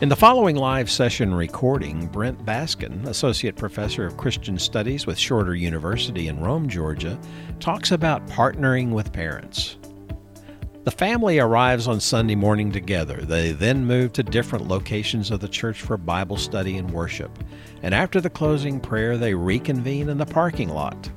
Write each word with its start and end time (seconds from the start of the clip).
In 0.00 0.08
the 0.08 0.16
following 0.16 0.56
live 0.56 0.90
session 0.90 1.34
recording, 1.34 2.06
Brent 2.06 2.46
Baskin, 2.46 3.06
Associate 3.06 3.54
Professor 3.54 4.06
of 4.06 4.16
Christian 4.16 4.58
Studies 4.58 5.06
with 5.06 5.18
Shorter 5.18 5.54
University 5.54 6.28
in 6.28 6.40
Rome, 6.40 6.70
Georgia, 6.70 7.20
talks 7.58 7.92
about 7.92 8.26
partnering 8.26 8.92
with 8.92 9.12
parents. 9.12 9.76
The 10.84 10.90
family 10.90 11.38
arrives 11.38 11.86
on 11.86 12.00
Sunday 12.00 12.34
morning 12.34 12.72
together. 12.72 13.20
They 13.20 13.52
then 13.52 13.84
move 13.84 14.14
to 14.14 14.22
different 14.22 14.68
locations 14.68 15.30
of 15.30 15.40
the 15.40 15.48
church 15.48 15.82
for 15.82 15.98
Bible 15.98 16.38
study 16.38 16.78
and 16.78 16.90
worship. 16.90 17.38
And 17.82 17.94
after 17.94 18.22
the 18.22 18.30
closing 18.30 18.80
prayer, 18.80 19.18
they 19.18 19.34
reconvene 19.34 20.08
in 20.08 20.16
the 20.16 20.24
parking 20.24 20.70
lot. 20.70 21.10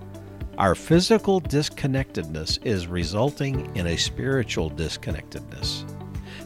Our 0.58 0.76
physical 0.76 1.40
disconnectedness 1.40 2.60
is 2.66 2.88
resulting 2.88 3.74
in 3.78 3.88
a 3.88 3.96
spiritual 3.96 4.70
disconnectedness. 4.70 5.86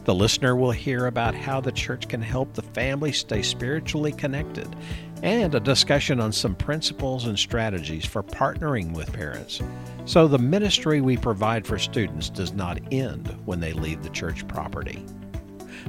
The 0.08 0.16
listener 0.16 0.56
will 0.56 0.72
hear 0.72 1.08
about 1.08 1.36
how 1.36 1.60
the 1.60 1.74
church 1.74 2.08
can 2.08 2.22
help 2.22 2.54
the 2.54 2.62
family 2.62 3.12
stay 3.12 3.42
spiritually 3.42 4.14
connected 4.14 4.74
and 5.22 5.54
a 5.54 5.60
discussion 5.60 6.22
on 6.22 6.32
some 6.32 6.56
principles 6.56 7.26
and 7.26 7.38
strategies 7.38 8.06
for 8.06 8.24
partnering 8.24 8.94
with 8.94 9.12
parents. 9.12 9.60
So 10.06 10.26
the 10.30 10.38
ministry 10.38 11.02
we 11.02 11.18
provide 11.18 11.68
for 11.68 11.78
students 11.78 12.30
does 12.30 12.54
not 12.54 12.80
end 12.90 13.38
when 13.44 13.60
they 13.60 13.74
leave 13.74 14.02
the 14.02 14.10
church 14.10 14.48
property. 14.48 15.06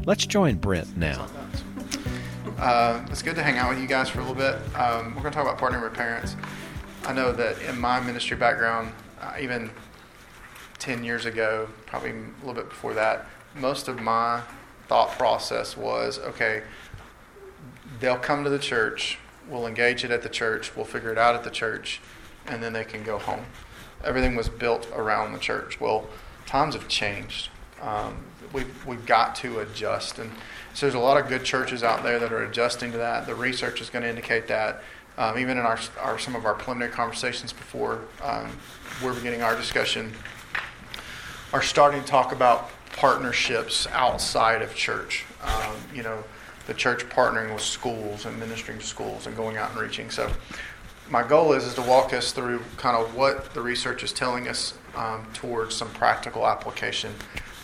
Let's 0.04 0.26
join 0.26 0.56
Brent 0.56 0.96
now. 0.96 1.28
Uh, 2.58 3.06
it's 3.10 3.22
good 3.22 3.36
to 3.36 3.44
hang 3.44 3.58
out 3.58 3.70
with 3.70 3.78
you 3.78 3.86
guys 3.86 4.08
for 4.08 4.18
a 4.18 4.22
little 4.22 4.34
bit. 4.34 4.56
Um, 4.74 5.14
we're 5.14 5.22
going 5.22 5.32
to 5.32 5.38
talk 5.38 5.46
about 5.46 5.58
partnering 5.58 5.84
with 5.84 5.94
parents. 5.94 6.34
I 7.04 7.12
know 7.12 7.30
that 7.30 7.62
in 7.62 7.78
my 7.78 8.00
ministry 8.00 8.36
background, 8.36 8.92
uh, 9.20 9.34
even 9.40 9.70
10 10.80 11.04
years 11.04 11.24
ago, 11.24 11.68
probably 11.86 12.10
a 12.10 12.14
little 12.40 12.54
bit 12.54 12.68
before 12.68 12.94
that, 12.94 13.28
most 13.58 13.88
of 13.88 14.00
my 14.00 14.42
thought 14.86 15.10
process 15.18 15.76
was 15.76 16.18
okay, 16.18 16.62
they'll 18.00 18.16
come 18.16 18.44
to 18.44 18.50
the 18.50 18.58
church, 18.58 19.18
we'll 19.48 19.66
engage 19.66 20.04
it 20.04 20.10
at 20.10 20.22
the 20.22 20.28
church, 20.28 20.74
we'll 20.76 20.84
figure 20.84 21.12
it 21.12 21.18
out 21.18 21.34
at 21.34 21.44
the 21.44 21.50
church, 21.50 22.00
and 22.46 22.62
then 22.62 22.72
they 22.72 22.84
can 22.84 23.02
go 23.02 23.18
home. 23.18 23.44
Everything 24.04 24.36
was 24.36 24.48
built 24.48 24.88
around 24.94 25.32
the 25.32 25.38
church. 25.38 25.80
Well, 25.80 26.06
times 26.46 26.74
have 26.74 26.88
changed. 26.88 27.50
Um, 27.82 28.24
we've, 28.52 28.86
we've 28.86 29.04
got 29.06 29.34
to 29.36 29.60
adjust. 29.60 30.18
And 30.18 30.30
so 30.72 30.86
there's 30.86 30.94
a 30.94 31.00
lot 31.00 31.20
of 31.20 31.28
good 31.28 31.44
churches 31.44 31.82
out 31.82 32.02
there 32.02 32.18
that 32.18 32.32
are 32.32 32.44
adjusting 32.44 32.92
to 32.92 32.98
that. 32.98 33.26
The 33.26 33.34
research 33.34 33.80
is 33.80 33.90
going 33.90 34.02
to 34.02 34.08
indicate 34.08 34.48
that. 34.48 34.82
Um, 35.16 35.36
even 35.36 35.58
in 35.58 35.66
our, 35.66 35.78
our, 36.00 36.18
some 36.18 36.36
of 36.36 36.44
our 36.44 36.54
preliminary 36.54 36.92
conversations 36.92 37.52
before 37.52 38.02
um, 38.22 38.56
we're 39.02 39.14
beginning 39.14 39.42
our 39.42 39.56
discussion, 39.56 40.12
are 41.52 41.62
starting 41.62 42.00
to 42.00 42.06
talk 42.06 42.30
about 42.30 42.70
partnerships 42.98 43.86
outside 43.92 44.60
of 44.60 44.74
church. 44.74 45.24
Um, 45.40 45.76
you 45.94 46.02
know, 46.02 46.24
the 46.66 46.74
church 46.74 47.08
partnering 47.08 47.54
with 47.54 47.62
schools 47.62 48.26
and 48.26 48.38
ministering 48.40 48.80
to 48.80 48.84
schools 48.84 49.28
and 49.28 49.36
going 49.36 49.56
out 49.56 49.70
and 49.70 49.80
reaching. 49.80 50.10
So, 50.10 50.30
my 51.08 51.26
goal 51.26 51.52
is, 51.52 51.64
is 51.64 51.74
to 51.74 51.82
walk 51.82 52.12
us 52.12 52.32
through 52.32 52.60
kind 52.76 52.96
of 52.96 53.14
what 53.14 53.54
the 53.54 53.62
research 53.62 54.02
is 54.02 54.12
telling 54.12 54.48
us 54.48 54.74
um, 54.96 55.24
towards 55.32 55.76
some 55.76 55.88
practical 55.90 56.46
application 56.46 57.14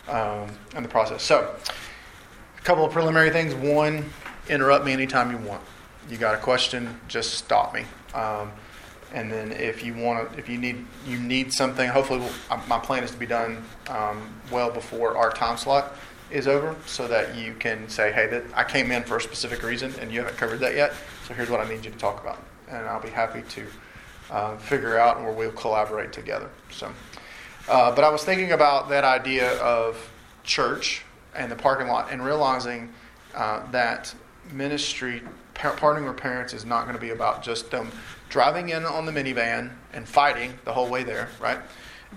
um, 0.09 0.49
in 0.77 0.85
the 0.85 0.89
process. 0.89 1.23
So, 1.25 1.55
a 2.57 2.61
couple 2.63 2.85
of 2.85 2.93
preliminary 2.93 3.31
things. 3.31 3.55
One, 3.57 4.09
interrupt 4.49 4.87
me 4.87 4.93
anytime 4.93 5.33
you 5.33 5.39
want. 5.39 5.63
You 6.09 6.17
got 6.17 6.37
a 6.37 6.39
question, 6.39 7.01
just 7.09 7.35
stop 7.35 7.75
me. 7.75 7.85
Um, 8.15 8.53
and 9.15 9.31
then 9.31 9.53
if 9.53 9.85
you 9.85 9.95
want 9.95 10.33
to, 10.33 10.39
if 10.39 10.49
you 10.49 10.59
need 10.59 10.85
you 11.07 11.19
need 11.19 11.53
something, 11.53 11.89
hopefully 11.89 12.19
we'll, 12.19 12.59
my 12.67 12.79
plan 12.79 13.05
is 13.05 13.13
to 13.13 13.17
be 13.17 13.27
done 13.27 13.65
um, 13.89 14.35
well 14.51 14.71
before 14.71 15.17
our 15.17 15.31
time 15.31 15.57
slot 15.57 15.95
is 16.31 16.49
over 16.49 16.75
so 16.85 17.07
that 17.07 17.37
you 17.37 17.55
can 17.55 17.89
say, 17.89 18.11
hey, 18.11 18.27
that 18.27 18.43
I 18.55 18.65
came 18.65 18.91
in 18.91 19.05
for 19.05 19.17
a 19.17 19.21
specific 19.21 19.63
reason 19.63 19.95
and 20.01 20.11
you 20.11 20.19
haven't 20.19 20.37
covered 20.37 20.59
that 20.61 20.75
yet. 20.75 20.93
So 21.29 21.33
here's 21.35 21.49
what 21.49 21.61
I 21.61 21.69
need 21.69 21.85
you 21.85 21.93
to 21.93 21.99
talk 21.99 22.21
about. 22.21 22.43
And 22.69 22.87
I'll 22.87 23.01
be 23.01 23.09
happy 23.09 23.43
to 23.51 23.67
uh, 24.31 24.57
figure 24.57 24.99
out 24.99 25.23
where 25.23 25.33
we'll 25.33 25.53
collaborate 25.53 26.13
together. 26.13 26.51
So, 26.73 26.91
uh, 27.69 27.95
but 27.95 28.03
I 28.03 28.09
was 28.09 28.25
thinking 28.25 28.51
about 28.51 28.89
that 28.89 29.05
idea 29.05 29.57
of 29.59 30.11
church 30.43 31.05
and 31.37 31.53
the 31.53 31.57
parking 31.57 31.87
lot 31.87 32.11
and 32.11 32.25
realizing 32.25 32.93
uh, 33.35 33.71
that 33.71 34.13
ministry, 34.51 35.23
partnering 35.55 36.09
with 36.09 36.17
parents 36.17 36.53
is 36.53 36.65
not 36.65 36.83
going 36.83 36.97
to 36.97 37.01
be 37.01 37.11
about 37.11 37.45
just 37.45 37.71
them 37.71 37.93
driving 38.35 38.71
in 38.71 38.85
on 38.85 39.07
the 39.07 39.13
minivan 39.13 39.71
and 39.93 40.09
fighting 40.09 40.59
the 40.65 40.73
whole 40.73 40.91
way 40.91 41.05
there, 41.05 41.29
right? 41.41 41.59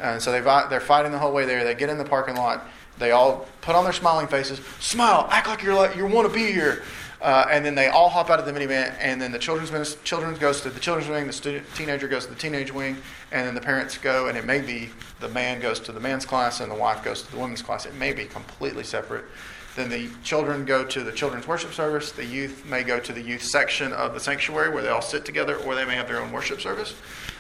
And 0.02 0.20
so 0.20 0.32
they, 0.32 0.42
they're 0.42 0.80
fighting 0.82 1.12
the 1.12 1.20
whole 1.20 1.32
way 1.32 1.46
there. 1.46 1.64
They 1.64 1.76
get 1.76 1.90
in 1.90 2.00
the 2.00 2.06
parking 2.06 2.36
lot 2.36 2.68
they 2.98 3.12
all 3.12 3.48
put 3.62 3.76
on 3.76 3.84
their 3.84 3.94
smiling 3.94 4.28
faces, 4.28 4.60
smile, 4.80 5.28
act 5.30 5.48
like 5.48 5.62
you're 5.62 5.76
like 5.76 5.96
you 5.96 6.06
want 6.06 6.28
to 6.28 6.34
be 6.34 6.52
here, 6.52 6.84
uh, 7.22 7.46
and 7.50 7.64
then 7.64 7.76
they 7.76 7.88
all 7.88 8.10
hop 8.10 8.30
out 8.30 8.40
of 8.40 8.46
the 8.46 8.52
minivan. 8.52 8.96
And 9.00 9.22
then 9.22 9.32
the 9.32 9.40
children's 9.40 9.96
children's 10.04 10.40
goes 10.40 10.62
to 10.62 10.70
the 10.70 10.80
children's 10.80 11.10
wing, 11.10 11.28
the 11.28 11.34
student, 11.34 11.66
teenager 11.76 12.08
goes 12.08 12.26
to 12.26 12.34
the 12.34 12.40
teenage 12.40 12.72
wing, 12.72 12.98
and 13.32 13.46
then 13.46 13.56
the 13.56 13.62
parents 13.62 13.98
go. 13.98 14.28
And 14.28 14.38
it 14.38 14.46
may 14.46 14.62
be 14.62 14.90
the 15.20 15.30
man 15.30 15.60
goes 15.60 15.80
to 15.82 15.92
the 15.92 16.00
man's 16.00 16.26
class 16.26 16.60
and 16.60 16.72
the 16.72 16.76
wife 16.76 17.04
goes 17.04 17.22
to 17.22 17.32
the 17.32 17.38
women's 17.38 17.62
class. 17.62 17.86
It 17.86 17.96
may 17.96 18.14
be 18.14 18.26
completely 18.26 18.84
separate. 18.84 19.26
Then 19.78 19.90
the 19.90 20.10
children 20.24 20.66
go 20.66 20.84
to 20.84 21.04
the 21.04 21.12
children's 21.12 21.48
worship 21.48 21.72
service. 21.72 22.12
The 22.12 22.26
youth 22.26 22.66
may 22.66 22.82
go 22.82 23.00
to 23.00 23.14
the 23.14 23.22
youth 23.22 23.44
section 23.44 23.94
of 23.94 24.16
the 24.16 24.20
sanctuary 24.20 24.74
where 24.74 24.82
they 24.82 24.90
all 24.90 25.04
sit 25.04 25.24
together, 25.24 25.56
or 25.56 25.76
they 25.76 25.86
may 25.86 25.94
have 25.94 26.08
their 26.08 26.20
own 26.20 26.32
worship 26.32 26.60
service. 26.60 26.96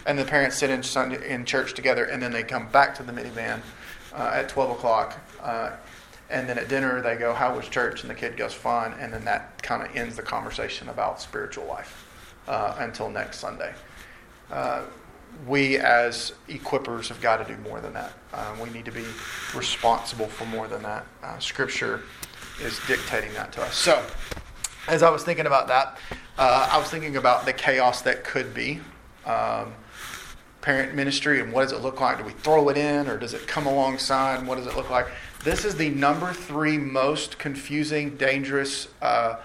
And 0.05 0.19
the 0.19 0.23
parents 0.23 0.55
sit 0.55 0.69
in 0.69 0.83
Sunday, 0.83 1.27
in 1.27 1.45
church 1.45 1.73
together, 1.73 2.05
and 2.05 2.21
then 2.21 2.31
they 2.31 2.43
come 2.43 2.67
back 2.67 2.93
to 2.97 3.03
the 3.03 3.11
minivan 3.11 3.61
uh, 4.13 4.29
at 4.35 4.49
12 4.49 4.69
o'clock. 4.69 5.19
Uh, 5.41 5.71
and 6.29 6.47
then 6.47 6.59
at 6.59 6.69
dinner, 6.69 7.01
they 7.01 7.15
go, 7.15 7.33
How 7.33 7.55
was 7.55 7.67
church? 7.69 8.01
And 8.01 8.09
the 8.11 8.13
kid 8.13 8.37
goes, 8.37 8.53
Fine. 8.53 8.93
And 8.99 9.11
then 9.11 9.25
that 9.25 9.63
kind 9.63 9.81
of 9.81 9.95
ends 9.95 10.15
the 10.15 10.21
conversation 10.21 10.89
about 10.89 11.19
spiritual 11.19 11.65
life 11.65 12.07
uh, 12.47 12.75
until 12.77 13.09
next 13.09 13.39
Sunday. 13.39 13.73
Uh, 14.51 14.83
we, 15.47 15.77
as 15.77 16.33
equippers, 16.47 17.07
have 17.07 17.19
got 17.19 17.45
to 17.45 17.55
do 17.55 17.59
more 17.61 17.81
than 17.81 17.93
that. 17.93 18.13
Uh, 18.31 18.55
we 18.63 18.69
need 18.69 18.85
to 18.85 18.91
be 18.91 19.05
responsible 19.55 20.27
for 20.27 20.45
more 20.45 20.67
than 20.67 20.83
that. 20.83 21.03
Uh, 21.23 21.39
scripture 21.39 22.03
is 22.61 22.79
dictating 22.87 23.33
that 23.33 23.51
to 23.53 23.61
us. 23.61 23.75
So, 23.75 24.03
as 24.87 25.03
I 25.03 25.09
was 25.09 25.23
thinking 25.23 25.45
about 25.45 25.67
that, 25.67 25.97
I 26.37 26.77
was 26.77 26.89
thinking 26.89 27.17
about 27.17 27.45
the 27.45 27.53
chaos 27.53 28.01
that 28.03 28.23
could 28.23 28.53
be. 28.53 28.79
Um, 29.25 29.73
parent 30.67 30.93
ministry 30.93 31.39
and 31.39 31.53
what 31.53 31.61
does 31.61 31.71
it 31.71 31.81
look 31.81 32.01
like? 32.01 32.17
Do 32.17 32.25
we 32.25 32.33
throw 32.33 32.67
it 32.67 32.75
in 32.75 33.07
or 33.07 33.17
does 33.17 33.33
it 33.33 33.47
come 33.47 33.67
alongside? 33.67 34.39
And 34.39 34.47
what 34.47 34.57
does 34.57 34.67
it 34.67 34.75
look 34.75 34.89
like? 34.89 35.07
This 35.43 35.63
is 35.63 35.75
the 35.75 35.89
number 35.91 36.33
three 36.33 36.77
most 36.77 37.37
confusing, 37.37 38.17
dangerous 38.17 38.89
uh, 39.01 39.37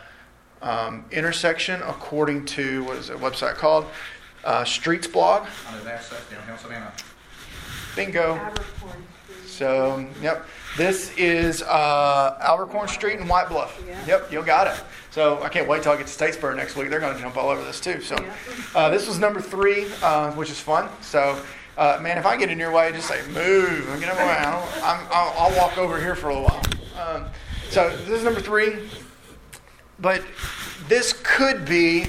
um, 0.62 1.04
intersection 1.12 1.80
according 1.82 2.44
to 2.46 2.82
what 2.82 2.96
is 2.96 3.08
a 3.08 3.14
website 3.14 3.54
called? 3.54 3.86
Uh, 4.42 4.64
Streets 4.64 5.06
blog. 5.06 5.46
Bingo. 7.94 8.40
So, 9.46 10.04
yep. 10.20 10.44
This 10.76 11.14
is 11.18 11.62
uh, 11.62 12.38
Abercorn 12.40 12.88
Street 12.88 13.20
in 13.20 13.28
White 13.28 13.48
Bluff. 13.48 13.82
Yeah. 13.86 14.06
Yep, 14.06 14.32
you 14.32 14.42
got 14.42 14.66
it. 14.66 14.82
So 15.10 15.42
I 15.42 15.50
can't 15.50 15.68
wait 15.68 15.82
till 15.82 15.92
I 15.92 15.98
get 15.98 16.06
to 16.06 16.24
Statesboro 16.24 16.56
next 16.56 16.76
week. 16.76 16.88
They're 16.88 16.98
going 16.98 17.14
to 17.14 17.20
jump 17.20 17.36
all 17.36 17.50
over 17.50 17.62
this 17.62 17.78
too. 17.78 18.00
So 18.00 18.16
uh, 18.74 18.88
this 18.88 19.06
was 19.06 19.18
number 19.18 19.42
three, 19.42 19.86
uh, 20.02 20.32
which 20.32 20.50
is 20.50 20.58
fun. 20.58 20.88
So 21.02 21.38
uh, 21.76 21.98
man, 22.00 22.16
if 22.16 22.24
I 22.24 22.38
get 22.38 22.48
in 22.48 22.58
your 22.58 22.72
way, 22.72 22.90
just 22.92 23.08
say 23.08 23.20
move. 23.28 23.84
Get 24.00 24.08
out 24.08 24.12
of 24.12 24.18
my 24.18 24.26
way. 24.26 24.36
I'll, 24.82 25.32
I'll, 25.38 25.56
walk 25.58 25.76
over 25.76 26.00
here 26.00 26.14
for 26.14 26.30
a 26.30 26.34
little 26.34 26.48
while. 26.48 26.62
Um, 26.98 27.26
so 27.68 27.90
this 27.90 28.08
is 28.08 28.24
number 28.24 28.40
three. 28.40 28.88
But 29.98 30.22
this 30.88 31.20
could 31.22 31.66
be 31.66 32.06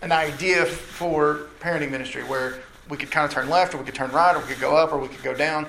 an 0.00 0.12
idea 0.12 0.64
for 0.64 1.48
parenting 1.60 1.90
ministry 1.90 2.24
where 2.24 2.60
we 2.88 2.96
could 2.96 3.10
kind 3.10 3.26
of 3.26 3.30
turn 3.30 3.50
left 3.50 3.74
or 3.74 3.78
we 3.78 3.84
could 3.84 3.94
turn 3.94 4.10
right 4.12 4.34
or 4.34 4.38
we 4.38 4.46
could 4.46 4.60
go 4.60 4.76
up 4.76 4.92
or 4.92 4.98
we 4.98 5.08
could 5.08 5.22
go 5.22 5.34
down. 5.34 5.66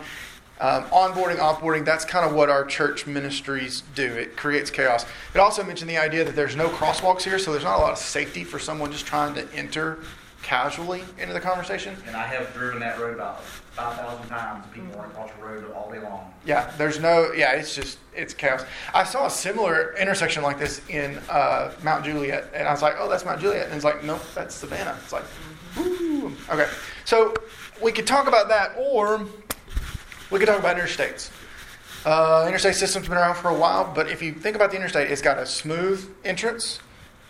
Um, 0.62 0.84
onboarding, 0.86 1.38
offboarding, 1.38 1.86
that's 1.86 2.04
kind 2.04 2.26
of 2.26 2.36
what 2.36 2.50
our 2.50 2.66
church 2.66 3.08
ministries 3.08 3.84
do. 3.96 4.06
It 4.06 4.36
creates 4.36 4.70
chaos. 4.70 5.06
It 5.34 5.40
also 5.40 5.64
mentioned 5.64 5.90
the 5.90 5.98
idea 5.98 6.26
that 6.26 6.36
there's 6.36 6.58
no 6.58 6.68
crosswalks 6.68 7.22
here, 7.22 7.40
so 7.40 7.52
there's 7.52 7.64
not 7.64 7.78
a 7.78 7.82
lot 7.82 7.94
of 7.94 7.98
safety 7.98 8.44
for 8.44 8.60
someone 8.60 8.92
just 8.92 9.06
trying 9.06 9.34
to 9.36 9.48
enter 9.54 10.00
casually 10.44 11.04
into 11.18 11.34
the 11.34 11.40
conversation. 11.40 11.96
And 12.08 12.16
I 12.16 12.26
have 12.26 12.54
driven 12.54 12.80
that 12.80 13.00
road 13.00 13.14
about 13.14 13.44
5,000 13.44 14.28
times, 14.28 14.66
people 14.74 14.90
run 15.00 15.10
across 15.10 15.32
the 15.32 15.44
road 15.44 15.72
all 15.74 15.90
day 15.92 16.00
long. 16.00 16.34
Yeah, 16.46 16.72
there's 16.78 17.00
no, 17.00 17.32
yeah, 17.32 17.54
it's 17.54 17.74
just, 17.74 17.98
it's 18.14 18.34
chaos. 18.34 18.66
I 18.94 19.06
saw 19.06 19.28
a 19.28 19.30
similar 19.30 19.96
intersection 19.98 20.44
like 20.44 20.60
this 20.60 20.82
in 20.90 21.18
uh, 21.30 21.72
Mount 21.84 22.04
Juliet, 22.04 22.50
and 22.54 22.68
I 22.68 22.72
was 22.72 22.82
like, 22.82 22.96
oh, 23.00 23.08
that's 23.10 23.24
Mount 23.24 23.40
Juliet. 23.40 23.68
And 23.68 23.76
it's 23.76 23.86
like, 23.86 24.04
nope, 24.04 24.22
that's 24.36 24.56
Savannah. 24.56 24.98
It's 25.04 25.14
like, 25.14 25.24
Ooh. 25.78 26.36
okay. 26.50 26.68
So 27.06 27.34
we 27.82 27.94
could 27.94 28.08
talk 28.08 28.28
about 28.28 28.50
that, 28.50 28.76
or 28.78 29.26
we 30.30 30.40
could 30.40 30.48
talk 30.48 30.60
about 30.60 30.78
interstates. 30.78 31.32
Uh, 32.06 32.46
interstate 32.48 32.76
system's 32.76 33.08
been 33.08 33.18
around 33.18 33.36
for 33.36 33.50
a 33.50 33.54
while, 33.54 33.92
but 33.94 34.10
if 34.10 34.22
you 34.22 34.32
think 34.32 34.56
about 34.56 34.72
the 34.72 34.78
interstate, 34.78 35.12
it's 35.12 35.22
got 35.22 35.38
a 35.38 35.46
smooth 35.46 36.10
entrance, 36.24 36.80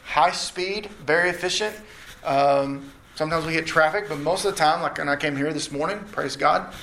high 0.04 0.32
speed, 0.32 0.88
very 1.06 1.30
efficient. 1.30 1.76
Um, 2.24 2.92
sometimes 3.16 3.46
we 3.46 3.54
hit 3.54 3.66
traffic, 3.66 4.06
but 4.08 4.20
most 4.20 4.46
of 4.46 4.52
the 4.52 4.58
time, 4.58 4.82
like 4.82 4.98
when 4.98 5.10
I 5.10 5.16
came 5.16 5.36
here 5.36 5.52
this 5.54 5.72
morning, 5.72 6.00
praise 6.12 6.36
God, 6.36 6.74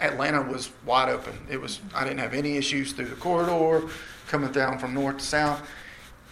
Atlanta 0.00 0.40
was 0.42 0.70
wide 0.86 1.08
open. 1.08 1.38
It 1.50 1.60
was 1.60 1.80
I 1.94 2.04
didn't 2.04 2.20
have 2.20 2.34
any 2.34 2.56
issues 2.56 2.92
through 2.92 3.06
the 3.06 3.16
corridor, 3.16 3.88
coming 4.28 4.50
down 4.52 4.78
from 4.78 4.94
north 4.94 5.18
to 5.18 5.24
south. 5.24 5.68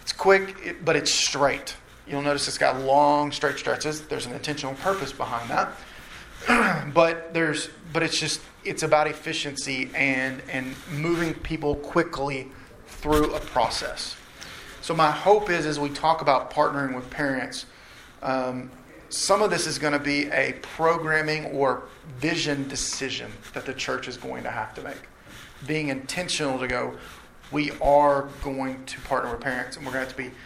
It's 0.00 0.12
quick, 0.12 0.84
but 0.84 0.96
it's 0.96 1.12
straight. 1.12 1.76
You'll 2.06 2.22
notice 2.22 2.48
it's 2.48 2.58
got 2.58 2.80
long, 2.80 3.30
straight 3.30 3.58
stretches. 3.58 4.02
There's 4.02 4.26
an 4.26 4.32
intentional 4.32 4.74
purpose 4.74 5.12
behind 5.12 5.48
that. 5.50 5.72
but 6.94 7.32
there's, 7.34 7.68
but 7.92 8.02
it's 8.02 8.18
just, 8.18 8.40
it's 8.64 8.82
about 8.82 9.06
efficiency 9.06 9.90
and 9.94 10.40
and 10.50 10.74
moving 10.92 11.34
people 11.34 11.76
quickly 11.76 12.48
through 12.86 13.34
a 13.34 13.40
process. 13.40 14.16
So 14.80 14.94
my 14.94 15.10
hope 15.10 15.50
is, 15.50 15.66
as 15.66 15.78
we 15.78 15.90
talk 15.90 16.22
about 16.22 16.50
partnering 16.50 16.94
with 16.94 17.08
parents, 17.10 17.66
um, 18.22 18.70
some 19.08 19.42
of 19.42 19.50
this 19.50 19.66
is 19.66 19.78
going 19.78 19.92
to 19.92 19.98
be 19.98 20.26
a 20.30 20.54
programming 20.62 21.46
or 21.46 21.84
vision 22.18 22.66
decision 22.68 23.30
that 23.52 23.66
the 23.66 23.74
church 23.74 24.08
is 24.08 24.16
going 24.16 24.42
to 24.42 24.50
have 24.50 24.74
to 24.74 24.82
make. 24.82 25.08
Being 25.66 25.88
intentional 25.88 26.58
to 26.58 26.66
go, 26.66 26.94
we 27.50 27.70
are 27.82 28.28
going 28.42 28.84
to 28.86 29.00
partner 29.02 29.30
with 29.30 29.40
parents, 29.40 29.76
and 29.76 29.84
we're 29.84 29.92
going 29.92 30.06
to 30.06 30.08
have 30.08 30.16
to 30.16 30.30
be 30.30 30.36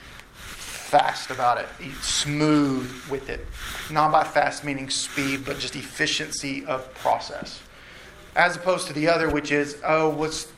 fast 0.87 1.31
about 1.31 1.59
it, 1.59 1.67
smooth 2.01 2.89
with 3.11 3.29
it. 3.29 3.45
Not 3.91 4.13
by 4.13 4.23
fast 4.23 4.63
meaning 4.65 4.89
speed, 4.89 5.45
but 5.45 5.59
just 5.59 5.75
efficiency 5.75 6.65
of 6.65 6.93
process. 6.95 7.61
As 8.37 8.55
opposed 8.55 8.87
to 8.87 8.93
the 8.93 9.09
other, 9.09 9.29
which 9.29 9.51
is, 9.51 9.81
oh, 9.85 10.15
let's 10.17 10.53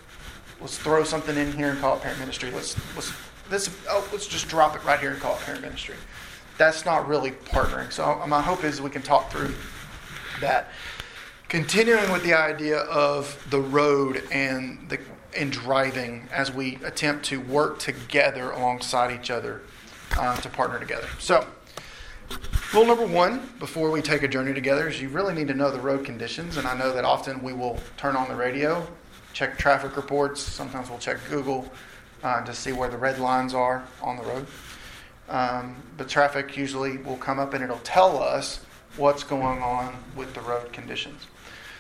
let's 0.61 0.77
throw 0.77 1.03
something 1.03 1.37
in 1.37 1.53
here 1.53 1.71
and 1.71 1.81
call 1.81 1.97
it 1.97 2.03
parent 2.03 2.21
ministry. 2.21 2.51
Let's 2.51 2.77
let's 2.95 3.13
this 3.49 3.71
oh, 3.89 4.07
let's 4.13 4.27
just 4.27 4.49
drop 4.49 4.77
it 4.77 4.85
right 4.85 5.01
here 5.01 5.13
and 5.13 5.21
call 5.21 5.35
it 5.35 5.41
parent 5.41 5.63
ministry. 5.63 5.95
That's 6.59 6.85
not 6.85 7.09
really 7.09 7.31
partnering. 7.31 7.91
So 7.91 8.05
uh, 8.05 8.27
my 8.27 8.43
hope 8.43 8.65
is 8.65 8.83
we 8.83 8.91
can 8.91 9.03
talk 9.03 9.31
through 9.31 9.55
that. 10.41 10.69
Continuing 11.49 12.13
with 12.13 12.23
the 12.23 12.35
idea 12.35 12.81
of 12.81 13.47
the 13.49 13.61
road 13.61 14.25
and 14.31 14.91
the 14.91 14.99
and 15.35 15.51
driving 15.51 16.29
as 16.33 16.53
we 16.53 16.79
attempt 16.85 17.25
to 17.27 17.41
work 17.41 17.79
together 17.79 18.51
alongside 18.51 19.19
each 19.19 19.31
other 19.31 19.63
uh, 20.17 20.37
to 20.37 20.49
partner 20.49 20.79
together. 20.79 21.09
So, 21.19 21.47
rule 22.73 22.87
number 22.87 23.07
one 23.07 23.51
before 23.59 23.91
we 23.91 24.03
take 24.03 24.23
a 24.23 24.29
journey 24.29 24.55
together 24.55 24.89
is 24.89 25.01
you 25.01 25.09
really 25.09 25.35
need 25.35 25.49
to 25.49 25.55
know 25.55 25.71
the 25.71 25.81
road 25.81 26.05
conditions. 26.05 26.57
And 26.57 26.67
I 26.67 26.77
know 26.77 26.93
that 26.93 27.05
often 27.05 27.43
we 27.43 27.53
will 27.53 27.79
turn 27.97 28.17
on 28.17 28.29
the 28.29 28.35
radio, 28.35 28.87
check 29.33 29.59
traffic 29.59 29.97
reports, 29.97 30.41
sometimes 30.41 30.91
we'll 30.91 30.99
check 30.99 31.19
Google 31.29 31.71
uh, 32.23 32.45
to 32.45 32.55
see 32.55 32.73
where 32.73 32.89
the 32.89 32.99
red 32.99 33.19
lines 33.19 33.55
are 33.55 33.85
on 34.03 34.17
the 34.17 34.25
road. 34.25 34.47
Um, 35.29 35.77
but 35.97 36.09
traffic 36.09 36.57
usually 36.57 36.97
will 36.99 37.17
come 37.17 37.39
up 37.39 37.55
and 37.55 37.63
it'll 37.63 37.79
tell 37.81 38.23
us 38.23 38.65
what's 38.97 39.23
going 39.23 39.63
on 39.63 39.95
with 40.17 40.33
the 40.35 40.41
road 40.41 40.73
conditions. 40.73 41.27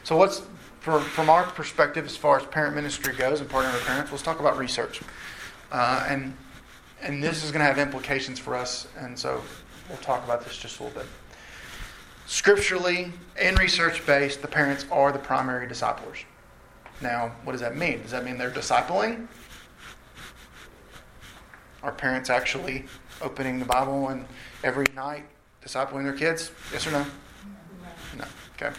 So, 0.04 0.16
what's 0.16 0.42
for, 0.80 1.00
from 1.00 1.28
our 1.28 1.44
perspective 1.44 2.06
as 2.06 2.16
far 2.16 2.38
as 2.38 2.46
parent 2.46 2.75
ministry 2.75 3.14
goes 3.14 3.40
and 3.40 3.50
partnering 3.50 3.75
with 3.75 3.84
parents, 3.84 4.10
let's 4.10 4.22
talk 4.22 4.40
about 4.40 4.56
research. 4.56 5.00
Uh, 5.70 6.06
and 6.08 6.34
and 7.03 7.23
this 7.23 7.45
is 7.45 7.50
going 7.50 7.61
to 7.61 7.67
have 7.67 7.79
implications 7.79 8.39
for 8.39 8.55
us, 8.55 8.89
and 8.99 9.19
so 9.19 9.43
we'll 9.89 9.99
talk 9.99 10.25
about 10.25 10.45
this 10.45 10.56
just 10.56 10.81
a 10.81 10.85
little 10.85 11.00
bit. 11.00 11.09
Scripturally 12.27 13.12
and 13.41 13.59
research 13.59 14.05
based, 14.05 14.43
the 14.43 14.49
parents 14.49 14.85
are 14.91 15.12
the 15.12 15.19
primary 15.19 15.67
disciplers. 15.67 16.19
Now, 17.00 17.33
what 17.45 17.53
does 17.53 17.61
that 17.61 17.77
mean? 17.77 18.03
Does 18.03 18.11
that 18.11 18.25
mean 18.25 18.37
they're 18.37 18.50
discipling? 18.50 19.29
Are 21.83 21.93
parents 21.93 22.29
actually 22.29 22.85
opening 23.23 23.59
the 23.59 23.65
Bible 23.65 24.09
and 24.09 24.27
every 24.65 24.87
night 24.95 25.25
discipling 25.65 26.03
their 26.03 26.12
kids? 26.12 26.50
Yes 26.73 26.87
or 26.87 26.91
no? 26.91 27.06
No. 28.19 28.25
Okay. 28.56 28.77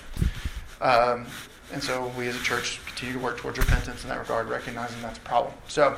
Um, 0.82 1.26
and 1.72 1.82
so 1.82 2.12
we 2.18 2.28
as 2.28 2.36
a 2.36 2.44
church 2.44 2.82
continue 2.86 3.14
to 3.14 3.20
work 3.20 3.38
towards 3.38 3.58
repentance 3.58 4.04
in 4.04 4.10
that 4.10 4.20
regard, 4.20 4.50
recognizing 4.50 5.02
that's 5.02 5.18
a 5.18 5.22
problem. 5.22 5.54
So, 5.68 5.98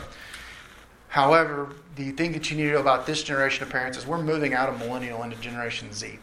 However, 1.11 1.67
the 1.97 2.11
thing 2.11 2.31
that 2.31 2.49
you 2.49 2.55
need 2.55 2.67
to 2.67 2.71
know 2.71 2.79
about 2.79 3.05
this 3.05 3.21
generation 3.21 3.63
of 3.63 3.69
parents 3.69 3.97
is 3.97 4.07
we're 4.07 4.23
moving 4.23 4.53
out 4.53 4.69
of 4.69 4.79
millennial 4.79 5.23
into 5.23 5.35
Generation 5.35 5.91
Z. 5.91 6.17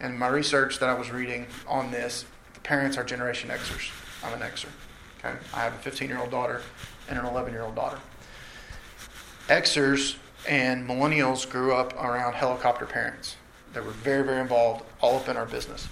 And 0.00 0.18
my 0.18 0.28
research 0.28 0.78
that 0.80 0.88
I 0.90 0.92
was 0.92 1.10
reading 1.10 1.46
on 1.66 1.90
this, 1.90 2.26
the 2.52 2.60
parents 2.60 2.98
are 2.98 3.04
Generation 3.04 3.48
Xers. 3.48 3.90
I'm 4.22 4.34
an 4.34 4.46
Xer. 4.46 4.66
Okay? 5.18 5.34
I 5.54 5.60
have 5.60 5.72
a 5.72 5.78
15 5.78 6.08
year 6.10 6.18
old 6.18 6.30
daughter 6.30 6.60
and 7.08 7.18
an 7.18 7.24
11 7.24 7.54
year 7.54 7.62
old 7.62 7.74
daughter. 7.74 7.98
Xers 9.48 10.16
and 10.46 10.86
millennials 10.86 11.48
grew 11.48 11.72
up 11.72 11.94
around 11.94 12.34
helicopter 12.34 12.84
parents. 12.84 13.36
They 13.72 13.80
were 13.80 13.92
very, 13.92 14.24
very 14.24 14.42
involved, 14.42 14.84
all 15.00 15.16
up 15.16 15.30
in 15.30 15.38
our 15.38 15.46
business. 15.46 15.88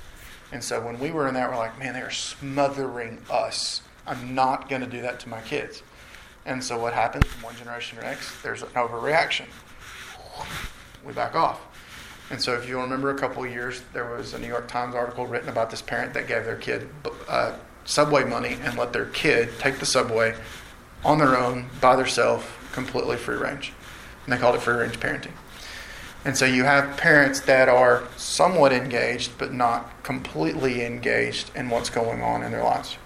And 0.53 0.63
so 0.63 0.85
when 0.85 0.99
we 0.99 1.11
were 1.11 1.27
in 1.27 1.33
that, 1.35 1.51
we're 1.51 1.57
like, 1.57 1.79
man, 1.79 1.95
they 1.95 2.03
are 2.03 2.11
smothering 2.11 3.17
us. 3.31 3.81
I'm 4.07 4.35
not 4.35 4.69
going 4.69 4.83
to 4.83 4.87
do 4.87 5.01
that 5.01 5.21
to 5.21 5.31
my 5.31 5.41
kids. 5.41 5.83
And 6.47 6.63
so 6.63 6.79
what 6.79 6.95
happens 6.95 7.27
from 7.27 7.43
one 7.43 7.57
generation 7.57 7.99
to 7.99 8.05
the 8.05 8.11
next? 8.11 8.43
There's 8.43 8.63
an 8.63 8.69
overreaction. 8.69 9.47
We 11.05 11.13
back 11.13 11.35
off. 11.35 11.61
And 12.31 12.41
so 12.41 12.55
if 12.55 12.69
you 12.69 12.81
remember 12.81 13.11
a 13.11 13.19
couple 13.19 13.47
years, 13.47 13.83
there 13.93 14.17
was 14.17 14.33
a 14.33 14.39
New 14.39 14.47
York 14.47 14.69
Times 14.69 14.95
article 14.95 15.27
written 15.27 15.49
about 15.49 15.71
this 15.71 15.83
parent 15.83 16.15
that 16.15 16.27
gave 16.27 16.45
their 16.45 16.57
kid 16.57 16.89
uh, 17.29 17.57
subway 17.85 18.25
money 18.25 18.57
and 18.63 18.79
let 18.79 18.93
their 18.93 19.07
kid 19.07 19.51
take 19.59 19.79
the 19.79 19.87
subway 19.87 20.35
on 21.05 21.19
their 21.19 21.37
own, 21.37 21.69
by 21.81 21.95
themselves, 21.95 22.45
completely 22.73 23.17
free 23.17 23.37
range. 23.37 23.73
And 24.25 24.33
they 24.33 24.39
called 24.39 24.57
it 24.57 24.63
free 24.63 24.75
range 24.75 24.99
parenting. 24.99 25.33
And 26.25 26.37
so 26.37 26.45
you 26.45 26.65
have 26.65 26.97
parents 26.97 27.41
that 27.41 27.69
are 27.69 28.03
somewhat 28.17 28.73
engaged, 28.73 29.39
but 29.39 29.53
not 29.53 30.03
completely 30.03 30.85
engaged 30.85 31.53
in 31.55 31.71
what's 31.71 31.91
going 31.91 32.23
on 32.23 32.43
in 32.43 32.51
their 32.51 32.65
lives. 32.65 32.97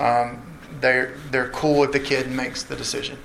Um, 0.00 0.55
they're 0.80 1.14
they're 1.30 1.48
cool 1.50 1.84
if 1.84 1.92
the 1.92 2.00
kid 2.00 2.30
makes 2.30 2.62
the 2.62 2.76
decision. 2.76 3.18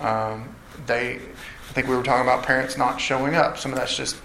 Um, 0.00 0.54
they, 0.86 1.16
I 1.16 1.72
think 1.72 1.88
we 1.88 1.96
were 1.96 2.02
talking 2.02 2.22
about 2.22 2.44
parents 2.44 2.76
not 2.76 3.00
showing 3.00 3.34
up. 3.34 3.58
Some 3.58 3.72
of 3.72 3.78
that's 3.78 3.96
just 3.96 4.16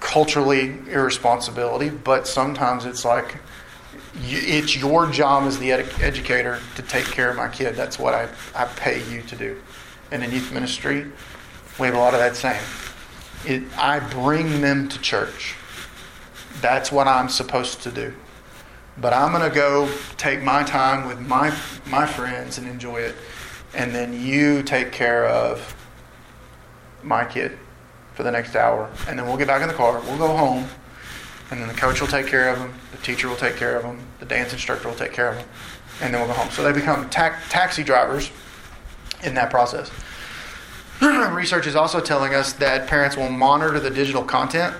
culturally 0.00 0.74
irresponsibility, 0.88 1.90
but 1.90 2.26
sometimes 2.26 2.84
it's 2.84 3.04
like 3.04 3.36
it's 4.22 4.76
your 4.76 5.10
job 5.10 5.44
as 5.44 5.58
the 5.58 5.72
ed- 5.72 5.92
educator 6.00 6.60
to 6.76 6.82
take 6.82 7.04
care 7.04 7.30
of 7.30 7.36
my 7.36 7.48
kid. 7.48 7.76
That's 7.76 7.98
what 7.98 8.14
I, 8.14 8.28
I 8.54 8.64
pay 8.66 9.02
you 9.10 9.22
to 9.22 9.36
do. 9.36 9.60
And 10.10 10.24
in 10.24 10.32
youth 10.32 10.52
ministry, 10.52 11.06
we 11.78 11.86
have 11.86 11.94
a 11.94 11.98
lot 11.98 12.14
of 12.14 12.20
that 12.20 12.36
same. 12.36 12.60
It, 13.46 13.62
I 13.78 14.00
bring 14.00 14.60
them 14.60 14.88
to 14.88 15.00
church. 15.00 15.54
That's 16.60 16.90
what 16.90 17.06
I'm 17.06 17.28
supposed 17.28 17.82
to 17.82 17.90
do. 17.90 18.12
But 18.98 19.12
I'm 19.12 19.32
going 19.32 19.48
to 19.48 19.54
go 19.54 19.90
take 20.16 20.42
my 20.42 20.62
time 20.62 21.06
with 21.06 21.20
my, 21.20 21.54
my 21.86 22.06
friends 22.06 22.58
and 22.58 22.68
enjoy 22.68 22.98
it. 22.98 23.14
And 23.74 23.94
then 23.94 24.20
you 24.20 24.62
take 24.62 24.92
care 24.92 25.26
of 25.26 25.76
my 27.02 27.24
kid 27.24 27.58
for 28.14 28.22
the 28.22 28.30
next 28.30 28.56
hour. 28.56 28.90
And 29.08 29.18
then 29.18 29.26
we'll 29.26 29.36
get 29.36 29.46
back 29.46 29.62
in 29.62 29.68
the 29.68 29.74
car. 29.74 30.00
We'll 30.00 30.18
go 30.18 30.36
home. 30.36 30.66
And 31.50 31.60
then 31.60 31.68
the 31.68 31.74
coach 31.74 32.00
will 32.00 32.08
take 32.08 32.26
care 32.26 32.50
of 32.50 32.58
them. 32.58 32.74
The 32.92 32.98
teacher 32.98 33.28
will 33.28 33.36
take 33.36 33.56
care 33.56 33.76
of 33.76 33.82
them. 33.82 34.00
The 34.18 34.26
dance 34.26 34.52
instructor 34.52 34.88
will 34.88 34.96
take 34.96 35.12
care 35.12 35.28
of 35.28 35.36
them. 35.36 35.48
And 36.02 36.12
then 36.12 36.20
we'll 36.20 36.34
go 36.34 36.40
home. 36.40 36.50
So 36.50 36.62
they 36.62 36.72
become 36.72 37.08
ta- 37.10 37.38
taxi 37.48 37.82
drivers 37.82 38.30
in 39.22 39.34
that 39.34 39.50
process. 39.50 39.90
Research 41.00 41.66
is 41.66 41.76
also 41.76 42.00
telling 42.00 42.34
us 42.34 42.52
that 42.54 42.86
parents 42.86 43.16
will 43.16 43.30
monitor 43.30 43.80
the 43.80 43.90
digital 43.90 44.22
content, 44.22 44.74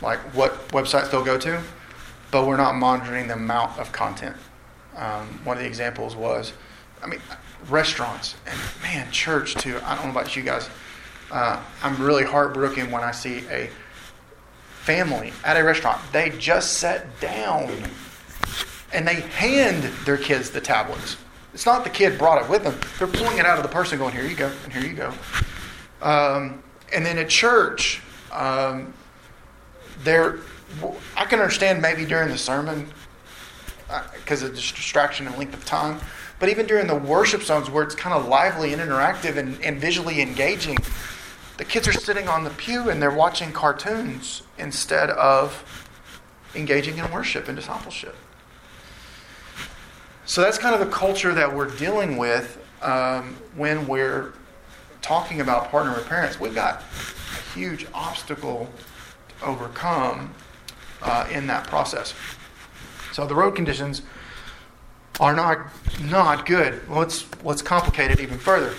like 0.00 0.18
what 0.34 0.68
websites 0.68 1.10
they'll 1.10 1.24
go 1.24 1.38
to 1.38 1.60
but 2.30 2.46
we're 2.46 2.56
not 2.56 2.74
monitoring 2.74 3.28
the 3.28 3.34
amount 3.34 3.78
of 3.78 3.92
content. 3.92 4.36
Um, 4.96 5.40
one 5.44 5.56
of 5.56 5.62
the 5.62 5.68
examples 5.68 6.16
was, 6.16 6.52
I 7.02 7.06
mean, 7.06 7.20
restaurants 7.68 8.34
and 8.46 8.58
man, 8.82 9.10
church 9.10 9.54
too. 9.54 9.78
I 9.84 9.94
don't 9.94 10.06
know 10.06 10.10
about 10.10 10.36
you 10.36 10.42
guys. 10.42 10.68
Uh, 11.30 11.62
I'm 11.82 11.96
really 12.02 12.24
heartbroken 12.24 12.90
when 12.90 13.02
I 13.02 13.10
see 13.10 13.44
a 13.50 13.70
family 14.80 15.32
at 15.44 15.56
a 15.56 15.62
restaurant. 15.62 16.00
They 16.12 16.30
just 16.30 16.74
sat 16.74 17.20
down 17.20 17.70
and 18.92 19.06
they 19.06 19.16
hand 19.16 19.84
their 20.04 20.16
kids 20.16 20.50
the 20.50 20.60
tablets. 20.60 21.16
It's 21.52 21.66
not 21.66 21.84
the 21.84 21.90
kid 21.90 22.18
brought 22.18 22.42
it 22.42 22.48
with 22.48 22.64
them. 22.64 22.78
They're 22.98 23.06
pulling 23.06 23.38
it 23.38 23.46
out 23.46 23.58
of 23.58 23.62
the 23.62 23.68
person, 23.68 23.98
going, 23.98 24.14
"Here 24.14 24.24
you 24.24 24.34
go, 24.34 24.50
and 24.64 24.72
here 24.72 24.82
you 24.82 24.94
go." 24.94 25.12
Um, 26.00 26.62
and 26.92 27.04
then 27.04 27.18
at 27.18 27.28
church, 27.28 28.00
um, 28.32 28.94
they're 30.04 30.38
I 31.16 31.24
can 31.24 31.40
understand 31.40 31.82
maybe 31.82 32.04
during 32.04 32.28
the 32.28 32.38
sermon 32.38 32.88
because 34.14 34.42
uh, 34.42 34.46
of 34.46 34.54
distraction 34.54 35.26
and 35.26 35.36
length 35.38 35.54
of 35.54 35.64
time, 35.64 35.98
but 36.38 36.48
even 36.48 36.66
during 36.66 36.86
the 36.86 36.94
worship 36.94 37.42
songs 37.42 37.70
where 37.70 37.82
it's 37.82 37.94
kind 37.94 38.14
of 38.14 38.28
lively 38.28 38.72
and 38.72 38.82
interactive 38.82 39.36
and, 39.36 39.62
and 39.64 39.80
visually 39.80 40.20
engaging, 40.20 40.76
the 41.56 41.64
kids 41.64 41.88
are 41.88 41.92
sitting 41.92 42.28
on 42.28 42.44
the 42.44 42.50
pew 42.50 42.90
and 42.90 43.02
they're 43.02 43.10
watching 43.10 43.50
cartoons 43.52 44.42
instead 44.58 45.10
of 45.10 45.64
engaging 46.54 46.98
in 46.98 47.10
worship 47.10 47.48
and 47.48 47.56
discipleship. 47.56 48.14
So 50.24 50.42
that's 50.42 50.58
kind 50.58 50.74
of 50.74 50.80
the 50.80 50.94
culture 50.94 51.34
that 51.34 51.54
we're 51.54 51.70
dealing 51.76 52.18
with 52.18 52.62
um, 52.82 53.36
when 53.56 53.86
we're 53.86 54.34
talking 55.00 55.40
about 55.40 55.70
partner 55.70 55.94
with 55.94 56.06
parents. 56.06 56.38
We've 56.38 56.54
got 56.54 56.82
a 56.82 57.58
huge 57.58 57.86
obstacle 57.94 58.68
to 59.28 59.46
overcome 59.46 60.34
uh, 61.02 61.26
in 61.30 61.46
that 61.46 61.66
process. 61.66 62.14
So 63.12 63.26
the 63.26 63.34
road 63.34 63.54
conditions 63.56 64.02
are 65.20 65.34
not 65.34 65.58
not 66.00 66.46
good. 66.46 66.88
Let's 66.88 67.24
let's 67.42 67.62
complicate 67.62 68.10
it 68.10 68.20
even 68.20 68.38
further. 68.38 68.74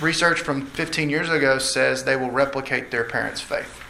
research 0.00 0.40
from 0.40 0.66
15 0.66 1.10
years 1.10 1.28
ago 1.28 1.58
says 1.58 2.04
they 2.04 2.16
will 2.16 2.30
replicate 2.30 2.90
their 2.90 3.04
parents' 3.04 3.40
faith. 3.40 3.82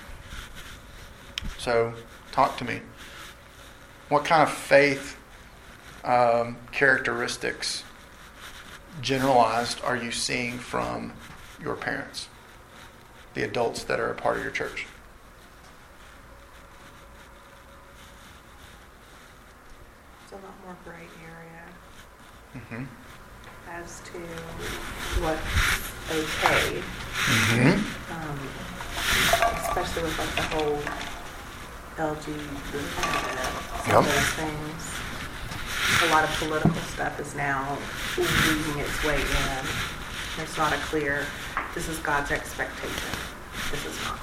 So, 1.59 1.95
talk 2.33 2.57
to 2.59 2.65
me. 2.65 2.81
What 4.09 4.25
kind 4.25 4.43
of 4.43 4.51
faith 4.51 5.17
um, 6.05 6.57
characteristics, 6.73 7.85
generalized, 9.01 9.81
are 9.85 9.97
you 9.97 10.11
seeing 10.11 10.59
from 10.59 11.13
your 11.63 11.77
parents, 11.77 12.29
the 13.35 13.45
adults 13.45 13.85
that 13.85 14.01
are 14.01 14.11
a 14.11 14.15
part 14.15 14.37
of 14.37 14.43
your 14.43 14.53
church? 14.53 14.87
It's 20.71 20.87
more 20.87 20.95
gray 20.95 21.07
area 21.25 21.65
Mm-hmm. 22.57 22.85
as 23.71 24.01
to 24.01 24.19
what's 25.23 25.41
okay, 26.11 26.83
Mm-hmm. 27.13 27.79
um, 28.13 28.39
especially 29.63 30.03
with 30.03 30.19
like 30.19 30.35
the 30.37 30.43
whole 30.55 30.79
LGBT, 31.97 32.75
Yep. 33.89 34.05
things. 34.35 34.83
A 36.03 36.13
lot 36.13 36.25
of 36.25 36.31
political 36.39 36.75
stuff 36.95 37.21
is 37.21 37.35
now 37.37 37.77
weaving 38.19 38.79
its 38.81 39.05
way 39.05 39.17
in. 39.21 39.67
There's 40.37 40.57
not 40.57 40.73
a 40.73 40.77
clear, 40.79 41.25
this 41.75 41.89
is 41.89 41.99
God's 41.99 42.31
expectation. 42.33 43.11
This 43.71 43.87
is 43.87 43.97
not. 44.05 44.19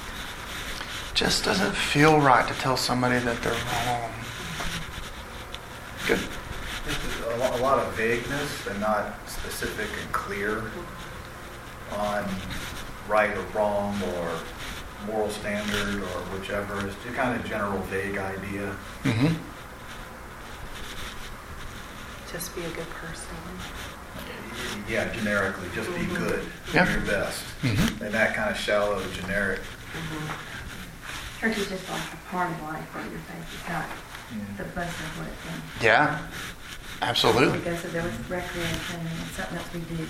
Just 1.14 1.46
doesn't 1.46 1.76
feel 1.76 2.20
right 2.20 2.46
to 2.48 2.54
tell 2.56 2.76
somebody 2.78 3.20
that 3.20 3.42
they're 3.42 3.54
wrong. 3.54 4.12
Good. 6.08 6.20
There's 6.86 7.60
a 7.60 7.62
lot 7.62 7.80
of 7.80 7.94
vagueness 7.96 8.66
and 8.68 8.80
not 8.80 9.14
specific 9.30 9.90
and 10.02 10.12
clear 10.14 10.72
on 11.92 12.26
right 13.10 13.36
or 13.38 13.42
wrong 13.54 14.02
or 14.16 14.40
moral 15.06 15.30
standard 15.30 15.96
or 15.96 16.22
whichever. 16.32 16.76
It's 16.88 16.96
just 17.04 17.16
kind 17.16 17.38
of 17.38 17.46
general 17.46 17.80
vague 17.84 18.18
idea. 18.18 18.74
Mm-hmm. 19.04 19.36
Just 22.32 22.56
be 22.56 22.62
a 22.64 22.70
good 22.70 22.90
person. 22.90 23.36
Yeah, 24.88 25.12
generically, 25.14 25.68
just 25.76 25.90
be 25.94 26.06
good, 26.06 26.46
do 26.72 26.78
your 26.78 27.02
best. 27.02 27.44
Mhm. 27.64 28.02
And 28.02 28.14
that 28.14 28.34
kind 28.36 28.50
of 28.50 28.58
shallow, 28.58 29.02
generic. 29.12 29.60
Church 31.40 31.58
is 31.58 31.68
just 31.68 31.90
like 31.90 32.02
a 32.14 32.18
part 32.30 32.50
of 32.52 32.62
life 32.64 32.96
where 32.96 33.04
your 33.04 33.20
faith 33.20 33.62
is 33.62 33.70
not 33.70 33.86
the 34.58 34.64
best 34.64 35.00
of 35.00 35.18
what 35.18 35.28
it's 35.28 35.44
been. 35.46 35.86
Yeah, 35.86 36.20
absolutely. 37.02 37.60
Because 37.60 37.82
there 37.92 38.04
was 38.04 38.14
recreation 38.30 39.00
and 39.00 39.30
something 39.36 39.58
else 39.58 39.74
we 39.74 39.80
do. 39.82 40.04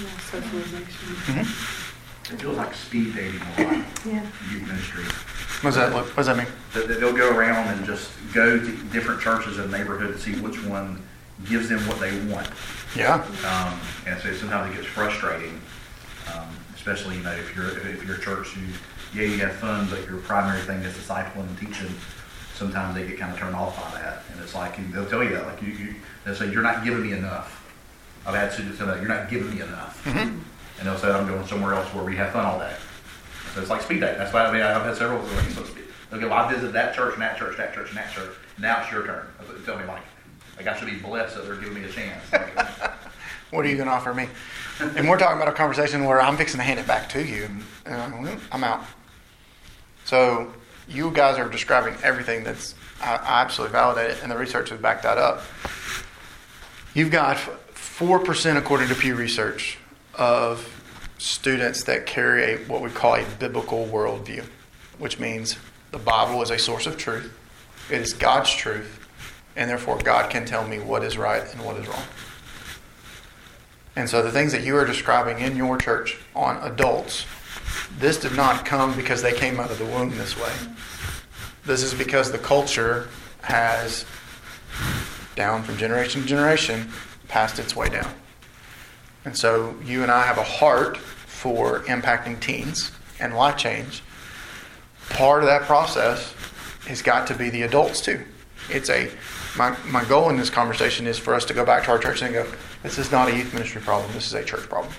Yeah, 0.00 0.18
socialization. 0.30 0.86
Mm-hmm. 0.86 2.34
It 2.34 2.40
feels 2.40 2.56
like 2.56 2.74
speed 2.74 3.14
dating 3.14 3.40
a 3.40 3.62
lot 3.64 3.84
Yeah. 4.06 4.22
youth 4.52 4.66
ministry. 4.68 5.04
What 5.04 5.70
does 5.70 5.74
that 5.76 5.92
look? 5.92 6.06
What 6.06 6.16
does 6.16 6.26
that 6.26 6.36
mean? 6.36 6.46
That 6.74 6.86
that 6.88 7.00
they'll 7.00 7.16
go 7.16 7.34
around 7.36 7.66
and 7.68 7.84
just 7.84 8.10
go 8.32 8.58
to 8.58 8.76
different 8.92 9.20
churches 9.20 9.58
in 9.58 9.70
the 9.70 9.76
neighborhood 9.78 10.14
to 10.14 10.18
see 10.20 10.34
which 10.40 10.62
one 10.64 11.02
gives 11.48 11.68
them 11.68 11.80
what 11.88 11.98
they 11.98 12.16
want. 12.26 12.48
Yeah. 12.94 13.14
Um, 13.46 13.80
and 14.06 14.20
so 14.20 14.32
sometimes 14.34 14.72
it 14.72 14.76
gets 14.76 14.86
frustrating, 14.86 15.60
um, 16.34 16.46
especially 16.74 17.16
you 17.16 17.22
know 17.24 17.32
if 17.32 17.54
you're 17.56 17.76
if 17.88 18.04
you're 18.06 18.16
a 18.16 18.20
church 18.20 18.56
you 18.56 18.66
yeah 19.12 19.26
you 19.28 19.38
have 19.38 19.54
fun, 19.56 19.88
but 19.90 20.06
your 20.08 20.18
primary 20.18 20.60
thing 20.62 20.78
is 20.82 20.94
discipling 20.94 21.48
and 21.48 21.58
teaching. 21.58 21.92
Sometimes 22.60 22.94
they 22.94 23.06
get 23.06 23.18
kind 23.18 23.32
of 23.32 23.38
turned 23.38 23.56
off 23.56 23.74
by 23.74 23.98
that, 24.02 24.22
and 24.30 24.38
it's 24.42 24.54
like 24.54 24.76
and 24.76 24.92
they'll 24.92 25.06
tell 25.06 25.24
you 25.24 25.30
that 25.30 25.46
like 25.46 25.62
you, 25.62 25.68
you 25.72 25.94
they'll 26.26 26.34
say 26.34 26.52
you're 26.52 26.60
not 26.62 26.84
giving 26.84 27.00
me 27.02 27.12
enough. 27.12 27.56
I've 28.26 28.34
had 28.34 28.52
students 28.52 28.76
tell 28.76 28.86
me 28.86 28.92
that 28.92 29.00
you're 29.00 29.08
not 29.08 29.30
giving 29.30 29.48
me 29.54 29.62
enough, 29.62 30.04
Mm-hmm. 30.04 30.18
and 30.78 30.86
they'll 30.86 30.98
say 30.98 31.10
I'm 31.10 31.26
going 31.26 31.46
somewhere 31.46 31.72
else 31.72 31.88
where 31.94 32.04
we 32.04 32.14
have 32.16 32.32
fun 32.34 32.44
all 32.44 32.58
day. 32.58 32.76
So 33.54 33.62
it's 33.62 33.70
like 33.70 33.80
speed 33.80 34.00
dating. 34.00 34.18
That's 34.18 34.30
why 34.34 34.44
I 34.44 34.52
mean 34.52 34.60
I've 34.60 34.82
had 34.82 34.94
several. 34.94 35.22
Like, 35.22 35.48
so 35.52 35.64
speed- 35.64 35.84
they'll 36.10 36.20
well, 36.28 36.34
I 36.34 36.52
visited 36.52 36.74
that 36.74 36.94
church 36.94 37.14
and 37.14 37.22
that 37.22 37.38
church, 37.38 37.56
that 37.56 37.72
church 37.74 37.88
and 37.88 37.96
that 37.96 38.12
church. 38.12 38.30
Now 38.58 38.82
it's 38.82 38.92
your 38.92 39.06
turn. 39.06 39.26
That's 39.38 39.48
what 39.48 39.58
they 39.58 39.64
tell 39.64 39.78
me 39.78 39.86
like. 39.86 40.02
Like 40.58 40.66
I 40.66 40.78
should 40.78 40.88
be 40.90 40.96
blessed 40.98 41.36
that 41.36 41.46
they're 41.46 41.56
giving 41.56 41.72
me 41.82 41.84
a 41.84 41.88
chance. 41.88 42.22
What 43.50 43.64
are 43.64 43.68
you 43.68 43.74
going 43.76 43.88
to 43.88 43.94
offer 43.94 44.14
me? 44.14 44.28
And 44.78 45.08
we're 45.08 45.18
talking 45.18 45.36
about 45.36 45.48
a 45.48 45.56
conversation 45.56 46.04
where 46.04 46.20
I'm 46.20 46.36
fixing 46.36 46.58
to 46.58 46.62
hand 46.64 46.78
it 46.78 46.86
back 46.86 47.08
to 47.08 47.24
you, 47.24 47.48
and 47.84 48.00
I'm, 48.00 48.40
I'm 48.52 48.62
out. 48.62 48.84
So 50.04 50.52
you 50.90 51.10
guys 51.10 51.38
are 51.38 51.48
describing 51.48 51.96
everything 52.02 52.44
that's 52.44 52.74
I, 53.00 53.14
absolutely 53.14 53.72
validate 53.72 54.10
it, 54.10 54.22
and 54.22 54.30
the 54.30 54.36
research 54.36 54.68
has 54.70 54.80
backed 54.80 55.04
that 55.04 55.16
up. 55.16 55.42
You've 56.92 57.10
got 57.10 57.38
four 57.38 58.18
percent, 58.18 58.58
according 58.58 58.88
to 58.88 58.94
Pew 58.94 59.14
Research, 59.14 59.78
of 60.14 60.76
students 61.18 61.84
that 61.84 62.06
carry 62.06 62.54
a, 62.54 62.56
what 62.66 62.82
we 62.82 62.90
call 62.90 63.14
a 63.14 63.24
biblical 63.38 63.86
worldview, 63.86 64.44
which 64.98 65.18
means 65.18 65.56
the 65.92 65.98
Bible 65.98 66.42
is 66.42 66.50
a 66.50 66.58
source 66.58 66.86
of 66.86 66.96
truth. 66.96 67.32
It 67.90 68.00
is 68.00 68.12
God's 68.12 68.50
truth, 68.50 69.08
and 69.56 69.70
therefore 69.70 69.98
God 69.98 70.30
can 70.30 70.44
tell 70.44 70.66
me 70.66 70.78
what 70.78 71.04
is 71.04 71.16
right 71.16 71.42
and 71.52 71.64
what 71.64 71.76
is 71.76 71.86
wrong. 71.86 72.04
And 73.96 74.08
so 74.08 74.22
the 74.22 74.30
things 74.30 74.52
that 74.52 74.62
you 74.64 74.76
are 74.76 74.84
describing 74.84 75.40
in 75.40 75.56
your 75.56 75.76
church 75.76 76.18
on 76.34 76.56
adults, 76.62 77.26
this 77.98 78.18
did 78.18 78.34
not 78.36 78.64
come 78.64 78.94
because 78.96 79.22
they 79.22 79.32
came 79.32 79.60
out 79.60 79.70
of 79.70 79.78
the 79.78 79.84
womb 79.84 80.10
this 80.16 80.36
way. 80.36 80.52
This 81.64 81.82
is 81.82 81.94
because 81.94 82.32
the 82.32 82.38
culture 82.38 83.08
has, 83.42 84.04
down 85.36 85.62
from 85.62 85.76
generation 85.76 86.22
to 86.22 86.26
generation, 86.26 86.90
passed 87.28 87.58
its 87.58 87.76
way 87.76 87.88
down. 87.88 88.12
And 89.24 89.36
so 89.36 89.74
you 89.84 90.02
and 90.02 90.10
I 90.10 90.22
have 90.22 90.38
a 90.38 90.42
heart 90.42 90.96
for 90.96 91.80
impacting 91.80 92.40
teens 92.40 92.90
and 93.18 93.34
life 93.34 93.56
change. 93.56 94.02
Part 95.10 95.42
of 95.42 95.48
that 95.48 95.62
process 95.62 96.34
has 96.86 97.02
got 97.02 97.26
to 97.26 97.34
be 97.34 97.50
the 97.50 97.62
adults 97.62 98.00
too. 98.00 98.24
It's 98.70 98.88
a 98.88 99.10
my, 99.56 99.76
my 99.86 100.04
goal 100.04 100.30
in 100.30 100.36
this 100.36 100.50
conversation 100.50 101.06
is 101.06 101.18
for 101.18 101.34
us 101.34 101.44
to 101.46 101.54
go 101.54 101.64
back 101.64 101.84
to 101.84 101.90
our 101.90 101.98
church 101.98 102.22
and 102.22 102.32
go, 102.32 102.46
this 102.82 102.98
is 102.98 103.10
not 103.10 103.28
a 103.28 103.36
youth 103.36 103.52
ministry 103.52 103.80
problem, 103.80 104.12
this 104.12 104.26
is 104.26 104.34
a 104.34 104.44
church 104.44 104.68
problem. 104.68 104.92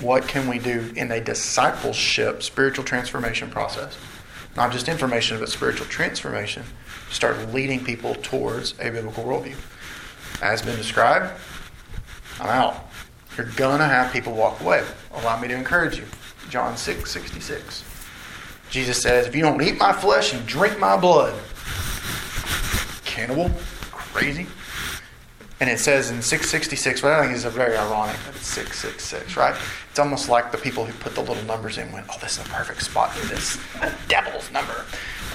What 0.00 0.28
can 0.28 0.48
we 0.48 0.58
do 0.58 0.92
in 0.94 1.10
a 1.10 1.20
discipleship, 1.20 2.42
spiritual 2.42 2.84
transformation 2.84 3.50
process? 3.50 3.96
Not 4.56 4.72
just 4.72 4.88
information, 4.88 5.38
but 5.38 5.48
spiritual 5.48 5.86
transformation. 5.86 6.64
Start 7.10 7.52
leading 7.52 7.84
people 7.84 8.14
towards 8.16 8.72
a 8.80 8.90
biblical 8.90 9.24
worldview. 9.24 9.56
As 10.42 10.62
been 10.62 10.76
described, 10.76 11.32
I'm 12.40 12.48
out. 12.48 12.88
You're 13.36 13.50
gonna 13.56 13.86
have 13.86 14.12
people 14.12 14.34
walk 14.34 14.60
away. 14.60 14.84
Allow 15.14 15.40
me 15.40 15.48
to 15.48 15.54
encourage 15.54 15.96
you. 15.98 16.04
John 16.50 16.76
6, 16.76 17.10
66. 17.10 17.84
Jesus 18.70 19.00
says, 19.00 19.26
if 19.26 19.34
you 19.34 19.42
don't 19.42 19.62
eat 19.62 19.78
my 19.78 19.92
flesh 19.92 20.32
and 20.32 20.44
drink 20.46 20.78
my 20.78 20.96
blood, 20.96 21.38
cannibal, 23.04 23.50
crazy. 23.90 24.46
And 25.58 25.70
it 25.70 25.78
says 25.78 26.10
in 26.10 26.20
666, 26.20 27.00
but 27.00 27.12
I 27.12 27.22
think 27.22 27.34
it's 27.34 27.44
a 27.44 27.50
very 27.50 27.76
ironic 27.76 28.16
that 28.26 28.36
it's 28.36 28.46
666, 28.46 29.38
right? 29.38 29.56
It's 29.88 29.98
almost 29.98 30.28
like 30.28 30.52
the 30.52 30.58
people 30.58 30.84
who 30.84 30.92
put 30.98 31.14
the 31.14 31.22
little 31.22 31.42
numbers 31.44 31.78
in 31.78 31.90
went, 31.92 32.06
oh, 32.10 32.18
this 32.20 32.38
is 32.38 32.46
a 32.46 32.50
perfect 32.50 32.82
spot 32.82 33.12
for 33.12 33.26
this 33.28 33.58
devil's 34.08 34.50
number. 34.50 34.84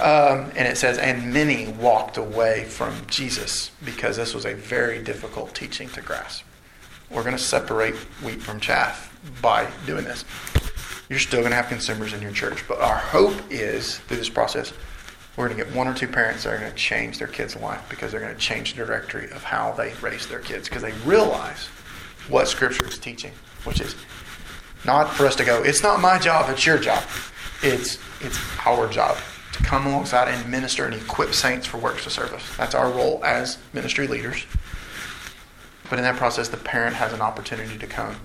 Um, 0.00 0.52
and 0.54 0.68
it 0.68 0.76
says, 0.76 0.98
and 0.98 1.32
many 1.32 1.68
walked 1.72 2.18
away 2.18 2.64
from 2.64 2.94
Jesus 3.08 3.72
because 3.84 4.16
this 4.16 4.32
was 4.32 4.46
a 4.46 4.54
very 4.54 5.02
difficult 5.02 5.54
teaching 5.56 5.88
to 5.90 6.00
grasp. 6.00 6.44
We're 7.10 7.24
going 7.24 7.36
to 7.36 7.42
separate 7.42 7.94
wheat 8.22 8.40
from 8.40 8.60
chaff 8.60 9.14
by 9.42 9.68
doing 9.86 10.04
this. 10.04 10.24
You're 11.08 11.18
still 11.18 11.40
going 11.40 11.50
to 11.50 11.56
have 11.56 11.68
consumers 11.68 12.14
in 12.14 12.22
your 12.22 12.32
church, 12.32 12.66
but 12.66 12.80
our 12.80 12.96
hope 12.96 13.36
is 13.50 13.98
through 13.98 14.16
this 14.16 14.30
process, 14.30 14.72
we're 15.36 15.48
going 15.48 15.58
to 15.58 15.64
get 15.64 15.74
one 15.74 15.88
or 15.88 15.94
two 15.94 16.08
parents 16.08 16.44
that 16.44 16.52
are 16.52 16.58
going 16.58 16.70
to 16.70 16.76
change 16.76 17.18
their 17.18 17.28
kids' 17.28 17.56
life 17.56 17.82
because 17.88 18.12
they're 18.12 18.20
going 18.20 18.34
to 18.34 18.40
change 18.40 18.74
the 18.74 18.84
directory 18.84 19.30
of 19.30 19.42
how 19.42 19.72
they 19.72 19.94
raise 20.02 20.26
their 20.26 20.40
kids 20.40 20.68
because 20.68 20.82
they 20.82 20.92
realize 21.06 21.68
what 22.28 22.48
Scripture 22.48 22.86
is 22.86 22.98
teaching, 22.98 23.32
which 23.64 23.80
is 23.80 23.96
not 24.84 25.10
for 25.10 25.26
us 25.26 25.36
to 25.36 25.44
go, 25.44 25.62
it's 25.62 25.82
not 25.82 26.00
my 26.00 26.18
job, 26.18 26.50
it's 26.50 26.66
your 26.66 26.78
job. 26.78 27.02
It's, 27.62 27.98
it's 28.20 28.38
our 28.66 28.88
job 28.88 29.16
to 29.52 29.62
come 29.62 29.86
alongside 29.86 30.28
and 30.28 30.50
minister 30.50 30.84
and 30.84 30.94
equip 30.94 31.32
saints 31.32 31.66
for 31.66 31.78
works 31.78 32.04
of 32.06 32.12
service. 32.12 32.44
That's 32.56 32.74
our 32.74 32.90
role 32.90 33.24
as 33.24 33.58
ministry 33.72 34.06
leaders. 34.06 34.44
But 35.88 35.98
in 35.98 36.04
that 36.04 36.16
process, 36.16 36.48
the 36.48 36.56
parent 36.56 36.96
has 36.96 37.12
an 37.12 37.20
opportunity 37.20 37.78
to 37.78 37.86
come 37.86 38.16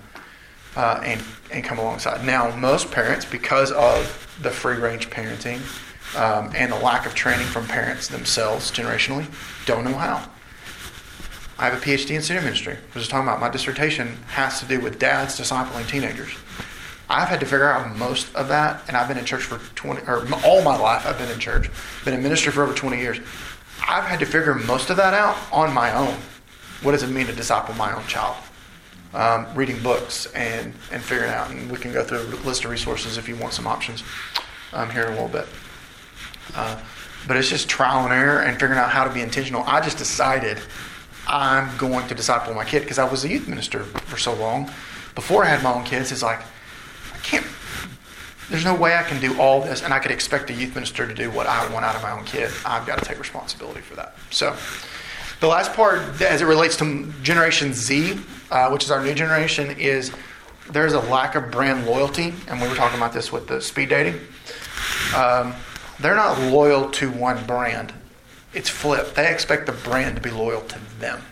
uh, 0.76 1.00
and, 1.04 1.22
and 1.52 1.64
come 1.64 1.78
alongside. 1.78 2.24
Now, 2.24 2.54
most 2.56 2.90
parents, 2.90 3.24
because 3.24 3.72
of 3.72 4.36
the 4.42 4.50
free 4.50 4.76
range 4.76 5.10
parenting 5.10 5.60
um, 6.16 6.52
and 6.54 6.72
the 6.72 6.78
lack 6.78 7.06
of 7.06 7.14
training 7.14 7.46
from 7.46 7.66
parents 7.66 8.08
themselves 8.08 8.70
generationally, 8.70 9.26
don't 9.66 9.84
know 9.84 9.94
how. 9.94 10.28
I 11.58 11.68
have 11.68 11.74
a 11.74 11.84
PhD 11.84 12.10
in 12.10 12.22
student 12.22 12.44
ministry. 12.44 12.74
I 12.74 12.94
was 12.94 13.02
just 13.02 13.10
talking 13.10 13.26
about 13.26 13.40
my 13.40 13.48
dissertation 13.48 14.16
has 14.28 14.60
to 14.60 14.66
do 14.66 14.80
with 14.80 14.98
dads 14.98 15.38
discipling 15.38 15.88
teenagers. 15.88 16.30
I've 17.10 17.28
had 17.28 17.40
to 17.40 17.46
figure 17.46 17.70
out 17.70 17.96
most 17.96 18.34
of 18.34 18.48
that, 18.48 18.82
and 18.86 18.96
I've 18.96 19.08
been 19.08 19.18
in 19.18 19.24
church 19.24 19.42
for 19.42 19.58
20, 19.74 20.02
or 20.02 20.26
all 20.44 20.62
my 20.62 20.76
life 20.76 21.06
I've 21.06 21.18
been 21.18 21.30
in 21.30 21.40
church, 21.40 21.70
been 22.04 22.14
in 22.14 22.22
ministry 22.22 22.52
for 22.52 22.62
over 22.62 22.74
20 22.74 22.98
years. 22.98 23.18
I've 23.86 24.04
had 24.04 24.20
to 24.20 24.26
figure 24.26 24.54
most 24.54 24.90
of 24.90 24.96
that 24.98 25.14
out 25.14 25.36
on 25.52 25.72
my 25.72 25.92
own. 25.94 26.14
What 26.82 26.92
does 26.92 27.02
it 27.02 27.08
mean 27.08 27.26
to 27.26 27.32
disciple 27.32 27.74
my 27.74 27.94
own 27.94 28.06
child? 28.06 28.36
um, 29.14 29.46
reading 29.54 29.80
books 29.82 30.26
and, 30.34 30.72
and 30.92 31.02
figuring 31.02 31.30
out. 31.30 31.50
And 31.50 31.70
we 31.70 31.78
can 31.78 31.92
go 31.92 32.04
through 32.04 32.20
a 32.20 32.44
list 32.46 32.64
of 32.64 32.70
resources 32.70 33.16
if 33.16 33.28
you 33.28 33.36
want 33.36 33.52
some 33.52 33.66
options 33.66 34.02
um, 34.72 34.90
here 34.90 35.04
in 35.04 35.08
a 35.08 35.12
little 35.12 35.28
bit. 35.28 35.46
Uh, 36.54 36.80
but 37.26 37.36
it's 37.36 37.48
just 37.48 37.68
trial 37.68 38.04
and 38.04 38.12
error 38.12 38.40
and 38.40 38.54
figuring 38.54 38.78
out 38.78 38.90
how 38.90 39.04
to 39.04 39.12
be 39.12 39.20
intentional. 39.20 39.62
I 39.64 39.80
just 39.80 39.98
decided 39.98 40.58
I'm 41.26 41.76
going 41.76 42.06
to 42.08 42.14
disciple 42.14 42.54
my 42.54 42.64
kid 42.64 42.80
because 42.80 42.98
I 42.98 43.08
was 43.08 43.24
a 43.24 43.28
youth 43.28 43.48
minister 43.48 43.84
for 43.84 44.16
so 44.16 44.34
long. 44.34 44.70
Before 45.14 45.44
I 45.44 45.48
had 45.48 45.62
my 45.62 45.74
own 45.74 45.84
kids, 45.84 46.10
it's 46.10 46.22
like, 46.22 46.40
I 47.12 47.18
can't, 47.18 47.46
there's 48.48 48.64
no 48.64 48.74
way 48.74 48.94
I 48.94 49.02
can 49.02 49.20
do 49.20 49.38
all 49.40 49.60
this 49.60 49.82
and 49.82 49.92
I 49.92 49.98
could 49.98 50.10
expect 50.10 50.48
a 50.50 50.54
youth 50.54 50.74
minister 50.74 51.06
to 51.06 51.14
do 51.14 51.30
what 51.30 51.46
I 51.46 51.70
want 51.72 51.84
out 51.84 51.96
of 51.96 52.02
my 52.02 52.12
own 52.12 52.24
kid. 52.24 52.50
I've 52.64 52.86
got 52.86 52.98
to 52.98 53.04
take 53.04 53.18
responsibility 53.18 53.80
for 53.80 53.94
that. 53.96 54.14
So, 54.30 54.56
the 55.40 55.46
last 55.46 55.72
part, 55.74 56.20
as 56.20 56.42
it 56.42 56.46
relates 56.46 56.76
to 56.78 57.12
Generation 57.22 57.72
Z, 57.72 58.18
uh, 58.50 58.70
which 58.70 58.82
is 58.82 58.90
our 58.90 59.02
new 59.02 59.14
generation, 59.14 59.70
is 59.78 60.10
there's 60.70 60.94
a 60.94 61.00
lack 61.00 61.36
of 61.36 61.50
brand 61.50 61.86
loyalty. 61.86 62.34
And 62.48 62.60
we 62.60 62.66
were 62.66 62.74
talking 62.74 62.98
about 62.98 63.12
this 63.12 63.30
with 63.30 63.46
the 63.46 63.60
speed 63.60 63.90
dating. 63.90 64.18
Um, 65.14 65.54
they're 66.00 66.14
not 66.14 66.40
loyal 66.40 66.90
to 66.92 67.10
one 67.10 67.44
brand. 67.46 67.92
It's 68.54 68.68
flipped. 68.68 69.14
They 69.14 69.30
expect 69.30 69.66
the 69.66 69.72
brand 69.72 70.16
to 70.16 70.22
be 70.22 70.30
loyal 70.30 70.62
to 70.62 70.78
them. 71.00 71.22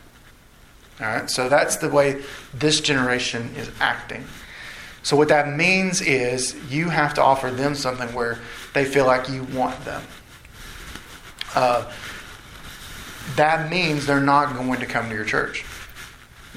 All 1.01 1.07
right, 1.07 1.31
so 1.31 1.49
that's 1.49 1.77
the 1.77 1.91
way 1.91 2.23
this 2.55 2.81
generation 2.81 3.55
is 3.57 3.71
acting. 3.81 4.25
So 5.03 5.17
what 5.17 5.29
that 5.29 5.55
means 5.55 6.01
is 6.01 6.57
you 6.71 6.89
have 6.89 7.15
to 7.15 7.23
offer 7.23 7.51
them 7.51 7.75
something 7.75 8.13
where 8.15 8.39
they 8.73 8.85
feel 8.85 9.07
like 9.07 9.29
you 9.29 9.45
want 9.45 9.85
them. 9.85 10.03
Uh, 11.55 11.91
that 13.37 13.71
means 13.71 14.07
they're 14.07 14.21
not 14.21 14.57
going 14.57 14.81
to 14.81 14.87
come 14.87 15.09
to 15.09 15.15
your 15.15 15.25
church. 15.25 15.65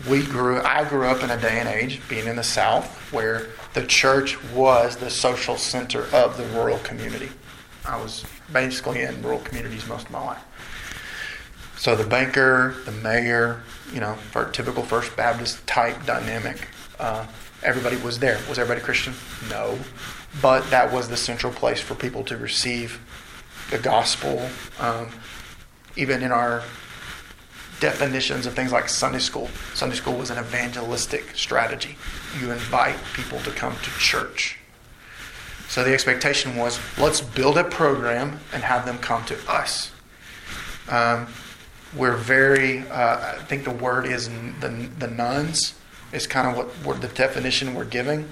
We 0.09 0.23
grew. 0.23 0.61
I 0.61 0.87
grew 0.87 1.05
up 1.05 1.21
in 1.23 1.29
a 1.29 1.39
day 1.39 1.59
and 1.59 1.67
age, 1.67 2.01
being 2.07 2.25
in 2.25 2.37
the 2.37 2.43
South, 2.43 2.87
where 3.11 3.49
the 3.73 3.85
church 3.85 4.41
was 4.53 4.95
the 4.95 5.09
social 5.09 5.57
center 5.57 6.03
of 6.13 6.37
the 6.37 6.45
rural 6.57 6.79
community. 6.79 7.29
I 7.89 8.01
was 8.01 8.23
basically 8.53 9.01
in 9.01 9.21
rural 9.21 9.39
communities 9.39 9.87
most 9.87 10.05
of 10.05 10.11
my 10.11 10.23
life. 10.23 10.43
So 11.77 11.95
the 11.95 12.05
banker, 12.05 12.75
the 12.85 12.91
mayor, 12.91 13.63
you 13.93 13.99
know, 13.99 14.15
for 14.31 14.49
typical 14.51 14.83
First 14.83 15.15
Baptist 15.15 15.65
type 15.65 16.05
dynamic, 16.05 16.67
uh, 16.99 17.25
everybody 17.63 17.95
was 17.97 18.19
there. 18.19 18.37
Was 18.47 18.59
everybody 18.59 18.83
Christian? 18.83 19.13
No, 19.49 19.79
but 20.41 20.69
that 20.69 20.91
was 20.91 21.09
the 21.09 21.17
central 21.17 21.53
place 21.53 21.79
for 21.79 21.95
people 21.95 22.23
to 22.25 22.37
receive 22.37 22.99
the 23.71 23.79
gospel. 23.79 24.47
Um, 24.79 25.09
even 25.95 26.21
in 26.21 26.31
our 26.31 26.63
definitions 27.79 28.45
of 28.45 28.53
things 28.53 28.71
like 28.71 28.89
Sunday 28.89 29.19
school, 29.19 29.49
Sunday 29.73 29.95
school 29.95 30.17
was 30.17 30.29
an 30.29 30.37
evangelistic 30.37 31.35
strategy. 31.35 31.97
You 32.39 32.51
invite 32.51 32.97
people 33.13 33.39
to 33.39 33.51
come 33.51 33.75
to 33.75 33.89
church. 33.99 34.58
So 35.69 35.83
the 35.83 35.93
expectation 35.93 36.57
was 36.57 36.79
let's 36.97 37.21
build 37.21 37.57
a 37.57 37.63
program 37.63 38.39
and 38.51 38.63
have 38.63 38.85
them 38.85 38.97
come 38.97 39.23
to 39.25 39.37
us. 39.47 39.91
Um, 40.89 41.27
we're 41.95 42.17
very, 42.17 42.79
uh, 42.89 43.35
I 43.37 43.43
think 43.47 43.63
the 43.63 43.71
word 43.71 44.07
is 44.07 44.29
the, 44.59 44.89
the 44.97 45.07
nones, 45.07 45.75
is 46.11 46.25
kind 46.25 46.47
of 46.47 46.57
what, 46.57 46.67
what 46.85 47.01
the 47.01 47.07
definition 47.09 47.75
we're 47.75 47.85
giving. 47.85 48.27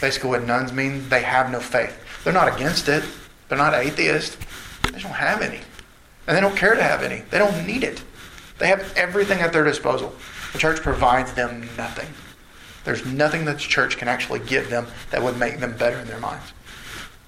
Basically, 0.00 0.28
what 0.28 0.44
nones 0.44 0.72
mean, 0.72 1.08
they 1.08 1.22
have 1.22 1.50
no 1.50 1.60
faith. 1.60 1.98
They're 2.22 2.32
not 2.34 2.54
against 2.54 2.88
it, 2.88 3.02
they're 3.48 3.58
not 3.58 3.72
atheist, 3.74 4.36
they 4.92 5.00
don't 5.00 5.12
have 5.12 5.40
any. 5.40 5.60
And 6.26 6.36
they 6.36 6.40
don't 6.40 6.56
care 6.56 6.74
to 6.74 6.82
have 6.82 7.02
any, 7.02 7.22
they 7.30 7.38
don't 7.38 7.66
need 7.66 7.82
it. 7.82 8.02
They 8.58 8.68
have 8.68 8.92
everything 8.96 9.40
at 9.40 9.52
their 9.52 9.64
disposal. 9.64 10.14
The 10.52 10.58
church 10.58 10.80
provides 10.80 11.32
them 11.32 11.68
nothing. 11.76 12.08
There's 12.84 13.04
nothing 13.06 13.46
that 13.46 13.54
the 13.54 13.62
church 13.62 13.96
can 13.96 14.08
actually 14.08 14.40
give 14.40 14.68
them 14.68 14.86
that 15.10 15.22
would 15.22 15.38
make 15.38 15.60
them 15.60 15.76
better 15.76 15.98
in 15.98 16.06
their 16.06 16.20
minds. 16.20 16.53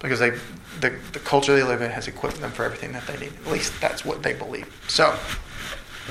Because 0.07 0.21
they, 0.21 0.31
the, 0.79 0.97
the 1.13 1.19
culture 1.19 1.57
they 1.57 1.65
live 1.65 1.83
in 1.83 1.91
has 1.91 2.07
equipped 2.07 2.41
them 2.41 2.53
for 2.53 2.65
everything 2.65 2.93
that 2.93 3.05
they 3.09 3.17
need. 3.17 3.33
At 3.45 3.53
least 3.53 3.73
that's 3.81 4.05
what 4.05 4.23
they 4.23 4.35
believe. 4.35 4.73
So, 4.87 5.19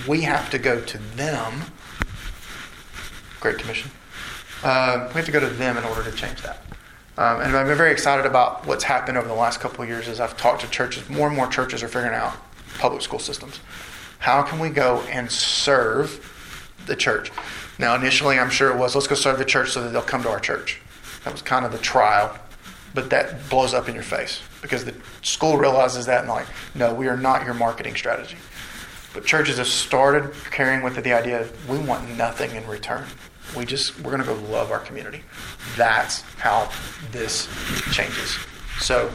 we 0.06 0.20
have 0.22 0.50
to 0.50 0.60
go 0.60 0.82
to 0.82 0.98
them. 1.16 1.62
Great 3.40 3.58
Commission. 3.58 3.90
Uh, 4.64 5.08
we 5.10 5.14
have 5.14 5.26
to 5.26 5.32
go 5.32 5.40
to 5.40 5.48
them 5.48 5.78
in 5.78 5.86
order 5.86 6.04
to 6.04 6.12
change 6.12 6.42
that. 6.42 6.62
Um, 7.18 7.40
and 7.40 7.56
I've 7.56 7.68
been 7.68 7.78
very 7.78 7.94
excited 7.94 8.26
about 8.26 8.68
what's 8.68 8.84
happened 8.84 9.18
over 9.18 9.30
the 9.30 9.34
last 9.34 9.62
couple 9.62 9.82
of 9.82 9.88
years 9.88 10.10
as 10.10 10.20
I've 10.20 10.36
talked 10.36 10.62
to 10.62 10.70
churches. 10.70 11.10
More 11.10 11.28
and 11.28 11.38
more 11.38 11.48
churches 11.48 11.82
are 11.82 11.88
figuring 11.88 12.14
out 12.14 12.36
public 12.78 13.02
school 13.02 13.20
systems. 13.20 13.62
How 14.20 14.44
can 14.44 14.60
we 14.60 14.70
go 14.70 15.00
and 15.10 15.32
serve 15.32 16.76
the 16.86 16.96
church? 16.98 17.32
Now, 17.80 17.96
initially, 17.96 18.38
I'm 18.38 18.50
sure 18.50 18.70
it 18.70 18.78
was 18.78 18.96
let's 18.96 19.08
go 19.08 19.16
serve 19.16 19.38
the 19.38 19.46
church 19.46 19.72
so 19.72 19.82
that 19.82 19.90
they'll 19.94 20.02
come 20.02 20.24
to 20.24 20.30
our 20.30 20.42
church. 20.42 20.82
That 21.24 21.32
was 21.32 21.42
kind 21.42 21.66
of 21.66 21.72
the 21.72 21.78
trial, 21.78 22.38
but 22.96 23.10
that 23.12 23.50
blows 23.50 23.74
up 23.74 23.88
in 23.88 23.94
your 23.94 24.04
face 24.04 24.42
because 24.62 24.86
the 24.86 24.96
school 25.22 25.58
realizes 25.58 26.08
that 26.08 26.22
and 26.22 26.30
like, 26.30 26.48
no, 26.74 26.94
we 26.94 27.08
are 27.08 27.18
not 27.18 27.46
your 27.46 27.54
marketing 27.54 27.96
strategy. 27.96 28.38
But 29.14 29.26
churches 29.26 29.58
have 29.58 29.68
started 29.68 30.34
carrying 30.50 30.82
with 30.82 30.98
it 30.98 31.04
the 31.04 31.14
idea 31.14 31.42
of 31.42 31.70
we 31.70 31.78
want 31.78 32.18
nothing 32.18 32.56
in 32.56 32.66
return. 32.68 33.06
We 33.56 33.66
just 33.66 34.00
we're 34.00 34.18
to 34.18 34.24
go 34.24 34.34
love 34.50 34.72
our 34.72 34.80
community. 34.80 35.22
That's 35.76 36.22
how 36.38 36.72
this 37.12 37.48
changes. 37.92 38.38
So 38.80 39.10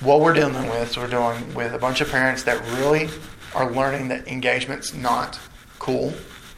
what 0.00 0.20
we're 0.20 0.34
dealing 0.34 0.68
with 0.68 0.90
is 0.90 0.96
we're 0.96 1.08
dealing 1.08 1.54
with 1.54 1.74
a 1.74 1.78
bunch 1.78 2.00
of 2.00 2.10
parents 2.10 2.42
that 2.44 2.60
really 2.78 3.08
are 3.54 3.70
learning 3.70 4.08
that 4.08 4.28
engagement's 4.28 4.94
not 4.94 5.40
cool. 5.78 6.12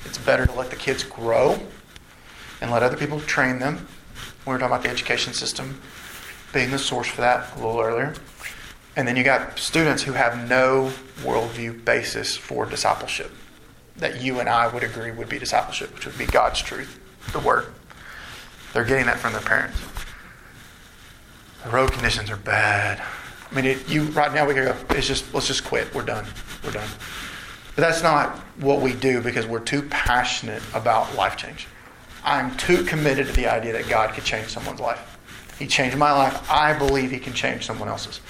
It's 0.05 0.19
better 0.19 0.47
to 0.47 0.53
let 0.53 0.71
the 0.71 0.77
kids 0.77 1.05
grow 1.05 1.59
and 2.61 2.71
let 2.71 2.83
other 2.83 2.97
people 2.97 3.21
train 3.21 3.59
them. 3.59 3.87
We 4.49 4.55
were 4.55 4.59
talking 4.61 4.77
about 4.77 4.83
the 4.83 4.89
education 4.89 5.35
system 5.35 5.79
being 6.55 6.71
the 6.71 6.79
source 6.79 7.07
for 7.07 7.21
that 7.21 7.55
a 7.55 7.57
little 7.57 7.83
earlier. 7.83 8.15
And 8.97 9.07
then 9.07 9.15
you 9.15 9.23
got 9.23 9.59
students 9.59 10.03
who 10.03 10.13
have 10.13 10.49
no 10.49 10.91
worldview 11.19 11.85
basis 11.85 12.35
for 12.35 12.65
discipleship 12.65 13.31
that 13.97 14.23
you 14.23 14.41
and 14.41 14.49
I 14.49 14.67
would 14.69 14.83
agree 14.83 15.11
would 15.11 15.29
be 15.29 15.39
discipleship, 15.39 15.95
which 15.95 16.07
would 16.07 16.17
be 16.17 16.25
God's 16.25 16.63
truth, 16.63 16.99
the 17.33 17.41
Word. 17.41 17.67
They're 18.73 18.87
getting 18.87 19.05
that 19.05 19.19
from 19.19 19.35
their 19.35 19.43
parents. 19.43 19.79
The 21.65 21.71
road 21.71 21.93
conditions 21.93 22.31
are 22.31 22.39
bad. 22.39 23.03
I 23.51 23.55
mean, 23.55 23.67
it, 23.67 23.87
you 23.87 24.05
right 24.05 24.33
now 24.33 24.47
we 24.47 24.55
could 24.55 24.65
go. 24.65 24.77
It's 24.97 25.07
just 25.07 25.35
let's 25.35 25.47
just 25.47 25.65
quit. 25.65 25.95
We're 25.95 26.03
done. 26.05 26.25
We're 26.65 26.73
done. 26.73 26.89
But 27.77 27.83
that's 27.83 28.03
not 28.03 28.39
what 28.61 28.81
we 28.81 28.95
do 28.95 29.21
because 29.21 29.47
we're 29.47 29.61
too 29.61 29.83
passionate 29.83 30.63
about 30.73 31.15
life 31.17 31.37
change. 31.37 31.67
I'm 32.29 32.55
too 32.59 32.85
committed 32.85 33.27
to 33.29 33.33
the 33.33 33.47
idea 33.47 33.73
that 33.73 33.89
God 33.89 34.13
could 34.13 34.23
change 34.23 34.49
someone's 34.49 34.81
life. 34.81 35.19
He 35.59 35.67
changed 35.67 35.97
my 35.97 36.13
life. 36.13 36.51
I 36.51 36.79
believe 36.79 37.11
He 37.11 37.19
can 37.19 37.33
change 37.33 37.65
someone 37.65 37.89
else's. 37.89 38.21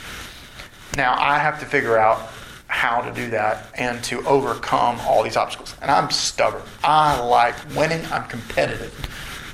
Now 0.96 1.16
I 1.18 1.38
have 1.38 1.58
to 1.58 1.66
figure 1.66 1.98
out 1.98 2.30
how 2.68 3.00
to 3.00 3.12
do 3.12 3.28
that 3.30 3.66
and 3.74 4.02
to 4.04 4.24
overcome 4.24 5.00
all 5.00 5.24
these 5.24 5.36
obstacles. 5.36 5.74
And 5.82 5.90
I'm 5.90 6.10
stubborn. 6.10 6.62
I 6.84 7.20
like 7.20 7.56
winning. 7.74 8.06
I'm 8.12 8.28
competitive. 8.28 8.94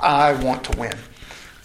I 0.02 0.34
want 0.34 0.62
to 0.64 0.78
win. 0.78 0.92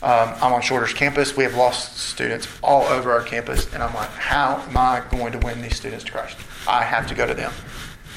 Um, 0.02 0.34
I'm 0.42 0.54
on 0.54 0.62
Shorter's 0.62 0.94
campus. 0.94 1.36
We 1.36 1.44
have 1.44 1.56
lost 1.56 1.98
students 1.98 2.48
all 2.63 2.84
over 2.84 3.12
our 3.12 3.24
campus, 3.24 3.74
and 3.74 3.84
I'm 3.84 3.94
like, 3.94 4.10
how 4.12 4.63
am 4.65 4.78
I 4.78 5.04
going 5.12 5.34
to 5.34 5.39
win 5.39 5.62
these 5.62 5.76
students 5.76 6.06
to 6.06 6.13
Christ? 6.13 6.38
I 6.65 6.84
have 6.84 7.08
to 7.08 7.15
go 7.15 7.28
to 7.28 7.34
them. 7.34 7.52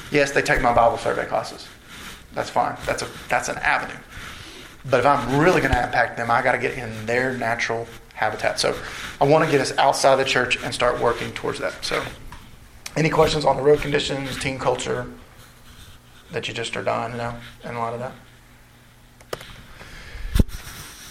Yes, 0.09 0.31
they 0.31 0.41
take 0.41 0.61
my 0.61 0.73
Bible 0.73 0.97
survey 0.97 1.25
classes. 1.25 1.67
That's 2.33 2.49
fine. 2.49 2.77
That's 2.85 3.01
a 3.01 3.09
that's 3.27 3.49
an 3.49 3.57
avenue. 3.57 3.99
But 4.89 4.99
if 4.99 5.05
I'm 5.05 5.39
really 5.39 5.61
going 5.61 5.73
to 5.73 5.83
impact 5.83 6.17
them, 6.17 6.29
I 6.29 6.41
got 6.41 6.53
to 6.53 6.57
get 6.57 6.77
in 6.77 7.05
their 7.05 7.37
natural 7.37 7.87
habitat. 8.13 8.59
So 8.59 8.77
I 9.21 9.25
want 9.25 9.45
to 9.45 9.51
get 9.51 9.61
us 9.61 9.75
outside 9.77 10.17
the 10.17 10.25
church 10.25 10.61
and 10.63 10.73
start 10.73 10.99
working 10.99 11.31
towards 11.33 11.59
that. 11.59 11.83
So, 11.83 12.03
any 12.95 13.09
questions 13.09 13.43
on 13.43 13.57
the 13.57 13.63
road 13.63 13.81
conditions, 13.81 14.37
team 14.39 14.59
culture 14.59 15.07
that 16.31 16.47
you 16.47 16.53
just 16.53 16.75
are 16.77 16.83
dying 16.83 17.11
to 17.13 17.17
know, 17.17 17.35
and 17.63 17.75
a 17.75 17.79
lot 17.79 17.93
of 17.93 17.99
that? 17.99 18.13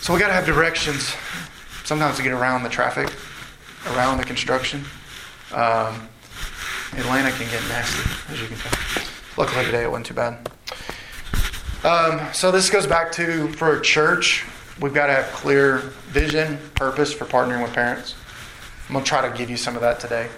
So 0.01 0.13
we 0.13 0.19
got 0.19 0.29
to 0.29 0.33
have 0.33 0.47
directions 0.47 1.15
sometimes 1.85 2.17
to 2.17 2.23
get 2.23 2.33
around 2.33 2.65
the 2.65 2.69
traffic, 2.69 3.13
around 3.95 4.19
the 4.19 4.25
construction. 4.25 4.85
Um, 5.53 6.09
Atlanta 6.95 7.31
can 7.31 7.51
get 7.51 7.63
nasty, 7.69 8.11
as 8.33 8.41
you 8.41 8.49
can 8.49 8.57
tell. 8.57 9.05
Luckily 9.37 9.65
today 9.65 9.85
it 9.85 9.91
wasn't 9.91 10.07
too 10.07 10.15
bad. 10.15 10.49
Um, 11.85 12.33
so 12.33 12.53
this 12.53 12.71
goes 12.71 12.87
back 12.87 13.11
to 13.12 13.49
for 13.55 13.77
a 13.77 13.83
church, 13.83 14.45
we've 14.81 14.95
got 14.95 15.09
to 15.09 15.14
have 15.14 15.25
clear 15.33 15.79
vision, 16.11 16.59
purpose 16.77 17.12
for 17.12 17.25
partnering 17.25 17.61
with 17.61 17.73
parents. 17.73 18.14
I'm 18.88 18.95
to 18.95 19.03
try 19.03 19.29
to 19.29 19.37
give 19.37 19.51
you 19.51 19.57
some 19.57 19.75
of 19.75 19.81
that 19.81 19.99
today, 19.99 20.29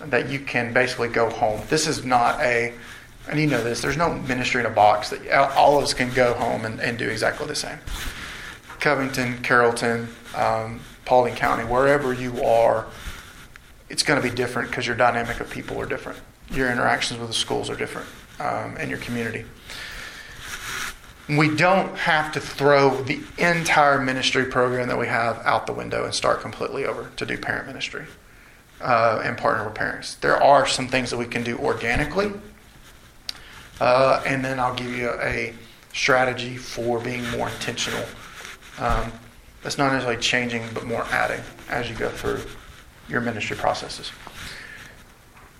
that 0.00 0.30
you 0.30 0.38
can 0.38 0.72
basically 0.72 1.08
go 1.08 1.28
home. 1.28 1.60
This 1.68 1.86
is 1.86 2.06
not 2.06 2.40
a, 2.40 2.72
and 3.28 3.38
you 3.38 3.46
know 3.46 3.62
this, 3.62 3.82
there's 3.82 3.98
no 3.98 4.14
ministry 4.14 4.60
in 4.60 4.66
a 4.66 4.70
box 4.70 5.10
that 5.10 5.30
all 5.54 5.76
of 5.76 5.84
us 5.84 5.92
can 5.92 6.10
go 6.14 6.32
home 6.32 6.64
and, 6.64 6.80
and 6.80 6.96
do 6.96 7.10
exactly 7.10 7.46
the 7.46 7.54
same. 7.54 7.78
Covington, 8.80 9.42
Carrollton, 9.42 10.08
um, 10.34 10.80
Paulding 11.04 11.34
County, 11.34 11.64
wherever 11.64 12.14
you 12.14 12.42
are, 12.42 12.86
it's 13.90 14.02
going 14.02 14.20
to 14.20 14.26
be 14.26 14.34
different 14.34 14.70
because 14.70 14.86
your 14.86 14.96
dynamic 14.96 15.40
of 15.40 15.50
people 15.50 15.78
are 15.78 15.86
different. 15.86 16.18
Your 16.50 16.72
interactions 16.72 17.20
with 17.20 17.28
the 17.28 17.34
schools 17.34 17.68
are 17.68 17.76
different 17.76 18.08
um, 18.40 18.76
and 18.78 18.88
your 18.88 18.98
community. 19.00 19.44
We 21.28 21.54
don't 21.54 21.96
have 21.96 22.32
to 22.32 22.40
throw 22.40 23.02
the 23.02 23.20
entire 23.38 24.00
ministry 24.00 24.44
program 24.44 24.88
that 24.88 24.98
we 24.98 25.08
have 25.08 25.38
out 25.44 25.66
the 25.66 25.72
window 25.72 26.04
and 26.04 26.14
start 26.14 26.40
completely 26.40 26.84
over 26.84 27.10
to 27.16 27.26
do 27.26 27.36
parent 27.36 27.66
ministry 27.66 28.04
uh, 28.80 29.20
and 29.24 29.36
partner 29.36 29.64
with 29.64 29.74
parents. 29.74 30.14
There 30.16 30.40
are 30.40 30.66
some 30.66 30.86
things 30.86 31.10
that 31.10 31.16
we 31.16 31.26
can 31.26 31.42
do 31.42 31.58
organically, 31.58 32.32
uh, 33.80 34.22
and 34.24 34.44
then 34.44 34.60
I'll 34.60 34.74
give 34.74 34.92
you 34.94 35.10
a 35.20 35.52
strategy 35.92 36.56
for 36.56 37.00
being 37.00 37.28
more 37.30 37.48
intentional. 37.48 38.04
Um, 38.78 39.12
that's 39.62 39.78
not 39.78 39.92
necessarily 39.92 40.22
changing, 40.22 40.62
but 40.74 40.84
more 40.84 41.04
adding 41.10 41.40
as 41.68 41.90
you 41.90 41.96
go 41.96 42.08
through 42.08 42.40
your 43.08 43.20
ministry 43.20 43.56
processes. 43.56 44.12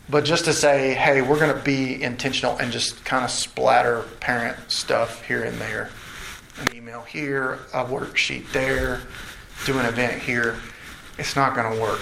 But 0.09 0.25
just 0.25 0.45
to 0.45 0.53
say, 0.53 0.95
hey, 0.95 1.21
we're 1.21 1.39
going 1.39 1.55
to 1.55 1.63
be 1.63 2.01
intentional 2.01 2.57
and 2.59 2.71
just 2.71 3.05
kind 3.05 3.25
of 3.25 3.31
splatter 3.31 4.03
parent 4.21 4.71
stuff 4.71 5.25
here 5.25 5.43
and 5.43 5.59
there. 5.59 5.91
An 6.61 6.75
email 6.75 7.03
here, 7.03 7.55
a 7.75 7.85
worksheet 7.85 8.51
there, 8.53 9.01
do 9.65 9.79
an 9.79 9.87
event 9.87 10.23
here. 10.23 10.57
It's 11.19 11.35
not 11.35 11.57
going 11.57 11.75
to 11.75 11.83
work 11.83 12.01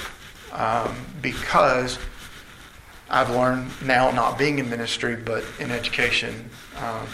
um, 0.52 0.94
because 1.22 1.98
I've 3.08 3.30
learned 3.30 3.70
now, 3.82 4.10
not 4.10 4.38
being 4.38 4.58
in 4.58 4.68
ministry, 4.68 5.16
but 5.16 5.42
in 5.58 5.70
education. 5.70 6.50
Um, 6.76 7.06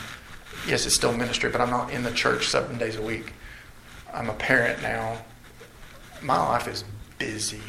yes, 0.67 0.87
it's 0.87 0.95
still 0.97 1.17
ministry, 1.17 1.51
but 1.51 1.61
I'm 1.61 1.71
not 1.71 1.93
in 1.93 2.03
the 2.03 2.11
church 2.11 2.49
seven 2.49 2.79
days 2.79 2.97
a 2.97 3.03
week. 3.03 3.33
I'm 4.13 4.29
a 4.29 4.35
parent 4.35 4.83
now. 4.83 5.19
My 6.21 6.37
life 6.37 6.67
is 6.67 6.85
busy 7.19 7.63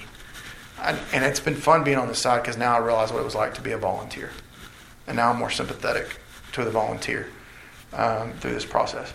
And 0.82 1.24
it's 1.24 1.40
been 1.40 1.56
fun 1.56 1.84
being 1.84 1.98
on 1.98 2.08
the 2.08 2.16
side 2.16 2.42
because 2.42 2.58
now 2.58 2.76
I 2.76 2.80
realize 2.80 3.12
what 3.12 3.20
it 3.20 3.26
was 3.26 3.36
like 3.36 3.54
to 3.56 3.62
be 3.62 3.72
a 3.72 3.78
volunteer. 3.78 4.32
And 5.08 5.16
now 5.16 5.32
I'm 5.32 5.38
more 5.38 5.50
sympathetic 5.50 6.20
to 6.54 6.64
the 6.64 6.72
volunteer 6.72 7.30
um, 7.94 8.34
through 8.34 8.54
this 8.54 8.66
process. 8.66 9.14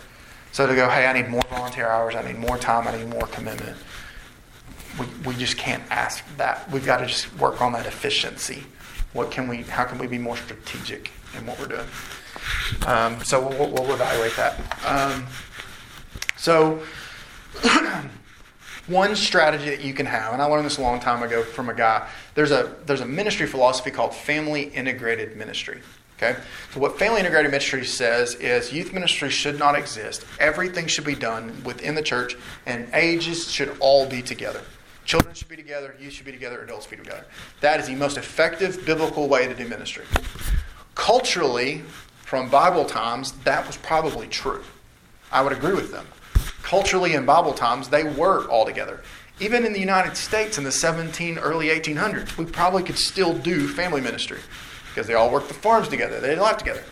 So 0.51 0.65
to 0.65 0.75
go, 0.75 0.89
hey, 0.89 1.05
I 1.05 1.13
need 1.13 1.29
more 1.29 1.43
volunteer 1.49 1.87
hours, 1.87 2.15
I 2.15 2.25
need 2.25 2.37
more 2.37 2.57
time, 2.57 2.87
I 2.87 2.97
need 2.97 3.09
more 3.09 3.27
commitment. 3.27 3.77
We, 4.99 5.05
we 5.25 5.35
just 5.35 5.57
can't 5.57 5.83
ask 5.91 6.23
that. 6.37 6.69
We've 6.71 6.85
got 6.85 6.97
to 6.97 7.05
just 7.05 7.35
work 7.37 7.61
on 7.61 7.73
that 7.73 7.85
efficiency. 7.85 8.63
What 9.13 9.29
can 9.29 9.47
we? 9.47 9.57
How 9.63 9.83
can 9.83 9.99
we 9.99 10.07
be 10.07 10.17
more 10.17 10.37
strategic 10.37 11.11
in 11.37 11.45
what 11.45 11.59
we're 11.59 11.67
doing? 11.67 11.87
Um, 12.85 13.23
so 13.23 13.47
we'll, 13.47 13.71
we'll, 13.71 13.93
evaluate 13.93 14.35
that. 14.35 14.59
Um, 14.85 15.25
so 16.37 16.81
one 18.87 19.15
strategy 19.15 19.69
that 19.69 19.81
you 19.81 19.93
can 19.93 20.05
have, 20.05 20.33
and 20.33 20.41
I 20.41 20.45
learned 20.45 20.65
this 20.65 20.77
a 20.77 20.81
long 20.81 20.99
time 20.99 21.21
ago 21.21 21.43
from 21.43 21.69
a 21.69 21.73
guy. 21.73 22.07
There's 22.35 22.51
a 22.51 22.75
there's 22.85 23.01
a 23.01 23.05
ministry 23.05 23.45
philosophy 23.45 23.91
called 23.91 24.15
family 24.15 24.63
integrated 24.63 25.35
ministry. 25.35 25.81
Okay, 26.17 26.39
so 26.73 26.79
what 26.79 26.97
family 26.97 27.19
integrated 27.19 27.51
ministry 27.51 27.85
says 27.85 28.33
is 28.35 28.73
youth 28.73 28.91
ministry 28.91 29.29
should 29.29 29.59
not 29.59 29.77
exist. 29.77 30.25
Everything 30.39 30.87
should 30.87 31.05
be 31.05 31.13
done 31.13 31.61
within 31.63 31.93
the 31.93 32.01
church, 32.01 32.35
and 32.65 32.89
ages 32.93 33.51
should 33.51 33.75
all 33.79 34.07
be 34.07 34.21
together. 34.21 34.61
Children 35.05 35.35
should 35.35 35.47
be 35.47 35.55
together, 35.55 35.95
youth 35.99 36.13
should 36.13 36.25
be 36.25 36.31
together, 36.31 36.61
adults 36.61 36.87
should 36.87 36.97
be 36.97 37.03
together. 37.03 37.25
That 37.61 37.79
is 37.79 37.87
the 37.87 37.95
most 37.95 38.17
effective 38.17 38.83
biblical 38.85 39.27
way 39.27 39.47
to 39.47 39.53
do 39.53 39.67
ministry. 39.67 40.05
Culturally, 40.95 41.83
from 42.23 42.49
Bible 42.49 42.83
times, 42.83 43.31
that 43.43 43.65
was 43.67 43.77
probably 43.77 44.27
true. 44.27 44.63
I 45.31 45.41
would 45.43 45.53
agree 45.53 45.75
with 45.75 45.91
them 45.91 46.07
culturally 46.67 47.13
in 47.13 47.25
Bible 47.25 47.53
times, 47.53 47.87
they 47.87 48.03
were 48.03 48.45
all 48.49 48.65
together. 48.65 49.01
Even 49.39 49.65
in 49.65 49.71
the 49.71 49.79
United 49.79 50.17
States 50.17 50.57
in 50.57 50.65
the 50.65 50.71
17, 50.71 51.37
early 51.37 51.67
1800s, 51.67 52.37
we 52.37 52.43
probably 52.43 52.83
could 52.83 52.97
still 52.97 53.33
do 53.33 53.69
family 53.69 54.01
ministry 54.01 54.39
because 54.89 55.07
they 55.07 55.13
all 55.13 55.31
worked 55.31 55.47
the 55.47 55.53
farms 55.53 55.87
together. 55.87 56.19
They 56.19 56.37
lived 56.37 56.59
together. 56.59 56.83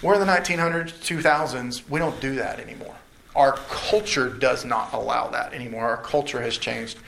We're 0.00 0.14
in 0.14 0.20
the 0.20 0.26
1900s, 0.32 0.92
2000s, 0.92 1.88
we 1.88 1.98
don't 1.98 2.20
do 2.20 2.36
that 2.36 2.60
anymore. 2.60 2.94
Our 3.34 3.54
culture 3.68 4.28
does 4.28 4.64
not 4.64 4.92
allow 4.92 5.28
that 5.30 5.52
anymore. 5.54 5.86
Our 5.86 6.02
culture 6.02 6.40
has 6.40 6.56
changed. 6.56 6.98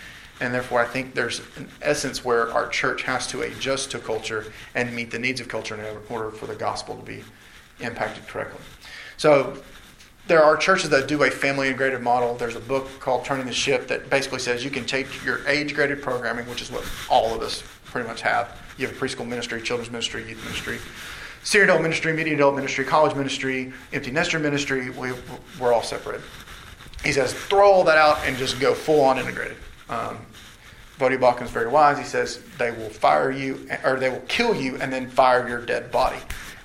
And 0.41 0.53
therefore, 0.53 0.81
I 0.81 0.87
think 0.87 1.15
there's 1.15 1.41
an 1.57 1.69
essence 1.83 2.25
where 2.25 2.53
our 2.53 2.67
church 2.67 3.05
has 3.05 3.29
to 3.29 3.43
adjust 3.43 3.93
to 3.93 4.01
culture 4.01 4.53
and 4.75 4.93
meet 4.93 5.13
the 5.13 5.21
needs 5.21 5.41
of 5.41 5.47
culture 5.47 5.77
in 5.77 5.97
order 6.09 6.33
for 6.33 6.47
the 6.47 6.57
gospel 6.57 6.97
to 6.97 7.03
be 7.03 7.23
impacted 7.79 8.27
correctly. 8.27 8.61
So, 9.19 9.57
there 10.29 10.43
are 10.43 10.57
churches 10.57 10.91
that 10.91 11.09
do 11.09 11.23
a 11.25 11.31
family 11.31 11.69
integrated 11.69 12.01
model. 12.01 12.35
There's 12.37 12.57
a 12.57 12.61
book 12.61 12.89
called 13.01 13.25
Turning 13.25 13.47
the 13.47 13.53
Ship 13.53 13.89
that 13.89 14.09
basically 14.09 14.39
says 14.39 14.65
you 14.65 14.71
can 14.71 14.85
take 14.85 15.25
your 15.25 15.47
age 15.49 15.75
graded 15.75 16.01
programming, 16.01 16.49
which 16.49 16.63
is 16.63 16.71
what 16.71 16.85
all 17.11 17.35
of 17.35 17.43
us 17.43 17.63
pretty 17.85 18.09
much 18.09 18.23
have. 18.23 18.57
You 18.79 18.87
have 18.87 18.97
a 18.97 18.99
preschool 18.99 19.27
ministry, 19.27 19.61
children's 19.61 19.91
ministry, 19.91 20.27
youth 20.29 20.43
ministry, 20.45 20.79
senior 21.43 21.65
adult 21.65 21.83
ministry, 21.83 22.13
medium 22.13 22.37
adult 22.37 22.55
ministry, 22.55 22.85
college 22.85 23.17
ministry, 23.17 23.73
empty 23.93 24.11
nester 24.11 24.39
ministry. 24.39 24.91
We, 24.91 25.13
we're 25.61 25.73
all 25.73 25.83
separated. 25.83 26.25
He 27.05 27.13
says, 27.13 27.35
throw 27.35 27.71
all 27.71 27.85
that 27.85 27.99
out 27.99 28.19
and 28.25 28.37
just 28.37 28.61
go 28.61 28.75
full 28.75 29.01
on 29.01 29.19
integrated. 29.19 29.57
Um, 29.89 30.19
Baucham 30.99 31.43
is 31.43 31.51
very 31.51 31.67
wise. 31.67 31.99
He 31.99 32.05
says 32.05 32.41
they 32.59 32.71
will 32.71 32.89
fire 32.89 33.33
you, 33.33 33.69
or 33.85 33.99
they 33.99 34.09
will 34.09 34.23
kill 34.29 34.55
you 34.55 34.77
and 34.77 34.93
then 34.93 35.11
fire 35.11 35.49
your 35.49 35.61
dead 35.61 35.91
body 35.91 36.19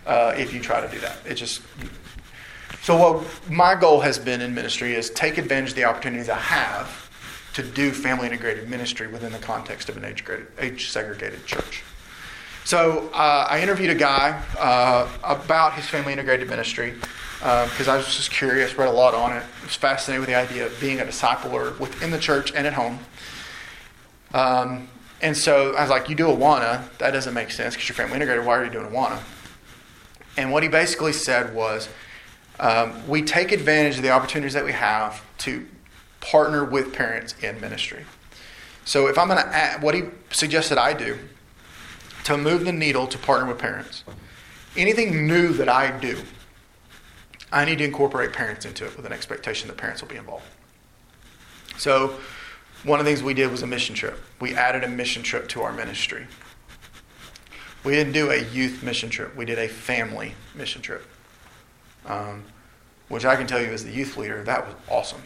uh, 0.05 0.35
if 0.37 0.53
you 0.53 0.59
try 0.59 0.79
to 0.79 0.87
do 0.93 0.99
that. 0.99 1.17
It 1.25 1.33
just 1.33 1.63
so, 2.87 2.95
what 2.95 3.51
my 3.51 3.75
goal 3.75 3.99
has 3.99 4.17
been 4.17 4.39
in 4.39 4.55
ministry 4.55 4.95
is 4.95 5.09
take 5.09 5.37
advantage 5.37 5.71
of 5.71 5.75
the 5.75 5.83
opportunities 5.83 6.29
I 6.29 6.39
have 6.39 7.09
to 7.55 7.61
do 7.61 7.91
family 7.91 8.27
integrated 8.27 8.69
ministry 8.69 9.07
within 9.07 9.33
the 9.33 9.39
context 9.39 9.89
of 9.89 9.97
an 9.97 10.05
age, 10.05 10.23
age 10.57 10.89
segregated 10.89 11.45
church. 11.45 11.83
So, 12.63 13.09
uh, 13.13 13.45
I 13.49 13.59
interviewed 13.61 13.89
a 13.89 13.95
guy 13.95 14.41
uh, 14.57 15.09
about 15.21 15.73
his 15.73 15.85
family 15.85 16.13
integrated 16.13 16.47
ministry 16.47 16.93
because 17.39 17.89
uh, 17.89 17.91
I 17.91 17.97
was 17.97 18.05
just 18.05 18.31
curious, 18.31 18.77
read 18.77 18.87
a 18.87 18.91
lot 18.93 19.13
on 19.13 19.35
it. 19.35 19.43
Was 19.65 19.75
fascinated 19.75 20.21
with 20.21 20.29
the 20.29 20.35
idea 20.35 20.67
of 20.67 20.79
being 20.79 21.01
a 21.01 21.03
discipler 21.03 21.77
within 21.81 22.11
the 22.11 22.19
church 22.19 22.53
and 22.55 22.65
at 22.65 22.71
home. 22.71 22.99
Um, 24.33 24.87
and 25.21 25.35
so 25.35 25.75
I 25.75 25.81
was 25.81 25.89
like, 25.89 26.07
You 26.07 26.15
do 26.15 26.27
Awana, 26.27 26.87
that 26.99 27.11
doesn't 27.11 27.33
make 27.33 27.51
sense 27.51 27.75
because 27.75 27.89
you're 27.89 27.97
family 27.97 28.15
integrated. 28.15 28.45
Why 28.45 28.55
are 28.55 28.63
you 28.63 28.71
doing 28.71 28.87
Awana? 28.87 29.21
And 30.37 30.53
what 30.53 30.63
he 30.63 30.69
basically 30.69 31.11
said 31.11 31.53
was, 31.53 31.89
um, 32.59 33.07
we 33.07 33.21
take 33.21 33.51
advantage 33.51 33.97
of 33.97 34.03
the 34.03 34.09
opportunities 34.09 34.53
that 34.53 34.65
we 34.65 34.71
have 34.71 35.23
to 35.39 35.67
partner 36.19 36.63
with 36.65 36.93
parents 36.93 37.35
in 37.41 37.59
ministry. 37.61 38.05
So 38.85 39.07
if 39.07 39.17
I'm 39.17 39.27
going 39.27 39.39
to 39.39 39.47
add 39.47 39.81
what 39.81 39.93
he 39.93 40.03
suggested 40.31 40.77
I 40.77 40.93
do 40.93 41.17
to 42.23 42.37
move 42.37 42.65
the 42.65 42.71
needle 42.71 43.07
to 43.07 43.17
partner 43.17 43.47
with 43.47 43.59
parents, 43.59 44.03
anything 44.75 45.27
new 45.27 45.53
that 45.53 45.69
I 45.69 45.97
do, 45.99 46.21
I 47.51 47.63
need 47.65 47.77
to 47.77 47.83
incorporate 47.83 48.33
parents 48.33 48.65
into 48.65 48.85
it 48.85 48.97
with 48.97 49.05
an 49.05 49.13
expectation 49.13 49.67
that 49.67 49.77
parents 49.77 50.01
will 50.01 50.09
be 50.09 50.17
involved. 50.17 50.45
So 51.77 52.15
one 52.83 52.99
of 52.99 53.05
the 53.05 53.11
things 53.11 53.23
we 53.23 53.33
did 53.33 53.51
was 53.51 53.61
a 53.61 53.67
mission 53.67 53.95
trip. 53.95 54.19
We 54.41 54.55
added 54.55 54.83
a 54.83 54.87
mission 54.87 55.21
trip 55.21 55.47
to 55.49 55.61
our 55.61 55.71
ministry. 55.71 56.27
We 57.83 57.93
didn't 57.93 58.13
do 58.13 58.31
a 58.31 58.43
youth 58.43 58.83
mission 58.83 59.09
trip. 59.09 59.35
We 59.35 59.45
did 59.45 59.59
a 59.59 59.67
family 59.67 60.33
mission 60.55 60.81
trip 60.81 61.05
um, 62.07 62.43
which 63.09 63.25
I 63.25 63.35
can 63.35 63.47
tell 63.47 63.61
you 63.61 63.67
as 63.67 63.83
the 63.83 63.91
youth 63.91 64.17
leader, 64.17 64.43
that 64.43 64.65
was 64.65 64.75
awesome. 64.89 65.21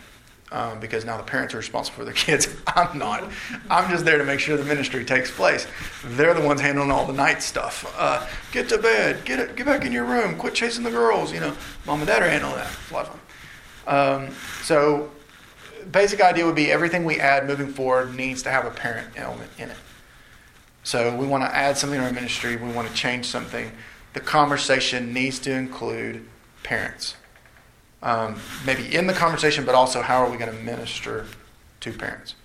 Um, 0.54 0.82
because 0.82 1.06
now 1.06 1.16
the 1.16 1.24
parents 1.24 1.54
are 1.54 1.58
responsible 1.58 2.00
for 2.00 2.04
their 2.06 2.14
kids. 2.26 2.54
I'm 2.68 2.98
not. 2.98 3.24
I'm 3.70 3.90
just 3.90 4.04
there 4.04 4.18
to 4.18 4.26
make 4.26 4.42
sure 4.42 4.58
the 4.58 4.66
ministry 4.66 5.06
takes 5.06 5.32
place. 5.32 5.66
They're 6.04 6.34
the 6.34 6.46
ones 6.46 6.60
handling 6.60 6.92
all 6.92 7.06
the 7.08 7.14
night 7.14 7.42
stuff. 7.42 7.94
Uh, 7.98 8.28
get 8.52 8.68
to 8.70 8.78
bed. 8.78 9.24
Get 9.24 9.40
it. 9.40 9.56
Get 9.56 9.66
back 9.66 9.86
in 9.86 9.94
your 9.94 10.04
room. 10.04 10.38
Quit 10.38 10.54
chasing 10.54 10.84
the 10.84 10.92
girls. 10.92 11.32
You 11.32 11.40
know, 11.40 11.56
mom 11.86 12.00
and 12.00 12.08
dad 12.08 12.22
are 12.22 12.30
handling 12.30 12.56
that. 12.56 12.70
It's 12.70 12.92
a 12.92 12.94
lot 12.94 13.08
of 13.08 13.20
fun. 13.86 14.26
Um, 14.28 14.36
so, 14.62 15.10
basic 15.90 16.20
idea 16.20 16.46
would 16.46 16.56
be 16.56 16.70
everything 16.70 17.06
we 17.06 17.18
add 17.20 17.48
moving 17.48 17.72
forward 17.72 18.14
needs 18.14 18.44
to 18.44 18.50
have 18.50 18.66
a 18.66 18.72
parent 18.72 19.08
element 19.16 19.50
in 19.58 19.70
it. 19.70 19.78
So 20.84 21.16
we 21.16 21.28
want 21.28 21.44
to 21.44 21.56
add 21.56 21.78
something 21.78 22.00
to 22.00 22.06
our 22.06 22.12
ministry. 22.12 22.56
We 22.56 22.72
want 22.72 22.88
to 22.88 22.94
change 22.94 23.26
something. 23.26 23.72
The 24.14 24.20
conversation 24.20 25.14
needs 25.14 25.40
to 25.40 25.52
include 25.52 26.28
parents. 26.64 27.16
Um, 28.04 28.40
maybe 28.66 28.96
in 28.96 29.08
the 29.08 29.14
conversation, 29.14 29.66
but 29.66 29.76
also 29.76 30.02
how 30.02 30.24
are 30.24 30.30
we 30.30 30.38
going 30.38 30.52
to 30.52 30.64
minister 30.64 31.28
to 31.82 31.92
parents? 31.94 32.36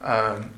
Um, 0.00 0.50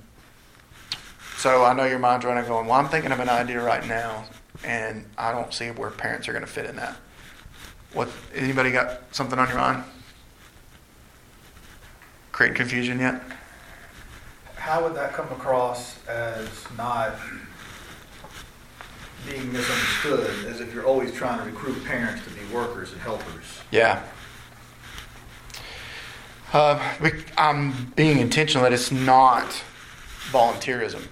so 1.36 1.64
I 1.64 1.74
know 1.74 1.84
your 1.84 1.98
mind's 1.98 2.24
running 2.24 2.44
going, 2.46 2.66
well, 2.66 2.78
I'm 2.78 2.88
thinking 2.88 3.12
of 3.12 3.20
an 3.20 3.28
idea 3.28 3.62
right 3.62 3.86
now, 3.86 4.24
and 4.64 5.04
I 5.16 5.32
don't 5.32 5.52
see 5.52 5.68
where 5.68 5.90
parents 5.90 6.28
are 6.28 6.32
going 6.32 6.44
to 6.44 6.50
fit 6.50 6.66
in 6.66 6.76
that. 6.76 6.96
What? 7.92 8.08
Anybody 8.34 8.72
got 8.72 9.14
something 9.14 9.38
on 9.38 9.48
your 9.48 9.58
mind? 9.58 9.84
Creating 12.32 12.56
confusion 12.56 12.98
yet? 12.98 13.22
How 14.56 14.82
would 14.82 14.96
that 14.96 15.12
come 15.12 15.28
across 15.28 16.04
as 16.08 16.48
not 16.76 17.14
being 19.26 19.52
misunderstood 19.52 20.46
as 20.46 20.60
if 20.60 20.72
you're 20.72 20.86
always 20.86 21.12
trying 21.12 21.38
to 21.38 21.44
recruit 21.44 21.84
parents 21.84 22.22
to 22.24 22.30
be 22.30 22.44
workers 22.54 22.92
and 22.92 23.00
helpers. 23.00 23.44
Yeah. 23.70 24.02
Uh, 26.52 26.92
I'm 27.36 27.92
being 27.96 28.18
intentional 28.18 28.62
that 28.62 28.72
it's 28.72 28.92
not 28.92 29.62
volunteerism. 30.30 31.02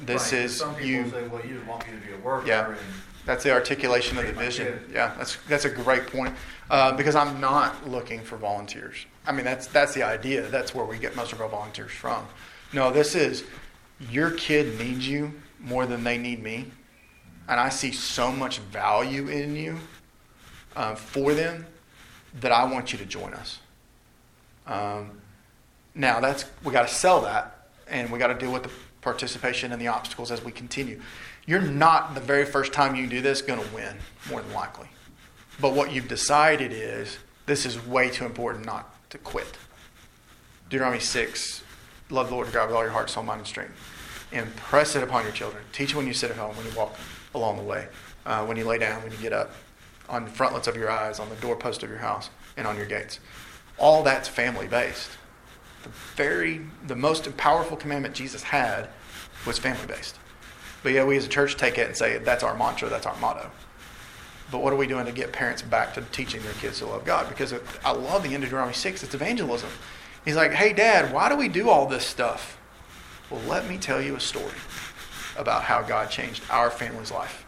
This 0.00 0.32
right. 0.32 0.42
is 0.42 0.56
Some 0.56 0.74
people 0.74 0.86
you. 0.86 1.10
say, 1.10 1.26
"Well, 1.28 1.44
you 1.46 1.62
want 1.66 1.86
me 1.86 1.98
to 1.98 2.06
be 2.06 2.12
a 2.12 2.18
worker," 2.18 2.46
yeah. 2.46 2.68
and 2.68 2.76
That's 3.24 3.44
the 3.44 3.52
articulation 3.52 4.18
of 4.18 4.26
the 4.26 4.32
vision. 4.32 4.80
Yeah, 4.92 5.14
that's 5.16 5.36
that's 5.48 5.64
a 5.64 5.70
great 5.70 6.06
point. 6.06 6.34
Uh, 6.70 6.92
because 6.96 7.14
I'm 7.14 7.40
not 7.40 7.88
looking 7.88 8.20
for 8.20 8.36
volunteers. 8.36 9.06
I 9.26 9.32
mean, 9.32 9.44
that's 9.44 9.66
that's 9.68 9.94
the 9.94 10.02
idea. 10.02 10.42
That's 10.48 10.74
where 10.74 10.84
we 10.84 10.98
get 10.98 11.16
most 11.16 11.32
of 11.32 11.40
our 11.40 11.48
volunteers 11.48 11.92
from. 11.92 12.26
No, 12.72 12.90
this 12.90 13.14
is 13.14 13.44
your 14.10 14.32
kid 14.32 14.78
needs 14.78 15.08
you 15.08 15.32
more 15.60 15.86
than 15.86 16.04
they 16.04 16.18
need 16.18 16.42
me, 16.42 16.70
and 17.48 17.60
I 17.60 17.68
see 17.68 17.92
so 17.92 18.32
much 18.32 18.58
value 18.58 19.28
in 19.28 19.56
you 19.56 19.78
uh, 20.74 20.94
for 20.94 21.34
them 21.34 21.66
that 22.40 22.52
I 22.52 22.64
want 22.64 22.92
you 22.92 22.98
to 22.98 23.06
join 23.06 23.32
us. 23.34 23.58
Um, 24.66 25.20
now 25.94 26.20
that's 26.20 26.44
we 26.64 26.72
got 26.72 26.88
to 26.88 26.94
sell 26.94 27.22
that, 27.22 27.68
and 27.88 28.10
we 28.10 28.18
got 28.18 28.28
to 28.28 28.34
deal 28.34 28.52
with 28.52 28.64
the 28.64 28.70
participation 29.00 29.72
and 29.72 29.80
the 29.80 29.88
obstacles 29.88 30.30
as 30.30 30.44
we 30.44 30.52
continue. 30.52 31.00
You're 31.46 31.60
not 31.60 32.14
the 32.14 32.20
very 32.20 32.44
first 32.44 32.72
time 32.72 32.96
you 32.96 33.06
do 33.06 33.20
this 33.20 33.40
going 33.40 33.60
to 33.60 33.74
win, 33.74 33.96
more 34.28 34.42
than 34.42 34.52
likely. 34.52 34.88
But 35.60 35.74
what 35.74 35.92
you've 35.92 36.08
decided 36.08 36.72
is 36.72 37.18
this 37.46 37.64
is 37.64 37.84
way 37.86 38.10
too 38.10 38.26
important 38.26 38.66
not 38.66 38.92
to 39.10 39.18
quit. 39.18 39.56
Deuteronomy 40.68 41.00
6 41.00 41.62
Love 42.10 42.28
the 42.28 42.34
Lord 42.34 42.46
your 42.46 42.54
God 42.54 42.68
with 42.68 42.76
all 42.76 42.82
your 42.82 42.92
heart, 42.92 43.10
soul, 43.10 43.24
mind, 43.24 43.40
and 43.40 43.46
strength. 43.46 43.72
Impress 44.30 44.94
it 44.94 45.02
upon 45.02 45.24
your 45.24 45.32
children. 45.32 45.62
Teach 45.72 45.94
when 45.94 46.06
you 46.06 46.12
sit 46.12 46.30
at 46.30 46.36
home, 46.36 46.56
when 46.56 46.66
you 46.66 46.72
walk 46.76 46.94
along 47.36 47.58
the 47.58 47.62
way, 47.62 47.86
uh, 48.24 48.44
when 48.44 48.56
you 48.56 48.64
lay 48.64 48.78
down, 48.78 49.02
when 49.02 49.12
you 49.12 49.18
get 49.18 49.32
up, 49.32 49.52
on 50.08 50.24
the 50.24 50.30
frontlets 50.30 50.66
of 50.66 50.76
your 50.76 50.90
eyes, 50.90 51.18
on 51.20 51.28
the 51.28 51.34
doorpost 51.36 51.82
of 51.82 51.90
your 51.90 51.98
house, 51.98 52.30
and 52.56 52.66
on 52.66 52.76
your 52.76 52.86
gates. 52.86 53.20
All 53.78 54.02
that's 54.02 54.28
family 54.28 54.66
based. 54.66 55.10
The 55.82 55.90
very, 56.16 56.62
the 56.86 56.96
most 56.96 57.36
powerful 57.36 57.76
commandment 57.76 58.14
Jesus 58.14 58.42
had 58.42 58.88
was 59.46 59.58
family 59.58 59.86
based. 59.86 60.16
But 60.82 60.92
yeah, 60.92 61.04
we 61.04 61.16
as 61.16 61.26
a 61.26 61.28
church 61.28 61.56
take 61.56 61.78
it 61.78 61.86
and 61.86 61.96
say 61.96 62.18
that's 62.18 62.42
our 62.42 62.56
mantra, 62.56 62.88
that's 62.88 63.06
our 63.06 63.16
motto. 63.18 63.50
But 64.50 64.62
what 64.62 64.72
are 64.72 64.76
we 64.76 64.86
doing 64.86 65.06
to 65.06 65.12
get 65.12 65.32
parents 65.32 65.62
back 65.62 65.94
to 65.94 66.02
teaching 66.12 66.40
their 66.42 66.52
kids 66.54 66.78
to 66.78 66.86
love 66.86 67.04
God? 67.04 67.28
Because 67.28 67.52
I 67.84 67.90
love 67.90 68.22
the 68.22 68.28
end 68.32 68.44
of 68.44 68.50
Deuteronomy 68.50 68.74
6, 68.74 69.02
it's 69.02 69.14
evangelism. 69.14 69.70
He's 70.24 70.36
like, 70.36 70.52
hey, 70.52 70.72
dad, 70.72 71.12
why 71.12 71.28
do 71.28 71.36
we 71.36 71.48
do 71.48 71.68
all 71.68 71.86
this 71.86 72.06
stuff? 72.06 72.58
Well, 73.28 73.40
let 73.48 73.68
me 73.68 73.76
tell 73.76 74.00
you 74.00 74.14
a 74.14 74.20
story 74.20 74.54
about 75.38 75.62
how 75.62 75.82
God 75.82 76.10
changed 76.10 76.42
our 76.50 76.70
family's 76.70 77.10
life. 77.10 77.44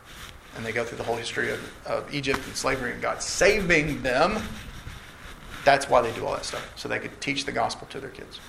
And 0.57 0.65
they 0.65 0.73
go 0.73 0.85
through 0.85 0.99
the 0.99 1.05
whole 1.05 1.17
history 1.17 1.51
of, 1.51 1.87
of 1.87 2.13
Egypt 2.13 2.41
and 2.47 2.57
slavery 2.57 2.93
and 2.93 3.01
God 3.01 3.23
saving 3.23 4.03
them. 4.03 4.43
That's 5.65 5.89
why 5.89 6.01
they 6.03 6.13
do 6.13 6.27
all 6.27 6.33
that 6.33 6.45
stuff, 6.45 6.73
so 6.77 6.89
they 6.89 6.99
could 6.99 7.21
teach 7.21 7.45
the 7.45 7.53
gospel 7.53 7.87
to 7.91 8.01
their 8.01 8.11
kids. 8.11 8.41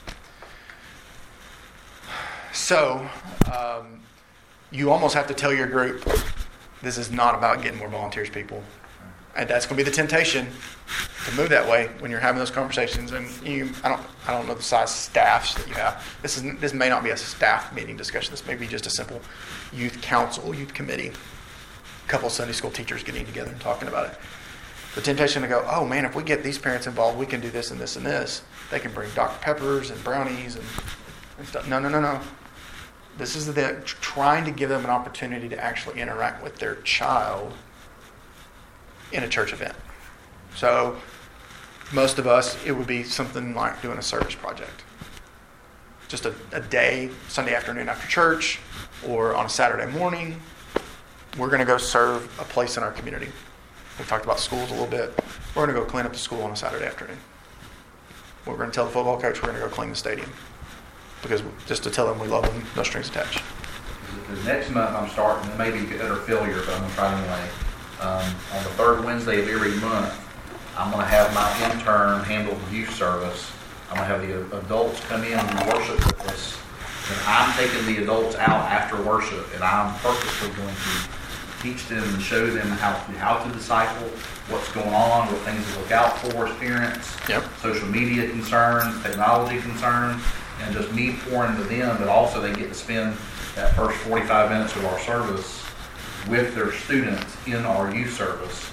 So, 2.54 3.08
um, 3.54 4.02
you 4.72 4.92
almost 4.92 5.16
have 5.16 5.28
to 5.28 5.34
tell 5.34 5.54
your 5.54 5.68
group 5.68 6.08
this 6.82 6.98
is 6.98 7.12
not 7.12 7.36
about 7.36 7.62
getting 7.62 7.80
more 7.80 7.90
volunteers, 7.90 8.30
people. 8.30 8.64
And 9.40 9.50
that's 9.50 9.66
going 9.66 9.78
to 9.78 9.86
be 9.86 9.90
the 9.90 9.96
temptation 9.96 10.48
to 11.26 11.36
move 11.38 11.48
that 11.48 11.66
way 11.66 11.88
when 12.00 12.12
you're 12.12 12.20
having 12.20 12.40
those 12.40 12.52
conversations. 12.52 13.14
And 13.14 13.26
you, 13.48 13.70
I 13.86 13.88
don't, 13.88 14.02
I 14.28 14.34
don't 14.34 14.48
know 14.48 14.54
the 14.54 14.62
size 14.62 14.94
staffs 14.94 15.54
that 15.54 15.66
you 15.66 15.76
have. 15.76 16.06
This 16.22 16.36
is, 16.36 16.60
this 16.60 16.74
may 16.74 16.90
not 16.90 17.06
be 17.06 17.12
a 17.12 17.18
staff 17.18 17.74
meeting 17.74 17.96
discussion. 17.96 18.32
This 18.32 18.46
may 18.46 18.56
be 18.56 18.68
just 18.68 18.86
a 18.86 18.90
simple 18.90 19.22
youth 19.72 20.02
council, 20.02 20.54
youth 20.54 20.74
committee, 20.74 21.14
a 21.14 22.10
couple 22.10 22.30
Sunday 22.30 22.52
school 22.52 22.70
teachers 22.70 23.02
getting 23.02 23.26
together 23.26 23.50
and 23.50 23.62
talking 23.62 23.88
about 23.88 24.12
it. 24.12 24.18
The 24.96 25.02
temptation 25.02 25.42
to 25.42 25.48
go, 25.48 25.66
oh 25.72 25.86
man, 25.86 26.04
if 26.04 26.16
we 26.16 26.24
get 26.24 26.44
these 26.44 26.58
parents 26.58 26.86
involved, 26.86 27.18
we 27.18 27.26
can 27.26 27.40
do 27.40 27.50
this 27.50 27.72
and 27.72 27.80
this 27.80 27.96
and 27.96 28.06
this. 28.06 28.42
They 28.72 28.80
can 28.80 28.92
bring 28.92 29.10
Dr. 29.12 29.40
Peppers 29.40 29.90
and 29.90 30.04
brownies 30.04 30.56
and, 30.56 30.66
and 31.38 31.48
stuff. 31.48 31.66
No, 31.66 31.80
no, 31.80 31.88
no, 31.88 32.02
no. 32.02 32.20
This 33.18 33.38
is 33.38 33.46
the 33.46 33.82
trying 33.86 34.44
to 34.44 34.52
give 34.52 34.68
them 34.68 34.84
an 34.84 34.90
opportunity 34.90 35.48
to 35.48 35.64
actually 35.64 36.02
interact 36.02 36.44
with 36.44 36.58
their 36.58 36.76
child 36.82 37.54
in 39.12 39.24
a 39.24 39.28
church 39.28 39.54
event. 39.54 39.76
So, 40.56 40.98
most 41.94 42.20
of 42.20 42.28
us, 42.28 42.58
it 42.66 42.72
would 42.72 42.88
be 42.88 43.04
something 43.04 43.56
like 43.56 43.82
doing 43.82 43.98
a 43.98 44.02
service 44.02 44.36
project. 44.36 44.84
Just 46.08 46.26
a, 46.26 46.34
a 46.52 46.62
day, 46.62 47.10
Sunday 47.28 47.54
afternoon 47.54 47.90
after 47.90 48.08
church, 48.08 48.60
or 49.08 49.36
on 49.36 49.46
a 49.46 49.50
Saturday 49.50 49.92
morning, 49.92 50.40
we're 51.38 51.48
going 51.48 51.60
to 51.60 51.66
go 51.66 51.78
serve 51.78 52.24
a 52.40 52.44
place 52.44 52.78
in 52.78 52.84
our 52.84 52.92
community. 52.92 53.30
We 53.98 54.06
talked 54.06 54.26
about 54.26 54.40
schools 54.40 54.70
a 54.70 54.74
little 54.74 54.88
bit. 54.88 55.14
We're 55.56 55.66
going 55.66 55.76
to 55.76 55.82
go 55.82 55.86
clean 55.86 56.06
up 56.06 56.14
the 56.14 56.20
school 56.20 56.42
on 56.42 56.52
a 56.52 56.56
Saturday 56.56 56.86
afternoon. 56.86 57.18
We're 58.46 58.58
going 58.58 58.70
to 58.70 58.76
tell 58.76 58.86
the 58.86 58.92
football 58.92 59.20
coach 59.20 59.42
we're 59.42 59.50
going 59.50 59.62
to 59.62 59.68
go 59.68 59.74
clean 59.74 59.90
the 59.90 59.96
stadium 59.96 60.32
because 61.22 61.44
just 61.68 61.84
to 61.84 61.92
tell 61.92 62.08
them 62.08 62.20
we 62.20 62.28
love 62.28 62.44
them, 62.44 62.66
no 62.76 62.84
strings 62.84 63.10
attached. 63.10 63.44
Because 64.22 64.46
next 64.46 64.70
month 64.72 64.96
I'm 64.96 65.10
starting, 65.10 65.50
it 65.52 65.58
may 65.58 65.72
be 65.72 66.00
utter 66.00 66.16
failure, 66.18 66.62
but 66.66 66.76
I'm 66.76 66.82
gonna 66.82 66.94
try 66.94 67.20
anyway. 67.20 67.50
Um, 68.02 68.24
on 68.54 68.64
the 68.64 68.70
third 68.80 69.04
Wednesday 69.04 69.42
of 69.42 69.50
every 69.50 69.76
month, 69.82 70.14
I'm 70.78 70.90
gonna 70.90 71.06
have 71.06 71.34
my 71.34 71.52
intern 71.70 72.24
handle 72.24 72.56
the 72.56 72.76
youth 72.78 72.94
service. 72.96 73.52
I'm 73.90 73.98
gonna 73.98 74.08
have 74.08 74.22
the 74.22 74.58
adults 74.60 75.02
come 75.02 75.24
in 75.26 75.38
and 75.38 75.74
worship 75.74 75.98
with 76.06 76.28
us. 76.30 76.58
And 77.10 77.20
I'm 77.28 77.52
taking 77.58 77.86
the 77.86 78.04
adults 78.04 78.36
out 78.36 78.72
after 78.72 79.02
worship, 79.02 79.54
and 79.54 79.64
I'm 79.64 79.94
purposely 80.00 80.50
going 80.52 80.74
to 80.76 81.62
teach 81.62 81.88
them 81.88 82.04
and 82.04 82.22
show 82.22 82.48
them 82.48 82.68
how 82.68 82.94
to, 82.94 83.12
how 83.20 83.44
to 83.44 83.52
disciple, 83.52 84.08
what's 84.48 84.72
going 84.72 84.94
on, 84.94 85.28
what 85.28 85.42
things 85.42 85.66
to 85.74 85.80
look 85.80 85.92
out 85.92 86.18
for 86.20 86.48
as 86.48 86.56
parents, 86.58 87.18
Yep. 87.28 87.44
social 87.62 87.88
media 87.90 88.30
concerns, 88.30 89.02
technology 89.04 89.60
concerns, 89.60 90.24
and 90.62 90.74
just 90.74 90.94
me 90.94 91.18
pouring 91.30 91.56
to 91.58 91.64
them, 91.64 91.98
but 91.98 92.08
also 92.08 92.40
they 92.40 92.54
get 92.54 92.70
to 92.70 92.76
spend 92.76 93.18
that 93.56 93.76
first 93.76 93.98
45 93.98 94.52
minutes 94.52 94.74
of 94.78 94.86
our 94.86 95.00
service 95.00 95.66
with 96.28 96.56
their 96.56 96.72
students 96.72 97.36
in 97.48 97.66
our 97.66 97.94
youth 97.94 98.14
service. 98.14 98.70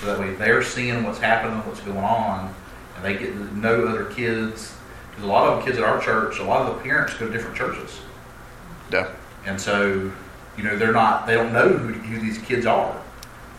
So 0.00 0.06
that 0.06 0.18
way 0.18 0.34
they're 0.34 0.62
seeing 0.62 1.04
what's 1.04 1.18
happening, 1.18 1.58
what's 1.66 1.80
going 1.80 1.98
on, 1.98 2.54
and 2.96 3.04
they 3.04 3.16
get 3.16 3.32
to 3.32 3.58
know 3.58 3.86
other 3.86 4.06
kids. 4.06 4.74
Because 5.10 5.24
a 5.24 5.26
lot 5.26 5.52
of 5.52 5.58
the 5.58 5.64
kids 5.64 5.78
at 5.78 5.84
our 5.84 6.00
church, 6.00 6.38
a 6.38 6.44
lot 6.44 6.68
of 6.68 6.76
the 6.76 6.82
parents 6.82 7.14
go 7.14 7.26
to 7.26 7.32
different 7.32 7.56
churches. 7.56 8.00
Yeah. 8.92 9.12
And 9.46 9.60
so, 9.60 10.10
you 10.56 10.64
know, 10.64 10.76
they're 10.76 10.92
not, 10.92 11.26
they 11.26 11.34
don't 11.34 11.52
know 11.52 11.68
who, 11.68 11.92
who 11.92 12.20
these 12.20 12.38
kids 12.38 12.66
are. 12.66 13.00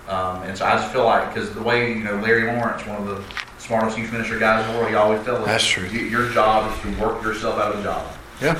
Um, 0.07 0.41
and 0.43 0.57
so 0.57 0.65
I 0.65 0.75
just 0.75 0.91
feel 0.91 1.05
like, 1.05 1.33
because 1.33 1.53
the 1.53 1.61
way, 1.61 1.93
you 1.93 2.03
know, 2.03 2.15
Larry 2.15 2.51
Lawrence, 2.51 2.85
one 2.85 2.97
of 2.97 3.07
the 3.07 3.23
smartest 3.59 3.97
youth 3.97 4.11
minister 4.11 4.39
guys 4.39 4.65
in 4.65 4.71
the 4.71 4.77
world, 4.79 4.89
he 4.89 4.95
always 4.95 5.23
tells 5.23 5.39
us, 5.39 5.45
That's 5.45 5.65
true. 5.65 5.85
Your 5.87 6.29
job 6.31 6.71
is 6.73 6.81
to 6.81 7.01
work 7.01 7.21
yourself 7.23 7.59
out 7.59 7.75
of 7.75 7.79
a 7.79 7.83
job. 7.83 8.11
Yeah. 8.41 8.59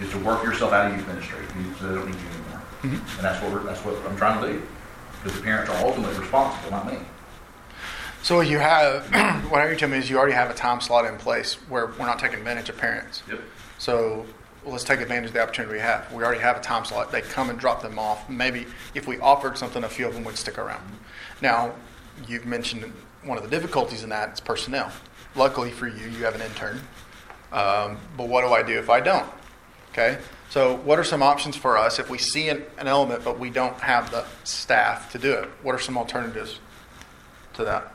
Is 0.00 0.10
to 0.10 0.18
work 0.18 0.44
yourself 0.44 0.72
out 0.72 0.90
of 0.90 0.96
youth 0.96 1.08
ministry. 1.08 1.38
You, 1.56 1.88
they 1.88 1.94
don't 1.94 2.06
need 2.06 2.14
you. 2.14 2.35
Mm-hmm. 2.86 3.16
And 3.16 3.24
that's 3.24 3.42
what 3.42 3.64
that's 3.64 3.84
what 3.84 3.96
I'm 4.06 4.16
trying 4.16 4.42
to 4.42 4.52
do. 4.52 4.62
Because 5.22 5.38
the 5.38 5.42
parents 5.42 5.70
are 5.70 5.84
ultimately 5.84 6.18
responsible, 6.18 6.70
not 6.70 6.86
me. 6.86 6.98
So 8.22 8.40
you 8.40 8.58
have, 8.58 9.06
what 9.50 9.64
you're 9.64 9.76
telling 9.76 9.92
me 9.92 9.98
is 9.98 10.10
you 10.10 10.18
already 10.18 10.34
have 10.34 10.50
a 10.50 10.54
time 10.54 10.80
slot 10.80 11.04
in 11.04 11.16
place 11.16 11.54
where 11.68 11.86
we're 11.86 12.06
not 12.06 12.18
taking 12.18 12.38
advantage 12.38 12.68
of 12.68 12.76
parents. 12.76 13.22
Yep. 13.28 13.40
So 13.78 14.26
well, 14.64 14.72
let's 14.72 14.82
take 14.82 15.00
advantage 15.00 15.28
of 15.28 15.34
the 15.34 15.42
opportunity 15.42 15.74
we 15.74 15.80
have. 15.80 16.12
We 16.12 16.24
already 16.24 16.40
have 16.40 16.56
a 16.56 16.60
time 16.60 16.84
slot. 16.84 17.12
They 17.12 17.20
come 17.20 17.50
and 17.50 17.58
drop 17.58 17.82
them 17.82 18.00
off. 18.00 18.28
Maybe 18.28 18.66
if 18.94 19.06
we 19.06 19.18
offered 19.20 19.56
something, 19.56 19.84
a 19.84 19.88
few 19.88 20.08
of 20.08 20.14
them 20.14 20.24
would 20.24 20.36
stick 20.36 20.58
around. 20.58 20.82
Now, 21.40 21.72
you've 22.26 22.46
mentioned 22.46 22.92
one 23.22 23.38
of 23.38 23.44
the 23.44 23.50
difficulties 23.50 24.02
in 24.02 24.08
that 24.08 24.32
is 24.32 24.40
personnel. 24.40 24.90
Luckily 25.36 25.70
for 25.70 25.86
you, 25.86 26.08
you 26.08 26.24
have 26.24 26.34
an 26.34 26.42
intern. 26.42 26.80
Um, 27.52 27.98
but 28.16 28.28
what 28.28 28.40
do 28.42 28.48
I 28.48 28.64
do 28.64 28.76
if 28.76 28.90
I 28.90 28.98
don't? 28.98 29.30
Okay. 29.96 30.18
So, 30.50 30.76
what 30.76 30.98
are 30.98 31.04
some 31.04 31.22
options 31.22 31.56
for 31.56 31.78
us 31.78 31.98
if 31.98 32.10
we 32.10 32.18
see 32.18 32.50
an, 32.50 32.64
an 32.76 32.86
element 32.86 33.24
but 33.24 33.38
we 33.38 33.48
don't 33.48 33.78
have 33.80 34.10
the 34.10 34.26
staff 34.44 35.10
to 35.12 35.18
do 35.18 35.32
it? 35.32 35.48
What 35.62 35.74
are 35.74 35.78
some 35.78 35.96
alternatives 35.96 36.58
to 37.54 37.64
that? 37.64 37.94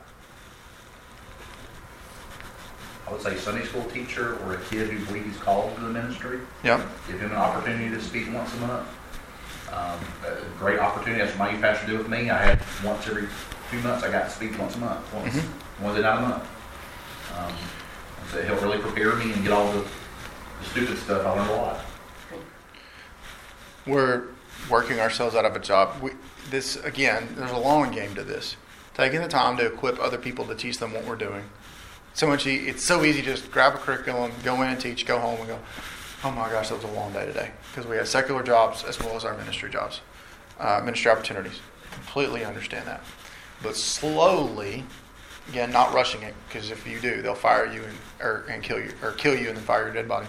I 3.06 3.12
would 3.12 3.22
say 3.22 3.36
Sunday 3.36 3.64
school 3.64 3.84
teacher 3.84 4.36
or 4.44 4.54
a 4.54 4.60
kid 4.62 4.90
who 4.90 5.04
believes 5.06 5.26
he's 5.26 5.36
called 5.38 5.76
to 5.76 5.80
the 5.80 5.90
ministry. 5.90 6.40
Yeah. 6.64 6.84
Give 7.06 7.20
him 7.20 7.30
an 7.30 7.36
opportunity 7.36 7.88
to 7.90 8.00
speak 8.02 8.32
once 8.34 8.52
a 8.54 8.56
month. 8.58 8.88
Um, 9.72 10.00
a 10.26 10.58
great 10.58 10.80
opportunity. 10.80 11.22
That's 11.22 11.38
what 11.38 11.46
my 11.46 11.52
youth 11.52 11.60
pastor 11.60 11.86
do 11.86 11.98
with 11.98 12.08
me. 12.08 12.30
I 12.30 12.42
had 12.42 12.60
once 12.84 13.06
every 13.06 13.28
two 13.70 13.78
months. 13.80 14.02
I 14.02 14.10
got 14.10 14.24
to 14.24 14.30
speak 14.30 14.58
once 14.58 14.74
a 14.74 14.78
month. 14.78 15.14
Once, 15.14 15.36
Mhm. 15.36 15.42
one 15.78 15.94
day 15.94 16.00
a 16.00 16.20
month. 16.20 16.44
Um, 17.38 17.52
so 18.32 18.42
he'll 18.42 18.56
really 18.56 18.78
prepare 18.78 19.14
me 19.14 19.32
and 19.32 19.42
get 19.44 19.52
all 19.52 19.70
the, 19.70 19.78
the 19.80 20.64
stupid 20.70 20.98
stuff. 20.98 21.24
I 21.24 21.30
learned 21.30 21.50
a 21.50 21.54
lot. 21.54 21.80
We're 23.86 24.24
working 24.70 25.00
ourselves 25.00 25.34
out 25.34 25.44
of 25.44 25.56
a 25.56 25.60
job. 25.60 26.00
We, 26.02 26.12
this 26.50 26.76
again, 26.76 27.28
there's 27.36 27.50
a 27.50 27.58
long 27.58 27.92
game 27.92 28.14
to 28.14 28.22
this. 28.22 28.56
Taking 28.94 29.22
the 29.22 29.28
time 29.28 29.56
to 29.56 29.66
equip 29.66 29.98
other 29.98 30.18
people 30.18 30.44
to 30.46 30.54
teach 30.54 30.78
them 30.78 30.92
what 30.92 31.06
we're 31.06 31.16
doing. 31.16 31.44
So 32.14 32.26
much. 32.26 32.46
It's 32.46 32.84
so 32.84 33.04
easy 33.04 33.22
to 33.22 33.26
just 33.26 33.50
grab 33.50 33.74
a 33.74 33.78
curriculum, 33.78 34.32
go 34.44 34.60
in 34.62 34.68
and 34.68 34.80
teach, 34.80 35.06
go 35.06 35.18
home 35.18 35.38
and 35.40 35.48
go. 35.48 35.58
Oh 36.24 36.30
my 36.30 36.48
gosh, 36.50 36.68
that 36.68 36.76
was 36.76 36.84
a 36.84 36.94
long 36.94 37.12
day 37.12 37.26
today 37.26 37.50
because 37.70 37.88
we 37.88 37.96
have 37.96 38.06
secular 38.06 38.42
jobs 38.42 38.84
as 38.84 39.00
well 39.00 39.16
as 39.16 39.24
our 39.24 39.36
ministry 39.36 39.70
jobs, 39.70 40.02
uh, 40.60 40.80
ministry 40.84 41.10
opportunities. 41.10 41.60
Completely 41.90 42.44
understand 42.44 42.86
that, 42.86 43.02
but 43.62 43.76
slowly, 43.76 44.84
again, 45.48 45.72
not 45.72 45.92
rushing 45.92 46.22
it 46.22 46.34
because 46.46 46.70
if 46.70 46.86
you 46.86 47.00
do, 47.00 47.22
they'll 47.22 47.34
fire 47.34 47.66
you 47.66 47.82
and 47.82 47.96
or 48.20 48.44
and 48.48 48.62
kill 48.62 48.78
you 48.78 48.92
or 49.02 49.12
kill 49.12 49.36
you 49.36 49.48
and 49.48 49.56
then 49.56 49.64
fire 49.64 49.84
your 49.84 49.94
dead 49.94 50.06
body. 50.06 50.26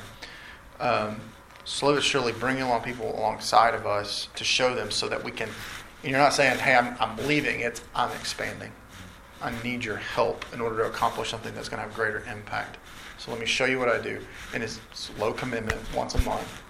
Um, 0.80 1.20
slowly 1.66 1.96
but 1.96 2.04
surely 2.04 2.32
bringing 2.34 2.64
along 2.64 2.82
people 2.82 3.18
alongside 3.18 3.74
of 3.74 3.86
us 3.86 4.28
to 4.36 4.44
show 4.44 4.76
them 4.76 4.92
so 4.92 5.08
that 5.08 5.24
we 5.24 5.32
can 5.32 5.50
you're 6.04 6.20
not 6.20 6.34
saying, 6.34 6.60
hey, 6.60 6.76
I'm, 6.76 6.96
I'm 7.00 7.16
leaving, 7.28 7.62
it's 7.62 7.82
I'm 7.96 8.12
expanding. 8.12 8.72
I 9.42 9.54
need 9.64 9.84
your 9.86 9.98
help 9.98 10.46
in 10.54 10.62
order 10.62 10.78
to 10.80 10.86
accomplish 10.86 11.30
something 11.30 11.54
that's 11.56 11.70
going 11.70 11.82
to 11.82 11.88
have 11.88 11.96
greater 11.96 12.24
impact. 12.30 12.78
So 13.18 13.32
let 13.32 13.40
me 13.40 13.46
show 13.46 13.66
you 13.66 13.80
what 13.80 13.90
I 13.90 14.02
do. 14.02 14.20
And 14.54 14.64
it's, 14.64 14.80
it's 14.92 15.12
low 15.18 15.32
commitment, 15.34 15.80
once 15.96 16.16
a 16.16 16.22
month. 16.22 16.62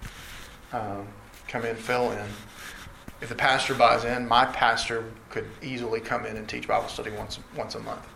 Um, 0.72 1.08
come 1.48 1.64
in, 1.64 1.74
fill 1.76 2.12
in. 2.12 2.26
If 3.20 3.28
the 3.28 3.34
pastor 3.34 3.74
buys 3.74 4.04
in, 4.04 4.28
my 4.28 4.44
pastor 4.44 5.04
could 5.30 5.46
easily 5.62 6.00
come 6.00 6.26
in 6.26 6.36
and 6.36 6.48
teach 6.48 6.68
Bible 6.68 6.88
study 6.88 7.10
once 7.10 7.38
once 7.56 7.74
a 7.74 7.80
month. 7.80 8.06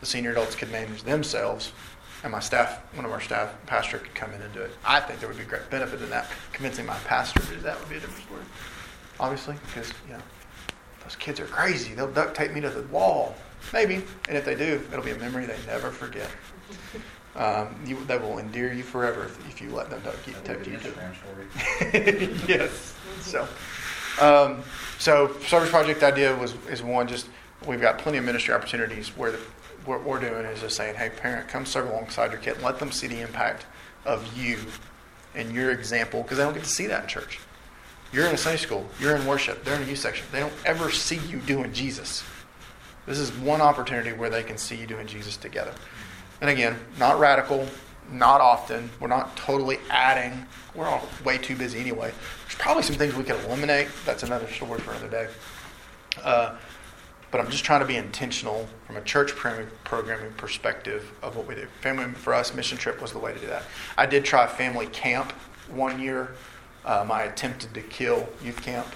The 0.00 0.06
senior 0.06 0.32
adults 0.32 0.54
could 0.54 0.70
manage 0.70 1.02
themselves, 1.02 1.72
and 2.22 2.32
my 2.32 2.40
staff, 2.40 2.80
one 2.94 3.04
of 3.04 3.12
our 3.12 3.20
staff 3.20 3.54
pastor, 3.66 3.98
could 3.98 4.14
come 4.14 4.32
in 4.32 4.42
and 4.42 4.52
do 4.52 4.60
it. 4.60 4.72
I 4.84 5.00
think 5.00 5.20
there 5.20 5.28
would 5.28 5.38
be 5.38 5.44
great 5.44 5.68
benefit 5.70 6.02
in 6.02 6.10
that. 6.10 6.28
Convincing 6.52 6.86
my 6.86 6.96
pastor 6.98 7.40
to 7.40 7.46
do 7.46 7.60
that 7.60 7.78
would 7.78 7.88
be 7.88 7.96
a 7.96 8.00
different 8.00 8.24
story, 8.24 8.42
obviously, 9.20 9.56
because 9.66 9.92
you 10.06 10.14
know 10.14 10.22
those 11.04 11.16
kids 11.16 11.40
are 11.40 11.46
crazy. 11.46 11.94
They'll 11.94 12.10
duct 12.10 12.36
tape 12.36 12.52
me 12.52 12.60
to 12.60 12.70
the 12.70 12.82
wall, 12.88 13.34
maybe, 13.72 14.02
and 14.28 14.36
if 14.36 14.44
they 14.44 14.54
do, 14.54 14.82
it'll 14.92 15.04
be 15.04 15.12
a 15.12 15.18
memory 15.18 15.46
they 15.46 15.58
never 15.66 15.90
forget. 15.90 16.28
Um, 17.36 17.76
you, 17.86 17.96
they 18.06 18.18
will 18.18 18.38
endear 18.40 18.72
you 18.72 18.82
forever 18.82 19.24
if, 19.26 19.48
if 19.48 19.62
you 19.62 19.70
let 19.70 19.90
them 19.90 20.00
duct 20.02 20.24
tape 20.44 20.66
you 20.66 20.76
to. 20.78 22.38
Yes. 22.48 22.94
So, 23.20 23.46
um, 24.20 24.62
so 24.98 25.32
service 25.46 25.70
project 25.70 26.02
idea 26.02 26.34
was 26.34 26.54
is 26.68 26.82
one. 26.82 27.06
Just 27.06 27.28
we've 27.66 27.80
got 27.80 27.98
plenty 27.98 28.18
of 28.18 28.24
ministry 28.24 28.54
opportunities 28.54 29.16
where 29.16 29.32
the, 29.32 29.38
what 29.88 30.04
we're 30.04 30.20
doing 30.20 30.44
is 30.44 30.60
just 30.60 30.76
saying, 30.76 30.94
hey, 30.94 31.10
parent, 31.10 31.48
come 31.48 31.66
serve 31.66 31.88
alongside 31.88 32.30
your 32.30 32.40
kid 32.40 32.54
and 32.54 32.62
let 32.62 32.78
them 32.78 32.92
see 32.92 33.06
the 33.06 33.20
impact 33.20 33.66
of 34.04 34.38
you 34.38 34.58
and 35.34 35.52
your 35.52 35.70
example 35.70 36.22
because 36.22 36.38
they 36.38 36.44
don't 36.44 36.54
get 36.54 36.64
to 36.64 36.68
see 36.68 36.86
that 36.86 37.02
in 37.02 37.08
church. 37.08 37.40
You're 38.12 38.26
in 38.26 38.34
a 38.34 38.38
Sunday 38.38 38.58
school. 38.58 38.86
You're 39.00 39.16
in 39.16 39.26
worship. 39.26 39.64
They're 39.64 39.76
in 39.76 39.82
a 39.82 39.86
youth 39.86 39.98
section. 39.98 40.26
They 40.32 40.40
don't 40.40 40.52
ever 40.64 40.90
see 40.90 41.18
you 41.28 41.38
doing 41.40 41.72
Jesus. 41.72 42.22
This 43.06 43.18
is 43.18 43.32
one 43.32 43.60
opportunity 43.60 44.12
where 44.12 44.30
they 44.30 44.42
can 44.42 44.58
see 44.58 44.76
you 44.76 44.86
doing 44.86 45.06
Jesus 45.06 45.36
together. 45.36 45.72
And 46.40 46.50
again, 46.50 46.76
not 46.98 47.18
radical, 47.18 47.66
not 48.10 48.40
often. 48.40 48.90
We're 49.00 49.08
not 49.08 49.36
totally 49.36 49.78
adding. 49.90 50.46
We're 50.74 50.86
all 50.86 51.06
way 51.24 51.38
too 51.38 51.56
busy 51.56 51.80
anyway. 51.80 52.12
There's 52.44 52.58
probably 52.58 52.82
some 52.82 52.96
things 52.96 53.14
we 53.14 53.24
could 53.24 53.42
eliminate. 53.44 53.88
That's 54.04 54.22
another 54.22 54.48
story 54.48 54.80
for 54.80 54.92
another 54.92 55.08
day. 55.08 55.28
Uh, 56.22 56.56
but 57.30 57.40
I'm 57.40 57.50
just 57.50 57.64
trying 57.64 57.80
to 57.80 57.86
be 57.86 57.96
intentional 57.96 58.66
from 58.86 58.96
a 58.96 59.02
church 59.02 59.34
programming 59.36 60.32
perspective 60.32 61.12
of 61.22 61.36
what 61.36 61.46
we 61.46 61.54
do. 61.54 61.66
Family 61.82 62.06
for 62.14 62.32
us, 62.34 62.54
mission 62.54 62.78
trip 62.78 63.02
was 63.02 63.12
the 63.12 63.18
way 63.18 63.34
to 63.34 63.38
do 63.38 63.46
that. 63.48 63.64
I 63.96 64.06
did 64.06 64.24
try 64.24 64.46
family 64.46 64.86
camp 64.86 65.32
one 65.68 66.00
year. 66.00 66.34
Um, 66.84 67.12
I 67.12 67.24
attempted 67.24 67.74
to 67.74 67.82
kill 67.82 68.26
youth 68.42 68.62
camp 68.62 68.86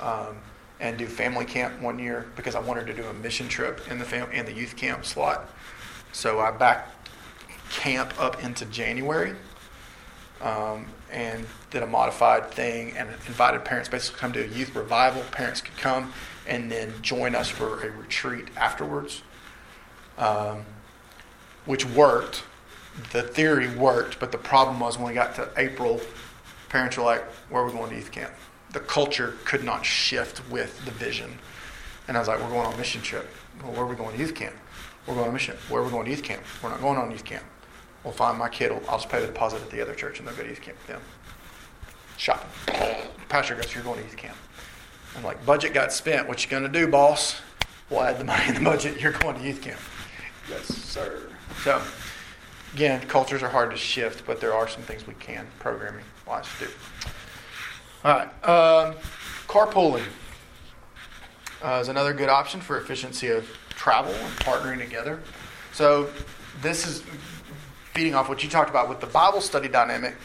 um, 0.00 0.36
and 0.80 0.96
do 0.96 1.06
family 1.06 1.44
camp 1.44 1.80
one 1.80 1.98
year 1.98 2.26
because 2.36 2.54
I 2.54 2.60
wanted 2.60 2.86
to 2.86 2.94
do 2.94 3.04
a 3.04 3.12
mission 3.12 3.48
trip 3.48 3.90
in 3.90 3.98
the 3.98 4.04
fam- 4.04 4.32
in 4.32 4.46
the 4.46 4.52
youth 4.52 4.76
camp 4.76 5.04
slot. 5.04 5.50
So 6.12 6.40
I 6.40 6.52
backed 6.52 7.10
camp 7.70 8.14
up 8.18 8.42
into 8.42 8.64
January 8.66 9.34
um, 10.40 10.86
and 11.10 11.44
did 11.70 11.82
a 11.82 11.86
modified 11.86 12.50
thing 12.50 12.92
and 12.96 13.08
invited 13.26 13.64
parents 13.64 13.88
basically 13.88 14.20
come 14.20 14.32
to 14.32 14.44
a 14.44 14.46
youth 14.46 14.74
revival. 14.74 15.22
Parents 15.32 15.60
could 15.60 15.76
come 15.76 16.12
and 16.46 16.70
then 16.70 16.92
join 17.02 17.34
us 17.34 17.48
for 17.48 17.86
a 17.86 17.90
retreat 17.90 18.48
afterwards, 18.56 19.22
um, 20.18 20.64
which 21.66 21.84
worked. 21.86 22.44
The 23.12 23.22
theory 23.22 23.68
worked, 23.74 24.20
but 24.20 24.30
the 24.30 24.38
problem 24.38 24.78
was 24.78 24.98
when 24.98 25.08
we 25.08 25.14
got 25.14 25.34
to 25.36 25.50
April, 25.56 26.00
parents 26.68 26.96
were 26.96 27.02
like, 27.02 27.22
Where 27.50 27.62
are 27.62 27.66
we 27.66 27.72
going 27.72 27.90
to 27.90 27.96
youth 27.96 28.12
camp? 28.12 28.32
The 28.70 28.80
culture 28.80 29.36
could 29.44 29.64
not 29.64 29.84
shift 29.84 30.48
with 30.48 30.84
the 30.84 30.92
vision. 30.92 31.38
And 32.06 32.16
I 32.16 32.20
was 32.20 32.28
like, 32.28 32.38
We're 32.40 32.50
going 32.50 32.66
on 32.66 32.74
a 32.74 32.76
mission 32.76 33.02
trip. 33.02 33.28
Well, 33.62 33.72
where 33.72 33.82
are 33.82 33.86
we 33.86 33.96
going 33.96 34.12
to 34.12 34.18
youth 34.18 34.34
camp? 34.34 34.54
We're 35.06 35.14
going 35.14 35.24
on 35.24 35.30
a 35.30 35.32
mission. 35.32 35.56
Where 35.68 35.82
are 35.82 35.84
we 35.84 35.90
going 35.90 36.04
to 36.04 36.10
youth 36.10 36.22
camp? 36.22 36.42
We're 36.62 36.70
not 36.70 36.80
going 36.80 36.98
on 36.98 37.10
youth 37.10 37.24
camp. 37.24 37.44
Well, 38.04 38.12
fine, 38.12 38.36
my 38.38 38.48
kid, 38.48 38.70
I'll 38.88 38.98
just 38.98 39.08
pay 39.08 39.20
the 39.20 39.26
deposit 39.26 39.62
at 39.62 39.70
the 39.70 39.80
other 39.80 39.94
church 39.94 40.18
and 40.18 40.28
they'll 40.28 40.36
go 40.36 40.42
to 40.42 40.48
youth 40.48 40.60
camp 40.60 40.76
with 40.78 40.86
them. 40.88 41.00
Shopping. 42.16 42.50
Pastor 43.28 43.54
goes, 43.54 43.74
You're 43.74 43.82
going 43.82 43.98
to 43.98 44.04
youth 44.04 44.16
camp. 44.16 44.36
I'm 45.16 45.22
like, 45.22 45.44
Budget 45.46 45.72
got 45.72 45.92
spent. 45.92 46.28
What 46.28 46.44
you 46.44 46.50
going 46.50 46.62
to 46.62 46.68
do, 46.68 46.86
boss? 46.86 47.40
We'll 47.90 48.02
add 48.02 48.18
the 48.18 48.24
money 48.24 48.48
in 48.48 48.54
the 48.54 48.60
budget. 48.60 49.00
You're 49.00 49.12
going 49.12 49.36
to 49.36 49.42
youth 49.42 49.62
camp. 49.62 49.80
Yes, 50.48 50.66
sir. 50.66 51.30
So, 51.62 51.80
again, 52.72 53.00
cultures 53.06 53.42
are 53.42 53.48
hard 53.48 53.70
to 53.70 53.76
shift, 53.76 54.26
but 54.26 54.40
there 54.40 54.54
are 54.54 54.68
some 54.68 54.82
things 54.82 55.06
we 55.06 55.14
can 55.14 55.46
programming 55.58 56.04
wise 56.26 56.46
do. 56.58 56.68
All 58.04 58.12
right. 58.12 58.44
Um, 58.44 58.94
carpooling 59.46 60.04
uh, 61.62 61.78
is 61.80 61.88
another 61.88 62.12
good 62.12 62.28
option 62.28 62.60
for 62.60 62.78
efficiency 62.78 63.28
of 63.28 63.48
travel 63.70 64.12
and 64.12 64.36
partnering 64.40 64.78
together. 64.78 65.20
So 65.72 66.10
this 66.60 66.86
is 66.86 67.02
feeding 67.92 68.14
off 68.14 68.28
what 68.28 68.42
you 68.42 68.50
talked 68.50 68.70
about 68.70 68.88
with 68.88 69.00
the 69.00 69.06
Bible 69.06 69.40
study 69.40 69.68
dynamic, 69.68 70.16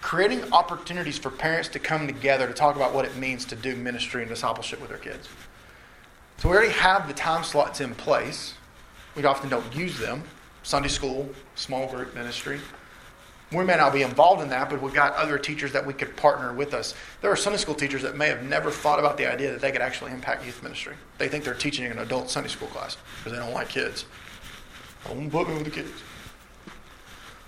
creating 0.00 0.52
opportunities 0.52 1.18
for 1.18 1.30
parents 1.30 1.68
to 1.70 1.78
come 1.78 2.06
together 2.06 2.46
to 2.46 2.52
talk 2.52 2.76
about 2.76 2.94
what 2.94 3.04
it 3.04 3.16
means 3.16 3.44
to 3.46 3.56
do 3.56 3.74
ministry 3.76 4.22
and 4.22 4.28
discipleship 4.28 4.80
with 4.80 4.90
their 4.90 4.98
kids. 4.98 5.28
So 6.38 6.48
we 6.48 6.56
already 6.56 6.72
have 6.72 7.08
the 7.08 7.14
time 7.14 7.44
slots 7.44 7.80
in 7.80 7.94
place. 7.94 8.54
We 9.14 9.24
often 9.24 9.48
don't 9.48 9.74
use 9.74 9.98
them. 9.98 10.22
Sunday 10.62 10.88
school, 10.88 11.28
small 11.54 11.88
group 11.88 12.14
ministry. 12.14 12.60
We 13.52 13.64
may 13.64 13.76
not 13.76 13.92
be 13.92 14.02
involved 14.02 14.42
in 14.42 14.48
that, 14.48 14.68
but 14.68 14.82
we've 14.82 14.92
got 14.92 15.14
other 15.14 15.38
teachers 15.38 15.70
that 15.72 15.86
we 15.86 15.94
could 15.94 16.16
partner 16.16 16.52
with 16.52 16.74
us. 16.74 16.94
There 17.22 17.30
are 17.30 17.36
Sunday 17.36 17.58
school 17.58 17.76
teachers 17.76 18.02
that 18.02 18.16
may 18.16 18.26
have 18.26 18.42
never 18.42 18.72
thought 18.72 18.98
about 18.98 19.16
the 19.16 19.30
idea 19.30 19.52
that 19.52 19.60
they 19.60 19.70
could 19.70 19.80
actually 19.80 20.10
impact 20.10 20.44
youth 20.44 20.62
ministry. 20.64 20.94
They 21.18 21.28
think 21.28 21.44
they're 21.44 21.54
teaching 21.54 21.86
an 21.86 21.98
adult 21.98 22.28
Sunday 22.28 22.48
school 22.48 22.68
class 22.68 22.96
because 23.18 23.32
they 23.32 23.38
don't 23.38 23.54
like 23.54 23.68
kids. 23.68 24.04
Don't 25.06 25.30
put 25.30 25.48
me 25.48 25.54
with 25.54 25.64
the 25.64 25.70
kids. 25.70 26.02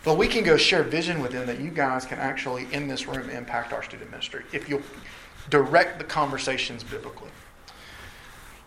But 0.04 0.16
we 0.16 0.28
can 0.28 0.44
go 0.44 0.56
share 0.56 0.82
vision 0.82 1.20
with 1.20 1.32
them 1.32 1.46
that 1.46 1.60
you 1.60 1.70
guys 1.70 2.06
can 2.06 2.18
actually, 2.18 2.66
in 2.72 2.88
this 2.88 3.06
room, 3.06 3.28
impact 3.30 3.72
our 3.72 3.82
student 3.82 4.10
ministry 4.10 4.44
if 4.52 4.68
you'll 4.68 4.82
direct 5.50 5.98
the 5.98 6.04
conversations 6.04 6.84
biblically. 6.84 7.30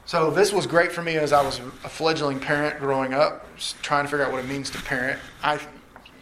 So 0.05 0.29
this 0.29 0.51
was 0.51 0.67
great 0.67 0.91
for 0.91 1.01
me 1.01 1.15
as 1.15 1.31
I 1.31 1.43
was 1.43 1.59
a 1.59 1.89
fledgling 1.89 2.39
parent 2.39 2.79
growing 2.79 3.13
up, 3.13 3.47
trying 3.81 4.03
to 4.03 4.11
figure 4.11 4.25
out 4.25 4.31
what 4.31 4.43
it 4.43 4.47
means 4.47 4.69
to 4.71 4.81
parent. 4.81 5.19
I 5.41 5.59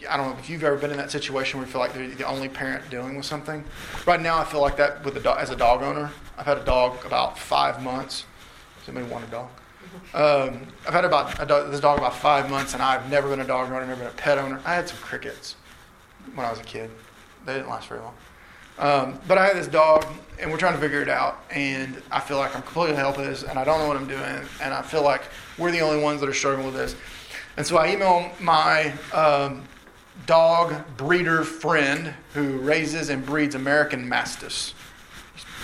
I 0.07 0.15
don't 0.15 0.29
know 0.29 0.37
if 0.37 0.49
you've 0.49 0.63
ever 0.63 0.77
been 0.77 0.91
in 0.91 0.97
that 0.97 1.11
situation 1.11 1.59
where 1.59 1.67
you 1.67 1.71
feel 1.71 1.81
like 1.81 1.93
you're 1.95 2.07
the 2.07 2.25
only 2.25 2.47
parent 2.47 2.89
dealing 2.89 3.17
with 3.17 3.25
something. 3.25 3.63
Right 4.05 4.21
now, 4.21 4.37
I 4.37 4.45
feel 4.45 4.61
like 4.61 4.77
that 4.77 5.03
with 5.03 5.17
a 5.17 5.19
dog, 5.19 5.39
as 5.39 5.49
a 5.49 5.55
dog 5.55 5.81
owner. 5.81 6.11
I've 6.37 6.45
had 6.45 6.57
a 6.57 6.63
dog 6.63 7.05
about 7.05 7.37
five 7.37 7.83
months. 7.83 8.25
Somebody 8.85 9.07
want 9.07 9.25
a 9.25 9.31
dog? 9.31 9.49
Um, 10.13 10.67
I've 10.87 10.93
had 10.93 11.05
about 11.05 11.47
dog, 11.47 11.71
this 11.71 11.79
dog 11.79 11.99
about 11.99 12.15
five 12.15 12.49
months, 12.49 12.73
and 12.73 12.81
I've 12.81 13.09
never 13.09 13.29
been 13.29 13.41
a 13.41 13.47
dog 13.47 13.71
owner, 13.71 13.85
never 13.85 13.95
been 13.95 14.07
a 14.07 14.15
pet 14.15 14.37
owner. 14.37 14.59
I 14.65 14.75
had 14.75 14.89
some 14.89 14.97
crickets 14.97 15.55
when 16.33 16.45
I 16.45 16.51
was 16.51 16.59
a 16.59 16.63
kid. 16.63 16.89
They 17.45 17.53
didn't 17.53 17.69
last 17.69 17.87
very 17.87 18.01
long. 18.01 18.15
Um, 18.79 19.19
but 19.27 19.37
I 19.37 19.45
had 19.45 19.57
this 19.57 19.67
dog, 19.67 20.05
and 20.39 20.49
we're 20.51 20.57
trying 20.57 20.73
to 20.73 20.79
figure 20.79 21.01
it 21.01 21.09
out. 21.09 21.43
And 21.51 22.01
I 22.11 22.19
feel 22.19 22.37
like 22.37 22.55
I'm 22.55 22.61
completely 22.61 22.95
helpless, 22.95 23.43
and 23.43 23.59
I 23.59 23.63
don't 23.63 23.79
know 23.79 23.87
what 23.87 23.97
I'm 23.97 24.07
doing. 24.07 24.41
And 24.61 24.73
I 24.73 24.81
feel 24.81 25.03
like 25.03 25.23
we're 25.57 25.71
the 25.71 25.81
only 25.81 26.01
ones 26.01 26.21
that 26.21 26.29
are 26.29 26.33
struggling 26.33 26.65
with 26.65 26.75
this. 26.75 26.95
And 27.57 27.65
so 27.65 27.77
I 27.77 27.91
email 27.91 28.31
my 28.39 28.93
um, 29.11 29.63
dog 30.25 30.73
breeder 30.95 31.43
friend 31.43 32.13
who 32.33 32.57
raises 32.59 33.09
and 33.09 33.25
breeds 33.25 33.55
American 33.55 34.07
Mastiffs. 34.07 34.73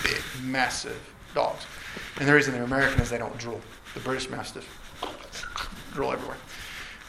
Big, 0.02 0.22
massive 0.42 1.00
dogs. 1.34 1.64
And 2.18 2.28
the 2.28 2.34
reason 2.34 2.52
they're 2.52 2.64
American 2.64 3.00
is 3.00 3.08
they 3.08 3.18
don't 3.18 3.36
drool. 3.38 3.60
The 3.96 4.02
British 4.02 4.28
Mastiff 4.28 4.68
drool 5.94 6.12
everywhere. 6.12 6.36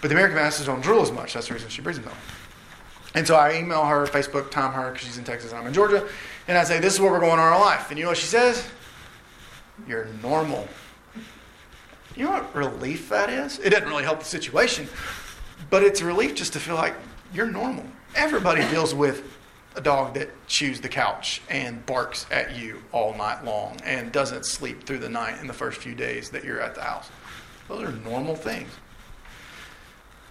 But 0.02 0.08
the 0.08 0.16
American 0.16 0.38
Mastiffs 0.38 0.68
don't 0.68 0.80
drool 0.80 1.02
as 1.02 1.12
much. 1.12 1.34
That's 1.34 1.50
the 1.50 1.54
reason 1.54 1.68
she 1.68 1.82
breeds 1.82 2.00
them, 2.00 2.08
though. 2.08 3.20
And 3.20 3.28
so 3.28 3.36
I 3.36 3.58
email 3.58 3.84
her, 3.84 4.06
Facebook, 4.06 4.52
time 4.52 4.72
her, 4.72 4.94
because 4.94 5.06
she's 5.06 5.18
in 5.18 5.26
Texas 5.26 5.52
and 5.52 5.60
I'm 5.60 5.68
in 5.68 5.74
Georgia, 5.74 6.08
and 6.48 6.58
I 6.58 6.64
say, 6.64 6.80
This 6.80 6.94
is 6.94 7.02
where 7.02 7.12
we're 7.12 7.20
going 7.20 7.34
in 7.34 7.40
our 7.40 7.60
life. 7.60 7.90
And 7.90 8.00
you 8.00 8.06
know 8.06 8.12
what 8.12 8.18
she 8.18 8.26
says? 8.26 8.66
You're 9.86 10.06
normal. 10.24 10.66
You 12.16 12.24
know 12.24 12.32
what 12.32 12.56
relief 12.56 13.10
that 13.10 13.30
is? 13.30 13.60
It 13.60 13.72
doesn't 13.72 13.90
really 13.90 14.06
help 14.06 14.20
the 14.20 14.26
situation, 14.26 14.88
but 15.70 15.84
it's 15.84 16.00
a 16.00 16.06
relief 16.06 16.36
just 16.36 16.54
to 16.54 16.60
feel 16.60 16.76
like 16.76 16.96
you're 17.34 17.52
normal. 17.52 17.84
Everybody 18.16 18.62
deals 18.70 18.96
with 18.96 19.37
a 19.78 19.82
dog 19.82 20.16
that 20.16 20.30
chews 20.48 20.82
the 20.82 20.90
couch 20.90 21.42
and 21.50 21.86
barks 21.86 22.26
at 22.32 22.58
you 22.58 22.82
all 22.92 23.16
night 23.16 23.46
long 23.46 23.78
and 23.86 24.12
doesn't 24.12 24.46
sleep 24.46 24.84
through 24.84 24.98
the 24.98 25.10
night 25.10 25.40
in 25.40 25.48
the 25.48 25.54
first 25.54 25.80
few 25.80 25.94
days 25.94 26.32
that 26.32 26.44
you're 26.44 26.60
at 26.60 26.76
the 26.76 26.82
house. 26.82 27.10
Those 27.68 27.84
are 27.84 27.92
normal 27.92 28.36
things. 28.36 28.70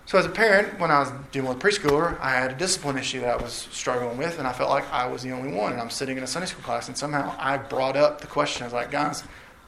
So, 0.06 0.18
as 0.18 0.26
a 0.26 0.30
parent, 0.30 0.78
when 0.78 0.90
I 0.90 1.00
was 1.00 1.10
dealing 1.32 1.48
with 1.48 1.58
preschooler, 1.58 2.18
I 2.20 2.30
had 2.30 2.52
a 2.52 2.54
discipline 2.54 2.96
issue 2.96 3.20
that 3.22 3.40
I 3.40 3.42
was 3.42 3.68
struggling 3.72 4.16
with, 4.18 4.38
and 4.38 4.46
I 4.46 4.52
felt 4.52 4.70
like 4.70 4.90
I 4.92 5.06
was 5.08 5.22
the 5.22 5.32
only 5.32 5.52
one. 5.52 5.72
And 5.72 5.80
I'm 5.80 5.90
sitting 5.90 6.16
in 6.16 6.22
a 6.22 6.28
Sunday 6.28 6.46
school 6.46 6.62
class, 6.62 6.86
and 6.86 6.96
somehow 6.96 7.34
I 7.38 7.56
brought 7.56 7.96
up 7.96 8.20
the 8.20 8.28
question. 8.28 8.62
I 8.62 8.66
was 8.66 8.72
like, 8.72 8.92
guys, 8.92 9.24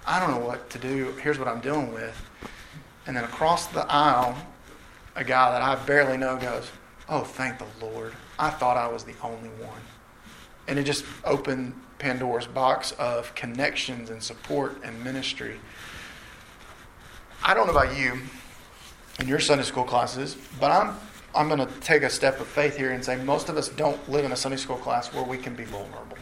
I 0.06 0.20
don't 0.20 0.30
know 0.30 0.46
what 0.46 0.70
to 0.70 0.78
do. 0.78 1.12
Here's 1.22 1.40
what 1.40 1.48
I'm 1.48 1.60
dealing 1.60 1.92
with. 1.92 2.24
And 3.06 3.16
then 3.16 3.24
across 3.24 3.66
the 3.66 3.84
aisle, 3.90 4.36
a 5.16 5.24
guy 5.24 5.50
that 5.50 5.62
I 5.62 5.74
barely 5.84 6.16
know 6.16 6.36
goes, 6.36 6.70
Oh, 7.08 7.22
thank 7.22 7.58
the 7.58 7.66
Lord. 7.84 8.12
I 8.38 8.50
thought 8.50 8.76
I 8.76 8.88
was 8.88 9.04
the 9.04 9.14
only 9.22 9.48
one. 9.48 9.80
And 10.66 10.78
it 10.78 10.84
just 10.84 11.04
opened 11.24 11.74
Pandora's 11.98 12.46
box 12.46 12.92
of 12.92 13.34
connections 13.34 14.10
and 14.10 14.22
support 14.22 14.80
and 14.84 15.02
ministry. 15.02 15.58
I 17.42 17.54
don't 17.54 17.66
know 17.66 17.72
about 17.72 17.96
you 17.96 18.20
in 19.18 19.26
your 19.26 19.40
Sunday 19.40 19.64
school 19.64 19.84
classes, 19.84 20.36
but 20.60 20.70
I'm 20.70 20.96
I'm 21.34 21.48
going 21.48 21.60
to 21.60 21.80
take 21.80 22.02
a 22.02 22.10
step 22.10 22.40
of 22.40 22.46
faith 22.46 22.76
here 22.76 22.92
and 22.92 23.04
say 23.04 23.16
most 23.16 23.48
of 23.48 23.56
us 23.56 23.68
don't 23.68 24.08
live 24.10 24.24
in 24.24 24.32
a 24.32 24.36
Sunday 24.36 24.56
school 24.56 24.76
class 24.76 25.12
where 25.12 25.22
we 25.22 25.36
can 25.36 25.54
be 25.54 25.64
vulnerable 25.64 26.16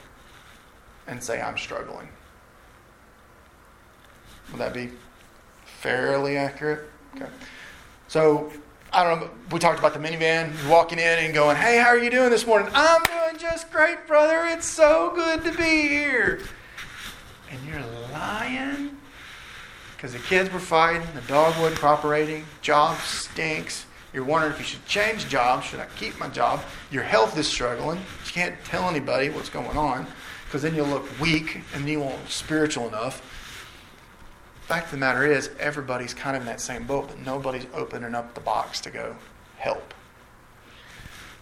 and 1.06 1.22
say 1.22 1.40
I'm 1.40 1.56
struggling. 1.56 2.08
Would 4.50 4.60
that 4.60 4.74
be 4.74 4.90
fairly 5.64 6.36
accurate? 6.36 6.90
Okay. 7.14 7.30
So 8.08 8.52
I 8.92 9.04
don't 9.04 9.20
know. 9.20 9.30
We 9.50 9.58
talked 9.58 9.78
about 9.78 9.92
the 9.92 10.00
minivan 10.00 10.52
walking 10.68 10.98
in 10.98 11.18
and 11.18 11.34
going, 11.34 11.56
"Hey, 11.56 11.78
how 11.78 11.88
are 11.88 11.98
you 11.98 12.10
doing 12.10 12.30
this 12.30 12.46
morning?" 12.46 12.70
I'm 12.74 13.02
doing 13.02 13.38
just 13.38 13.70
great, 13.70 14.06
brother. 14.06 14.46
It's 14.46 14.66
so 14.66 15.12
good 15.14 15.44
to 15.44 15.52
be 15.52 15.88
here. 15.88 16.40
And 17.50 17.60
you're 17.66 17.84
lying 18.12 18.96
because 19.96 20.12
the 20.12 20.18
kids 20.18 20.52
were 20.52 20.60
fighting, 20.60 21.06
the 21.14 21.22
dog 21.22 21.58
wasn't 21.58 21.80
cooperating, 21.80 22.44
job 22.60 22.98
stinks. 23.00 23.86
You're 24.12 24.24
wondering 24.24 24.52
if 24.52 24.58
you 24.58 24.64
should 24.64 24.86
change 24.86 25.28
jobs. 25.28 25.66
Should 25.66 25.80
I 25.80 25.86
keep 25.96 26.18
my 26.18 26.28
job? 26.28 26.62
Your 26.90 27.02
health 27.02 27.36
is 27.36 27.46
struggling. 27.46 27.98
You 27.98 28.32
can't 28.32 28.54
tell 28.64 28.88
anybody 28.88 29.28
what's 29.30 29.48
going 29.48 29.76
on 29.76 30.06
because 30.44 30.62
then 30.62 30.74
you'll 30.74 30.86
look 30.86 31.08
weak 31.20 31.60
and 31.74 31.88
you 31.88 32.00
won't 32.00 32.28
spiritual 32.28 32.88
enough. 32.88 33.22
Fact 34.66 34.86
of 34.86 34.90
the 34.90 34.96
matter 34.96 35.24
is, 35.24 35.48
everybody's 35.60 36.12
kind 36.12 36.34
of 36.34 36.42
in 36.42 36.46
that 36.46 36.60
same 36.60 36.88
boat, 36.88 37.06
but 37.06 37.20
nobody's 37.20 37.66
opening 37.72 38.16
up 38.16 38.34
the 38.34 38.40
box 38.40 38.80
to 38.80 38.90
go 38.90 39.14
help. 39.58 39.94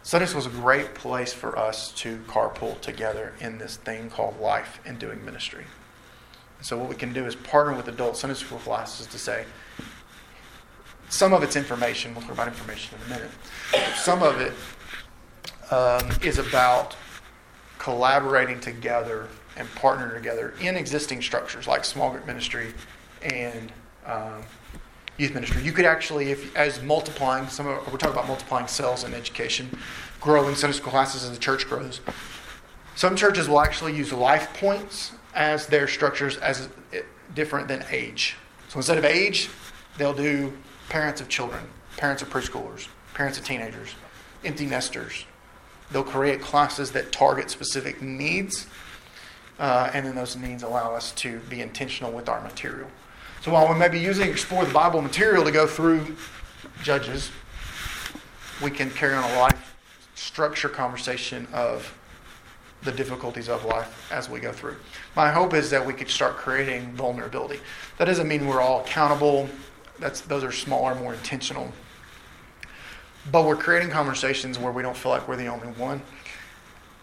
Sundays 0.03 0.35
was 0.35 0.45
a 0.45 0.51
great 0.51 0.95
place 0.95 1.33
for 1.33 1.59
us 1.59 1.91
to 1.93 2.19
carpool 2.27 2.79
together 2.83 3.33
in 3.41 3.57
this 3.57 3.77
thing 3.77 4.11
called 4.11 4.39
life 4.39 4.79
and 4.85 4.99
doing 4.99 5.25
ministry. 5.25 5.65
So 6.61 6.77
what 6.77 6.91
we 6.91 6.97
can 6.97 7.15
do 7.15 7.25
is 7.25 7.35
partner 7.35 7.73
with 7.73 7.89
adult 7.89 8.19
Sunday 8.19 8.35
school 8.35 8.59
classes 8.59 9.07
to 9.07 9.19
say, 9.19 9.47
some 11.09 11.33
of 11.33 11.43
it's 11.43 11.57
information. 11.57 12.13
We'll 12.13 12.25
talk 12.25 12.33
about 12.33 12.49
information 12.49 12.99
in 12.99 13.07
a 13.07 13.15
minute. 13.15 13.31
Some 13.97 14.23
of 14.23 14.39
it 14.39 14.53
um, 15.73 16.11
is 16.23 16.37
about 16.37 16.95
collaborating 17.79 18.61
together 18.61 19.29
and 19.57 19.67
partnering 19.69 20.15
together 20.15 20.53
in 20.61 20.77
existing 20.77 21.23
structures 21.23 21.67
like 21.67 21.87
small 21.87 22.11
group 22.11 22.27
ministry 22.27 22.75
and 23.25 23.73
um, 24.07 24.43
youth 25.17 25.35
ministry. 25.35 25.63
You 25.63 25.73
could 25.73 25.85
actually, 25.85 26.31
if 26.31 26.55
as 26.57 26.83
multiplying, 26.83 27.49
some 27.49 27.67
of, 27.67 27.77
we're 27.93 27.99
talking 27.99 28.15
about 28.15 28.27
multiplying 28.27 28.67
cells 28.67 29.05
in 29.05 29.15
education, 29.15 29.69
growing 30.21 30.55
Sunday 30.55 30.77
school 30.77 30.91
classes 30.91 31.25
as 31.25 31.33
the 31.33 31.39
church 31.39 31.67
grows. 31.67 32.01
Some 32.97 33.17
churches 33.17 33.49
will 33.49 33.61
actually 33.61 33.95
use 33.97 34.13
life 34.13 34.49
points 34.55 35.13
as 35.35 35.67
their 35.67 35.89
structures 35.89 36.37
as 36.37 36.69
different 37.35 37.69
than 37.69 37.85
age. 37.91 38.37
So 38.69 38.77
instead 38.79 38.99
of 38.99 39.05
age, 39.05 39.51
they'll 39.99 40.15
do 40.15 40.53
parents 40.89 41.21
of 41.21 41.29
children, 41.29 41.65
parents 41.97 42.23
of 42.23 42.31
preschoolers, 42.31 42.89
parents 43.15 43.39
of 43.39 43.45
teenagers, 43.45 43.95
empty 44.45 44.67
nesters. 44.67 45.25
They'll 45.91 46.05
create 46.05 46.41
classes 46.41 46.93
that 46.93 47.13
target 47.13 47.51
specific 47.51 48.01
needs, 48.01 48.67
uh, 49.59 49.91
and 49.93 50.07
then 50.07 50.15
those 50.15 50.37
needs 50.37 50.63
allow 50.63 50.95
us 50.95 51.13
to 51.13 51.39
be 51.51 51.61
intentional 51.61 52.13
with 52.13 52.29
our 52.29 52.41
material. 52.41 52.89
So 53.45 53.53
while 53.53 53.71
we 53.71 53.79
may 53.79 53.91
be 53.91 54.01
using 54.01 54.31
Explore 54.31 54.65
the 54.65 54.73
Bible 54.73 55.03
material 55.03 55.45
to 55.45 55.53
go 55.53 55.67
through 55.67 56.17
Judges, 56.83 57.31
we 58.63 58.71
can 58.71 58.89
carry 58.89 59.13
on 59.13 59.23
a 59.23 59.39
life 59.39 59.77
structure 60.15 60.71
conversation 60.71 61.47
of 61.53 61.95
the 62.85 62.93
difficulties 62.93 63.51
of 63.51 63.63
life 63.67 64.11
as 64.11 64.31
we 64.31 64.41
go 64.41 64.51
through. 64.51 64.77
My 65.15 65.31
hope 65.31 65.53
is 65.53 65.69
that 65.69 65.85
we 65.85 65.93
could 65.93 66.09
start 66.09 66.39
creating 66.39 66.93
vulnerability. 66.93 67.61
That 67.99 68.07
doesn't 68.07 68.27
mean 68.27 68.47
we're 68.47 68.63
all 68.63 68.81
accountable 68.81 69.51
that's 69.99 70.23
those 70.23 70.43
are 70.43 70.51
smaller, 70.51 70.95
more 70.95 71.13
intentional. 71.13 71.71
But 73.31 73.45
we're 73.45 73.57
creating 73.57 73.91
conversations 73.91 74.59
where 74.59 74.73
we 74.73 74.83
don't 74.83 74.97
feel 74.97 75.13
like 75.13 75.29
we're 75.29 75.37
the 75.37 75.49
only 75.49 75.69
one. 75.69 76.01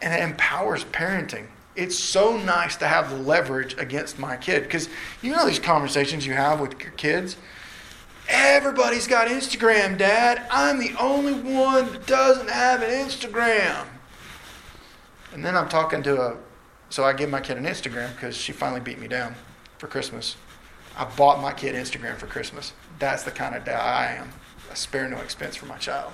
And 0.01 0.11
it 0.11 0.27
empowers 0.27 0.85
parenting. 0.85 1.45
It's 1.75 1.97
so 1.97 2.37
nice 2.37 2.75
to 2.77 2.87
have 2.87 3.11
leverage 3.21 3.75
against 3.77 4.19
my 4.19 4.37
kid. 4.37 4.63
Because 4.63 4.89
you 5.21 5.31
know 5.31 5.45
these 5.45 5.59
conversations 5.59 6.25
you 6.25 6.33
have 6.33 6.59
with 6.59 6.79
your 6.81 6.91
kids. 6.91 7.37
Everybody's 8.27 9.07
got 9.07 9.27
Instagram, 9.27 9.97
Dad. 9.97 10.45
I'm 10.49 10.79
the 10.79 10.93
only 10.99 11.33
one 11.33 11.91
that 11.91 12.05
doesn't 12.07 12.49
have 12.49 12.81
an 12.81 12.89
Instagram. 12.89 13.85
And 15.33 15.43
then 15.43 15.55
I'm 15.55 15.69
talking 15.69 16.03
to 16.03 16.21
a, 16.21 16.37
so 16.89 17.03
I 17.03 17.13
give 17.13 17.29
my 17.29 17.41
kid 17.41 17.57
an 17.57 17.65
Instagram 17.65 18.13
because 18.15 18.35
she 18.35 18.51
finally 18.51 18.81
beat 18.81 18.99
me 18.99 19.07
down 19.07 19.35
for 19.77 19.87
Christmas. 19.87 20.35
I 20.97 21.05
bought 21.05 21.41
my 21.41 21.53
kid 21.53 21.75
Instagram 21.75 22.17
for 22.17 22.27
Christmas. 22.27 22.73
That's 22.99 23.23
the 23.23 23.31
kind 23.31 23.55
of 23.55 23.63
dad 23.63 23.79
I 23.79 24.13
am. 24.13 24.29
I 24.69 24.73
spare 24.73 25.07
no 25.07 25.17
expense 25.17 25.55
for 25.55 25.65
my 25.65 25.77
child. 25.77 26.11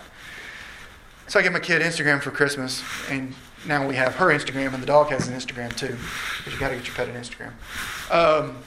So 1.27 1.39
I 1.39 1.43
give 1.43 1.51
my 1.51 1.59
kid 1.59 1.81
Instagram 1.81 2.21
for 2.21 2.31
Christmas, 2.31 2.81
and 3.09 3.33
now 3.65 3.87
we 3.87 3.95
have 3.95 4.15
her 4.15 4.27
Instagram, 4.27 4.73
and 4.73 4.81
the 4.81 4.87
dog 4.87 5.09
has 5.09 5.27
an 5.27 5.33
Instagram 5.33 5.75
too, 5.75 5.95
because 6.37 6.53
you 6.53 6.59
got 6.59 6.69
to 6.69 6.75
get 6.75 6.87
your 6.87 6.95
pet 6.95 7.09
an 7.09 7.15
Instagram. 7.15 7.53
Um, 8.11 8.57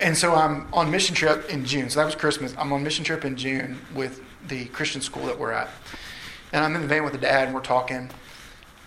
and 0.00 0.16
so 0.16 0.34
I'm 0.34 0.68
on 0.72 0.90
mission 0.90 1.14
trip 1.14 1.48
in 1.48 1.64
June. 1.64 1.88
So 1.90 2.00
that 2.00 2.06
was 2.06 2.14
Christmas. 2.14 2.54
I'm 2.58 2.72
on 2.72 2.82
mission 2.82 3.04
trip 3.04 3.24
in 3.24 3.36
June 3.36 3.78
with 3.94 4.22
the 4.48 4.66
Christian 4.66 5.00
school 5.00 5.26
that 5.26 5.38
we're 5.38 5.52
at, 5.52 5.68
and 6.52 6.64
I'm 6.64 6.74
in 6.74 6.82
the 6.82 6.88
van 6.88 7.04
with 7.04 7.12
the 7.12 7.18
dad, 7.18 7.46
and 7.46 7.54
we're 7.54 7.60
talking. 7.60 8.10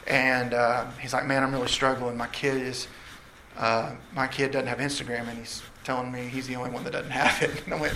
And 0.07 0.53
uh, 0.53 0.87
he's 0.99 1.13
like, 1.13 1.25
"Man, 1.25 1.43
I'm 1.43 1.51
really 1.51 1.67
struggling. 1.67 2.17
My 2.17 2.27
kid 2.27 2.61
is, 2.61 2.87
uh, 3.57 3.93
my 4.15 4.27
kid 4.27 4.51
doesn't 4.51 4.67
have 4.67 4.79
Instagram, 4.79 5.27
and 5.27 5.37
he's 5.37 5.61
telling 5.83 6.11
me 6.11 6.27
he's 6.27 6.47
the 6.47 6.55
only 6.55 6.69
one 6.69 6.83
that 6.83 6.93
doesn't 6.93 7.11
have 7.11 7.41
it. 7.41 7.63
And 7.65 7.73
I 7.73 7.81
went, 7.81 7.95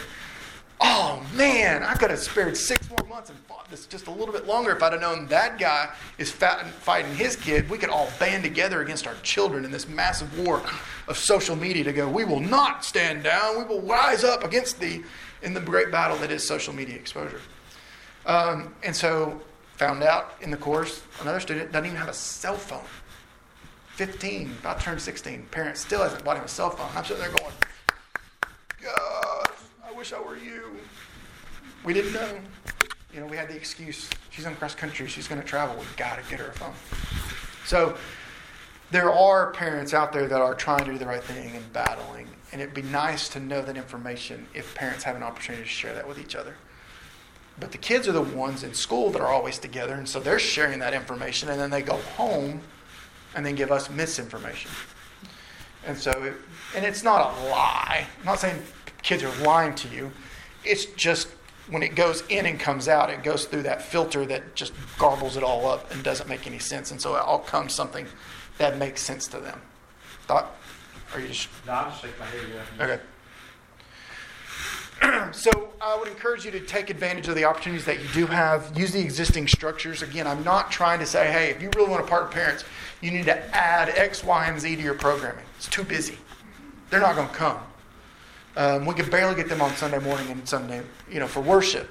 oh 0.81 1.25
man, 1.35 1.83
I 1.83 1.93
could 1.95 2.09
have 2.09 2.19
spared 2.19 2.57
six 2.57 2.89
more 2.89 3.07
months 3.07 3.29
and 3.29 3.39
fought 3.39 3.69
this 3.69 3.85
just 3.85 4.07
a 4.07 4.11
little 4.11 4.33
bit 4.33 4.45
longer 4.45 4.71
if 4.71 4.83
I'd 4.83 4.93
have 4.93 5.01
known 5.01 5.27
that 5.27 5.57
guy 5.57 5.89
is 6.17 6.31
fighting 6.31 7.15
his 7.15 7.35
kid. 7.35 7.69
We 7.69 7.77
could 7.77 7.89
all 7.89 8.09
band 8.19 8.43
together 8.43 8.81
against 8.81 9.07
our 9.07 9.15
children 9.23 9.65
in 9.65 9.71
this 9.71 9.87
massive 9.87 10.37
war 10.45 10.61
of 11.07 11.17
social 11.17 11.55
media 11.55 11.83
to 11.83 11.93
go, 11.93 12.07
we 12.07 12.25
will 12.25 12.39
not 12.39 12.85
stand 12.85 13.23
down. 13.23 13.57
We 13.57 13.63
will 13.63 13.81
rise 13.81 14.23
up 14.23 14.43
against 14.43 14.79
the, 14.79 15.03
in 15.41 15.53
the 15.53 15.61
great 15.61 15.91
battle 15.91 16.17
that 16.17 16.31
is 16.31 16.45
social 16.45 16.73
media 16.73 16.95
exposure. 16.95 17.41
Um, 18.25 18.73
and 18.83 18.95
so 18.95 19.41
found 19.75 20.03
out 20.03 20.35
in 20.41 20.51
the 20.51 20.57
course, 20.57 21.01
another 21.21 21.39
student 21.39 21.71
doesn't 21.71 21.85
even 21.85 21.97
have 21.97 22.09
a 22.09 22.13
cell 22.13 22.55
phone. 22.55 22.85
15, 23.95 24.55
about 24.59 24.79
to 24.79 24.85
turn 24.85 24.99
16. 24.99 25.47
Parents 25.51 25.81
still 25.81 26.01
hasn't 26.01 26.23
bought 26.23 26.37
him 26.37 26.43
a 26.43 26.47
cell 26.47 26.71
phone. 26.71 26.89
I'm 26.95 27.05
sitting 27.05 27.21
there 27.21 27.31
going, 27.31 27.53
God, 28.81 29.42
I 29.42 29.42
wish 30.03 30.11
I 30.11 30.19
were 30.19 30.35
you. 30.35 30.63
We 31.85 31.93
didn't 31.93 32.11
know. 32.11 32.37
You 33.13 33.21
know, 33.21 33.25
we 33.25 33.37
had 33.37 33.47
the 33.47 33.55
excuse. 33.55 34.09
She's 34.31 34.45
in 34.45 34.53
cross 34.57 34.75
country. 34.75 35.07
She's 35.07 35.29
going 35.29 35.39
to 35.39 35.47
travel. 35.47 35.77
We've 35.77 35.95
got 35.95 36.21
to 36.21 36.29
get 36.29 36.41
her 36.41 36.47
a 36.47 36.51
phone. 36.51 36.73
So 37.65 37.95
there 38.91 39.09
are 39.09 39.53
parents 39.53 39.93
out 39.93 40.11
there 40.11 40.27
that 40.27 40.41
are 40.41 40.55
trying 40.55 40.83
to 40.83 40.91
do 40.91 40.97
the 40.97 41.05
right 41.05 41.23
thing 41.23 41.55
and 41.55 41.71
battling. 41.71 42.27
And 42.51 42.61
it'd 42.61 42.73
be 42.73 42.81
nice 42.81 43.29
to 43.29 43.39
know 43.39 43.61
that 43.61 43.77
information 43.77 44.45
if 44.53 44.75
parents 44.75 45.05
have 45.05 45.15
an 45.15 45.23
opportunity 45.23 45.63
to 45.63 45.69
share 45.69 45.93
that 45.93 46.05
with 46.05 46.19
each 46.19 46.35
other. 46.35 46.55
But 47.57 47.71
the 47.71 47.77
kids 47.77 48.05
are 48.05 48.11
the 48.11 48.21
ones 48.21 48.65
in 48.65 48.73
school 48.73 49.09
that 49.11 49.21
are 49.21 49.29
always 49.29 49.57
together. 49.57 49.93
And 49.93 50.09
so 50.09 50.19
they're 50.19 50.37
sharing 50.37 50.79
that 50.79 50.93
information. 50.93 51.47
And 51.47 51.57
then 51.57 51.69
they 51.69 51.81
go 51.81 51.95
home 52.17 52.59
and 53.37 53.45
then 53.45 53.55
give 53.55 53.71
us 53.71 53.89
misinformation. 53.89 54.69
And 55.87 55.97
so, 55.97 56.11
it, 56.11 56.33
and 56.75 56.83
it's 56.83 57.03
not 57.03 57.21
a 57.21 57.43
lie. 57.45 58.05
I'm 58.19 58.25
not 58.25 58.41
saying 58.41 58.61
kids 59.03 59.21
are 59.23 59.43
lying 59.43 59.75
to 59.75 59.87
you. 59.89 60.11
It's 60.63 60.85
just 60.85 61.27
when 61.69 61.83
it 61.83 61.95
goes 61.95 62.23
in 62.29 62.45
and 62.45 62.59
comes 62.59 62.87
out, 62.87 63.09
it 63.09 63.23
goes 63.23 63.45
through 63.45 63.63
that 63.63 63.81
filter 63.81 64.25
that 64.25 64.55
just 64.55 64.73
garbles 64.97 65.37
it 65.37 65.43
all 65.43 65.67
up 65.67 65.91
and 65.91 66.03
doesn't 66.03 66.27
make 66.27 66.47
any 66.47 66.59
sense. 66.59 66.91
And 66.91 66.99
so 66.99 67.15
it 67.15 67.21
all 67.21 67.39
comes 67.39 67.73
something 67.73 68.05
that 68.57 68.77
makes 68.77 69.01
sense 69.01 69.27
to 69.27 69.39
them. 69.39 69.61
Thought? 70.27 70.55
Are 71.13 71.19
you 71.19 71.27
just. 71.27 71.49
No, 71.65 71.73
I'm 71.73 71.91
just 71.91 72.01
shaking 72.01 72.19
my 72.19 72.25
head, 72.25 72.41
yeah. 72.79 72.85
Okay. 72.85 72.99
so 75.33 75.69
I 75.81 75.97
would 75.97 76.07
encourage 76.07 76.45
you 76.45 76.51
to 76.51 76.59
take 76.59 76.89
advantage 76.89 77.27
of 77.27 77.35
the 77.35 77.43
opportunities 77.43 77.85
that 77.85 78.01
you 78.01 78.07
do 78.13 78.25
have. 78.27 78.77
Use 78.77 78.91
the 78.91 79.01
existing 79.01 79.47
structures. 79.47 80.01
Again, 80.01 80.27
I'm 80.27 80.43
not 80.43 80.71
trying 80.71 80.99
to 80.99 81.05
say, 81.05 81.31
hey, 81.31 81.49
if 81.49 81.61
you 81.61 81.69
really 81.75 81.89
want 81.89 82.03
to 82.03 82.09
partner 82.09 82.31
parents, 82.31 82.63
you 83.01 83.11
need 83.11 83.25
to 83.25 83.55
add 83.55 83.89
X, 83.89 84.23
Y, 84.23 84.47
and 84.47 84.59
Z 84.59 84.75
to 84.75 84.81
your 84.81 84.93
programming. 84.93 85.43
It's 85.57 85.67
too 85.67 85.83
busy. 85.83 86.17
They're 86.89 87.01
not 87.01 87.15
going 87.15 87.27
to 87.27 87.33
come. 87.33 87.59
Um, 88.55 88.85
we 88.85 88.93
can 88.93 89.09
barely 89.09 89.35
get 89.35 89.49
them 89.49 89.61
on 89.61 89.75
Sunday 89.75 89.99
morning 89.99 90.29
and 90.29 90.47
Sunday, 90.47 90.81
you 91.09 91.19
know, 91.19 91.27
for 91.27 91.41
worship. 91.41 91.89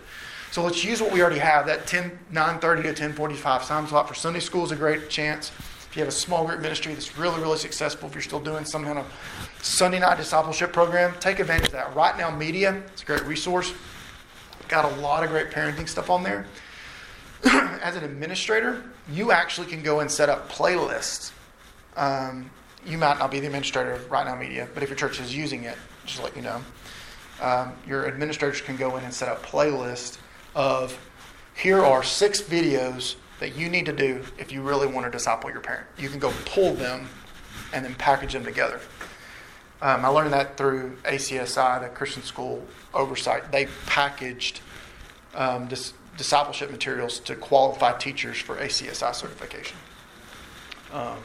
So 0.53 0.63
let's 0.63 0.85
use 0.85 1.01
what 1.01 1.13
we 1.13 1.21
already 1.23 1.39
have. 1.39 1.67
That 1.67 1.87
10, 1.87 2.19
9.30 2.33 2.95
to 2.95 3.03
10.45 3.03 3.67
time 3.67 3.87
slot 3.87 4.07
for 4.07 4.15
Sunday 4.15 4.41
school 4.41 4.65
is 4.65 4.71
a 4.71 4.77
great 4.77 5.09
chance. 5.09 5.51
If 5.51 5.97
you 5.97 6.01
have 6.01 6.09
a 6.09 6.17
small 6.17 6.47
group 6.47 6.61
ministry 6.61 6.95
that's 6.95 7.19
really, 7.19 7.41
really 7.41 7.59
successful, 7.59 8.09
if 8.09 8.15
you're 8.15 8.23
still 8.23 8.41
doing 8.41 8.65
some 8.65 8.85
kind 8.85 8.99
of 8.99 9.07
Sunday 9.61 9.99
night 9.99 10.19
discipleship 10.19 10.73
program, 10.73 11.15
take 11.21 11.39
advantage 11.39 11.67
of 11.67 11.73
that. 11.73 11.95
Right 11.95 12.17
Now 12.17 12.35
Media, 12.35 12.83
it's 12.93 13.03
a 13.03 13.07
great 13.07 13.25
resource. 13.25 13.73
Got 14.69 14.91
a 14.91 14.97
lot 15.01 15.25
of 15.25 15.31
great 15.31 15.51
parenting 15.51 15.89
stuff 15.89 16.11
on 16.11 16.23
there. 16.23 16.47
as 17.45 17.97
an 17.97 18.05
administrator, 18.05 18.85
you 19.11 19.33
actually 19.33 19.67
can 19.67 19.83
go 19.83 20.01
and 20.01 20.11
set 20.11 20.29
up 20.29 20.51
playlists. 20.51 21.33
Um, 21.97 22.51
you 22.87 22.99
might 22.99 23.19
not 23.19 23.31
be 23.31 23.41
the 23.41 23.47
administrator 23.47 23.93
of 23.93 24.11
Right 24.11 24.27
Now 24.27 24.35
Media, 24.35 24.69
but 24.75 24.83
if 24.83 24.89
your 24.89 24.97
church 24.97 25.21
is 25.21 25.35
using 25.35 25.65
it, 25.65 25.77
just 26.05 26.23
let 26.23 26.35
you 26.37 26.43
know. 26.43 26.61
Um, 27.41 27.73
your 27.87 28.07
administrators 28.07 28.61
can 28.61 28.77
go 28.77 28.97
in 28.97 29.05
and 29.05 29.13
set 29.13 29.29
up 29.29 29.45
playlists 29.45 30.19
of 30.55 30.99
here 31.55 31.85
are 31.85 32.03
six 32.03 32.41
videos 32.41 33.17
that 33.41 33.57
you 33.57 33.69
need 33.69 33.87
to 33.87 33.93
do 33.93 34.25
if 34.39 34.53
you 34.53 34.63
really 34.63 34.87
want 34.87 35.07
to 35.07 35.11
disciple 35.11 35.51
your 35.51 35.61
parent. 35.61 35.87
You 35.99 36.09
can 36.09 36.19
go 36.19 36.33
pull 36.45 36.75
them 36.75 37.09
and 37.73 37.85
then 37.85 37.95
package 37.95 38.33
them 38.33 38.45
together. 38.45 38.81
Um, 39.81 40.05
I 40.05 40.09
learned 40.09 40.33
that 40.33 40.57
through 40.57 40.97
ACSI, 41.05 41.83
the 41.83 41.89
Christian 41.89 42.23
School 42.23 42.65
Oversight. 42.95 43.51
They 43.51 43.67
packaged 43.87 44.61
um, 45.35 45.67
dis- 45.67 45.93
discipleship 46.17 46.71
materials 46.71 47.19
to 47.21 47.35
qualify 47.35 47.99
teachers 47.99 48.39
for 48.39 48.57
ACSI 48.57 49.15
certification. 49.15 49.77
Um, 50.93 51.19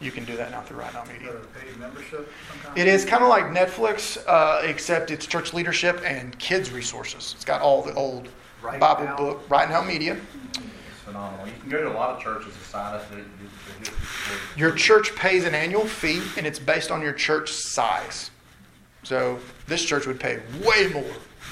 you 0.00 0.10
can 0.10 0.24
do 0.24 0.36
that 0.36 0.50
now 0.50 0.60
through 0.60 0.78
Right 0.78 0.92
Now 0.92 1.04
Media. 1.04 1.32
that 1.32 1.42
a 1.42 1.46
paid 1.46 1.78
membership? 1.78 2.30
It 2.76 2.86
is 2.86 3.04
kind 3.04 3.22
of 3.22 3.28
like 3.28 3.44
Netflix, 3.46 4.18
uh, 4.26 4.62
except 4.64 5.10
it's 5.10 5.26
church 5.26 5.54
leadership 5.54 6.00
and 6.04 6.38
kids 6.38 6.70
resources. 6.70 7.32
It's 7.34 7.44
got 7.44 7.62
all 7.62 7.82
the 7.82 7.94
old 7.94 8.28
Right 8.62 8.78
Bible 8.78 9.04
Now. 9.04 9.16
book, 9.16 9.42
Right 9.48 9.68
Now 9.68 9.82
Media. 9.82 10.16
It's 10.54 11.00
phenomenal. 11.04 11.46
You 11.46 11.52
can 11.60 11.70
go 11.70 11.82
to 11.82 11.90
a 11.90 11.94
lot 11.94 12.16
of 12.16 12.22
churches 12.22 12.54
and 12.54 12.64
sign 12.64 12.94
up. 12.94 13.04
Your 14.56 14.72
church 14.72 15.14
pays 15.14 15.44
an 15.44 15.54
annual 15.54 15.86
fee, 15.86 16.20
and 16.36 16.46
it's 16.46 16.58
based 16.58 16.90
on 16.90 17.00
your 17.00 17.12
church 17.12 17.50
size. 17.50 18.30
So 19.02 19.38
this 19.66 19.84
church 19.84 20.06
would 20.06 20.18
pay 20.18 20.40
way 20.64 20.88
more 20.88 21.04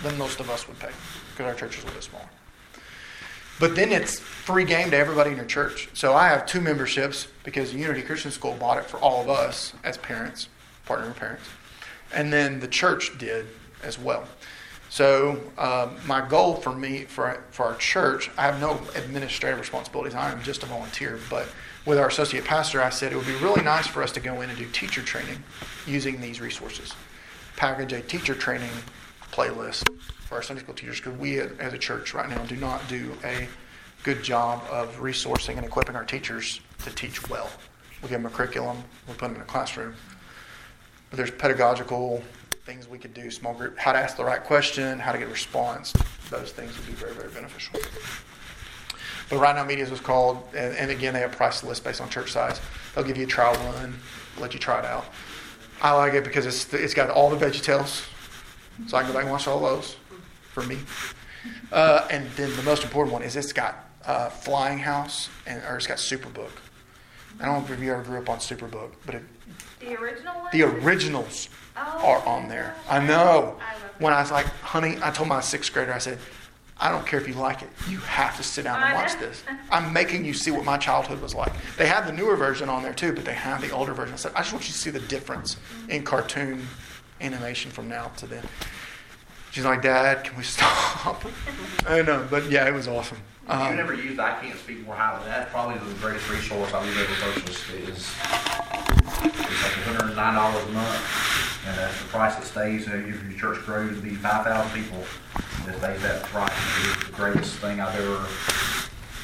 than 0.02 0.18
most 0.18 0.40
of 0.40 0.50
us 0.50 0.66
would 0.66 0.78
pay 0.78 0.90
because 1.30 1.46
our 1.46 1.54
church 1.54 1.76
is 1.78 1.82
a 1.84 1.86
little 1.86 2.00
bit 2.00 2.04
smaller. 2.04 2.28
But 3.60 3.76
then 3.76 3.92
it's 3.92 4.20
free 4.44 4.64
game 4.64 4.90
to 4.90 4.96
everybody 4.96 5.30
in 5.30 5.36
your 5.36 5.46
church. 5.46 5.88
So 5.94 6.12
I 6.12 6.28
have 6.28 6.44
two 6.44 6.60
memberships 6.60 7.28
because 7.44 7.72
Unity 7.72 8.02
Christian 8.02 8.30
School 8.30 8.54
bought 8.60 8.76
it 8.76 8.84
for 8.84 8.98
all 8.98 9.22
of 9.22 9.30
us 9.30 9.72
as 9.82 9.96
parents, 9.96 10.48
partner 10.84 11.06
with 11.06 11.16
parents, 11.16 11.44
and 12.12 12.30
then 12.30 12.60
the 12.60 12.68
church 12.68 13.16
did 13.16 13.46
as 13.82 13.98
well. 13.98 14.28
So 14.90 15.40
um, 15.56 15.96
my 16.06 16.28
goal 16.28 16.56
for 16.56 16.74
me 16.74 17.04
for 17.04 17.42
for 17.52 17.64
our 17.64 17.76
church, 17.76 18.30
I 18.36 18.42
have 18.42 18.60
no 18.60 18.78
administrative 18.94 19.58
responsibilities. 19.58 20.14
I 20.14 20.30
am 20.30 20.42
just 20.42 20.62
a 20.62 20.66
volunteer. 20.66 21.18
But 21.30 21.48
with 21.86 21.98
our 21.98 22.08
associate 22.08 22.44
pastor, 22.44 22.82
I 22.82 22.90
said 22.90 23.12
it 23.12 23.16
would 23.16 23.26
be 23.26 23.36
really 23.36 23.62
nice 23.62 23.86
for 23.86 24.02
us 24.02 24.12
to 24.12 24.20
go 24.20 24.42
in 24.42 24.50
and 24.50 24.58
do 24.58 24.66
teacher 24.66 25.00
training 25.00 25.42
using 25.86 26.20
these 26.20 26.38
resources. 26.38 26.92
Package 27.56 27.94
a 27.94 28.02
teacher 28.02 28.34
training 28.34 28.70
playlist 29.32 29.88
for 30.26 30.34
our 30.34 30.42
Sunday 30.42 30.62
school 30.62 30.74
teachers 30.74 31.00
because 31.00 31.18
we 31.18 31.40
as 31.40 31.72
a 31.72 31.78
church 31.78 32.12
right 32.12 32.28
now 32.28 32.44
do 32.44 32.56
not 32.56 32.86
do 32.88 33.10
a 33.24 33.48
good 34.04 34.22
job 34.22 34.62
of 34.70 34.96
resourcing 34.98 35.56
and 35.56 35.64
equipping 35.64 35.96
our 35.96 36.04
teachers 36.04 36.60
to 36.84 36.90
teach 36.90 37.26
well. 37.30 37.50
We 38.02 38.10
give 38.10 38.22
them 38.22 38.26
a 38.26 38.30
curriculum, 38.30 38.76
we 39.08 39.14
put 39.14 39.28
them 39.28 39.34
in 39.34 39.40
a 39.40 39.46
classroom. 39.46 39.94
But 41.08 41.16
there's 41.16 41.30
pedagogical 41.30 42.22
things 42.66 42.86
we 42.86 42.98
could 42.98 43.14
do, 43.14 43.30
small 43.30 43.54
group, 43.54 43.78
how 43.78 43.92
to 43.92 43.98
ask 43.98 44.18
the 44.18 44.24
right 44.24 44.44
question, 44.44 44.98
how 44.98 45.12
to 45.12 45.18
get 45.18 45.26
a 45.28 45.30
response. 45.30 45.94
Those 46.28 46.52
things 46.52 46.76
would 46.76 46.86
be 46.86 46.92
very, 46.92 47.14
very 47.14 47.30
beneficial. 47.30 47.80
But 49.30 49.38
right 49.38 49.56
now, 49.56 49.64
Medias 49.64 49.90
was 49.90 50.00
called, 50.00 50.42
and, 50.54 50.76
and 50.76 50.90
again, 50.90 51.14
they 51.14 51.20
have 51.20 51.32
price 51.32 51.64
lists 51.64 51.82
based 51.82 52.02
on 52.02 52.10
church 52.10 52.30
size. 52.30 52.60
They'll 52.94 53.04
give 53.04 53.16
you 53.16 53.24
a 53.24 53.26
trial 53.28 53.54
run, 53.72 53.94
let 54.38 54.52
you 54.52 54.60
try 54.60 54.80
it 54.80 54.84
out. 54.84 55.06
I 55.80 55.92
like 55.92 56.12
it 56.12 56.24
because 56.24 56.44
it's 56.44 56.72
it's 56.74 56.94
got 56.94 57.10
all 57.10 57.30
the 57.30 57.36
Veggie 57.36 57.62
Tales, 57.62 58.06
so 58.86 58.96
I 58.96 59.02
can 59.02 59.10
go 59.10 59.14
back 59.14 59.24
and 59.24 59.32
watch 59.32 59.48
all 59.48 59.60
those 59.60 59.96
for 60.52 60.62
me. 60.62 60.78
Uh, 61.72 62.06
and 62.10 62.30
then 62.32 62.54
the 62.56 62.62
most 62.62 62.84
important 62.84 63.12
one 63.12 63.22
is 63.22 63.36
it's 63.36 63.52
got 63.52 63.83
uh, 64.06 64.28
Flying 64.28 64.78
House 64.78 65.28
and 65.46 65.62
or 65.64 65.76
it's 65.76 65.86
got 65.86 65.98
Superbook. 65.98 66.50
I 67.40 67.46
don't 67.46 67.66
know 67.68 67.74
if 67.74 67.80
you 67.80 67.92
ever 67.92 68.02
grew 68.02 68.18
up 68.18 68.28
on 68.28 68.38
Superbook, 68.38 68.90
but 69.06 69.16
it, 69.16 69.22
The 69.80 69.96
original 69.96 70.34
one? 70.40 70.50
the 70.52 70.62
originals 70.62 71.48
Oh, 71.76 72.06
are 72.06 72.24
on 72.26 72.48
there. 72.48 72.72
I 72.88 73.04
know. 73.04 73.56
I 73.60 73.74
When 74.02 74.12
I 74.12 74.20
was 74.20 74.30
like, 74.30 74.46
honey, 74.46 74.96
I 75.02 75.10
told 75.10 75.28
my 75.28 75.40
sixth 75.40 75.72
grader, 75.72 75.92
I 75.92 75.98
said, 75.98 76.18
I 76.78 76.90
don't 76.92 77.04
care 77.04 77.20
if 77.20 77.26
you 77.26 77.34
like 77.34 77.62
it. 77.62 77.68
You 77.88 77.98
have 77.98 78.36
to 78.36 78.44
sit 78.44 78.62
down 78.64 78.80
and 78.80 78.94
watch 78.94 79.18
this. 79.18 79.42
I'm 79.72 79.92
making 79.92 80.24
you 80.24 80.34
see 80.34 80.52
what 80.52 80.64
my 80.64 80.76
childhood 80.78 81.20
was 81.20 81.34
like. 81.34 81.52
They 81.76 81.86
have 81.86 82.06
the 82.06 82.12
newer 82.12 82.36
version 82.36 82.68
on 82.68 82.82
there 82.84 82.94
too, 82.94 83.12
but 83.12 83.24
they 83.24 83.34
have 83.34 83.60
the 83.60 83.70
older 83.70 83.92
version. 83.92 84.12
I 84.14 84.16
said, 84.18 84.32
I 84.36 84.40
just 84.40 84.52
want 84.52 84.66
you 84.68 84.72
to 84.72 84.78
see 84.78 84.90
the 84.90 85.00
difference 85.00 85.56
in 85.88 86.04
cartoon 86.04 86.66
animation 87.20 87.70
from 87.72 87.88
now 87.88 88.08
to 88.18 88.26
then. 88.26 88.44
She's 89.50 89.64
like, 89.64 89.82
Dad, 89.82 90.22
can 90.24 90.36
we 90.36 90.42
stop? 90.44 91.24
I 91.88 92.02
know, 92.02 92.26
but 92.30 92.48
yeah, 92.50 92.68
it 92.68 92.72
was 92.74 92.86
awesome. 92.86 93.18
If 93.46 93.50
you 93.50 93.54
Um, 93.54 93.76
never 93.76 93.92
used, 93.94 94.18
I 94.18 94.40
can't 94.40 94.58
speak 94.58 94.86
more 94.86 94.96
highly. 94.96 95.22
That's 95.26 95.50
probably 95.50 95.76
the 95.76 95.92
greatest 96.00 96.28
resource 96.30 96.72
I've 96.72 96.88
ever 96.88 97.32
purchased. 97.34 97.70
Is 97.70 97.88
it's 97.88 98.20
like 99.12 99.76
one 99.76 99.96
hundred 99.96 100.06
and 100.06 100.16
nine 100.16 100.34
dollars 100.34 100.64
a 100.64 100.72
month, 100.72 101.66
and 101.66 101.76
that's 101.76 101.98
the 102.00 102.08
price 102.08 102.38
it 102.38 102.44
stays. 102.46 102.88
Uh, 102.88 102.92
If 102.94 103.22
your 103.22 103.38
church 103.38 103.64
grows 103.66 103.96
to 103.96 104.00
be 104.02 104.14
five 104.14 104.46
thousand 104.46 104.82
people, 104.82 105.04
it 105.68 105.76
stays 105.78 106.00
that 106.02 106.22
price. 106.24 106.50
It's 106.84 107.06
the 107.06 107.12
greatest 107.12 107.56
thing 107.56 107.80
I've 107.80 107.94
ever. 108.00 108.26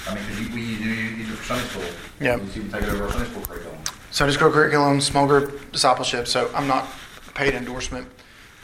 I 0.07 0.15
mean, 0.15 0.25
because 0.29 0.55
we 0.55 0.75
it 0.75 1.19
use 1.19 1.31
it 1.31 1.37
for 1.37 1.45
Sunday 1.45 1.65
school. 1.69 1.85
Yep. 2.21 2.41
You 2.55 2.63
we 2.63 2.69
take 2.69 2.83
it 2.83 2.89
over 2.91 3.05
our 3.05 3.13
Sunday 3.13 3.31
school 3.31 3.43
curriculum. 3.43 3.79
Sunday 4.11 4.35
school 4.35 4.51
curriculum, 4.51 5.01
small 5.01 5.27
group 5.27 5.73
discipleship. 5.73 6.29
So 6.29 6.51
I'm 6.55 6.67
not 6.69 6.89
paid 7.35 7.55
endorsement. 7.55 8.07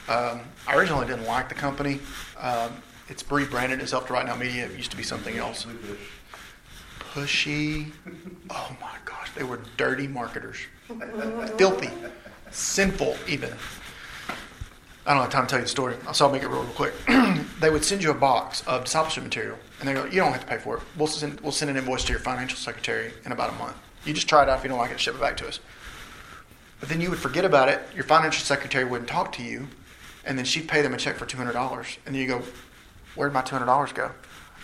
Um, 0.09 0.41
I 0.69 0.77
originally 0.77 1.07
didn't 1.07 1.27
like 1.27 1.49
the 1.49 1.55
company. 1.55 2.01
Um, 2.39 2.83
it's 3.09 3.31
rebranded 3.31 3.81
itself 3.81 4.07
to 4.09 4.13
Right 4.13 4.27
Now 4.27 4.37
Media. 4.37 4.67
It 4.67 4.77
used 4.77 4.91
to 4.91 4.97
be 4.97 5.03
something 5.03 5.37
else. 5.37 5.67
Pushy. 6.99 7.93
Oh 8.51 8.77
my 8.81 8.97
gosh, 9.05 9.31
they 9.35 9.45
were 9.45 9.61
dirty 9.77 10.07
marketers. 10.09 10.59
Filthy. 11.57 11.91
Sinful, 12.51 13.17
even. 13.29 13.53
I 15.07 15.15
don't 15.15 15.23
have 15.23 15.31
time 15.31 15.47
to 15.47 15.51
tell 15.51 15.59
you 15.61 15.65
the 15.65 15.71
story, 15.71 15.95
so 16.13 16.27
I'll 16.27 16.33
make 16.33 16.43
it 16.43 16.49
real, 16.49 16.63
real 16.63 16.73
quick. 16.73 16.93
they 17.61 17.71
would 17.71 17.85
send 17.85 18.03
you 18.03 18.11
a 18.11 18.15
box 18.15 18.63
of 18.67 18.85
discipleship 18.85 19.23
material, 19.23 19.57
and 19.79 19.89
they 19.89 19.95
go, 19.95 20.05
"You 20.05 20.17
don't 20.17 20.33
have 20.33 20.41
to 20.41 20.47
pay 20.47 20.59
for 20.59 20.79
it. 20.79 20.83
We'll 20.97 21.07
send, 21.07 21.41
we'll 21.43 21.53
send 21.53 21.71
an 21.71 21.77
invoice 21.77 22.05
to 22.05 22.13
your 22.13 22.19
financial 22.21 22.59
secretary 22.59 23.13
in 23.25 23.31
about 23.31 23.51
a 23.51 23.55
month. 23.55 23.77
You 24.05 24.13
just 24.13 24.29
try 24.29 24.43
it 24.43 24.49
out. 24.49 24.59
If 24.59 24.65
you 24.65 24.71
don't 24.71 24.79
like 24.79 24.91
it, 24.91 24.99
ship 24.99 25.15
it 25.15 25.21
back 25.21 25.37
to 25.39 25.47
us." 25.47 25.61
But 26.81 26.89
then 26.89 27.01
you 27.01 27.09
would 27.09 27.21
forget 27.21 27.45
about 27.45 27.69
it. 27.69 27.81
Your 27.95 28.05
financial 28.05 28.45
secretary 28.45 28.85
wouldn't 28.85 29.09
talk 29.09 29.33
to 29.33 29.43
you, 29.43 29.69
and 30.25 30.37
then 30.37 30.45
she'd 30.45 30.69
pay 30.69 30.83
them 30.83 30.93
a 30.93 30.97
check 30.97 31.17
for 31.17 31.25
two 31.25 31.37
hundred 31.37 31.53
dollars, 31.53 31.99
and 32.05 32.15
then 32.15 32.21
you 32.21 32.29
go, 32.29 32.43
"Where'd 33.17 33.33
my 33.33 33.43
two 33.43 33.55
hundred 33.55 33.67
dollars 33.67 33.93
go?" 33.93 34.13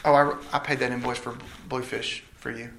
Oh, 0.05 0.14
I, 0.14 0.57
I 0.57 0.59
paid 0.59 0.78
that 0.80 0.92
invoice 0.92 1.18
for 1.18 1.36
Bluefish 1.68 2.24
for 2.36 2.50
you. 2.50 2.70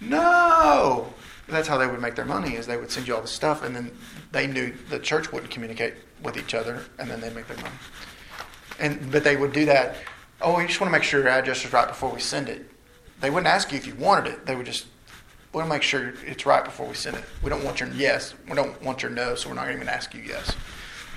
No, 0.00 1.12
that's 1.48 1.68
how 1.68 1.78
they 1.78 1.86
would 1.86 2.00
make 2.00 2.14
their 2.14 2.24
money. 2.24 2.54
Is 2.54 2.66
they 2.66 2.76
would 2.76 2.90
send 2.90 3.06
you 3.06 3.14
all 3.14 3.20
this 3.20 3.30
stuff, 3.30 3.62
and 3.62 3.74
then 3.74 3.90
they 4.32 4.46
knew 4.46 4.74
the 4.90 4.98
church 4.98 5.32
wouldn't 5.32 5.50
communicate 5.50 5.94
with 6.22 6.36
each 6.36 6.54
other, 6.54 6.84
and 6.98 7.10
then 7.10 7.20
they'd 7.20 7.34
make 7.34 7.46
their 7.46 7.56
money. 7.58 7.74
And 8.78 9.10
but 9.10 9.24
they 9.24 9.36
would 9.36 9.52
do 9.52 9.64
that. 9.66 9.96
Oh, 10.40 10.56
we 10.56 10.66
just 10.66 10.80
want 10.80 10.92
to 10.92 10.98
make 10.98 11.02
sure 11.02 11.20
your 11.20 11.30
address 11.30 11.64
is 11.64 11.72
right 11.72 11.88
before 11.88 12.10
we 12.12 12.20
send 12.20 12.48
it. 12.48 12.70
They 13.20 13.30
wouldn't 13.30 13.46
ask 13.46 13.72
you 13.72 13.78
if 13.78 13.86
you 13.86 13.94
wanted 13.94 14.32
it. 14.32 14.46
They 14.46 14.54
would 14.54 14.66
just 14.66 14.86
we 15.56 15.58
want 15.60 15.70
to 15.70 15.74
make 15.76 15.82
sure 15.82 16.12
it's 16.26 16.44
right 16.44 16.62
before 16.62 16.86
we 16.86 16.94
send 16.94 17.16
it. 17.16 17.24
We 17.42 17.48
don't 17.48 17.64
want 17.64 17.80
your 17.80 17.88
yes. 17.90 18.34
We 18.46 18.54
don't 18.54 18.80
want 18.82 19.02
your 19.02 19.10
no, 19.10 19.34
so 19.34 19.48
we're 19.48 19.54
not 19.54 19.68
even 19.68 19.76
going 19.76 19.86
to 19.86 19.94
ask 19.94 20.12
you 20.12 20.20
yes. 20.20 20.54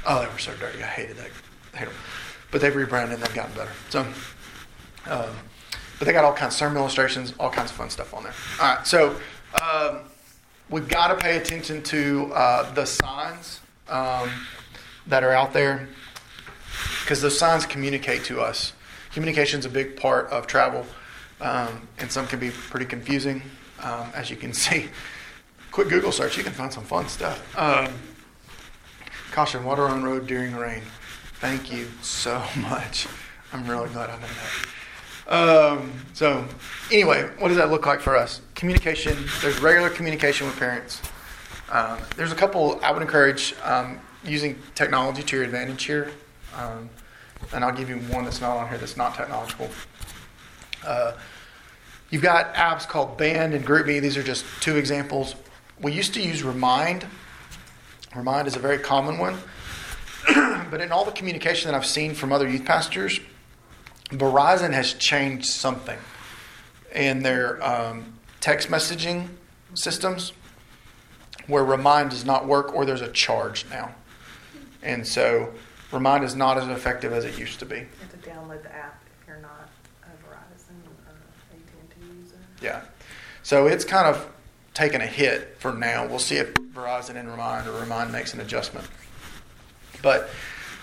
Oh, 0.08 0.22
they 0.22 0.28
were 0.28 0.38
so 0.38 0.54
dirty. 0.56 0.82
I 0.82 0.88
hated 0.88 1.18
that. 1.18 1.30
I 1.74 1.78
hate 1.78 1.86
them. 1.90 1.98
But 2.52 2.62
they've 2.62 2.76
rebranded 2.76 3.16
and 3.16 3.24
they've 3.24 3.36
gotten 3.36 3.56
better. 3.56 3.72
So, 3.90 4.02
um, 5.08 5.36
but 5.98 6.06
they 6.06 6.14
got 6.14 6.24
all 6.24 6.34
kinds 6.34 6.54
of 6.54 6.60
sermon 6.60 6.78
illustrations, 6.78 7.34
all 7.40 7.50
kinds 7.50 7.72
of 7.72 7.78
fun 7.78 7.90
stuff 7.90 8.14
on 8.14 8.24
there. 8.24 8.34
All 8.62 8.76
right, 8.76 8.88
so 8.88 9.16
um, 9.62 10.00
we've 10.70 10.88
got 10.88 11.10
to 11.10 11.16
pay 11.16 11.38
attention 11.38 11.84
to 11.84 12.32
uh, 12.34 12.72
the 12.74 12.86
signs 12.86 13.60
um, 13.90 14.30
that 15.08 15.24
are 15.24 15.32
out 15.32 15.54
there 15.54 15.88
because 17.02 17.22
those 17.22 17.38
signs 17.38 17.66
communicate 17.66 18.24
to 18.26 18.40
us. 18.40 18.74
Communication 19.14 19.60
is 19.60 19.66
a 19.66 19.70
big 19.70 19.96
part 19.98 20.28
of 20.28 20.46
travel, 20.48 20.86
um, 21.42 21.88
and 21.98 22.12
some 22.12 22.28
can 22.28 22.40
be 22.40 22.52
pretty 22.52 22.86
confusing, 22.86 23.42
um, 23.82 24.12
as 24.14 24.30
you 24.30 24.36
can 24.36 24.54
see. 24.66 24.88
Quick 25.72 25.90
Google 25.90 26.12
search, 26.12 26.38
you 26.38 26.44
can 26.44 26.54
find 26.54 26.72
some 26.72 26.84
fun 26.84 27.08
stuff. 27.08 27.58
Um, 27.58 27.92
caution: 29.32 29.64
water 29.64 29.84
on 29.84 30.04
road 30.04 30.28
during 30.28 30.56
rain. 30.56 30.82
Thank 31.40 31.72
you 31.72 31.88
so 32.02 32.44
much. 32.58 33.08
I'm 33.54 33.66
really 33.66 33.90
glad 33.90 34.10
I 34.10 34.16
know 34.20 34.28
that. 34.28 34.68
Um, 35.30 35.94
so, 36.14 36.46
anyway, 36.92 37.30
what 37.38 37.48
does 37.48 37.58
that 37.58 37.72
look 37.72 37.86
like 37.86 38.02
for 38.02 38.18
us? 38.18 38.42
Communication. 38.56 39.18
There's 39.42 39.60
regular 39.62 39.90
communication 39.90 40.48
with 40.48 40.58
parents. 40.60 41.02
Um, 41.72 41.98
there's 42.18 42.34
a 42.34 42.36
couple 42.36 42.80
I 42.84 42.92
would 42.92 43.02
encourage 43.02 43.56
um, 43.64 44.00
using 44.26 44.60
technology 44.76 45.24
to 45.24 45.36
your 45.38 45.46
advantage 45.46 45.84
here. 45.84 46.12
Um, 46.58 46.90
and 47.54 47.64
I'll 47.64 47.76
give 47.76 47.90
you 47.90 48.00
one 48.14 48.26
that's 48.26 48.42
not 48.42 48.58
on 48.58 48.68
here 48.68 48.78
that's 48.78 48.98
not 48.98 49.16
technological. 49.16 49.70
Uh, 50.86 51.14
you've 52.10 52.22
got 52.22 52.54
apps 52.56 52.86
called 52.86 53.18
Band 53.18 53.54
and 53.54 53.66
GroupMe. 53.66 54.02
These 54.02 54.18
are 54.18 54.24
just 54.24 54.44
two 54.60 54.76
examples. 54.76 55.36
We 55.80 55.94
used 55.94 56.14
to 56.16 56.22
use 56.22 56.44
Remind. 56.44 57.06
Remind 58.14 58.48
is 58.48 58.58
a 58.58 58.60
very 58.60 58.80
common 58.80 59.18
one. 59.18 59.38
but 60.72 60.82
in 60.82 60.92
all 60.92 61.06
the 61.06 61.12
communication 61.12 61.72
that 61.72 61.78
I've 61.78 61.86
seen 61.86 62.14
from 62.14 62.32
other 62.32 62.48
youth 62.50 62.66
pastors, 62.66 63.20
Verizon 64.10 64.74
has 64.74 64.94
changed 64.94 65.46
something. 65.46 65.98
in 66.94 67.22
their 67.22 67.64
um, 67.64 68.14
text 68.40 68.70
messaging 68.70 69.28
systems 69.76 70.34
where 71.48 71.64
Remind 71.64 72.10
does 72.10 72.26
not 72.26 72.48
work 72.48 72.74
or 72.74 72.86
there's 72.86 73.02
a 73.02 73.12
charge 73.12 73.66
now. 73.70 73.94
And 74.82 75.06
so 75.06 75.54
Remind 75.92 76.24
is 76.24 76.36
not 76.36 76.58
as 76.58 76.68
effective 76.68 77.12
as 77.14 77.26
it 77.26 77.38
used 77.38 77.60
to 77.60 77.66
be. 77.66 77.78
You 77.78 77.88
have 78.02 78.22
to 78.22 78.30
download 78.30 78.64
the 78.64 78.74
app 78.74 79.04
if 79.22 79.28
you're 79.28 79.38
not 79.38 79.70
a 80.04 80.08
Verizon 80.28 80.76
or 81.08 81.14
AT&T 81.52 82.22
user. 82.22 82.38
Yeah. 82.62 82.82
So 83.44 83.68
it's 83.68 83.86
kind 83.86 84.08
of 84.08 84.32
taken 84.74 85.02
a 85.02 85.08
hit 85.08 85.58
for 85.60 85.74
now. 85.74 86.08
We'll 86.08 86.20
see 86.20 86.38
if 86.38 86.54
Verizon 86.54 87.16
and 87.16 87.30
Remind 87.30 87.68
or 87.68 87.80
Remind 87.80 88.12
makes 88.12 88.34
an 88.34 88.40
adjustment. 88.40 88.88
But 90.02 90.30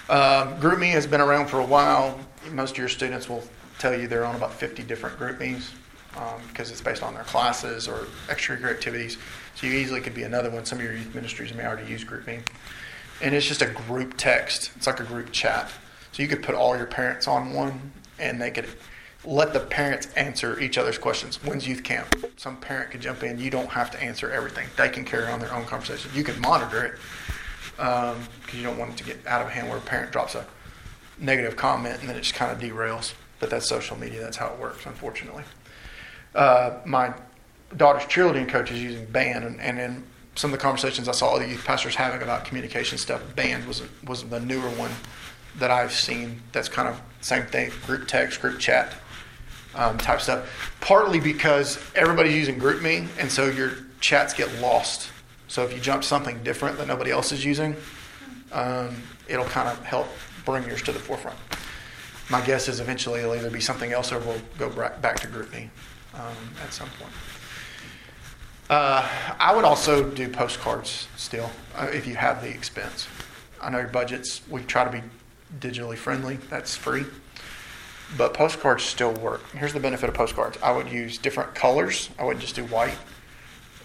um, 0.09 0.61
GroupMe 0.61 0.91
has 0.93 1.07
been 1.07 1.21
around 1.21 1.49
for 1.49 1.61
a 1.61 1.65
while. 1.65 2.19
Most 2.53 2.73
of 2.73 2.79
your 2.79 2.89
students 2.89 3.29
will 3.29 3.43
tell 3.79 3.99
you 3.99 4.07
they're 4.07 4.25
on 4.25 4.37
about 4.37 4.53
50 4.53 4.83
different 4.85 5.19
GroupMe's 5.19 5.73
um, 6.17 6.41
because 6.49 6.71
it's 6.71 6.81
based 6.81 7.03
on 7.03 7.15
their 7.15 7.25
classes 7.25 7.89
or 7.89 8.07
extracurricular 8.29 8.71
activities. 8.71 9.19
So 9.55 9.67
you 9.67 9.75
easily 9.75 10.01
could 10.01 10.15
be 10.15 10.23
another 10.23 10.51
one. 10.51 10.65
Some 10.65 10.79
of 10.79 10.85
your 10.85 10.95
youth 10.95 11.15
ministries 11.15 11.53
may 11.55 11.67
already 11.67 11.91
use 11.91 12.05
GroupMe. 12.05 12.41
And 13.23 13.35
it's 13.35 13.47
just 13.47 13.63
a 13.63 13.67
group 13.67 14.15
text. 14.17 14.71
It's 14.77 14.87
like 14.87 15.01
a 15.01 15.05
group 15.05 15.33
chat. 15.33 15.71
So 16.13 16.23
you 16.23 16.29
could 16.29 16.43
put 16.43 16.55
all 16.55 16.77
your 16.77 16.87
parents 16.87 17.27
on 17.27 17.53
one 17.53 17.93
and 18.19 18.41
they 18.41 18.51
could 18.51 18.69
let 19.25 19.53
the 19.53 19.61
parents 19.61 20.09
answer 20.15 20.59
each 20.61 20.79
other's 20.79 20.99
questions. 20.99 21.43
When's 21.43 21.67
youth 21.67 21.83
camp? 21.83 22.15
Some 22.37 22.57
parent 22.59 22.91
could 22.93 23.01
jump 23.01 23.23
in. 23.23 23.39
You 23.39 23.51
don't 23.51 23.69
have 23.71 23.91
to 23.91 24.03
answer 24.03 24.31
everything. 24.31 24.69
They 24.77 24.89
can 24.89 25.05
carry 25.05 25.27
on 25.27 25.41
their 25.41 25.53
own 25.53 25.65
conversation. 25.65 26.11
You 26.15 26.23
can 26.23 26.41
monitor 26.41 26.85
it 26.85 26.99
because 27.77 28.17
um, 28.17 28.57
you 28.57 28.63
don't 28.63 28.79
want 28.79 28.93
it 28.93 28.97
to 28.97 29.05
get 29.05 29.27
out 29.27 29.43
of 29.43 29.51
hand 29.51 29.69
where 29.69 29.79
a 29.79 29.83
parent 29.83 30.13
drops 30.13 30.35
a 30.35 30.47
negative 31.19 31.57
comment 31.57 32.01
and 32.01 32.09
then 32.09 32.17
it 32.17 32.23
just 32.23 32.35
kind 32.35 32.51
of 32.51 32.59
derails. 32.59 33.15
But 33.39 33.51
that's 33.51 33.69
social 33.69 33.99
media. 33.99 34.21
That's 34.21 34.37
how 34.37 34.49
it 34.49 34.59
works, 34.59 34.87
unfortunately. 34.87 35.45
Uh, 36.35 36.79
my 36.85 37.13
daughter's 37.77 38.05
cheerleading 38.05 38.49
coach 38.49 38.71
is 38.71 38.83
using 38.83 39.05
Band, 39.07 39.45
and, 39.45 39.61
and 39.61 39.79
in 39.79 40.05
some 40.35 40.53
of 40.53 40.59
the 40.59 40.63
conversations 40.63 41.09
I 41.09 41.13
saw 41.13 41.35
other 41.35 41.47
youth 41.47 41.65
pastors 41.65 41.95
having 41.95 42.23
about 42.23 42.45
communication 42.45 42.99
stuff, 42.99 43.23
Band 43.35 43.67
was 43.67 43.83
was 44.07 44.25
the 44.25 44.41
newer 44.41 44.69
one 44.71 44.91
that 45.59 45.71
I've 45.71 45.93
seen. 45.93 46.43
That's 46.53 46.69
kind 46.69 46.89
of 46.89 47.01
same 47.21 47.45
thing, 47.47 47.73
group 47.87 48.07
text, 48.07 48.41
group 48.41 48.59
chat 48.59 48.95
um, 49.75 49.99
type 49.99 50.21
stuff. 50.21 50.77
Partly 50.81 51.21
because 51.21 51.79
everybody's 51.95 52.35
using 52.35 52.59
GroupMe, 52.59 53.09
and 53.19 53.31
so 53.31 53.47
your 53.47 53.73
chats 54.01 54.35
get 54.35 54.53
lost. 54.61 55.11
So 55.49 55.65
if 55.65 55.73
you 55.73 55.81
jump 55.81 56.05
something 56.05 56.43
different 56.43 56.79
that 56.79 56.89
nobody 56.89 57.11
else 57.11 57.33
is 57.33 57.45
using, 57.45 57.77
um, 58.53 58.97
it'll 59.29 59.45
kind 59.47 59.69
of 59.69 59.83
help 59.85 60.09
bring 60.45 60.65
yours 60.65 60.83
to 60.83 60.93
the 60.93 60.99
forefront. 60.99 61.39
My 62.29 62.45
guess 62.45 62.69
is 62.69 62.81
eventually 62.81 63.21
it'll 63.21 63.35
either 63.35 63.51
be 63.51 63.61
something 63.61 63.93
else 63.93 64.13
or 64.13 64.19
we'll 64.21 64.41
go 64.59 64.69
back 64.69 65.21
to 65.21 65.29
GroupMe 65.29 65.69
um, 66.15 66.37
at 66.63 66.73
some 66.73 66.89
point. 66.99 67.13
Uh, 68.69 69.09
I 69.39 69.55
would 69.55 69.65
also 69.65 70.09
do 70.11 70.29
postcards 70.29 71.07
still 71.17 71.51
uh, 71.77 71.89
if 71.93 72.07
you 72.07 72.17
have 72.17 72.43
the 72.43 72.49
expense. 72.49 73.07
I 73.61 73.71
know 73.71 73.79
your 73.79 73.89
budgets, 73.89 74.43
we 74.49 74.63
try 74.63 74.85
to 74.85 74.91
be 74.91 75.03
digitally 75.61 75.97
friendly, 75.97 76.37
that's 76.51 76.75
free. 76.75 77.05
But 78.17 78.35
postcards 78.35 78.85
still 78.85 79.13
work. 79.13 79.49
Here's 79.51 79.73
the 79.73 79.81
benefit 79.81 80.09
of 80.09 80.15
postcards 80.15 80.59
I 80.63 80.73
would 80.73 80.91
use 80.91 81.19
different 81.19 81.55
colors, 81.55 82.11
I 82.19 82.25
wouldn't 82.25 82.43
just 82.43 82.57
do 82.57 82.65
white. 82.65 82.97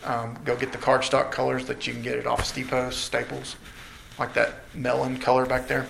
Um, 0.04 0.38
go 0.46 0.56
get 0.56 0.72
the 0.72 0.78
cardstock 0.78 1.32
colors 1.32 1.66
that 1.68 1.86
you 1.86 1.94
can 1.94 2.02
get 2.02 2.18
at 2.18 2.26
Office 2.26 2.52
Depot, 2.52 2.90
Staples, 2.90 3.56
like 4.18 4.34
that 4.34 4.56
melon 4.74 5.18
color 5.18 5.46
back 5.46 5.68
there. 5.68 5.86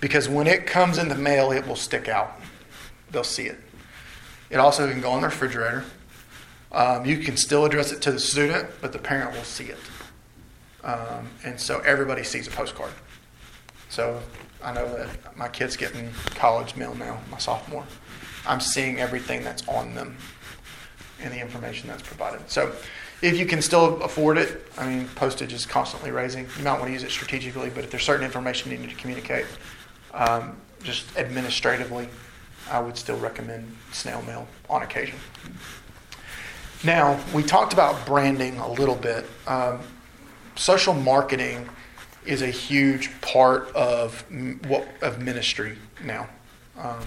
Because 0.00 0.28
when 0.28 0.48
it 0.48 0.66
comes 0.66 0.98
in 0.98 1.08
the 1.08 1.14
mail, 1.14 1.52
it 1.52 1.66
will 1.66 1.76
stick 1.76 2.08
out. 2.08 2.40
They'll 3.12 3.22
see 3.22 3.44
it. 3.44 3.58
It 4.50 4.56
also 4.56 4.90
can 4.90 5.00
go 5.00 5.12
on 5.12 5.20
the 5.20 5.28
refrigerator. 5.28 5.84
Um, 6.72 7.04
you 7.04 7.18
can 7.18 7.36
still 7.36 7.64
address 7.64 7.92
it 7.92 8.02
to 8.02 8.12
the 8.12 8.18
student, 8.18 8.68
but 8.80 8.92
the 8.92 8.98
parent 8.98 9.36
will 9.36 9.44
see 9.44 9.66
it. 9.66 9.78
Um, 10.82 11.28
and 11.44 11.60
so 11.60 11.78
everybody 11.80 12.24
sees 12.24 12.48
a 12.48 12.50
postcard. 12.50 12.92
So 13.88 14.20
I 14.64 14.72
know 14.72 14.88
that 14.96 15.36
my 15.36 15.48
kid's 15.48 15.76
getting 15.76 16.10
college 16.34 16.74
mail 16.74 16.94
now, 16.94 17.20
my 17.30 17.38
sophomore. 17.38 17.84
I'm 18.46 18.60
seeing 18.60 18.98
everything 18.98 19.44
that's 19.44 19.66
on 19.68 19.94
them 19.94 20.16
and 21.22 21.32
the 21.32 21.40
information 21.40 21.88
that's 21.88 22.02
provided. 22.02 22.48
So 22.50 22.72
if 23.22 23.38
you 23.38 23.46
can 23.46 23.62
still 23.62 24.02
afford 24.02 24.38
it, 24.38 24.66
I 24.76 24.88
mean, 24.88 25.08
postage 25.14 25.52
is 25.52 25.64
constantly 25.64 26.10
raising. 26.10 26.46
You 26.58 26.64
might 26.64 26.74
want 26.74 26.86
to 26.86 26.92
use 26.92 27.04
it 27.04 27.10
strategically, 27.10 27.70
but 27.70 27.84
if 27.84 27.90
there's 27.90 28.02
certain 28.02 28.24
information 28.24 28.72
you 28.72 28.78
need 28.78 28.90
to 28.90 28.96
communicate, 28.96 29.46
um, 30.12 30.56
just 30.82 31.16
administratively, 31.16 32.08
I 32.70 32.80
would 32.80 32.96
still 32.96 33.16
recommend 33.18 33.76
snail 33.92 34.22
mail 34.22 34.46
on 34.68 34.82
occasion. 34.82 35.18
Now, 36.84 37.20
we 37.32 37.44
talked 37.44 37.72
about 37.72 38.04
branding 38.04 38.58
a 38.58 38.70
little 38.72 38.96
bit. 38.96 39.24
Um, 39.46 39.80
social 40.56 40.94
marketing 40.94 41.68
is 42.24 42.42
a 42.42 42.48
huge 42.48 43.10
part 43.20 43.68
of 43.74 44.24
what 44.66 44.88
of 45.00 45.20
ministry 45.20 45.78
now. 46.04 46.28
Um, 46.78 47.00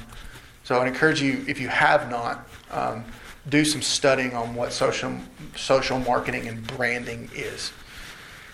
so 0.63 0.79
I 0.79 0.87
encourage 0.87 1.21
you, 1.21 1.43
if 1.47 1.59
you 1.59 1.67
have 1.67 2.09
not, 2.09 2.47
um, 2.71 3.03
do 3.49 3.63
some 3.63 3.81
studying 3.81 4.33
on 4.33 4.55
what 4.55 4.73
social 4.73 5.15
social 5.55 5.99
marketing 5.99 6.47
and 6.47 6.65
branding 6.65 7.29
is. 7.35 7.71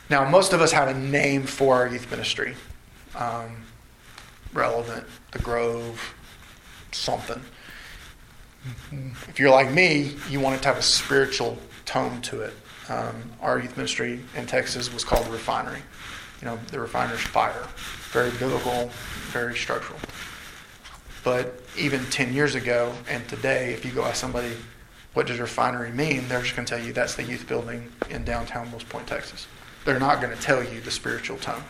Now, 0.10 0.28
most 0.30 0.52
of 0.52 0.62
us 0.62 0.72
have 0.74 0.89
a 0.89 0.94
name 0.94 1.44
for 1.44 1.76
our 1.76 1.88
youth 1.88 2.10
ministry. 2.12 2.56
Um, 3.16 3.64
relevant, 4.54 5.06
the 5.32 5.39
Grove, 5.39 6.14
something. 6.92 7.42
If 9.30 9.39
you're 9.39 9.50
like 9.50 9.72
me, 9.72 10.16
you 10.30 10.39
want 10.39 10.56
it 10.56 10.62
to 10.64 10.68
have 10.68 10.78
a 10.78 10.84
spiritual 10.84 11.58
tone 11.86 12.22
to 12.24 12.42
it. 12.42 12.54
Um, 12.89 13.16
our 13.42 13.60
youth 13.60 13.76
ministry 13.78 14.20
in 14.36 14.46
Texas 14.46 14.94
was 14.94 15.04
called 15.04 15.26
the 15.26 15.32
Refinery. 15.32 15.80
You 16.42 16.48
know, 16.48 16.60
the 16.72 16.80
refiner's 16.80 17.22
fire. 17.22 17.68
Very 18.12 18.32
biblical, 18.32 18.89
very 19.30 19.56
structural. 19.56 20.00
But 21.24 21.62
even 21.78 22.04
10 22.06 22.34
years 22.34 22.56
ago 22.56 22.94
and 23.08 23.28
today, 23.30 23.74
if 23.74 23.86
you 23.86 23.92
go 23.92 24.04
ask 24.04 24.16
somebody, 24.16 24.54
what 25.14 25.28
does 25.28 25.39
refinery 25.39 25.91
mean? 25.91 26.28
They're 26.28 26.41
just 26.41 26.55
going 26.55 26.66
to 26.66 26.76
tell 26.76 26.86
you 26.86 26.93
that's 26.93 27.16
the 27.16 27.24
youth 27.24 27.47
building 27.47 27.91
in 28.09 28.24
downtown 28.24 28.72
Wills 28.72 28.84
Point, 28.84 29.07
Texas. 29.07 29.47
They're 29.84 29.99
not 29.99 30.22
going 30.22 30.36
to 30.36 30.41
tell 30.41 30.64
you 30.64 30.80
the 30.80 30.91
spiritual 30.91 31.38
tone. 31.38 31.64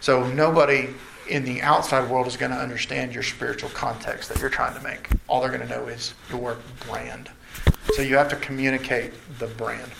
So 0.00 0.26
nobody 0.32 0.88
in 1.28 1.44
the 1.44 1.62
outside 1.62 2.10
world 2.10 2.26
is 2.26 2.36
going 2.36 2.50
to 2.50 2.58
understand 2.58 3.14
your 3.14 3.22
spiritual 3.22 3.70
context 3.70 4.28
that 4.28 4.40
you're 4.40 4.50
trying 4.50 4.74
to 4.74 4.82
make. 4.82 5.08
All 5.28 5.40
they're 5.40 5.50
going 5.50 5.66
to 5.66 5.68
know 5.68 5.86
is 5.86 6.14
your 6.28 6.58
brand. 6.86 7.30
So 7.94 8.02
you 8.02 8.16
have 8.16 8.28
to 8.30 8.36
communicate 8.36 9.12
the 9.38 9.46
brand. 9.46 9.90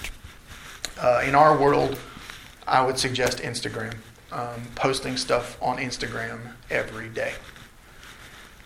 Uh, 0.99 1.23
in 1.25 1.35
our 1.35 1.57
world, 1.57 1.99
I 2.67 2.85
would 2.85 2.99
suggest 2.99 3.39
Instagram, 3.39 3.95
um, 4.33 4.63
posting 4.75 5.17
stuff 5.17 5.57
on 5.63 5.79
Instagram 5.79 6.53
every 6.71 7.09
day. 7.09 7.33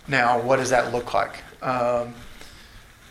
Now, 0.08 0.40
what 0.40 0.56
does 0.56 0.70
that 0.70 0.92
look 0.92 1.14
like? 1.14 1.42
Um, 1.62 2.14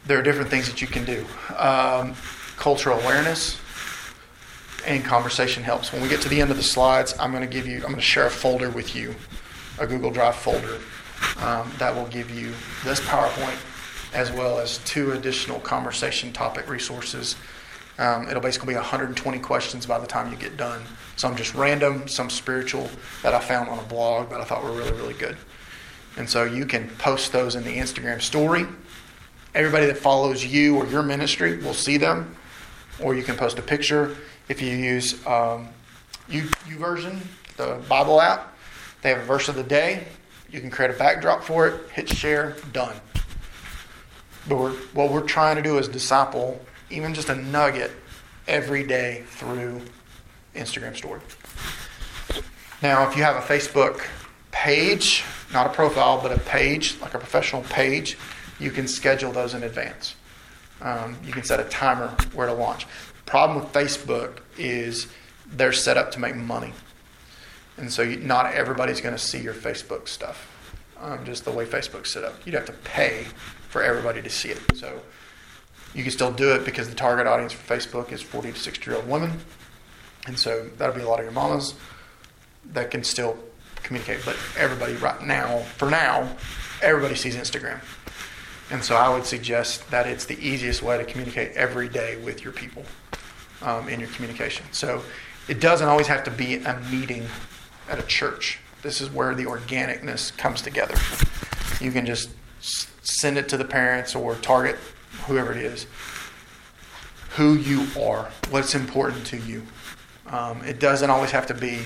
there 0.06 0.20
are 0.20 0.22
different 0.22 0.49
things 0.49 0.68
that 0.68 0.82
you 0.82 0.88
can 0.88 1.06
do. 1.06 1.26
Um, 1.58 2.16
cultural 2.58 2.99
awareness 2.99 3.60
and 4.86 5.04
conversation 5.04 5.64
helps. 5.64 5.93
When 5.93 6.01
we 6.01 6.10
get 6.10 6.22
to 6.22 6.30
the 6.30 6.41
end 6.41 6.51
of 6.51 6.58
the 6.58 6.64
slides, 6.64 7.16
I'm 7.20 7.32
going 7.32 7.43
to 7.43 7.54
give 7.54 7.68
you, 7.68 7.78
I'm 7.78 7.84
going 7.84 7.95
to 7.95 8.01
share 8.01 8.28
a 8.28 8.32
folder 8.32 8.70
with 8.70 8.95
you 8.95 9.16
a 9.80 9.88
Google 9.88 10.12
Drive 10.12 10.36
folder 10.36 10.80
um, 11.41 11.72
that 11.80 11.95
will 11.95 12.08
give 12.08 12.30
you 12.30 12.54
this 12.84 12.99
PowerPoint 13.01 13.58
as 14.14 14.32
well 14.32 14.60
as 14.60 14.78
two 14.80 15.14
additional 15.14 15.60
conversation 15.60 16.32
topic 16.32 16.70
resources. 16.70 17.36
Um, 17.97 18.28
it'll 18.28 18.41
basically 18.41 18.74
be 18.74 18.76
120 18.76 19.39
questions 19.39 19.86
by 19.86 19.99
the 19.99 20.08
time 20.08 20.32
you 20.32 20.38
get 20.38 20.58
done. 20.58 20.84
Some 21.16 21.36
just 21.36 21.54
random, 21.56 22.08
some 22.08 22.30
spiritual 22.30 22.89
that 23.24 23.34
I 23.34 23.39
found 23.39 23.70
on 23.70 23.80
a 23.80 23.84
blog 23.84 24.30
that 24.30 24.41
I 24.41 24.43
thought 24.43 24.64
were 24.64 24.72
really, 24.72 24.93
really 24.93 25.14
good. 25.14 25.38
And 26.18 26.30
so 26.30 26.43
you 26.43 26.66
can 26.66 26.89
post 26.97 27.32
those 27.32 27.56
in 27.56 27.64
the 27.64 27.78
Instagram 27.78 28.22
story. 28.22 28.66
Everybody 29.56 29.86
that 29.86 29.97
follows 29.97 30.43
you 30.43 30.78
or 30.78 30.88
your 30.88 31.04
ministry 31.04 31.58
will 31.58 31.74
see 31.74 31.97
them. 31.97 32.36
Or 32.99 33.16
you 33.16 33.24
can 33.24 33.36
post 33.36 33.60
a 33.60 33.62
picture. 33.62 34.16
If 34.49 34.62
you 34.62 34.70
use 34.70 35.14
um, 35.26 35.70
YouVersion, 36.30 37.20
the 37.58 37.82
Bible 37.88 38.22
app, 38.22 38.56
they 39.01 39.10
have 39.10 39.20
a 39.20 39.26
verse 39.26 39.49
of 39.49 39.56
the 39.56 39.64
day. 39.64 40.06
You 40.51 40.60
can 40.60 40.70
create 40.70 40.91
a 40.91 40.97
backdrop 40.97 41.43
for 41.43 41.68
it, 41.68 41.89
hit 41.91 42.10
share, 42.10 42.56
done. 42.72 42.95
But 44.47 44.58
we're, 44.58 44.72
what 44.93 45.12
we're 45.12 45.22
trying 45.22 45.56
to 45.56 45.62
do 45.62 45.78
is 45.78 45.88
disciple 45.88 46.60
even 46.89 47.14
just 47.14 47.30
a 47.30 47.36
nugget 47.36 47.91
every 48.47 48.86
day 48.86 49.24
through 49.28 49.82
Instagram 50.56 50.95
story. 50.95 51.22
Now, 52.82 53.10
if 53.10 53.18
you 53.18 53.24
have 53.24 53.36
a 53.36 53.39
Facebook 53.39 54.06
page, 54.51 55.24
not 55.51 55.66
a 55.66 55.70
profile, 55.70 56.22
but 56.22 56.32
a 56.32 56.39
page, 56.39 56.99
like 57.01 57.14
a 57.14 57.18
professional 57.18 57.64
page, 57.64 58.18
you 58.64 58.72
can 58.72 58.88
schedule 58.88 59.32
those 59.32 59.53
in 59.53 59.64
advance. 59.64 60.16
Um, 60.82 61.18
you 61.24 61.34
can 61.34 61.43
set 61.43 61.59
a 61.59 61.66
timer 61.66 62.16
where 62.34 62.47
to 62.47 62.53
launch. 62.53 62.88
Problem 63.26 63.61
with 63.61 63.72
Facebook 63.74 64.39
is 64.57 65.07
they're 65.51 65.74
set 65.74 65.97
up 65.97 66.11
to 66.11 66.20
make 66.20 66.36
money. 66.36 66.74
And 67.78 67.91
so 67.91 68.01
you, 68.01 68.18
not 68.18 68.53
everybody's 68.53 69.01
going 69.01 69.16
to 69.16 69.22
see 69.22 69.39
your 69.39 69.53
Facebook 69.53 70.07
stuff, 70.07 70.49
um, 70.99 71.26
just 71.26 71.45
the 71.45 71.51
way 71.51 71.66
Facebook's 71.66 72.11
set 72.11 72.24
up. 72.24 72.34
You'd 72.45 72.55
have 72.55 72.66
to 72.66 72.74
pay 72.74 73.26
for 73.70 73.84
everybody 73.84 74.22
to 74.22 74.30
see 74.30 74.49
it. 74.49 74.61
So 74.76 75.01
you 75.93 76.03
can 76.03 76.11
still 76.11 76.32
do 76.32 76.53
it 76.53 76.66
because 76.66 76.89
the 76.89 76.95
target 76.95 77.28
audience 77.28 77.53
for 77.53 77.74
Facebook 77.74 78.11
is 78.11 78.22
40 78.22 78.51
to 78.51 78.59
60 78.59 78.89
year 78.89 78.97
old 78.97 79.09
women. 79.09 79.39
And 80.28 80.38
so 80.39 80.70
that'll 80.78 80.95
be 80.95 81.01
a 81.01 81.07
lot 81.07 81.20
of 81.20 81.26
your 81.26 81.34
mamas 81.34 81.76
that 82.72 82.91
can 82.91 83.03
still 83.03 83.38
communicate. 83.84 84.24
But 84.24 84.38
everybody 84.57 84.95
right 84.95 85.22
now, 85.22 85.59
for 85.78 85.89
now, 85.89 86.36
everybody 86.82 87.16
sees 87.16 87.36
Instagram. 87.36 87.80
And 88.72 88.84
so 88.84 88.95
I 88.95 89.09
would 89.09 89.26
suggest 89.26 89.89
that 89.91 90.07
it's 90.07 90.26
the 90.26 90.39
easiest 90.39 90.82
way 90.82 90.97
to 90.97 91.03
communicate 91.03 91.51
every 91.53 91.89
day 91.89 92.18
with 92.18 92.43
your 92.43 92.53
people 92.53 92.84
um, 93.61 93.89
in 93.89 93.99
your 93.99 94.09
communication. 94.09 94.66
So 94.72 95.03
it 95.47 95.59
doesn't 95.59 95.88
always 95.88 96.07
have 96.07 96.24
to 96.24 96.32
be 96.32 96.55
a 96.55 96.80
meeting 96.91 97.26
at 97.89 97.99
a 97.99 98.03
church. 98.03 98.59
This 98.82 99.01
is 99.01 99.09
where 99.09 99.36
the 99.36 99.45
organicness 99.45 100.36
comes 100.38 100.61
together. 100.61 100.95
You 101.84 101.91
can 101.91 102.05
just 102.05 102.30
send 102.61 103.38
it 103.38 103.49
to 103.49 103.57
the 103.57 103.66
parents 103.66 104.16
or 104.16 104.36
target 104.36 104.78
whoever 105.28 105.51
it 105.51 105.57
is 105.57 105.86
who 107.36 107.55
you 107.55 107.88
are, 107.99 108.30
what's 108.51 108.76
important 108.76 109.26
to 109.26 109.38
you. 109.38 109.64
Um, 110.28 110.64
it 110.64 110.80
doesn't 110.80 111.09
always 111.09 111.32
have 111.32 111.47
to 111.47 111.53
be, 111.53 111.80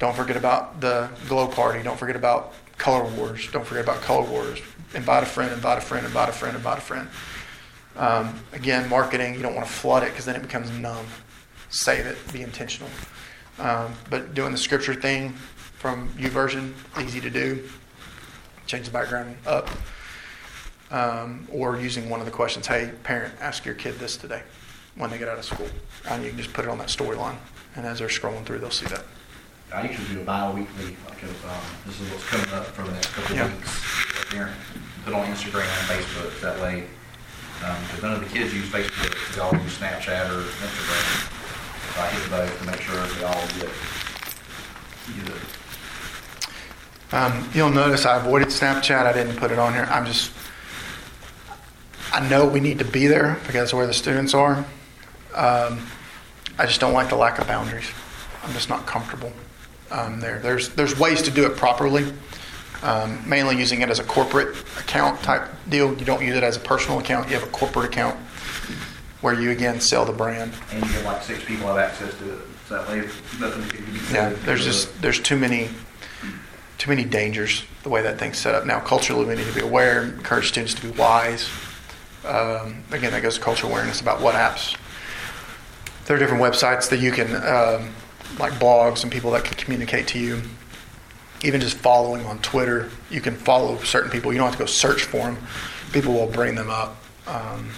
don't 0.00 0.16
forget 0.16 0.36
about 0.36 0.80
the 0.80 1.08
glow 1.28 1.46
party, 1.46 1.82
don't 1.82 1.98
forget 1.98 2.16
about 2.16 2.54
color 2.78 3.04
wars, 3.16 3.50
don't 3.50 3.66
forget 3.66 3.84
about 3.84 4.00
color 4.02 4.28
wars. 4.28 4.60
Invite 4.94 5.22
a 5.22 5.26
friend, 5.26 5.52
invite 5.52 5.78
a 5.78 5.80
friend, 5.80 6.06
invite 6.06 6.28
a 6.28 6.32
friend, 6.32 6.56
invite 6.56 6.78
a 6.78 6.80
friend. 6.80 7.08
Um, 7.96 8.40
again, 8.52 8.88
marketing, 8.88 9.34
you 9.34 9.42
don't 9.42 9.54
want 9.54 9.66
to 9.66 9.72
flood 9.72 10.02
it 10.02 10.10
because 10.10 10.24
then 10.24 10.36
it 10.36 10.42
becomes 10.42 10.70
numb. 10.70 11.06
Save 11.70 12.06
it, 12.06 12.18
be 12.32 12.42
intentional. 12.42 12.90
Um, 13.58 13.94
but 14.10 14.34
doing 14.34 14.52
the 14.52 14.58
scripture 14.58 14.94
thing 14.94 15.32
from 15.32 16.08
YouVersion, 16.10 16.72
easy 17.02 17.20
to 17.20 17.30
do. 17.30 17.68
Change 18.66 18.86
the 18.86 18.92
background 18.92 19.36
up. 19.46 19.68
Um, 20.90 21.48
or 21.50 21.78
using 21.78 22.08
one 22.08 22.20
of 22.20 22.26
the 22.26 22.32
questions, 22.32 22.66
hey, 22.66 22.92
parent, 23.02 23.34
ask 23.40 23.64
your 23.64 23.74
kid 23.74 23.98
this 23.98 24.16
today 24.16 24.42
when 24.96 25.10
they 25.10 25.18
get 25.18 25.28
out 25.28 25.38
of 25.38 25.44
school. 25.44 25.68
And 26.08 26.22
you 26.22 26.30
can 26.30 26.38
just 26.38 26.52
put 26.52 26.64
it 26.64 26.70
on 26.70 26.78
that 26.78 26.88
storyline. 26.88 27.36
And 27.76 27.84
as 27.86 27.98
they're 27.98 28.08
scrolling 28.08 28.44
through, 28.44 28.58
they'll 28.58 28.70
see 28.70 28.86
that. 28.86 29.04
I 29.74 29.88
usually 29.88 30.14
do 30.14 30.20
a 30.20 30.24
bi-weekly, 30.24 30.96
like 31.08 31.20
a, 31.24 31.26
um, 31.26 31.60
this 31.84 32.00
is 32.00 32.08
what's 32.12 32.24
coming 32.26 32.48
up 32.54 32.64
for 32.66 32.82
the 32.82 32.92
next 32.92 33.08
couple 33.08 33.34
Yeah. 33.34 33.46
of 33.46 33.52
weeks. 33.52 33.80
Put 35.04 35.14
on 35.14 35.26
Instagram 35.26 35.66
and 35.66 35.88
Facebook, 35.88 36.40
that 36.40 36.60
way, 36.60 36.84
because 37.58 38.02
none 38.02 38.12
of 38.12 38.20
the 38.20 38.26
kids 38.26 38.54
use 38.54 38.68
Facebook, 38.68 39.34
they 39.34 39.40
all 39.40 39.52
use 39.52 39.76
Snapchat 39.76 40.30
or 40.30 40.44
Instagram. 40.44 41.28
So 41.94 42.00
I 42.00 42.06
hit 42.06 42.30
both 42.30 42.58
to 42.60 42.64
make 42.66 42.80
sure 42.82 42.94
they 42.94 43.24
all 43.24 43.46
get, 43.58 43.70
get 45.16 45.34
it. 45.34 45.42
Um, 47.12 47.50
you'll 47.52 47.70
notice 47.70 48.06
I 48.06 48.16
avoided 48.16 48.48
Snapchat. 48.48 49.06
I 49.06 49.12
didn't 49.12 49.36
put 49.36 49.50
it 49.50 49.58
on 49.58 49.72
here. 49.72 49.88
I'm 49.90 50.06
just, 50.06 50.30
I 52.12 52.26
know 52.28 52.46
we 52.46 52.60
need 52.60 52.78
to 52.78 52.84
be 52.84 53.08
there 53.08 53.40
because 53.46 53.74
where 53.74 53.86
the 53.88 53.94
students 53.94 54.34
are. 54.34 54.64
Um, 55.34 55.86
I 56.58 56.66
just 56.66 56.80
don't 56.80 56.92
like 56.92 57.08
the 57.08 57.16
lack 57.16 57.40
of 57.40 57.48
boundaries. 57.48 57.90
I'm 58.44 58.52
just 58.52 58.68
not 58.68 58.86
comfortable 58.86 59.32
um, 59.90 60.20
there. 60.20 60.38
There's 60.38 60.70
there's 60.70 60.98
ways 60.98 61.22
to 61.22 61.30
do 61.30 61.46
it 61.46 61.56
properly. 61.56 62.12
Um, 62.82 63.26
mainly 63.26 63.56
using 63.56 63.80
it 63.80 63.88
as 63.88 63.98
a 63.98 64.04
corporate 64.04 64.56
account 64.78 65.22
type 65.22 65.48
deal. 65.70 65.96
You 65.96 66.04
don't 66.04 66.22
use 66.22 66.36
it 66.36 66.42
as 66.42 66.56
a 66.58 66.60
personal 66.60 66.98
account. 66.98 67.28
You 67.28 67.34
have 67.34 67.48
a 67.48 67.50
corporate 67.50 67.86
account 67.86 68.16
where 69.22 69.32
you 69.32 69.50
again 69.50 69.80
sell 69.80 70.04
the 70.04 70.12
brand. 70.12 70.52
And 70.70 70.84
you 70.84 70.92
get 70.92 71.04
like 71.04 71.22
six 71.22 71.42
people 71.44 71.66
have 71.68 71.78
access 71.78 72.12
to 72.18 72.34
it. 72.34 72.38
So 72.68 72.74
that 72.74 72.88
way, 72.88 72.98
nothing 73.40 73.68
can 73.68 73.84
be 73.92 74.00
Yeah, 74.12 74.34
there's 74.44 74.64
just 74.64 75.00
there's 75.00 75.20
too 75.20 75.38
many 75.38 75.70
too 76.76 76.90
many 76.90 77.04
dangers 77.04 77.64
the 77.82 77.88
way 77.88 78.02
that 78.02 78.18
thing's 78.18 78.38
set 78.38 78.54
up 78.54 78.66
now. 78.66 78.80
Culturally, 78.80 79.24
we 79.24 79.34
need 79.34 79.46
to 79.46 79.54
be 79.54 79.60
aware, 79.60 80.02
encourage 80.02 80.48
students 80.48 80.74
to 80.74 80.82
be 80.82 80.90
wise. 80.98 81.48
Um, 82.26 82.82
again, 82.90 83.12
that 83.12 83.22
goes 83.22 83.36
to 83.36 83.40
cultural 83.40 83.72
awareness 83.72 84.00
about 84.00 84.20
what 84.20 84.34
apps. 84.34 84.76
There 86.04 86.16
are 86.16 86.18
different 86.18 86.42
websites 86.42 86.90
that 86.90 87.00
you 87.00 87.12
can, 87.12 87.34
um, 87.36 87.90
like 88.38 88.52
blogs 88.54 89.02
and 89.02 89.12
people 89.12 89.30
that 89.32 89.44
can 89.44 89.56
communicate 89.56 90.08
to 90.08 90.18
you. 90.18 90.42
Even 91.42 91.60
just 91.60 91.76
following 91.76 92.24
on 92.26 92.38
Twitter, 92.38 92.90
you 93.10 93.20
can 93.20 93.34
follow 93.34 93.76
certain 93.78 94.10
people. 94.10 94.32
You 94.32 94.38
don't 94.38 94.46
have 94.46 94.56
to 94.56 94.62
go 94.62 94.66
search 94.66 95.04
for 95.04 95.18
them. 95.18 95.38
People 95.92 96.14
will 96.14 96.26
bring 96.26 96.54
them 96.54 96.70
up. 96.70 96.96
Um, 97.26 97.70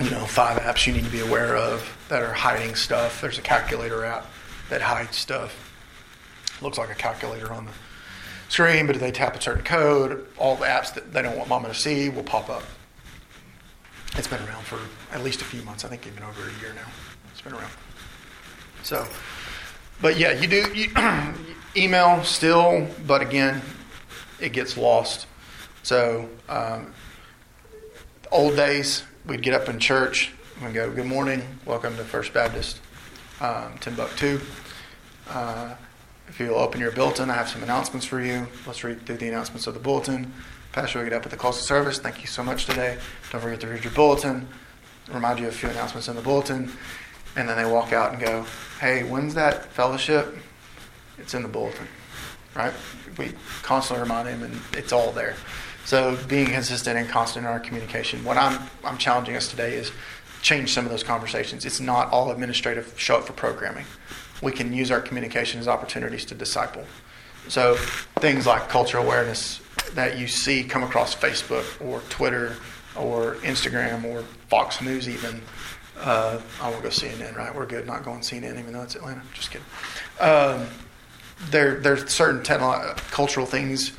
you 0.00 0.10
know, 0.10 0.24
five 0.24 0.60
apps 0.62 0.86
you 0.86 0.92
need 0.92 1.04
to 1.04 1.10
be 1.10 1.20
aware 1.20 1.56
of 1.56 1.96
that 2.08 2.22
are 2.22 2.32
hiding 2.32 2.74
stuff. 2.74 3.20
There's 3.20 3.38
a 3.38 3.42
calculator 3.42 4.04
app 4.04 4.26
that 4.70 4.80
hides 4.80 5.16
stuff. 5.16 5.66
Looks 6.62 6.78
like 6.78 6.90
a 6.90 6.94
calculator 6.94 7.52
on 7.52 7.66
the 7.66 7.72
screen, 8.48 8.86
but 8.86 8.96
if 8.96 9.00
they 9.00 9.10
tap 9.10 9.36
a 9.36 9.40
certain 9.40 9.64
code, 9.64 10.26
all 10.38 10.56
the 10.56 10.66
apps 10.66 10.94
that 10.94 11.12
they 11.12 11.22
don't 11.22 11.36
want 11.36 11.48
mama 11.48 11.68
to 11.68 11.74
see 11.74 12.08
will 12.08 12.22
pop 12.22 12.48
up. 12.48 12.62
It's 14.16 14.26
been 14.26 14.42
around 14.42 14.64
for 14.64 14.78
at 15.14 15.22
least 15.22 15.40
a 15.40 15.44
few 15.44 15.62
months. 15.62 15.84
I 15.84 15.88
think 15.88 16.06
even 16.06 16.22
over 16.22 16.42
a 16.42 16.60
year 16.60 16.72
now. 16.74 16.88
It's 17.30 17.40
been 17.40 17.52
around. 17.52 17.70
So, 18.82 19.06
but 20.00 20.18
yeah, 20.18 20.32
you 20.32 20.46
do 20.46 20.66
you, 20.74 20.88
email 21.76 22.22
still, 22.24 22.88
but 23.06 23.22
again, 23.22 23.60
it 24.40 24.52
gets 24.52 24.76
lost. 24.76 25.26
So, 25.82 26.28
um, 26.48 26.92
old 28.30 28.56
days, 28.56 29.02
we'd 29.26 29.42
get 29.42 29.54
up 29.54 29.68
in 29.68 29.78
church 29.78 30.32
and 30.62 30.74
go, 30.74 30.90
"Good 30.90 31.06
morning, 31.06 31.42
welcome 31.64 31.96
to 31.96 32.04
First 32.04 32.32
Baptist, 32.32 32.80
um, 33.40 33.76
Timbuktu." 33.80 34.40
Uh, 35.28 35.74
if 36.28 36.38
you'll 36.38 36.54
open 36.56 36.80
your 36.80 36.92
bulletin, 36.92 37.28
I 37.28 37.34
have 37.34 37.48
some 37.48 37.62
announcements 37.62 38.06
for 38.06 38.20
you. 38.20 38.46
Let's 38.66 38.84
read 38.84 39.04
through 39.04 39.16
the 39.16 39.28
announcements 39.28 39.66
of 39.66 39.74
the 39.74 39.80
bulletin. 39.80 40.32
Pastor 40.72 41.00
will 41.00 41.06
get 41.06 41.12
up 41.12 41.24
at 41.24 41.30
the 41.30 41.36
close 41.36 41.58
of 41.58 41.64
service. 41.64 41.98
Thank 41.98 42.20
you 42.20 42.28
so 42.28 42.44
much 42.44 42.66
today. 42.66 42.96
Don't 43.32 43.40
forget 43.40 43.60
to 43.60 43.66
read 43.66 43.82
your 43.82 43.92
bulletin. 43.92 44.46
Remind 45.08 45.40
you 45.40 45.48
of 45.48 45.54
a 45.54 45.56
few 45.56 45.68
announcements 45.68 46.06
in 46.06 46.14
the 46.14 46.22
bulletin. 46.22 46.70
And 47.36 47.48
then 47.48 47.56
they 47.56 47.70
walk 47.70 47.92
out 47.92 48.12
and 48.12 48.20
go, 48.20 48.44
hey, 48.80 49.02
when's 49.02 49.34
that 49.34 49.66
fellowship? 49.66 50.36
It's 51.18 51.34
in 51.34 51.42
the 51.42 51.48
bulletin, 51.48 51.86
right? 52.54 52.72
We 53.18 53.32
constantly 53.62 54.02
remind 54.02 54.28
them, 54.28 54.42
and 54.42 54.60
it's 54.72 54.92
all 54.92 55.12
there. 55.12 55.36
So 55.84 56.16
being 56.28 56.46
consistent 56.46 56.98
and 56.98 57.08
constant 57.08 57.44
in 57.44 57.50
our 57.50 57.60
communication. 57.60 58.24
What 58.24 58.36
I'm, 58.36 58.60
I'm 58.84 58.98
challenging 58.98 59.36
us 59.36 59.48
today 59.48 59.74
is 59.74 59.92
change 60.42 60.72
some 60.72 60.84
of 60.84 60.90
those 60.90 61.02
conversations. 61.02 61.64
It's 61.64 61.80
not 61.80 62.10
all 62.10 62.30
administrative, 62.30 62.94
show 62.96 63.16
up 63.16 63.24
for 63.24 63.32
programming. 63.32 63.84
We 64.42 64.52
can 64.52 64.72
use 64.72 64.90
our 64.90 65.00
communication 65.00 65.60
as 65.60 65.68
opportunities 65.68 66.24
to 66.26 66.34
disciple. 66.34 66.84
So 67.48 67.74
things 68.16 68.46
like 68.46 68.68
cultural 68.68 69.04
awareness 69.04 69.60
that 69.94 70.18
you 70.18 70.28
see 70.28 70.64
come 70.64 70.82
across 70.82 71.14
Facebook 71.14 71.64
or 71.84 72.00
Twitter 72.08 72.56
or 72.96 73.34
Instagram 73.36 74.04
or 74.04 74.22
Fox 74.48 74.80
News 74.80 75.08
even. 75.08 75.42
Uh, 76.00 76.40
I 76.62 76.70
won't 76.70 76.82
go 76.82 76.88
CNN, 76.88 77.36
right? 77.36 77.54
We're 77.54 77.66
good 77.66 77.86
not 77.86 78.04
going 78.04 78.20
CNN 78.20 78.58
even 78.58 78.72
though 78.72 78.82
it's 78.82 78.94
Atlanta. 78.96 79.22
Just 79.34 79.50
kidding. 79.50 79.66
Um, 80.18 80.66
there, 81.50 81.80
there's 81.80 82.10
certain 82.10 82.42
techno- 82.42 82.94
cultural 83.10 83.46
things, 83.46 83.92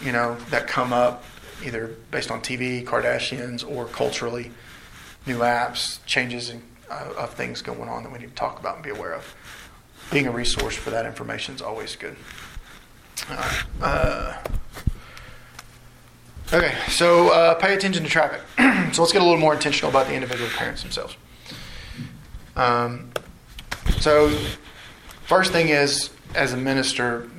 you 0.00 0.12
know, 0.12 0.36
that 0.50 0.66
come 0.66 0.92
up 0.92 1.24
either 1.64 1.88
based 2.10 2.30
on 2.30 2.40
TV, 2.40 2.84
Kardashians, 2.84 3.68
or 3.68 3.86
culturally, 3.86 4.50
new 5.26 5.38
apps, 5.38 6.04
changes 6.06 6.50
in, 6.50 6.62
uh, 6.90 7.12
of 7.16 7.34
things 7.34 7.62
going 7.62 7.88
on 7.88 8.02
that 8.02 8.12
we 8.12 8.18
need 8.18 8.28
to 8.28 8.34
talk 8.34 8.60
about 8.60 8.76
and 8.76 8.84
be 8.84 8.90
aware 8.90 9.14
of. 9.14 9.34
Being 10.10 10.26
a 10.26 10.30
resource 10.30 10.76
for 10.76 10.90
that 10.90 11.04
information 11.04 11.54
is 11.54 11.62
always 11.62 11.96
good. 11.96 12.16
Uh, 13.82 14.38
okay, 16.52 16.74
so 16.88 17.32
uh, 17.32 17.54
pay 17.56 17.74
attention 17.74 18.04
to 18.04 18.08
traffic. 18.08 18.40
so 18.94 19.02
let's 19.02 19.12
get 19.12 19.20
a 19.20 19.24
little 19.24 19.36
more 19.36 19.54
intentional 19.54 19.90
about 19.90 20.06
the 20.06 20.14
individual 20.14 20.48
parents 20.50 20.82
themselves. 20.82 21.16
Um, 22.58 23.10
so, 24.00 24.36
first 25.24 25.52
thing 25.52 25.68
is, 25.68 26.10
as 26.34 26.52
a 26.52 26.56
minister, 26.56 27.30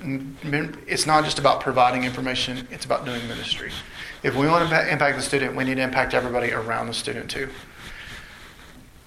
it's 0.00 1.04
not 1.04 1.24
just 1.24 1.40
about 1.40 1.60
providing 1.60 2.04
information, 2.04 2.66
it's 2.70 2.84
about 2.84 3.04
doing 3.04 3.26
ministry. 3.26 3.72
If 4.22 4.36
we 4.36 4.46
want 4.46 4.70
to 4.70 4.92
impact 4.92 5.16
the 5.16 5.22
student, 5.22 5.56
we 5.56 5.64
need 5.64 5.74
to 5.74 5.82
impact 5.82 6.14
everybody 6.14 6.52
around 6.52 6.86
the 6.86 6.94
student 6.94 7.28
too. 7.28 7.48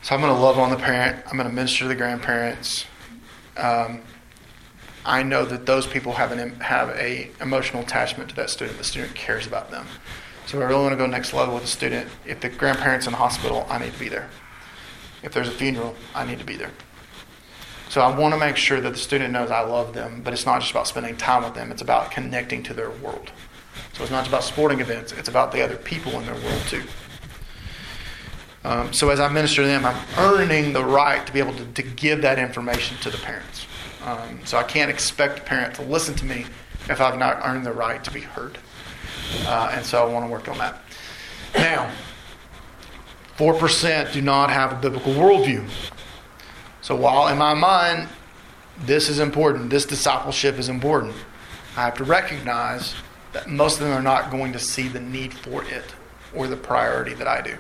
So, 0.01 0.13
I'm 0.13 0.21
going 0.21 0.33
to 0.33 0.39
love 0.39 0.59
on 0.59 0.71
the 0.71 0.77
parent, 0.77 1.23
I'm 1.27 1.37
going 1.37 1.47
to 1.47 1.55
minister 1.55 1.85
to 1.85 1.87
the 1.87 1.95
grandparents. 1.95 2.85
Um, 3.55 4.01
I 5.05 5.23
know 5.23 5.45
that 5.45 5.65
those 5.65 5.87
people 5.87 6.13
have 6.13 6.31
an 6.31 6.59
have 6.59 6.89
a 6.89 7.31
emotional 7.39 7.81
attachment 7.81 8.29
to 8.29 8.35
that 8.35 8.49
student. 8.49 8.77
The 8.77 8.83
student 8.83 9.15
cares 9.15 9.47
about 9.47 9.71
them. 9.71 9.87
So 10.45 10.57
if 10.57 10.63
I 10.63 10.67
really 10.67 10.81
want 10.81 10.93
to 10.93 10.97
go 10.97 11.07
next 11.07 11.33
level 11.33 11.53
with 11.53 11.63
the 11.63 11.69
student. 11.69 12.09
If 12.25 12.41
the 12.41 12.49
grandparents 12.49 13.07
in 13.07 13.13
the 13.13 13.17
hospital, 13.17 13.65
I 13.69 13.79
need 13.79 13.93
to 13.93 13.99
be 13.99 14.09
there. 14.09 14.29
If 15.23 15.33
there's 15.33 15.47
a 15.47 15.51
funeral, 15.51 15.95
I 16.15 16.25
need 16.25 16.39
to 16.39 16.45
be 16.45 16.55
there. 16.55 16.71
So 17.89 18.01
I 18.01 18.15
want 18.15 18.33
to 18.33 18.39
make 18.39 18.55
sure 18.55 18.79
that 18.79 18.91
the 18.91 18.97
student 18.97 19.33
knows 19.33 19.51
I 19.51 19.61
love 19.61 19.93
them, 19.93 20.21
but 20.23 20.33
it's 20.33 20.45
not 20.45 20.61
just 20.61 20.71
about 20.71 20.87
spending 20.87 21.17
time 21.17 21.43
with 21.43 21.53
them. 21.53 21.71
It's 21.71 21.81
about 21.81 22.09
connecting 22.09 22.63
to 22.63 22.73
their 22.73 22.89
world. 22.89 23.31
So 23.93 24.03
it's 24.03 24.11
not 24.11 24.19
just 24.19 24.29
about 24.29 24.43
sporting 24.43 24.79
events. 24.79 25.11
It's 25.11 25.27
about 25.27 25.51
the 25.51 25.61
other 25.61 25.75
people 25.75 26.13
in 26.13 26.25
their 26.25 26.35
world 26.35 26.61
too. 26.67 26.83
Um, 28.63 28.93
so 28.93 29.09
as 29.09 29.19
I 29.19 29.27
minister 29.27 29.63
to 29.63 29.67
them, 29.67 29.85
I'm 29.85 29.97
earning 30.17 30.71
the 30.71 30.85
right 30.85 31.25
to 31.25 31.33
be 31.33 31.39
able 31.39 31.55
to, 31.55 31.65
to 31.65 31.81
give 31.81 32.21
that 32.21 32.39
information 32.39 32.97
to 32.99 33.09
the 33.09 33.17
parents. 33.17 33.65
Um, 34.05 34.39
so 34.45 34.57
I 34.57 34.63
can't 34.63 34.89
expect 34.89 35.39
a 35.39 35.41
parent 35.41 35.75
to 35.75 35.81
listen 35.83 36.15
to 36.15 36.25
me 36.25 36.45
if 36.89 37.01
I've 37.01 37.17
not 37.17 37.41
earned 37.43 37.65
the 37.65 37.73
right 37.73 38.03
to 38.03 38.11
be 38.11 38.21
heard. 38.21 38.57
Uh, 39.45 39.71
and 39.73 39.85
so 39.85 40.01
I 40.01 40.11
want 40.11 40.25
to 40.25 40.31
work 40.31 40.47
on 40.47 40.57
that. 40.59 40.81
Now, 41.55 41.91
4% 43.41 44.13
do 44.13 44.21
not 44.21 44.51
have 44.51 44.71
a 44.71 44.75
biblical 44.75 45.15
worldview. 45.15 45.67
So 46.81 46.95
while 46.95 47.27
in 47.27 47.39
my 47.39 47.55
mind, 47.55 48.07
this 48.77 49.09
is 49.09 49.17
important, 49.17 49.71
this 49.71 49.83
discipleship 49.83 50.59
is 50.59 50.69
important, 50.69 51.15
I 51.75 51.85
have 51.85 51.95
to 51.95 52.03
recognize 52.03 52.93
that 53.33 53.49
most 53.49 53.79
of 53.79 53.87
them 53.87 53.97
are 53.97 54.03
not 54.03 54.29
going 54.29 54.53
to 54.53 54.59
see 54.59 54.87
the 54.87 54.99
need 54.99 55.33
for 55.33 55.63
it 55.63 55.95
or 56.35 56.45
the 56.45 56.55
priority 56.55 57.15
that 57.15 57.27
I 57.27 57.41
do. 57.41 57.57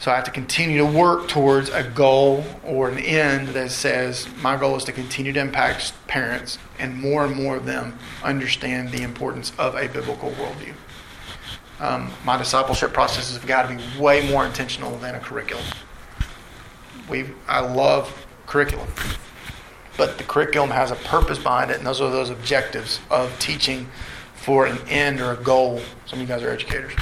So 0.00 0.10
I 0.10 0.16
have 0.16 0.24
to 0.24 0.32
continue 0.32 0.78
to 0.78 0.84
work 0.84 1.28
towards 1.28 1.68
a 1.68 1.84
goal 1.84 2.44
or 2.64 2.88
an 2.88 2.98
end 2.98 3.50
that 3.50 3.70
says 3.70 4.26
my 4.42 4.56
goal 4.56 4.74
is 4.74 4.82
to 4.84 4.92
continue 4.92 5.32
to 5.32 5.38
impact 5.38 5.92
parents 6.08 6.58
and 6.80 7.00
more 7.00 7.24
and 7.24 7.36
more 7.36 7.54
of 7.54 7.66
them 7.66 7.96
understand 8.24 8.90
the 8.90 9.02
importance 9.02 9.52
of 9.58 9.76
a 9.76 9.86
biblical 9.86 10.32
worldview. 10.32 10.74
Um, 11.84 12.10
my 12.24 12.38
discipleship 12.38 12.94
processes 12.94 13.36
have 13.36 13.46
got 13.46 13.68
to 13.68 13.76
be 13.76 14.00
way 14.00 14.26
more 14.30 14.46
intentional 14.46 14.96
than 14.96 15.16
a 15.16 15.20
curriculum. 15.20 15.66
We, 17.10 17.26
I 17.46 17.60
love 17.60 18.26
curriculum, 18.46 18.88
but 19.98 20.16
the 20.16 20.24
curriculum 20.24 20.70
has 20.70 20.90
a 20.90 20.94
purpose 20.94 21.36
behind 21.36 21.70
it, 21.70 21.76
and 21.76 21.86
those 21.86 22.00
are 22.00 22.10
those 22.10 22.30
objectives 22.30 23.00
of 23.10 23.38
teaching 23.38 23.86
for 24.34 24.64
an 24.64 24.78
end 24.88 25.20
or 25.20 25.32
a 25.32 25.36
goal. 25.36 25.82
Some 26.06 26.20
of 26.20 26.22
you 26.22 26.26
guys 26.26 26.42
are 26.42 26.48
educators. 26.48 26.94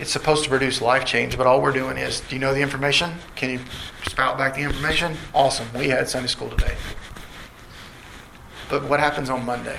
It's 0.00 0.10
supposed 0.10 0.42
to 0.42 0.50
produce 0.50 0.82
life 0.82 1.04
change, 1.04 1.38
but 1.38 1.46
all 1.46 1.62
we're 1.62 1.70
doing 1.70 1.98
is, 1.98 2.18
do 2.22 2.34
you 2.34 2.40
know 2.40 2.52
the 2.52 2.60
information? 2.60 3.14
Can 3.36 3.50
you 3.50 3.60
spout 4.08 4.36
back 4.38 4.56
the 4.56 4.62
information? 4.62 5.16
Awesome. 5.32 5.68
We 5.76 5.88
had 5.88 6.08
Sunday 6.08 6.26
school 6.26 6.50
today. 6.50 6.74
But 8.68 8.88
what 8.88 8.98
happens 8.98 9.30
on 9.30 9.46
Monday? 9.46 9.78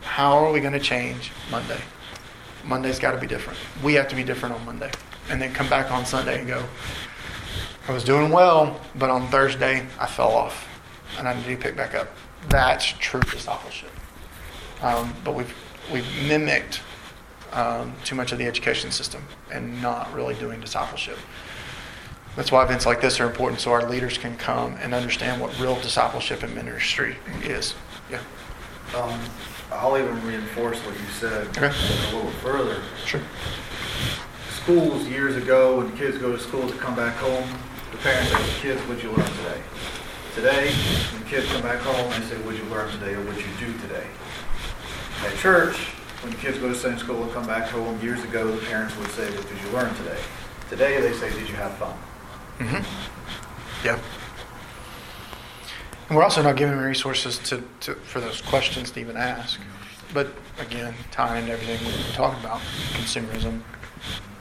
How 0.00 0.38
are 0.38 0.50
we 0.50 0.60
going 0.60 0.72
to 0.72 0.80
change 0.80 1.30
Monday? 1.50 1.80
Monday's 2.64 2.98
got 2.98 3.12
to 3.12 3.18
be 3.18 3.26
different. 3.26 3.58
We 3.82 3.94
have 3.94 4.08
to 4.08 4.16
be 4.16 4.24
different 4.24 4.54
on 4.54 4.64
Monday. 4.64 4.90
And 5.30 5.40
then 5.40 5.52
come 5.52 5.68
back 5.68 5.90
on 5.90 6.04
Sunday 6.04 6.38
and 6.38 6.48
go, 6.48 6.64
I 7.88 7.92
was 7.92 8.04
doing 8.04 8.30
well, 8.30 8.80
but 8.94 9.10
on 9.10 9.26
Thursday 9.28 9.86
I 9.98 10.06
fell 10.06 10.32
off 10.32 10.68
and 11.18 11.28
I 11.28 11.34
need 11.34 11.46
to 11.46 11.56
pick 11.56 11.76
back 11.76 11.94
up. 11.94 12.08
That's 12.48 12.84
true 12.84 13.20
discipleship. 13.20 13.90
Um, 14.82 15.14
but 15.24 15.34
we've, 15.34 15.54
we've 15.92 16.06
mimicked 16.26 16.80
um, 17.52 17.94
too 18.04 18.14
much 18.14 18.32
of 18.32 18.38
the 18.38 18.46
education 18.46 18.90
system 18.90 19.22
and 19.50 19.80
not 19.82 20.12
really 20.12 20.34
doing 20.34 20.60
discipleship. 20.60 21.18
That's 22.34 22.50
why 22.50 22.64
events 22.64 22.86
like 22.86 23.00
this 23.00 23.20
are 23.20 23.26
important 23.26 23.60
so 23.60 23.72
our 23.72 23.88
leaders 23.88 24.16
can 24.16 24.36
come 24.36 24.76
and 24.80 24.94
understand 24.94 25.40
what 25.40 25.58
real 25.60 25.78
discipleship 25.80 26.42
in 26.42 26.54
ministry 26.54 27.16
is. 27.42 27.74
Yeah. 28.10 28.20
Um, 28.96 29.20
I'll 29.74 29.96
even 29.98 30.24
reinforce 30.26 30.78
what 30.80 30.94
you 30.94 31.06
said 31.18 31.48
Okay. 31.56 31.66
a 31.66 32.14
little 32.14 32.30
further. 32.42 32.76
Sure. 33.04 33.20
Schools 34.62 35.06
years 35.08 35.36
ago, 35.36 35.78
when 35.78 35.90
the 35.90 35.96
kids 35.96 36.18
go 36.18 36.32
to 36.32 36.38
school 36.38 36.68
to 36.68 36.76
come 36.76 36.94
back 36.94 37.16
home, 37.16 37.48
the 37.90 37.98
parents 37.98 38.32
ask 38.32 38.44
the 38.44 38.60
kids, 38.60 38.80
"What'd 38.82 39.02
you 39.02 39.10
learn 39.10 39.26
today?" 39.26 39.60
Today, 40.34 40.70
when 41.12 41.24
kids 41.24 41.46
come 41.52 41.62
back 41.62 41.80
home, 41.80 42.08
they 42.10 42.26
say, 42.28 42.36
"What'd 42.42 42.60
you 42.60 42.66
learn 42.70 42.90
today?" 42.92 43.14
or 43.14 43.20
"What'd 43.22 43.42
you 43.42 43.52
do 43.58 43.72
today?" 43.80 44.06
At 45.26 45.36
church, 45.38 45.76
when 46.22 46.32
kids 46.34 46.58
go 46.58 46.68
to 46.68 46.74
Sunday 46.74 47.00
school 47.00 47.22
and 47.24 47.32
come 47.32 47.46
back 47.46 47.68
home, 47.70 48.00
years 48.00 48.22
ago, 48.22 48.50
the 48.50 48.64
parents 48.66 48.96
would 48.96 49.10
say, 49.10 49.24
"What 49.30 49.48
did 49.48 49.58
you 49.62 49.70
learn 49.76 49.94
today?" 49.96 50.20
Today, 50.70 51.00
they 51.00 51.12
say, 51.12 51.30
"Did 51.30 51.48
you 51.48 51.56
have 51.56 51.74
fun?" 51.74 51.94
Mm-hmm. 52.60 52.82
Yeah. 53.84 53.98
And 56.12 56.18
we're 56.18 56.24
also 56.24 56.42
not 56.42 56.56
giving 56.56 56.76
them 56.76 56.84
resources 56.84 57.38
to, 57.38 57.64
to, 57.80 57.94
for 57.94 58.20
those 58.20 58.42
questions 58.42 58.90
to 58.90 59.00
even 59.00 59.16
ask. 59.16 59.58
But 60.12 60.28
again, 60.60 60.92
tying 61.10 61.40
into 61.40 61.54
everything 61.54 61.82
we've 61.86 62.04
been 62.04 62.12
talking 62.14 62.38
about, 62.44 62.60
consumerism. 62.92 63.62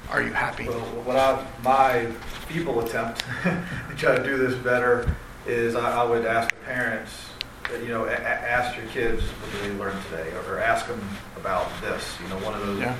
Are 0.09 0.22
you 0.22 0.34
happy? 0.34 0.67
Well, 0.67 0.82
what 1.05 1.15
I, 1.15 1.47
my 1.63 2.07
feeble 2.49 2.82
attempt 2.82 3.24
to 3.43 3.95
try 3.95 4.17
to 4.17 4.22
do 4.22 4.36
this 4.38 4.53
better 4.55 5.15
is 5.47 5.76
I, 5.78 6.01
I 6.01 6.03
would 6.03 6.26
ask 6.26 6.49
the 6.49 6.65
parents, 6.65 7.13
you 7.82 7.88
know, 7.88 8.03
a, 8.03 8.11
ask 8.15 8.76
your 8.76 8.88
kids 8.88 9.24
what 9.24 9.51
did 9.53 9.72
they 9.72 9.80
learn 9.80 9.95
today, 10.09 10.30
or, 10.34 10.55
or 10.55 10.59
ask 10.59 10.88
them 10.88 10.99
about 11.38 11.69
this. 11.80 12.17
You 12.22 12.28
know, 12.28 12.38
one 12.39 12.53
of 12.53 12.67
those 12.67 12.82
Yeah. 12.82 12.97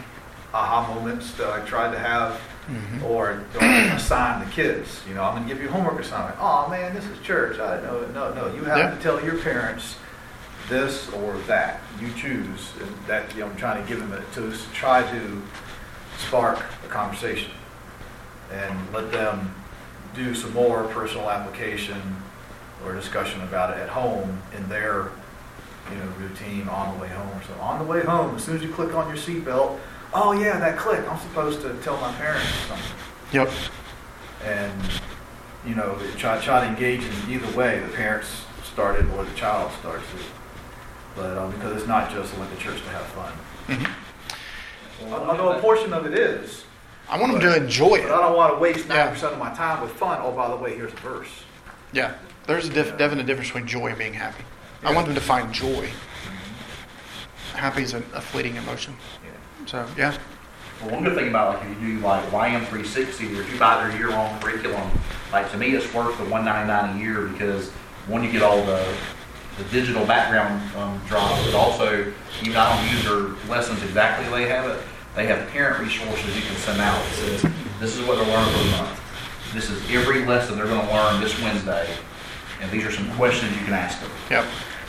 aha 0.54 0.96
moments 0.96 1.34
that 1.34 1.50
I 1.50 1.60
tried 1.66 1.92
to 1.92 2.00
have, 2.00 2.40
Mhm. 2.70 3.04
or 3.04 3.42
don't 3.54 3.64
assign 3.92 4.40
the 4.46 4.52
kids. 4.52 5.02
You 5.08 5.16
know, 5.16 5.24
I'm 5.24 5.36
going 5.36 5.48
to 5.48 5.54
give 5.54 5.62
you 5.62 5.70
a 5.70 5.72
homework 5.72 6.00
assignment. 6.00 6.36
Oh 6.40 6.68
man, 6.70 6.94
this 6.94 7.06
is 7.06 7.20
church. 7.20 7.60
I 7.60 7.82
know. 7.82 8.06
No, 8.14 8.34
no, 8.34 8.54
you 8.54 8.64
have 8.66 8.78
Yeah. 8.78 8.90
to 8.92 8.98
tell 8.98 9.22
your 9.24 9.38
parents 9.38 9.96
this 10.70 11.10
or 11.12 11.34
that. 11.48 11.80
You 12.00 12.14
choose. 12.14 12.72
And 12.80 12.96
that 13.08 13.34
you 13.36 13.42
know, 13.42 13.48
I'm 13.48 13.56
trying 13.58 13.82
to 13.82 13.88
give 13.90 14.00
them 14.00 14.14
a, 14.14 14.22
to 14.36 14.54
try 14.74 15.02
to 15.04 15.42
spark 16.18 16.60
a 16.86 16.88
conversation 16.88 17.52
and 18.54 18.78
let 18.94 19.12
them 19.12 19.56
do 20.14 20.36
some 20.36 20.54
more 20.54 20.84
personal 20.86 21.30
application 21.30 22.18
or 22.86 22.94
discussion 22.94 23.42
about 23.42 23.76
it 23.76 23.82
at 23.82 23.90
home 23.90 24.42
in 24.56 24.68
their 24.70 25.10
you 25.90 25.98
know 25.98 26.06
routine 26.20 26.68
on 26.70 26.94
the 26.96 27.02
way 27.02 27.08
home 27.10 27.40
so 27.48 27.60
on 27.62 27.80
the 27.80 27.86
way 27.86 28.02
home 28.02 28.36
as 28.36 28.44
soon 28.44 28.56
as 28.56 28.62
you 28.62 28.70
click 28.72 28.94
on 28.94 29.08
your 29.08 29.18
seatbelt 29.18 29.78
oh 30.14 30.32
yeah 30.34 30.60
that 30.60 30.78
click 30.78 31.08
i'm 31.10 31.20
supposed 31.20 31.62
to 31.62 31.74
tell 31.82 31.98
my 32.02 32.12
parents 32.14 32.48
something 32.68 32.86
Yep. 33.34 33.50
and 34.44 34.82
you 35.66 35.76
know 35.76 35.98
try, 36.18 36.40
try 36.42 36.62
to 36.62 36.68
engage 36.68 37.02
in 37.04 37.14
either 37.30 37.50
way 37.58 37.80
the 37.80 37.88
parents 37.90 38.44
started 38.64 39.10
or 39.12 39.24
the 39.24 39.34
child 39.36 39.72
starts 39.80 40.04
it 40.16 40.26
but 41.16 41.38
um, 41.38 41.52
because 41.52 41.78
it's 41.78 41.88
not 41.88 42.12
just 42.12 42.38
let 42.38 42.50
the 42.50 42.58
church 42.58 42.82
to 42.82 42.90
have 42.90 43.06
fun 43.08 43.34
Mhm. 43.68 43.90
although 45.30 45.52
a 45.52 45.60
portion 45.60 45.94
of 45.94 46.06
it 46.06 46.14
is 46.18 46.66
I 47.10 47.20
want 47.20 47.34
them 47.34 47.42
to 47.42 47.56
enjoy 47.58 47.96
it. 47.96 48.04
but 48.04 48.14
i 48.14 48.22
don't 48.22 48.36
want 48.36 48.54
to 48.54 48.60
waste 48.60 48.88
Yeah. 48.88 49.14
90% 49.14 49.34
of 49.34 49.40
my 49.40 49.54
time 49.54 49.82
with 49.82 49.92
fun 49.92 50.20
oh 50.22 50.32
by 50.32 50.50
the 50.50 50.56
way 50.56 50.76
here's 50.76 50.94
a 50.94 50.98
verse 50.98 51.30
Yeah. 51.94 52.14
There's 52.48 52.68
a 52.68 52.70
def- 52.74 52.98
definite 52.98 53.28
difference 53.28 53.50
between 53.50 53.68
joy 53.68 53.88
and 53.90 53.98
being 54.00 54.14
happy. 54.16 54.44
I 54.84 54.92
want 54.94 55.06
them 55.06 55.14
to 55.16 55.22
find 55.22 55.54
joy. 55.54 55.88
Happy 57.54 57.84
is 57.84 57.94
a, 57.94 57.98
a 58.16 58.20
fleeting 58.22 58.56
emotion. 58.56 58.96
So, 59.72 59.88
yeah. 59.98 60.18
Well, 60.82 60.92
one 60.92 61.04
good 61.06 61.16
thing 61.16 61.30
about 61.30 61.56
like 61.56 61.72
if 61.72 61.82
you 61.82 61.96
do 61.96 62.06
like 62.06 62.22
YM 62.26 62.60
360, 62.68 63.38
or 63.38 63.42
if 63.42 63.54
you 63.54 63.58
buy 63.58 63.88
their 63.88 63.98
year-long 63.98 64.38
curriculum, 64.42 64.92
like 65.32 65.50
to 65.52 65.58
me 65.58 65.72
it's 65.72 65.94
worth 65.94 66.18
the 66.18 66.26
199 66.26 66.98
a 66.98 67.00
year 67.00 67.28
because 67.28 67.70
one 68.08 68.22
you 68.22 68.30
get 68.30 68.42
all 68.42 68.62
the 68.66 68.86
the 69.58 69.64
digital 69.66 70.06
background 70.06 70.62
um, 70.76 71.00
drops, 71.08 71.46
but 71.46 71.56
also 71.56 72.12
even 72.42 72.58
I 72.58 72.76
don't 72.76 72.92
use 72.92 73.04
their 73.06 73.50
lessons 73.50 73.82
exactly 73.84 74.28
they 74.30 74.50
have 74.50 74.70
it. 74.70 74.84
They 75.16 75.26
have 75.28 75.48
parent 75.52 75.80
resources 75.80 76.36
you 76.36 76.42
can 76.42 76.56
send 76.58 76.82
out 76.82 77.02
that 77.02 77.14
says 77.14 77.52
this 77.80 77.98
is 77.98 78.06
what 78.06 78.18
they're 78.18 78.28
learning 78.28 78.54
for 78.54 78.64
the 78.64 78.72
month. 78.72 79.54
This 79.54 79.70
is 79.70 79.80
every 79.90 80.26
lesson 80.26 80.58
they're 80.58 80.68
going 80.68 80.86
to 80.86 80.94
learn 80.94 81.22
this 81.22 81.40
Wednesday, 81.42 81.90
and 82.60 82.70
these 82.72 82.84
are 82.84 82.92
some 82.92 83.10
questions 83.16 83.58
you 83.58 83.64
can 83.64 83.74
ask 83.74 84.02
them. 84.02 84.12
Yep. 84.32 84.46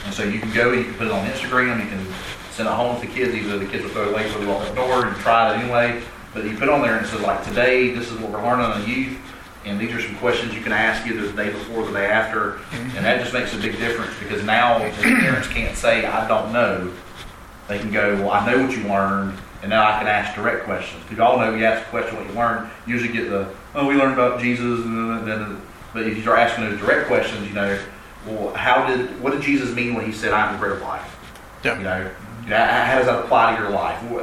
And 0.06 0.14
so 0.14 0.24
you 0.24 0.40
can 0.40 0.52
go, 0.52 0.72
and 0.72 0.78
you 0.78 0.84
can 0.86 0.94
put 0.94 1.06
it 1.06 1.12
on 1.12 1.24
Instagram, 1.26 1.80
you 1.80 1.88
can 1.88 2.04
send 2.52 2.68
it 2.68 2.72
home 2.72 3.00
to 3.00 3.06
the 3.06 3.12
kids, 3.12 3.34
either 3.34 3.58
the 3.58 3.66
kids 3.66 3.82
will 3.82 3.90
throw 3.90 4.08
it 4.08 4.12
away 4.12 4.24
before 4.24 4.40
they 4.60 4.68
the 4.68 4.74
door 4.74 5.06
and 5.06 5.16
try 5.16 5.54
it 5.54 5.58
anyway. 5.58 6.02
But 6.34 6.44
you 6.44 6.56
put 6.56 6.68
on 6.68 6.82
there 6.82 6.96
and 6.96 7.04
it 7.04 7.08
says 7.08 7.20
like, 7.20 7.44
today, 7.44 7.92
this 7.92 8.10
is 8.10 8.18
what 8.18 8.30
we're 8.30 8.42
learning 8.42 8.66
on 8.66 8.88
youth, 8.88 9.18
and 9.64 9.80
these 9.80 9.92
are 9.92 10.00
some 10.00 10.16
questions 10.16 10.54
you 10.54 10.60
can 10.60 10.72
ask 10.72 11.06
either 11.06 11.26
the 11.26 11.32
day 11.32 11.50
before 11.50 11.82
or 11.82 11.86
the 11.86 11.92
day 11.92 12.06
after. 12.06 12.52
Mm-hmm. 12.52 12.96
And 12.96 13.06
that 13.06 13.20
just 13.20 13.32
makes 13.32 13.54
a 13.54 13.58
big 13.58 13.78
difference 13.78 14.12
because 14.18 14.42
now 14.44 14.78
the 14.78 14.90
parents 15.02 15.48
can't 15.48 15.76
say, 15.76 16.04
I 16.04 16.26
don't 16.26 16.52
know. 16.52 16.92
They 17.68 17.78
can 17.78 17.92
go, 17.92 18.16
well, 18.16 18.32
I 18.32 18.44
know 18.44 18.66
what 18.66 18.76
you 18.76 18.82
learned, 18.84 19.38
and 19.62 19.70
now 19.70 19.88
I 19.88 19.98
can 19.98 20.08
ask 20.08 20.34
direct 20.34 20.64
questions. 20.64 21.02
Because 21.04 21.18
you 21.18 21.24
all 21.24 21.38
know 21.38 21.54
you 21.54 21.64
ask 21.64 21.86
a 21.86 21.90
question 21.90 22.16
what 22.16 22.26
you 22.26 22.34
learned, 22.34 22.70
you 22.86 22.94
usually 22.94 23.12
get 23.12 23.30
the, 23.30 23.48
oh, 23.74 23.86
we 23.86 23.94
learned 23.94 24.14
about 24.14 24.40
Jesus, 24.40 24.84
and 24.84 25.26
then, 25.26 25.62
but 25.94 26.02
if 26.02 26.16
you 26.16 26.22
start 26.22 26.40
asking 26.40 26.64
those 26.64 26.80
direct 26.80 27.06
questions, 27.06 27.46
you 27.46 27.54
know, 27.54 27.78
well, 28.26 28.52
how 28.54 28.86
did, 28.86 29.20
what 29.20 29.32
did 29.32 29.42
Jesus 29.42 29.74
mean 29.74 29.94
when 29.94 30.04
he 30.04 30.12
said, 30.12 30.32
I'm 30.32 30.54
the 30.54 30.58
bread 30.58 30.72
of 30.72 30.82
life? 30.82 31.08
Yeah. 31.64 31.78
you 31.78 31.84
know, 31.84 32.10
how 32.46 32.84
how 32.84 32.98
does 32.98 33.06
that 33.06 33.24
apply 33.24 33.54
to 33.56 33.62
your 33.62 33.70
life? 33.70 33.98
How 34.00 34.18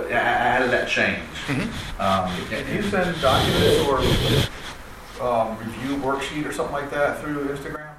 how 0.49 0.59
does 0.59 0.71
that 0.71 0.87
change? 0.87 1.19
Mm-hmm. 1.47 2.01
Um, 2.01 2.47
Can 2.49 2.75
you 2.75 2.81
send 2.89 3.19
documents 3.21 3.87
or 5.19 5.25
um, 5.25 5.57
review 5.57 5.97
worksheet 5.97 6.45
or 6.45 6.51
something 6.51 6.73
like 6.73 6.89
that 6.91 7.19
through 7.21 7.47
Instagram? 7.49 7.89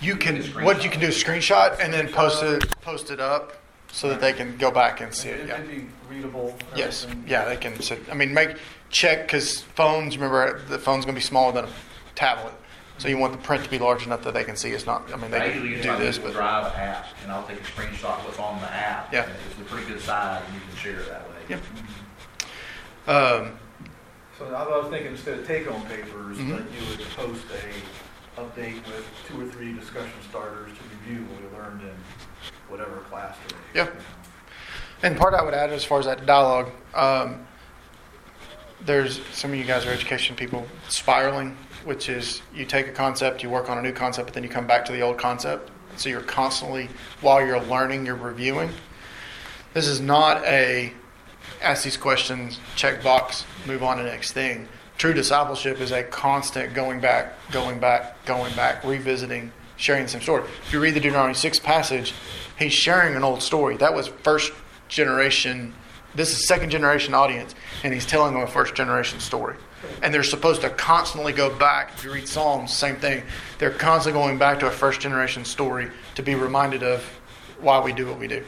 You 0.00 0.16
can, 0.16 0.42
what 0.62 0.84
you 0.84 0.90
can 0.90 1.00
do 1.00 1.06
is 1.06 1.22
screenshot 1.22 1.80
and 1.80 1.92
then 1.92 2.08
post 2.08 2.42
it, 2.42 2.70
post 2.82 3.10
it 3.10 3.18
up 3.18 3.54
so 3.90 4.10
that 4.10 4.20
they 4.20 4.34
can 4.34 4.54
go 4.58 4.70
back 4.70 5.00
and 5.00 5.12
see 5.14 5.30
it. 5.30 5.36
It'd 5.40 5.48
Yeah. 5.48 5.60
be 5.62 5.86
readable. 6.10 6.54
Yes. 6.74 7.04
everything. 7.04 7.24
Yeah, 7.26 7.46
they 7.46 7.56
can 7.56 7.80
sit. 7.80 8.02
I 8.10 8.14
mean, 8.14 8.34
make 8.34 8.56
check 8.90 9.22
because 9.22 9.62
phones. 9.62 10.16
Remember, 10.18 10.60
the 10.68 10.78
phone's 10.78 11.06
going 11.06 11.14
to 11.14 11.20
be 11.20 11.24
smaller 11.24 11.52
than 11.52 11.64
a 11.64 11.68
tablet, 12.14 12.52
so 12.98 13.08
you 13.08 13.18
want 13.18 13.32
the 13.32 13.38
print 13.38 13.62
to 13.64 13.70
be 13.70 13.78
large 13.78 14.06
enough 14.06 14.22
that 14.22 14.34
they 14.34 14.44
can 14.44 14.56
see. 14.56 14.70
It's 14.70 14.86
not. 14.86 15.12
I 15.12 15.16
mean, 15.16 15.32
I 15.34 15.38
they 15.38 15.46
usually 15.48 15.68
can 15.68 15.72
use 15.76 15.82
do 15.82 15.88
my 15.92 15.96
this, 15.98 16.16
Google 16.16 16.32
but 16.32 16.38
Drive 16.38 16.74
app, 16.76 17.06
and 17.22 17.32
I'll 17.32 17.46
take 17.46 17.58
a 17.60 17.62
screenshot 17.62 18.18
of 18.18 18.24
what's 18.24 18.38
on 18.38 18.60
the 18.60 18.72
app. 18.72 19.12
Yeah. 19.12 19.24
And 19.24 19.32
It's 19.50 19.60
a 19.60 19.64
pretty 19.64 19.86
good 19.88 20.00
size, 20.00 20.42
and 20.46 20.54
you 20.54 20.60
can 20.68 20.76
share 20.76 21.00
it 21.00 21.08
that 21.08 21.28
way. 21.28 21.36
Yep. 21.48 21.60
um, 23.08 23.58
So 24.38 24.44
I 24.54 24.62
was 24.78 24.90
thinking 24.90 25.12
instead 25.12 25.38
of 25.38 25.46
take-home 25.46 25.82
papers, 25.86 26.36
Mhm. 26.38 26.56
that 26.58 26.70
you 26.72 26.88
would 26.90 27.00
post 27.16 27.44
a 27.54 28.40
update 28.40 28.86
with 28.86 29.06
two 29.26 29.40
or 29.40 29.50
three 29.50 29.72
discussion 29.72 30.12
starters 30.28 30.70
to 30.76 30.84
review 31.10 31.24
what 31.24 31.40
we 31.52 31.58
learned 31.58 31.80
in 31.82 31.94
whatever 32.68 32.96
class 33.10 33.34
today. 33.48 33.60
Yeah. 33.74 33.88
And 35.02 35.16
part 35.16 35.32
I 35.34 35.42
would 35.42 35.54
add 35.54 35.70
as 35.70 35.84
far 35.84 36.00
as 36.00 36.06
that 36.06 36.26
dialogue, 36.26 36.70
um, 36.94 37.46
there's 38.84 39.20
some 39.32 39.52
of 39.52 39.56
you 39.56 39.64
guys 39.64 39.86
are 39.86 39.90
education 39.90 40.36
people 40.36 40.66
spiraling, 40.88 41.56
which 41.84 42.08
is 42.08 42.42
you 42.54 42.64
take 42.64 42.88
a 42.88 42.92
concept, 42.92 43.42
you 43.42 43.50
work 43.50 43.70
on 43.70 43.78
a 43.78 43.82
new 43.82 43.92
concept, 43.92 44.26
but 44.26 44.34
then 44.34 44.42
you 44.42 44.48
come 44.48 44.66
back 44.66 44.84
to 44.86 44.92
the 44.92 45.00
old 45.00 45.18
concept. 45.18 45.70
So 45.96 46.08
you're 46.08 46.20
constantly, 46.20 46.88
while 47.20 47.44
you're 47.44 47.60
learning, 47.60 48.04
you're 48.06 48.16
reviewing. 48.16 48.70
This 49.72 49.86
is 49.86 50.00
not 50.00 50.44
a 50.44 50.92
ask 51.62 51.84
these 51.84 51.96
questions, 51.96 52.60
check 52.74 53.02
box, 53.02 53.44
move 53.66 53.82
on 53.82 53.96
to 53.96 54.02
next 54.02 54.32
thing. 54.32 54.68
True 54.98 55.12
discipleship 55.12 55.80
is 55.80 55.92
a 55.92 56.02
constant 56.02 56.74
going 56.74 57.00
back, 57.00 57.34
going 57.50 57.78
back, 57.78 58.24
going 58.24 58.54
back, 58.54 58.84
revisiting, 58.84 59.52
sharing 59.76 60.04
the 60.04 60.08
same 60.08 60.22
story. 60.22 60.44
If 60.66 60.72
you 60.72 60.80
read 60.80 60.94
the 60.94 61.00
Deuteronomy 61.00 61.34
6 61.34 61.58
passage, 61.60 62.14
he's 62.58 62.72
sharing 62.72 63.14
an 63.14 63.22
old 63.22 63.42
story. 63.42 63.76
That 63.76 63.94
was 63.94 64.08
first 64.08 64.52
generation, 64.88 65.74
this 66.16 66.32
is 66.32 66.46
second 66.46 66.70
generation 66.70 67.14
audience, 67.14 67.54
and 67.84 67.92
he's 67.94 68.06
telling 68.06 68.32
them 68.34 68.42
a 68.42 68.46
first 68.46 68.74
generation 68.74 69.20
story. 69.20 69.56
And 70.02 70.12
they're 70.12 70.22
supposed 70.24 70.62
to 70.62 70.70
constantly 70.70 71.32
go 71.32 71.54
back. 71.56 71.92
If 71.94 72.04
you 72.04 72.12
read 72.12 72.26
Psalms, 72.26 72.72
same 72.72 72.96
thing. 72.96 73.22
They're 73.58 73.70
constantly 73.70 74.20
going 74.20 74.38
back 74.38 74.58
to 74.60 74.66
a 74.66 74.70
first 74.70 75.00
generation 75.00 75.44
story 75.44 75.90
to 76.16 76.22
be 76.22 76.34
reminded 76.34 76.82
of 76.82 77.02
why 77.60 77.78
we 77.80 77.92
do 77.92 78.06
what 78.06 78.18
we 78.18 78.26
do. 78.26 78.44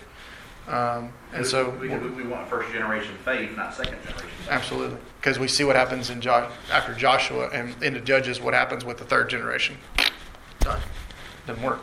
Um, 0.67 1.13
and 1.33 1.43
We- 1.43 1.45
so, 1.45 1.71
We, 1.81 1.89
we, 1.89 2.09
we 2.11 2.23
want 2.25 2.49
first 2.49 2.73
generation 2.73 3.15
faith, 3.25 3.57
not 3.57 3.75
second 3.75 3.99
generation. 4.03 4.29
faith. 4.29 4.49
absolutely, 4.51 4.99
because 5.21 5.39
we 5.39 5.49
see 5.49 5.65
what 5.65 5.77
happens 5.77 6.11
in 6.11 6.21
jo- 6.21 6.51
after 6.73 6.93
Joshua 6.95 7.49
and 7.53 7.81
into 7.83 8.01
Judges, 8.01 8.41
what 8.41 8.53
happens 8.53 8.85
with 8.85 8.99
the 8.99 9.05
third 9.05 9.31
generation. 9.31 9.77
Done. 10.61 10.81
Doesn't 11.47 11.63
work. 11.63 11.81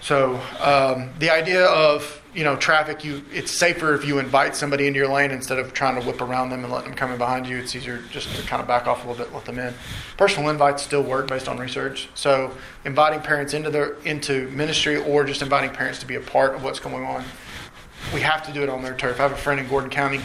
So 0.00 0.40
um, 0.60 1.10
the 1.18 1.30
idea 1.30 1.66
of 1.66 2.21
you 2.34 2.44
know 2.44 2.56
traffic, 2.56 3.04
you 3.04 3.22
it's 3.32 3.50
safer 3.50 3.94
if 3.94 4.04
you 4.04 4.18
invite 4.18 4.56
somebody 4.56 4.86
into 4.86 4.98
your 4.98 5.08
lane 5.08 5.30
instead 5.30 5.58
of 5.58 5.72
trying 5.72 6.00
to 6.00 6.06
whip 6.06 6.20
around 6.20 6.50
them 6.50 6.64
and 6.64 6.72
let 6.72 6.84
them 6.84 6.94
come 6.94 7.10
in 7.10 7.18
behind 7.18 7.46
you. 7.46 7.58
It's 7.58 7.76
easier 7.76 7.98
just 8.10 8.34
to 8.34 8.42
kind 8.46 8.62
of 8.62 8.68
back 8.68 8.86
off 8.86 9.04
a 9.04 9.08
little 9.08 9.24
bit, 9.24 9.34
let 9.34 9.44
them 9.44 9.58
in. 9.58 9.74
Personal 10.16 10.48
invites 10.48 10.82
still 10.82 11.02
work 11.02 11.28
based 11.28 11.48
on 11.48 11.58
research. 11.58 12.08
So 12.14 12.56
inviting 12.84 13.20
parents 13.20 13.54
into 13.54 13.70
their 13.70 13.94
into 14.04 14.48
ministry 14.50 14.96
or 14.96 15.24
just 15.24 15.42
inviting 15.42 15.70
parents 15.70 15.98
to 16.00 16.06
be 16.06 16.14
a 16.14 16.20
part 16.20 16.54
of 16.54 16.64
what's 16.64 16.80
going 16.80 17.04
on, 17.04 17.24
we 18.14 18.20
have 18.20 18.44
to 18.46 18.52
do 18.52 18.62
it 18.62 18.68
on 18.68 18.82
their 18.82 18.94
turf. 18.94 19.20
I 19.20 19.24
have 19.24 19.32
a 19.32 19.36
friend 19.36 19.60
in 19.60 19.68
Gordon 19.68 19.90
County 19.90 20.20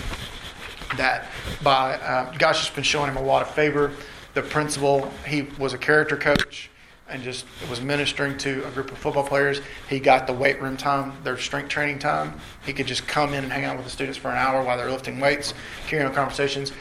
that 0.96 1.26
by 1.62 1.96
uh, 1.96 2.32
God's 2.38 2.60
just 2.60 2.76
been 2.76 2.84
showing 2.84 3.10
him 3.10 3.18
a 3.18 3.22
lot 3.22 3.42
of 3.42 3.54
favor. 3.54 3.92
The 4.34 4.42
principal, 4.44 5.12
he 5.26 5.48
was 5.58 5.74
a 5.74 5.78
character 5.78 6.16
coach 6.16 6.70
and 7.10 7.24
just 7.24 7.46
was 7.70 7.82
ministering 7.82 8.38
to 8.40 8.66
a 8.68 8.72
group 8.72 8.92
of 8.92 8.98
football 8.98 9.24
players. 9.24 9.62
He 9.90 10.00
got 10.00 10.28
the 10.28 10.34
weight 10.34 10.62
room 10.62 10.78
time, 10.78 11.14
their 11.24 11.38
strength 11.38 11.70
training 11.70 12.00
time. 12.00 12.40
He 12.66 12.74
could 12.74 12.88
just 12.88 13.08
come 13.08 13.34
in 13.34 13.44
and 13.44 13.54
hang 13.54 13.66
out 13.66 13.78
with 13.78 13.86
the 13.86 13.92
students 13.92 14.18
for 14.18 14.30
an 14.30 14.38
hour 14.38 14.64
while 14.64 14.78
they're 14.78 14.92
lifting 14.92 15.20
weights, 15.20 15.54
carrying 15.88 16.08
on 16.08 16.14
conversations. 16.14 16.72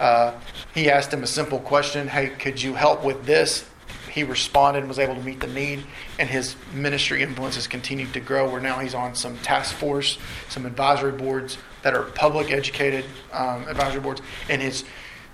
Uh, 0.00 0.32
he 0.74 0.90
asked 0.90 1.12
him 1.12 1.22
a 1.22 1.26
simple 1.26 1.58
question 1.58 2.08
Hey, 2.08 2.28
could 2.28 2.60
you 2.60 2.74
help 2.74 3.04
with 3.04 3.24
this? 3.24 3.68
He 4.10 4.22
responded 4.22 4.80
and 4.80 4.88
was 4.88 5.00
able 5.00 5.16
to 5.16 5.22
meet 5.22 5.40
the 5.40 5.48
need, 5.48 5.84
and 6.20 6.28
his 6.28 6.54
ministry 6.72 7.20
influence 7.20 7.56
has 7.56 7.66
continued 7.66 8.12
to 8.12 8.20
grow. 8.20 8.48
Where 8.48 8.60
now 8.60 8.78
he's 8.78 8.94
on 8.94 9.16
some 9.16 9.36
task 9.38 9.74
force, 9.74 10.18
some 10.48 10.66
advisory 10.66 11.12
boards 11.12 11.58
that 11.82 11.94
are 11.94 12.04
public 12.04 12.52
educated 12.52 13.04
um, 13.32 13.66
advisory 13.66 14.00
boards. 14.00 14.22
And 14.48 14.62
his, 14.62 14.84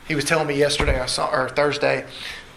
he 0.09 0.15
was 0.15 0.25
telling 0.25 0.47
me 0.47 0.57
yesterday, 0.57 0.99
I 0.99 1.07
saw 1.07 1.31
or 1.31 1.51
Thursday, 1.51 2.07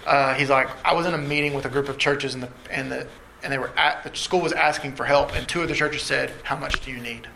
uh, 0.06 0.34
he's 0.34 0.50
like, 0.50 0.70
I 0.86 0.94
was 0.94 1.06
in 1.06 1.14
a 1.14 1.18
meeting 1.18 1.54
with 1.54 1.66
a 1.66 1.70
group 1.70 1.90
of 1.90 1.98
churches, 1.98 2.34
and 2.34 2.44
the 2.44 2.50
and 2.70 2.92
the 2.92 3.08
and 3.42 3.52
they 3.52 3.58
were 3.58 3.72
at 3.78 4.04
the 4.04 4.16
school 4.16 4.42
was 4.42 4.54
asking 4.54 4.96
for 4.96 5.06
help, 5.06 5.36
and 5.36 5.48
two 5.48 5.62
of 5.62 5.68
the 5.68 5.76
churches 5.76 6.04
said, 6.04 6.32
"How 6.44 6.56
much 6.56 6.84
do 6.84 6.92
you 6.92 7.00
need?" 7.00 7.28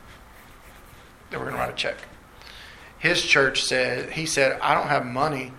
They 1.30 1.38
were 1.38 1.44
going 1.44 1.56
to 1.56 1.62
write 1.62 1.72
a 1.72 1.76
check. 1.76 1.98
His 3.00 3.22
church 3.22 3.64
said, 3.64 4.12
he 4.12 4.26
said, 4.26 4.60
I 4.62 4.74
don't 4.74 4.88
have 4.88 5.06
money, 5.06 5.52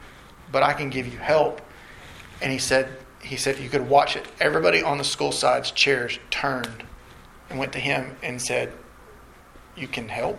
but 0.51 0.63
I 0.63 0.73
can 0.73 0.91
give 0.91 1.07
you 1.07 1.19
help. 1.19 1.61
And 2.41 2.51
he 2.51 2.59
said, 2.59 2.89
he 3.23 3.37
said 3.37 3.59
you 3.59 3.69
could 3.69 3.89
watch 3.89 4.17
it. 4.17 4.27
Everybody 4.41 4.83
on 4.83 4.99
the 4.99 5.05
school 5.05 5.33
side's 5.33 5.71
chairs 5.71 6.19
turned 6.31 6.85
and 7.51 7.59
went 7.59 7.73
to 7.73 7.79
him 7.79 8.17
and 8.23 8.41
said, 8.41 8.73
"You 9.77 9.89
can 9.89 10.09
help." 10.09 10.39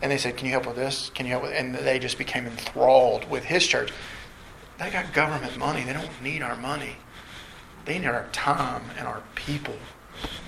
And 0.00 0.12
they 0.12 0.18
said, 0.18 0.36
"Can 0.36 0.46
you 0.46 0.52
help 0.52 0.66
with 0.66 0.76
this? 0.76 1.10
Can 1.14 1.26
you 1.26 1.32
help 1.32 1.44
with?" 1.44 1.52
And 1.52 1.74
they 1.74 1.98
just 1.98 2.16
became 2.16 2.46
enthralled 2.46 3.28
with 3.28 3.44
his 3.44 3.66
church. 3.66 3.92
They 4.78 4.90
got 4.90 5.12
government 5.12 5.56
money. 5.56 5.84
They 5.84 5.92
don't 5.92 6.22
need 6.22 6.42
our 6.42 6.56
money. 6.56 6.96
They 7.84 7.98
need 7.98 8.08
our 8.08 8.26
time 8.32 8.82
and 8.98 9.06
our 9.06 9.22
people. 9.34 9.76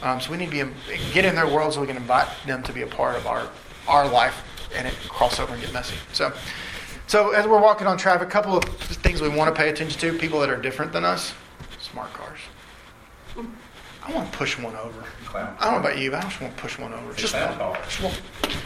Um, 0.02 0.20
so 0.20 0.30
we 0.30 0.36
need 0.36 0.50
to 0.50 0.66
be 0.66 0.72
get 1.12 1.24
in 1.24 1.34
their 1.34 1.46
world 1.46 1.74
so 1.74 1.80
we 1.80 1.86
can 1.86 1.96
invite 1.96 2.28
them 2.46 2.62
to 2.64 2.72
be 2.72 2.82
a 2.82 2.86
part 2.86 3.16
of 3.16 3.26
our 3.26 3.48
our 3.86 4.06
life 4.08 4.44
and 4.74 4.86
it 4.86 4.94
cross 5.08 5.40
over 5.40 5.52
and 5.52 5.62
get 5.62 5.72
messy. 5.72 5.96
So, 6.12 6.32
so 7.06 7.30
as 7.30 7.46
we're 7.46 7.60
walking 7.60 7.86
on 7.86 7.96
traffic, 7.96 8.28
a 8.28 8.30
couple 8.30 8.56
of 8.56 8.64
things 8.64 9.22
we 9.22 9.28
want 9.28 9.54
to 9.54 9.58
pay 9.58 9.70
attention 9.70 9.98
to: 10.00 10.18
people 10.18 10.40
that 10.40 10.50
are 10.50 10.60
different 10.60 10.92
than 10.92 11.04
us, 11.04 11.32
smart 11.78 12.12
cars. 12.12 12.38
I 14.08 14.12
want 14.14 14.32
to 14.32 14.38
push 14.38 14.58
one 14.58 14.74
over. 14.76 15.04
Clown. 15.26 15.54
I 15.60 15.64
don't 15.64 15.74
know 15.74 15.88
about 15.88 15.98
you, 15.98 16.10
but 16.10 16.24
I 16.24 16.28
just 16.28 16.40
want 16.40 16.56
to 16.56 16.62
push 16.62 16.78
one 16.78 16.94
over. 16.94 17.12
Just. 17.12 17.34
Just 17.34 18.02
one. 18.02 18.14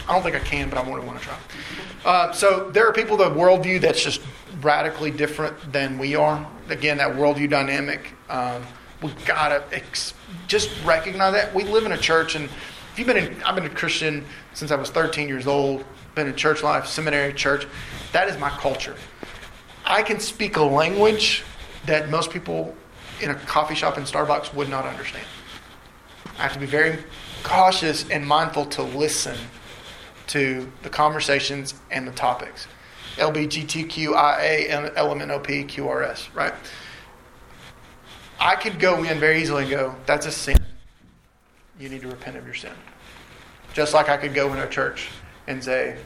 I 0.09 0.12
don't 0.12 0.22
think 0.22 0.36
I 0.36 0.38
can, 0.38 0.68
but 0.70 0.78
I 0.78 0.88
want 0.88 1.03
to 1.03 1.07
want 1.07 1.18
to 1.18 1.24
try. 1.24 1.36
Uh, 2.05 2.32
so 2.32 2.70
there 2.70 2.86
are 2.86 2.93
people 2.93 3.16
that 3.16 3.32
worldview 3.32 3.80
that's 3.80 4.03
just 4.03 4.20
radically 4.61 5.11
different 5.11 5.72
than 5.72 5.99
we 5.99 6.14
are. 6.14 6.47
Again, 6.68 6.99
that 6.99 7.16
worldview 7.16 7.51
dynamic. 7.51 8.14
Um, 8.28 8.62
we 9.03 9.11
gotta 9.26 9.64
ex- 9.72 10.14
just 10.47 10.70
recognize 10.84 11.32
that 11.32 11.53
we 11.53 11.64
live 11.64 11.84
in 11.86 11.93
a 11.93 11.99
church, 11.99 12.36
and 12.36 12.45
if 12.45 12.95
you've 12.97 13.09
been 13.09 13.16
in, 13.16 13.43
I've 13.43 13.57
been 13.57 13.66
a 13.66 13.70
Christian 13.70 14.24
since 14.55 14.70
I 14.70 14.76
was 14.76 14.90
13 14.90 15.26
years 15.26 15.49
old. 15.49 15.84
Been 16.14 16.28
in 16.28 16.36
church 16.36 16.62
life, 16.62 16.86
seminary, 16.86 17.32
church. 17.32 17.66
That 18.12 18.28
is 18.28 18.38
my 18.38 18.51
culture. 18.51 18.95
I 19.84 20.03
can 20.03 20.20
speak 20.20 20.57
a 20.57 20.62
language 20.62 21.43
that 21.86 22.11
most 22.11 22.30
people 22.30 22.76
in 23.22 23.30
a 23.30 23.34
coffee 23.34 23.74
shop 23.74 23.96
in 23.96 24.04
Starbucks 24.04 24.52
would 24.54 24.68
not 24.68 24.84
understand. 24.84 25.24
I 26.38 26.42
have 26.42 26.52
to 26.54 26.58
be 26.58 26.66
very 26.66 26.98
cautious 27.42 28.08
and 28.10 28.26
mindful 28.26 28.66
to 28.66 28.82
listen 28.82 29.36
to 30.28 30.70
the 30.82 30.88
conversations 30.88 31.74
and 31.90 32.06
the 32.06 32.12
topics. 32.12 32.66
LBGTQIA, 33.16 34.94
LMNOP, 34.94 35.68
QRS, 35.68 36.34
right? 36.34 36.54
I 38.40 38.56
could 38.56 38.80
go 38.80 39.04
in 39.04 39.20
very 39.20 39.40
easily 39.40 39.62
and 39.62 39.70
go, 39.70 39.94
that's 40.06 40.26
a 40.26 40.32
sin. 40.32 40.56
You 41.78 41.88
need 41.88 42.00
to 42.02 42.08
repent 42.08 42.36
of 42.36 42.44
your 42.44 42.54
sin. 42.54 42.72
Just 43.74 43.94
like 43.94 44.08
I 44.08 44.16
could 44.16 44.34
go 44.34 44.52
in 44.52 44.58
a 44.58 44.68
church 44.68 45.10
and 45.46 45.62
say, 45.62 45.96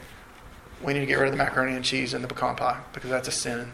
we 0.83 0.93
need 0.93 1.01
to 1.01 1.07
get 1.07 1.19
rid 1.19 1.29
of 1.29 1.33
the 1.33 1.39
macaroni 1.39 1.75
and 1.75 1.85
cheese 1.85 2.13
and 2.13 2.23
the 2.23 2.29
pecan 2.29 2.57
pie 2.57 2.81
because 2.93 3.11
that's 3.11 3.29
a 3.29 3.33
sin 3.33 3.71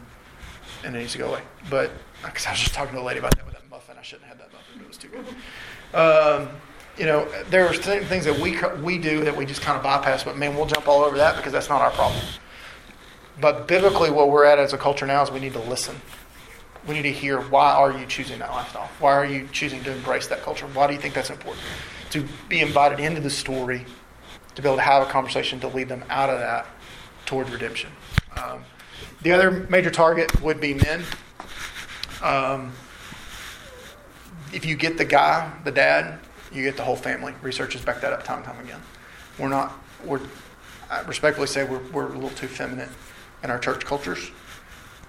and 0.85 0.95
it 0.95 1.01
needs 1.01 1.13
to 1.13 1.19
go 1.19 1.31
away. 1.31 1.43
But, 1.71 1.91
because 2.25 2.47
I 2.47 2.51
was 2.51 2.61
just 2.61 2.75
talking 2.75 2.95
to 2.95 3.01
a 3.01 3.03
lady 3.03 3.19
about 3.19 3.37
that 3.37 3.45
with 3.45 3.55
that 3.55 3.69
muffin. 3.71 3.97
I 3.99 4.03
shouldn't 4.03 4.29
have 4.29 4.39
had 4.39 4.47
that 4.47 4.53
muffin, 4.53 4.75
but 4.77 4.85
it 4.85 4.89
was 4.89 4.99
too 4.99 5.09
good. 5.09 5.99
Um, 5.99 6.49
you 6.99 7.07
know, 7.07 7.27
there 7.49 7.67
are 7.67 7.73
th- 7.73 8.05
things 8.05 8.25
that 8.25 8.39
we, 8.39 8.59
we 8.83 8.99
do 8.99 9.25
that 9.25 9.37
we 9.37 9.47
just 9.47 9.63
kind 9.63 9.77
of 9.77 9.83
bypass, 9.83 10.25
but 10.25 10.37
man, 10.37 10.55
we'll 10.55 10.67
jump 10.67 10.89
all 10.89 11.03
over 11.03 11.17
that 11.17 11.37
because 11.37 11.53
that's 11.53 11.69
not 11.69 11.81
our 11.81 11.91
problem. 11.91 12.23
But 13.41 13.67
biblically, 13.67 14.11
what 14.11 14.31
we're 14.31 14.45
at 14.45 14.59
as 14.59 14.73
a 14.73 14.79
culture 14.79 15.07
now 15.07 15.23
is 15.23 15.31
we 15.31 15.41
need 15.41 15.55
to 15.55 15.61
listen. 15.61 15.97
We 16.87 16.95
need 16.95 17.03
to 17.03 17.13
hear 17.13 17.41
why 17.41 17.73
are 17.73 17.97
you 17.97 18.05
choosing 18.07 18.39
that 18.41 18.51
lifestyle? 18.51 18.91
Why 18.99 19.13
are 19.13 19.25
you 19.25 19.49
choosing 19.53 19.83
to 19.85 19.93
embrace 19.93 20.27
that 20.29 20.43
culture? 20.43 20.67
Why 20.67 20.87
do 20.87 20.93
you 20.93 20.99
think 20.99 21.15
that's 21.15 21.31
important? 21.31 21.65
To 22.11 22.27
be 22.49 22.61
invited 22.61 23.01
into 23.01 23.21
the 23.21 23.31
story, 23.31 23.87
to 24.55 24.63
be 24.63 24.69
able 24.69 24.77
to 24.77 24.83
have 24.83 25.03
a 25.07 25.11
conversation 25.11 25.61
to 25.61 25.69
lead 25.69 25.89
them 25.89 26.05
out 26.11 26.29
of 26.29 26.39
that 26.41 26.67
toward 27.25 27.49
redemption. 27.49 27.91
Um, 28.37 28.65
the 29.23 29.33
other 29.33 29.67
major 29.71 29.91
target 29.91 30.43
would 30.43 30.61
be 30.61 30.75
men. 30.75 31.05
Um, 32.23 32.73
if 34.53 34.65
you 34.65 34.77
get 34.77 34.99
the 34.99 35.05
guy, 35.05 35.51
the 35.65 35.73
dad, 35.73 36.19
you 36.53 36.63
get 36.63 36.77
the 36.77 36.85
whole 36.85 36.97
family. 36.97 37.35
Research 37.43 37.73
has 37.73 37.83
backed 37.83 38.03
that 38.03 38.13
up 38.13 38.25
time 38.25 38.39
and 38.39 38.47
time 38.47 38.61
again. 38.61 38.81
We're 39.39 39.49
not, 39.49 39.73
we're, 40.05 40.21
I 40.91 41.01
respectfully 41.03 41.47
say 41.47 41.65
we're, 41.65 41.83
we're 41.91 42.07
a 42.07 42.15
little 42.15 42.31
too 42.31 42.49
feminine 42.49 42.91
in 43.43 43.51
our 43.51 43.59
church 43.59 43.85
cultures. 43.85 44.31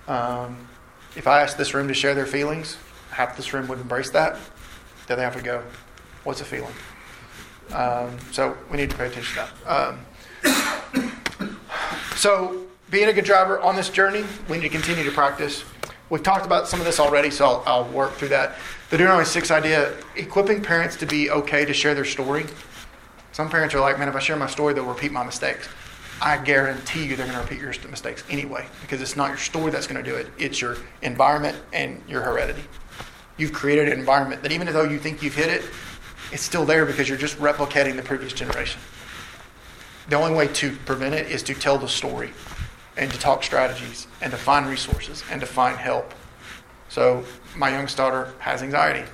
Um, 0.08 0.68
if 1.16 1.28
I 1.28 1.42
asked 1.42 1.58
this 1.58 1.74
room 1.74 1.88
to 1.88 1.94
share 1.94 2.16
their 2.16 2.26
feelings, 2.26 2.78
half 3.12 3.38
this 3.38 3.54
room 3.54 3.68
would 3.68 3.80
embrace 3.80 4.10
that. 4.12 4.40
The 5.08 5.14
other 5.14 5.24
half 5.24 5.36
would 5.36 5.44
go, 5.44 5.64
What's 6.24 6.40
a 6.40 6.46
feeling? 6.46 6.74
Um, 7.74 8.18
so 8.32 8.58
we 8.72 8.78
need 8.78 8.90
to 8.90 8.96
pay 8.96 9.08
attention 9.08 9.36
to 9.36 9.52
that. 9.66 10.00
Um, 10.46 11.58
so, 12.16 12.64
being 12.90 13.10
a 13.10 13.14
good 13.14 13.26
driver 13.26 13.60
on 13.60 13.76
this 13.76 13.90
journey, 13.90 14.24
we 14.48 14.58
need 14.58 14.64
to 14.64 14.70
continue 14.70 15.04
to 15.04 15.12
practice. 15.12 15.66
We've 16.14 16.22
talked 16.22 16.46
about 16.46 16.68
some 16.68 16.80
of 16.80 16.86
this 16.86 17.00
already, 17.00 17.32
so 17.32 17.44
I'll, 17.44 17.64
I'll 17.66 17.86
work 17.86 18.14
through 18.14 18.28
that. 18.28 18.54
The 18.92 19.00
Deuteronomy 19.00 19.26
6 19.26 19.50
idea 19.50 19.96
equipping 20.16 20.62
parents 20.62 20.96
to 20.98 21.08
be 21.08 21.32
okay 21.32 21.66
to 21.66 21.74
share 21.74 21.96
their 21.96 22.06
story. 22.06 22.46
Some 23.32 23.50
parents 23.50 23.74
are 23.74 23.80
like, 23.80 23.98
man, 23.98 24.08
if 24.08 24.16
I 24.16 24.20
share 24.20 24.36
my 24.36 24.46
story, 24.46 24.76
they'll 24.76 24.86
repeat 24.86 25.12
my 25.12 25.24
mistakes. 25.24 25.68
I 26.22 26.38
guarantee 26.38 27.04
you 27.04 27.16
they're 27.16 27.26
going 27.26 27.40
to 27.40 27.42
repeat 27.42 27.60
your 27.60 27.74
mistakes 27.90 28.24
anyway, 28.30 28.68
because 28.82 29.02
it's 29.02 29.16
not 29.16 29.30
your 29.30 29.40
story 29.40 29.72
that's 29.72 29.88
going 29.88 30.04
to 30.04 30.08
do 30.08 30.16
it, 30.16 30.28
it's 30.38 30.62
your 30.62 30.78
environment 31.02 31.58
and 31.74 32.00
your 32.08 32.22
heredity. 32.22 32.62
You've 33.38 33.52
created 33.52 33.90
an 33.90 33.98
environment 33.98 34.44
that 34.44 34.52
even 34.52 34.68
though 34.68 34.84
you 34.84 35.00
think 35.00 35.24
you've 35.24 35.34
hit 35.34 35.50
it, 35.50 35.68
it's 36.32 36.44
still 36.44 36.64
there 36.64 36.86
because 36.86 37.10
you're 37.10 37.18
just 37.18 37.40
replicating 37.40 37.96
the 37.96 38.04
previous 38.04 38.34
generation. 38.34 38.80
The 40.10 40.18
only 40.18 40.36
way 40.36 40.48
to 40.50 40.76
prevent 40.86 41.16
it 41.16 41.32
is 41.32 41.42
to 41.42 41.56
tell 41.56 41.80
the 41.80 41.90
story. 41.90 42.30
And 42.98 43.12
to 43.12 43.20
talk 43.20 43.44
strategies 43.44 44.08
and 44.22 44.32
to 44.32 44.38
find 44.38 44.68
resources 44.68 45.24
and 45.32 45.42
to 45.42 45.48
find 45.48 45.78
help. 45.78 46.14
So 46.90 47.24
my 47.56 47.70
youngest 47.70 47.98
daughter 47.98 48.34
has 48.40 48.62
anxiety. 48.62 49.10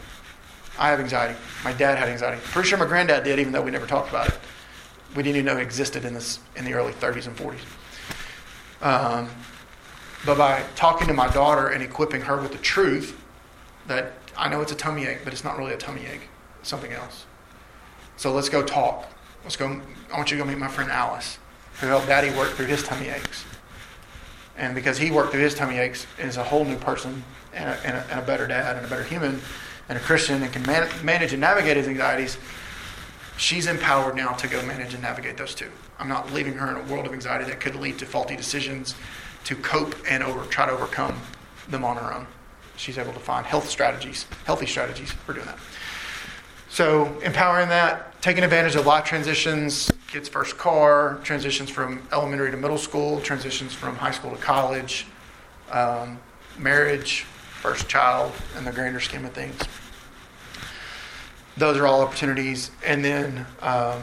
I 0.78 0.90
have 0.90 1.00
anxiety. 1.00 1.38
My 1.64 1.74
dad 1.74 1.98
had 1.98 2.10
anxiety. 2.10 2.42
Pretty 2.44 2.70
sure 2.70 2.78
my 2.78 2.86
granddad 2.86 3.24
did, 3.24 3.40
even 3.40 3.52
though 3.52 3.62
we 3.62 3.72
never 3.72 3.86
talked 3.86 4.10
about 4.10 4.28
it. 4.30 4.40
We 5.16 5.24
didn't 5.24 5.38
even 5.38 5.46
know 5.46 5.58
it 5.58 5.64
existed 5.64 6.06
in 6.06 6.14
this 6.14 6.40
in 6.56 6.66
the 6.66 6.74
early 6.74 6.94
30s 6.94 7.28
and 7.28 7.36
40s. 7.36 7.60
Um, 8.82 9.30
but 10.26 10.38
by 10.38 10.64
talking 10.76 11.08
to 11.08 11.14
my 11.14 11.30
daughter 11.30 11.68
and 11.68 11.82
equipping 11.82 12.22
her 12.22 12.38
with 12.38 12.52
the 12.52 12.58
truth 12.60 13.20
that 13.88 14.14
I 14.38 14.50
know 14.50 14.62
it's 14.62 14.72
a 14.72 14.76
tummy 14.76 15.06
ache, 15.06 15.20
but 15.24 15.34
it's 15.34 15.44
not 15.44 15.58
really 15.58 15.74
a 15.74 15.78
tummy 15.78 16.06
ache, 16.06 16.30
it's 16.60 16.70
something 16.70 16.92
else. 16.92 17.26
So 18.18 18.34
let's 18.34 18.50
go 18.50 18.64
talk. 18.64 19.10
Let's 19.44 19.56
go. 19.56 19.82
I 20.12 20.18
want 20.18 20.32
you 20.32 20.38
to 20.38 20.44
go 20.44 20.50
meet 20.50 20.58
my 20.58 20.68
friend 20.68 20.92
Alice, 20.92 21.40
who 21.80 21.88
helped 21.88 22.08
Daddy 22.08 22.30
work 22.38 22.52
through 22.52 22.68
his 22.68 22.84
tummy 22.84 23.08
aches. 23.08 23.46
And 24.60 24.76
because 24.76 24.98
he 24.98 25.10
worked 25.10 25.32
through 25.32 25.42
his 25.42 25.56
tummy 25.56 25.78
aches, 25.78 26.06
is 26.20 26.36
a 26.36 26.44
whole 26.44 26.66
new 26.66 26.78
person 26.78 27.24
and 27.54 27.70
a, 27.70 27.74
and 27.86 27.98
a, 27.98 28.06
and 28.12 28.20
a 28.20 28.24
better 28.24 28.46
dad 28.46 28.76
and 28.76 28.86
a 28.86 28.90
better 28.90 29.04
human 29.04 29.40
and 29.88 29.98
a 29.98 30.02
Christian 30.02 30.44
and 30.44 30.52
can 30.52 30.64
man, 30.64 30.88
manage 31.04 31.32
and 31.32 31.40
navigate 31.40 31.78
his 31.78 31.88
anxieties. 31.88 32.38
She's 33.38 33.68
empowered 33.68 34.16
now 34.16 34.34
to 34.34 34.48
go 34.50 34.62
manage 34.66 34.94
and 34.94 35.02
navigate 35.02 35.38
those 35.38 35.56
two. 35.56 35.72
I'm 35.98 36.10
not 36.10 36.34
leaving 36.34 36.54
her 36.56 36.70
in 36.70 36.76
a 36.76 36.92
world 36.92 37.08
of 37.08 37.14
anxiety 37.14 37.46
that 37.46 37.62
could 37.62 37.76
lead 37.76 37.98
to 38.00 38.06
faulty 38.06 38.36
decisions 38.36 38.96
to 39.46 39.56
cope 39.56 39.96
and 40.10 40.22
over, 40.22 40.46
try 40.46 40.66
to 40.66 40.74
overcome 40.74 41.20
them 41.70 41.86
on 41.86 41.96
her 41.96 42.14
own. 42.14 42.28
She's 42.76 42.98
able 42.98 43.14
to 43.14 43.20
find 43.20 43.46
health 43.46 43.70
strategies, 43.70 44.26
healthy 44.46 44.66
strategies 44.66 45.12
for 45.12 45.34
doing 45.34 45.46
that. 45.46 45.58
So, 46.70 47.18
empowering 47.22 47.70
that, 47.70 48.09
taking 48.22 48.44
advantage 48.44 48.76
of 48.76 48.86
life 48.86 49.06
transitions, 49.06 49.92
kids' 50.08 50.28
first 50.28 50.58
car, 50.58 51.20
transitions 51.24 51.70
from 51.70 52.02
elementary 52.12 52.52
to 52.52 52.58
middle 52.58 52.78
school, 52.78 53.22
transitions 53.22 53.74
from 53.74 53.96
high 53.96 54.12
school 54.12 54.32
to 54.32 54.38
college, 54.38 55.06
um, 55.72 56.20
marriage, 56.58 57.22
first 57.62 57.88
child, 57.88 58.32
in 58.58 58.66
the 58.66 58.72
grander 58.72 59.00
scheme 59.00 59.26
of 59.26 59.32
things. 59.32 59.58
Those 61.56 61.78
are 61.78 61.88
all 61.88 62.02
opportunities. 62.02 62.72
And 62.86 63.04
then, 63.04 63.46
um, 63.62 64.02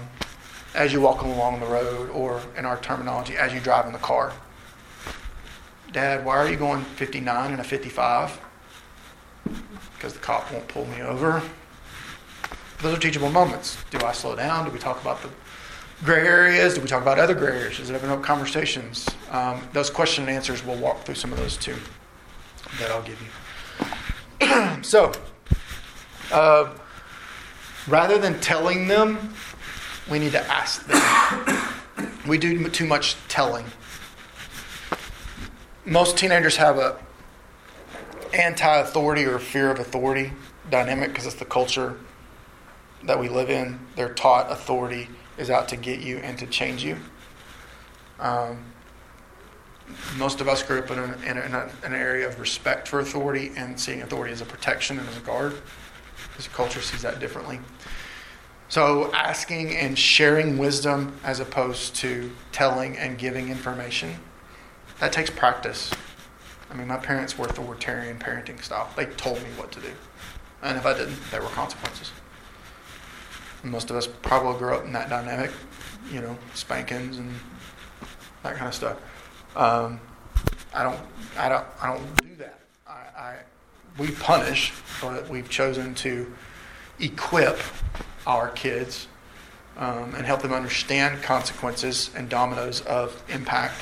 as 0.74 0.92
you 0.92 1.00
walk 1.00 1.22
along 1.22 1.60
the 1.60 1.66
road, 1.66 2.10
or 2.10 2.40
in 2.56 2.64
our 2.64 2.78
terminology, 2.80 3.36
as 3.36 3.52
you 3.52 3.60
drive 3.60 3.86
in 3.86 3.92
the 3.92 3.98
car, 3.98 4.32
Dad, 5.92 6.24
why 6.24 6.36
are 6.36 6.48
you 6.48 6.56
going 6.56 6.82
59 6.82 7.52
and 7.52 7.60
a 7.60 7.64
55? 7.64 8.40
Because 9.94 10.12
the 10.12 10.18
cop 10.18 10.52
won't 10.52 10.68
pull 10.68 10.84
me 10.86 11.00
over. 11.00 11.42
Those 12.82 12.96
are 12.96 13.00
teachable 13.00 13.30
moments. 13.30 13.78
Do 13.90 13.98
I 14.04 14.12
slow 14.12 14.36
down? 14.36 14.66
Do 14.66 14.70
we 14.70 14.78
talk 14.78 15.00
about 15.00 15.22
the 15.22 15.30
gray 16.04 16.26
areas? 16.26 16.74
Do 16.74 16.82
we 16.82 16.86
talk 16.86 17.00
about 17.00 17.18
other 17.18 17.34
gray 17.34 17.58
areas? 17.58 17.78
Does 17.78 17.90
it 17.90 17.94
open 17.94 18.10
up 18.10 18.22
conversations? 18.22 19.08
Um, 19.30 19.66
those 19.72 19.88
question 19.88 20.24
and 20.24 20.32
answers, 20.32 20.64
we'll 20.64 20.76
walk 20.76 21.04
through 21.04 21.14
some 21.14 21.32
of 21.32 21.38
those 21.38 21.56
too 21.56 21.76
that 22.78 22.90
I'll 22.90 23.02
give 23.02 23.20
you. 24.40 24.82
so, 24.82 25.12
uh, 26.32 26.74
rather 27.88 28.18
than 28.18 28.38
telling 28.40 28.88
them, 28.88 29.32
we 30.10 30.18
need 30.18 30.32
to 30.32 30.46
ask 30.52 30.86
them. 30.86 32.10
we 32.28 32.36
do 32.36 32.68
too 32.68 32.86
much 32.86 33.16
telling. 33.28 33.64
Most 35.86 36.18
teenagers 36.18 36.56
have 36.56 36.78
a 36.78 36.98
anti-authority 38.34 39.24
or 39.24 39.38
fear 39.38 39.70
of 39.70 39.78
authority 39.78 40.32
dynamic 40.70 41.08
because 41.08 41.26
it's 41.26 41.36
the 41.36 41.44
culture 41.44 41.96
that 43.06 43.18
we 43.18 43.28
live 43.28 43.50
in. 43.50 43.78
They're 43.94 44.14
taught 44.14 44.50
authority 44.50 45.08
is 45.38 45.50
out 45.50 45.68
to 45.68 45.76
get 45.76 46.00
you 46.00 46.18
and 46.18 46.38
to 46.38 46.46
change 46.46 46.82
you. 46.84 46.96
Um, 48.18 48.64
most 50.16 50.40
of 50.40 50.48
us 50.48 50.62
grew 50.62 50.80
up 50.80 50.90
in, 50.90 50.98
in, 50.98 51.38
in 51.38 51.54
an 51.54 51.94
area 51.94 52.26
of 52.26 52.40
respect 52.40 52.88
for 52.88 53.00
authority 53.00 53.52
and 53.56 53.78
seeing 53.78 54.02
authority 54.02 54.32
as 54.32 54.40
a 54.40 54.44
protection 54.44 54.98
and 54.98 55.08
as 55.08 55.16
a 55.16 55.20
guard. 55.20 55.54
This 56.36 56.48
culture 56.48 56.80
sees 56.80 57.02
that 57.02 57.20
differently. 57.20 57.60
So, 58.68 59.12
asking 59.12 59.76
and 59.76 59.96
sharing 59.96 60.58
wisdom 60.58 61.16
as 61.22 61.38
opposed 61.38 61.94
to 61.96 62.32
telling 62.50 62.96
and 62.96 63.16
giving 63.16 63.48
information, 63.48 64.16
that 64.98 65.12
takes 65.12 65.30
practice. 65.30 65.92
I 66.68 66.74
mean, 66.74 66.88
my 66.88 66.96
parents 66.96 67.38
were 67.38 67.46
authoritarian 67.46 68.18
parenting 68.18 68.60
style. 68.60 68.90
They 68.96 69.06
told 69.06 69.38
me 69.38 69.48
what 69.56 69.70
to 69.72 69.80
do. 69.80 69.92
And 70.62 70.76
if 70.76 70.84
I 70.84 70.94
didn't, 70.94 71.18
there 71.30 71.42
were 71.42 71.48
consequences. 71.48 72.10
Most 73.62 73.90
of 73.90 73.96
us 73.96 74.06
probably 74.06 74.58
grew 74.58 74.74
up 74.74 74.84
in 74.84 74.92
that 74.92 75.08
dynamic, 75.08 75.50
you 76.12 76.20
know, 76.20 76.36
spankings 76.54 77.18
and 77.18 77.32
that 78.42 78.56
kind 78.56 78.68
of 78.68 78.74
stuff. 78.74 78.98
Um, 79.56 80.00
I 80.72 80.82
don't, 80.82 81.00
I 81.38 81.48
don't, 81.48 81.66
I 81.80 81.94
don't 81.94 82.22
do 82.22 82.34
that. 82.36 82.60
I, 82.86 82.92
I, 83.18 83.36
we 83.98 84.10
punish, 84.10 84.72
but 85.00 85.28
we've 85.28 85.48
chosen 85.48 85.94
to 85.96 86.32
equip 87.00 87.58
our 88.26 88.50
kids 88.50 89.08
um, 89.76 90.14
and 90.14 90.26
help 90.26 90.42
them 90.42 90.52
understand 90.52 91.22
consequences 91.22 92.10
and 92.14 92.28
dominoes 92.28 92.80
of 92.82 93.22
impact. 93.28 93.74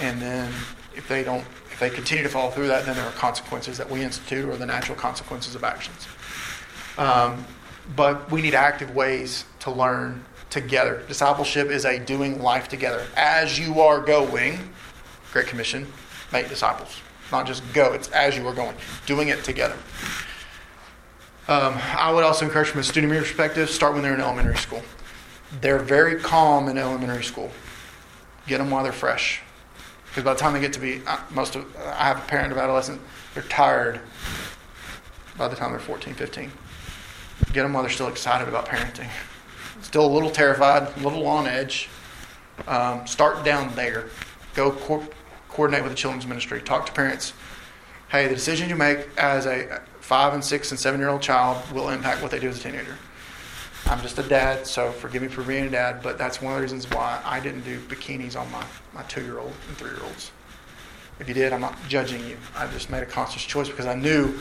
And 0.00 0.20
then 0.20 0.52
if 0.94 1.06
they 1.08 1.22
don't, 1.22 1.44
if 1.70 1.78
they 1.80 1.90
continue 1.90 2.22
to 2.22 2.28
follow 2.28 2.50
through 2.50 2.68
that, 2.68 2.86
then 2.86 2.96
there 2.96 3.04
are 3.04 3.12
consequences 3.12 3.78
that 3.78 3.88
we 3.88 4.02
institute 4.02 4.48
or 4.48 4.56
the 4.56 4.66
natural 4.66 4.96
consequences 4.96 5.54
of 5.54 5.64
actions. 5.64 6.06
Um, 6.98 7.44
but 7.96 8.30
we 8.30 8.42
need 8.42 8.54
active 8.54 8.94
ways 8.94 9.44
to 9.60 9.70
learn 9.70 10.24
together. 10.50 11.02
Discipleship 11.08 11.70
is 11.70 11.84
a 11.84 11.98
doing 11.98 12.42
life 12.42 12.68
together. 12.68 13.06
As 13.16 13.58
you 13.58 13.80
are 13.80 14.00
going, 14.00 14.58
Great 15.32 15.46
Commission, 15.46 15.90
make 16.32 16.48
disciples. 16.48 17.00
Not 17.30 17.46
just 17.46 17.62
go, 17.72 17.92
it's 17.94 18.08
as 18.08 18.36
you 18.36 18.46
are 18.46 18.54
going, 18.54 18.76
doing 19.06 19.28
it 19.28 19.42
together. 19.42 19.76
Um, 21.48 21.78
I 21.96 22.12
would 22.12 22.22
also 22.22 22.44
encourage 22.44 22.68
from 22.68 22.80
a 22.80 22.84
student 22.84 23.12
perspective, 23.12 23.70
start 23.70 23.94
when 23.94 24.02
they're 24.02 24.14
in 24.14 24.20
elementary 24.20 24.56
school. 24.56 24.82
They're 25.60 25.78
very 25.78 26.20
calm 26.20 26.68
in 26.68 26.78
elementary 26.78 27.24
school. 27.24 27.50
Get 28.46 28.58
them 28.58 28.70
while 28.70 28.82
they're 28.82 28.92
fresh. 28.92 29.40
Because 30.06 30.24
by 30.24 30.34
the 30.34 30.38
time 30.38 30.52
they 30.52 30.60
get 30.60 30.74
to 30.74 30.80
be, 30.80 31.00
uh, 31.06 31.18
most 31.30 31.56
of, 31.56 31.64
I 31.78 32.04
have 32.04 32.18
a 32.18 32.26
parent 32.26 32.52
of 32.52 32.58
adolescent, 32.58 33.00
they're 33.32 33.42
tired 33.44 34.00
by 35.38 35.48
the 35.48 35.56
time 35.56 35.70
they're 35.70 35.80
14, 35.80 36.12
15. 36.14 36.52
Get 37.52 37.62
them 37.62 37.72
while 37.72 37.82
they're 37.82 37.92
still 37.92 38.08
excited 38.08 38.48
about 38.48 38.66
parenting. 38.66 39.08
Still 39.82 40.06
a 40.06 40.12
little 40.12 40.30
terrified, 40.30 40.96
a 40.96 41.00
little 41.00 41.26
on 41.26 41.46
edge. 41.46 41.88
Um, 42.66 43.06
start 43.06 43.44
down 43.44 43.74
there. 43.74 44.06
Go 44.54 44.72
co- 44.72 45.06
coordinate 45.48 45.82
with 45.82 45.92
the 45.92 45.96
children's 45.96 46.26
ministry. 46.26 46.60
Talk 46.60 46.86
to 46.86 46.92
parents. 46.92 47.34
Hey, 48.10 48.28
the 48.28 48.34
decision 48.34 48.68
you 48.68 48.76
make 48.76 49.08
as 49.16 49.46
a 49.46 49.82
five 50.00 50.34
and 50.34 50.44
six 50.44 50.70
and 50.70 50.78
seven 50.78 51.00
year 51.00 51.08
old 51.08 51.22
child 51.22 51.58
will 51.72 51.88
impact 51.88 52.22
what 52.22 52.30
they 52.30 52.38
do 52.38 52.48
as 52.48 52.58
a 52.58 52.62
teenager. 52.62 52.96
I'm 53.86 54.00
just 54.00 54.18
a 54.18 54.22
dad, 54.22 54.66
so 54.66 54.92
forgive 54.92 55.22
me 55.22 55.28
for 55.28 55.42
being 55.42 55.64
a 55.64 55.70
dad, 55.70 56.02
but 56.02 56.16
that's 56.16 56.40
one 56.40 56.52
of 56.52 56.58
the 56.58 56.62
reasons 56.62 56.88
why 56.90 57.20
I 57.24 57.40
didn't 57.40 57.62
do 57.62 57.80
bikinis 57.80 58.40
on 58.40 58.50
my, 58.52 58.64
my 58.94 59.02
two 59.04 59.22
year 59.22 59.38
old 59.38 59.52
and 59.68 59.76
three 59.76 59.90
year 59.90 60.02
olds. 60.04 60.30
If 61.18 61.28
you 61.28 61.34
did, 61.34 61.52
I'm 61.52 61.60
not 61.60 61.76
judging 61.88 62.24
you. 62.26 62.36
I 62.56 62.66
just 62.68 62.90
made 62.90 63.02
a 63.02 63.06
conscious 63.06 63.42
choice 63.42 63.68
because 63.68 63.86
I 63.86 63.94
knew 63.94 64.38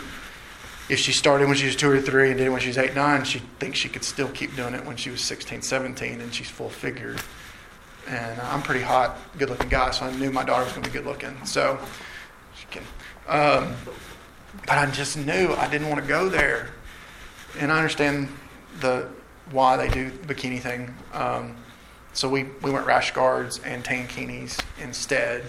if 0.91 0.99
she 0.99 1.13
started 1.13 1.47
when 1.47 1.55
she 1.55 1.65
was 1.65 1.77
two 1.77 1.89
or 1.89 2.01
three 2.01 2.31
and 2.31 2.38
did 2.38 2.47
it 2.47 2.49
when 2.49 2.59
she 2.59 2.68
was 2.68 2.77
eight, 2.77 2.93
nine, 2.93 3.23
she 3.23 3.39
thinks 3.59 3.80
she 3.80 3.88
could 3.88 4.03
still 4.03 4.27
keep 4.27 4.53
doing 4.57 4.73
it 4.73 4.85
when 4.85 4.97
she 4.97 5.09
was 5.09 5.22
16, 5.22 5.61
17, 5.61 6.19
and 6.19 6.34
she's 6.34 6.49
full 6.49 6.68
figured. 6.68 7.22
And 8.09 8.41
I'm 8.41 8.61
pretty 8.61 8.81
hot, 8.81 9.18
good 9.38 9.49
looking 9.49 9.69
guy, 9.69 9.91
so 9.91 10.05
I 10.05 10.11
knew 10.18 10.31
my 10.31 10.43
daughter 10.43 10.65
was 10.65 10.73
going 10.73 10.84
to 10.84 10.89
be 10.89 10.97
good 10.97 11.05
looking. 11.05 11.45
So, 11.45 11.80
she 12.55 12.65
can. 12.72 12.84
Um, 13.30 13.73
but 14.68 14.77
I 14.77 14.85
just 14.88 15.15
knew 15.15 15.53
I 15.53 15.69
didn't 15.69 15.88
want 15.88 16.01
to 16.01 16.07
go 16.07 16.27
there. 16.27 16.72
And 17.57 17.72
I 17.72 17.77
understand 17.77 18.27
the 18.81 19.07
why 19.51 19.77
they 19.77 19.88
do 19.88 20.09
the 20.09 20.34
bikini 20.34 20.59
thing. 20.59 20.93
Um, 21.13 21.55
so 22.11 22.27
we, 22.27 22.47
we 22.63 22.69
went 22.69 22.85
rash 22.85 23.11
guards 23.13 23.59
and 23.59 23.81
tankinis 23.81 24.59
instead. 24.77 25.45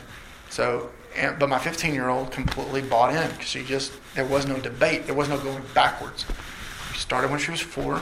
So, 0.51 0.91
and, 1.17 1.39
but 1.39 1.49
my 1.49 1.59
15 1.59 1.95
year 1.95 2.09
old 2.09 2.31
completely 2.31 2.83
bought 2.83 3.15
in 3.15 3.39
she 3.41 3.65
just, 3.65 3.93
there 4.15 4.25
was 4.25 4.47
no 4.47 4.59
debate. 4.59 5.07
There 5.07 5.15
was 5.15 5.29
no 5.29 5.39
going 5.39 5.63
backwards. 5.75 6.25
She 6.93 7.01
started 7.01 7.31
when 7.31 7.41
she 7.41 7.51
was 7.51 7.61
four. 7.61 8.01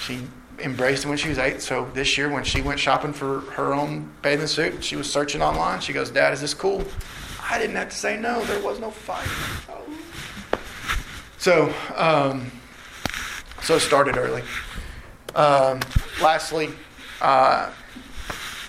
She 0.00 0.20
embraced 0.58 1.04
it 1.04 1.08
when 1.08 1.18
she 1.18 1.28
was 1.28 1.38
eight. 1.38 1.62
So 1.62 1.88
this 1.94 2.16
year, 2.16 2.30
when 2.30 2.44
she 2.44 2.60
went 2.60 2.78
shopping 2.78 3.12
for 3.12 3.40
her 3.52 3.74
own 3.74 4.10
bathing 4.22 4.46
suit, 4.46 4.82
she 4.84 4.96
was 4.96 5.10
searching 5.10 5.42
online. 5.42 5.80
She 5.80 5.92
goes, 5.92 6.10
Dad, 6.10 6.32
is 6.32 6.40
this 6.40 6.54
cool? 6.54 6.84
I 7.42 7.58
didn't 7.58 7.76
have 7.76 7.90
to 7.90 7.96
say 7.96 8.18
no. 8.18 8.44
There 8.44 8.62
was 8.62 8.78
no 8.78 8.90
fight. 8.90 9.26
So, 11.38 11.72
um, 11.96 12.50
so 13.62 13.76
it 13.76 13.80
started 13.80 14.16
early. 14.16 14.42
Um, 15.34 15.80
lastly, 16.20 16.68
uh, 17.20 17.70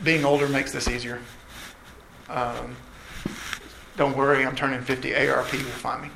being 0.03 0.25
older 0.25 0.47
makes 0.47 0.71
this 0.71 0.87
easier. 0.87 1.19
Um, 2.29 2.75
don't 4.01 4.17
worry, 4.17 4.43
I'm 4.43 4.55
turning 4.55 4.81
50. 4.81 5.11
AARP 5.11 5.51
will 5.51 5.59
find 5.59 6.01
me. 6.01 6.09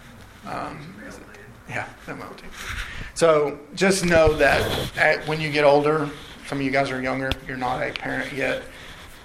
Um, 0.48 0.96
yeah, 1.70 1.88
MLT. 2.08 2.42
So 3.14 3.60
just 3.76 4.04
know 4.04 4.34
that 4.38 4.98
at, 4.98 5.28
when 5.28 5.40
you 5.40 5.52
get 5.52 5.66
older, 5.66 6.10
some 6.48 6.58
of 6.58 6.64
you 6.64 6.72
guys 6.72 6.90
are 6.90 7.00
younger, 7.00 7.30
you're 7.48 7.58
not 7.58 7.84
a 7.84 7.92
parent 7.92 8.34
yet. 8.34 8.64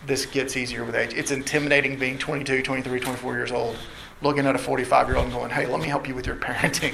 this 0.05 0.27
gets 0.27 0.59
easier 0.59 0.85
with 0.85 0.95
age. 0.95 1.15
It's 1.15 1.31
intimidating 1.31 1.99
being 1.99 2.19
22, 2.19 2.63
23, 2.63 3.01
24 3.01 3.35
years 3.35 3.51
old, 3.51 3.79
looking 4.21 4.45
at 4.45 4.55
a 4.55 4.59
45 4.59 5.09
year 5.09 5.17
old 5.17 5.25
and 5.29 5.35
going, 5.35 5.51
hey, 5.51 5.65
let 5.65 5.81
me 5.81 5.87
help 5.87 6.07
you 6.07 6.15
with 6.15 6.27
your 6.27 6.37
parenting. 6.37 6.93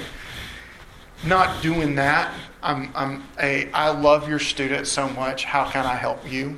Not 1.25 1.61
doing 1.61 1.95
that. 1.95 2.33
I'm, 2.63 2.91
I'm 2.95 3.27
a, 3.41 3.69
I 3.73 3.89
love 3.89 4.29
your 4.29 4.39
students 4.39 4.89
so 4.89 5.09
much. 5.09 5.43
How 5.43 5.69
can 5.69 5.85
I 5.85 5.95
help 5.95 6.31
you? 6.31 6.57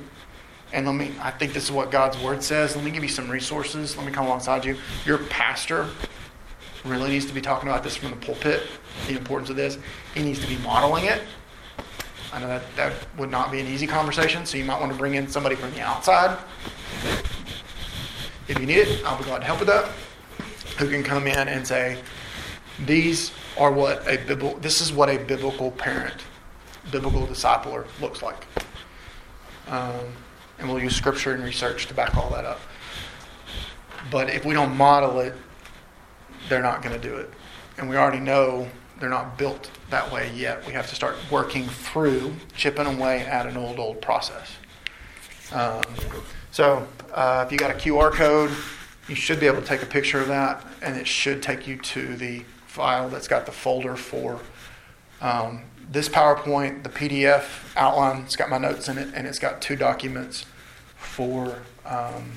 And 0.72 0.86
let 0.86 0.94
me, 0.94 1.12
I 1.20 1.30
think 1.30 1.52
this 1.52 1.64
is 1.64 1.72
what 1.72 1.90
God's 1.90 2.18
word 2.22 2.42
says. 2.42 2.76
Let 2.76 2.84
me 2.84 2.90
give 2.90 3.02
you 3.02 3.08
some 3.08 3.28
resources. 3.28 3.96
Let 3.96 4.06
me 4.06 4.12
come 4.12 4.26
alongside 4.26 4.64
you. 4.64 4.76
Your 5.04 5.18
pastor 5.18 5.88
really 6.84 7.10
needs 7.10 7.26
to 7.26 7.34
be 7.34 7.40
talking 7.40 7.68
about 7.68 7.82
this 7.82 7.96
from 7.96 8.10
the 8.10 8.16
pulpit, 8.16 8.62
the 9.08 9.16
importance 9.16 9.50
of 9.50 9.56
this. 9.56 9.78
He 10.14 10.22
needs 10.22 10.38
to 10.40 10.46
be 10.46 10.56
modeling 10.58 11.06
it. 11.06 11.22
I 12.32 12.38
know 12.38 12.46
that 12.46 12.62
that 12.76 12.92
would 13.18 13.30
not 13.30 13.50
be 13.50 13.60
an 13.60 13.66
easy 13.66 13.86
conversation, 13.86 14.46
so 14.46 14.56
you 14.56 14.64
might 14.64 14.80
want 14.80 14.92
to 14.92 14.98
bring 14.98 15.14
in 15.14 15.26
somebody 15.26 15.56
from 15.56 15.72
the 15.72 15.80
outside. 15.80 16.38
If 18.46 18.58
you 18.58 18.66
need 18.66 18.78
it, 18.78 19.04
I'll 19.04 19.18
be 19.18 19.24
glad 19.24 19.40
to 19.40 19.44
help 19.44 19.58
with 19.58 19.68
that. 19.68 19.90
Who 20.78 20.88
can 20.88 21.02
come 21.02 21.26
in 21.26 21.48
and 21.48 21.66
say, 21.66 21.98
these 22.86 23.32
are 23.58 23.72
what 23.72 24.06
a 24.08 24.16
biblical, 24.18 24.58
this 24.60 24.80
is 24.80 24.92
what 24.92 25.08
a 25.08 25.18
biblical 25.18 25.72
parent, 25.72 26.22
biblical 26.90 27.26
discipler 27.26 27.86
looks 28.00 28.22
like. 28.22 28.46
Um, 29.68 29.98
and 30.60 30.68
we'll 30.68 30.82
use 30.82 30.94
scripture 30.94 31.32
and 31.34 31.42
research 31.42 31.86
to 31.86 31.94
back 31.94 32.16
all 32.16 32.30
that 32.30 32.44
up. 32.44 32.60
But 34.10 34.30
if 34.30 34.44
we 34.44 34.54
don't 34.54 34.76
model 34.76 35.20
it, 35.20 35.34
they're 36.48 36.62
not 36.62 36.82
going 36.82 36.98
to 36.98 37.08
do 37.08 37.16
it. 37.16 37.30
And 37.78 37.88
we 37.88 37.96
already 37.96 38.20
know 38.20 38.68
they're 38.98 39.08
not 39.08 39.38
built 39.38 39.70
that 39.88 40.12
way 40.12 40.30
yet. 40.34 40.66
We 40.66 40.72
have 40.74 40.88
to 40.88 40.94
start 40.94 41.16
working 41.30 41.66
through, 41.66 42.34
chipping 42.54 42.86
away 42.86 43.20
at 43.20 43.46
an 43.46 43.56
old, 43.56 43.78
old 43.78 44.02
process. 44.02 44.56
Um, 45.52 45.82
so 46.50 46.86
uh, 47.14 47.44
if 47.46 47.52
you 47.52 47.58
got 47.58 47.70
a 47.70 47.74
QR 47.74 48.12
code, 48.12 48.50
you 49.08 49.14
should 49.14 49.40
be 49.40 49.46
able 49.46 49.60
to 49.60 49.66
take 49.66 49.82
a 49.82 49.86
picture 49.86 50.20
of 50.20 50.28
that, 50.28 50.64
and 50.82 50.96
it 50.96 51.06
should 51.06 51.42
take 51.42 51.66
you 51.66 51.76
to 51.78 52.16
the 52.16 52.44
file 52.66 53.08
that's 53.08 53.26
got 53.26 53.46
the 53.46 53.52
folder 53.52 53.96
for 53.96 54.38
um, 55.20 55.62
this 55.90 56.08
PowerPoint, 56.08 56.84
the 56.84 56.88
PDF 56.88 57.44
outline. 57.76 58.22
It's 58.22 58.36
got 58.36 58.48
my 58.48 58.58
notes 58.58 58.88
in 58.88 58.96
it, 58.96 59.08
and 59.14 59.26
it's 59.26 59.38
got 59.38 59.60
two 59.60 59.76
documents 59.76 60.46
for 60.96 61.58
um, 61.84 62.30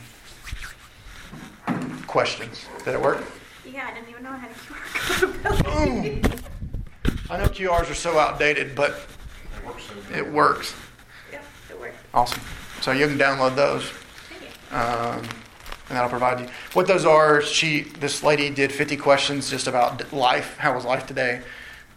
questions. 2.08 2.66
Did 2.84 2.96
it 2.96 3.02
work? 3.02 3.24
Yeah, 3.66 3.88
I 3.88 3.94
didn't 3.94 4.10
even 4.10 4.24
know 4.24 4.32
I 4.32 4.38
had 4.38 4.52
a 4.52 4.54
QR 4.56 5.64
code. 5.64 6.42
I 7.30 7.38
know 7.38 7.46
QRs 7.46 7.90
are 7.90 7.96
so 7.96 8.18
outdated, 8.18 8.76
but 8.76 9.08
It 9.58 9.66
works 9.66 9.84
so 9.84 10.16
it 10.16 10.32
works. 10.32 10.76
Yep, 11.32 11.46
it 11.70 11.80
worked. 11.80 11.96
Awesome. 12.14 12.42
So 12.82 12.92
you 12.92 13.08
can 13.08 13.18
download 13.18 13.56
those, 13.56 13.92
um, 14.72 15.22
and 15.90 15.98
that'll 15.98 16.10
provide 16.10 16.40
you. 16.42 16.48
What 16.74 16.88
those 16.88 17.06
are, 17.06 17.42
she, 17.42 17.82
this 17.82 18.24
lady 18.24 18.50
did 18.50 18.72
50 18.72 18.98
questions 18.98 19.50
just 19.50 19.68
about 19.68 20.12
life. 20.12 20.58
How 20.58 20.76
was 20.76 20.86
life 20.86 21.08
today? 21.08 21.42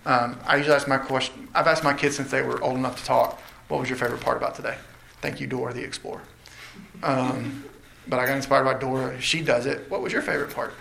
Um, 0.07 0.39
I 0.47 0.57
usually 0.57 0.77
ask 0.77 0.87
my 0.87 0.99
question. 0.99 1.49
I've 1.55 1.67
asked 1.67 1.85
my 1.85 1.93
kids 1.93 2.17
since 2.17 2.31
they 2.31 2.41
were 2.41 2.63
old 2.63 2.77
enough 2.77 2.99
to 3.01 3.05
talk. 3.05 3.41
What 3.69 3.81
was 3.81 3.91
your 3.91 3.99
favorite 3.99 4.21
part 4.21 4.37
about 4.37 4.55
today? 4.55 4.77
Thank 5.21 5.41
you, 5.41 5.49
Dora 5.49 5.75
the 5.75 5.83
Explorer. 5.83 6.23
Um, 7.03 7.65
but 8.07 8.21
I 8.21 8.27
got 8.27 8.37
inspired 8.37 8.65
by 8.65 8.75
Dora. 8.75 9.21
She 9.21 9.43
does 9.43 9.67
it. 9.67 9.91
What 9.91 10.01
was 10.01 10.13
your 10.13 10.23
favorite 10.23 10.55
part? 10.55 10.75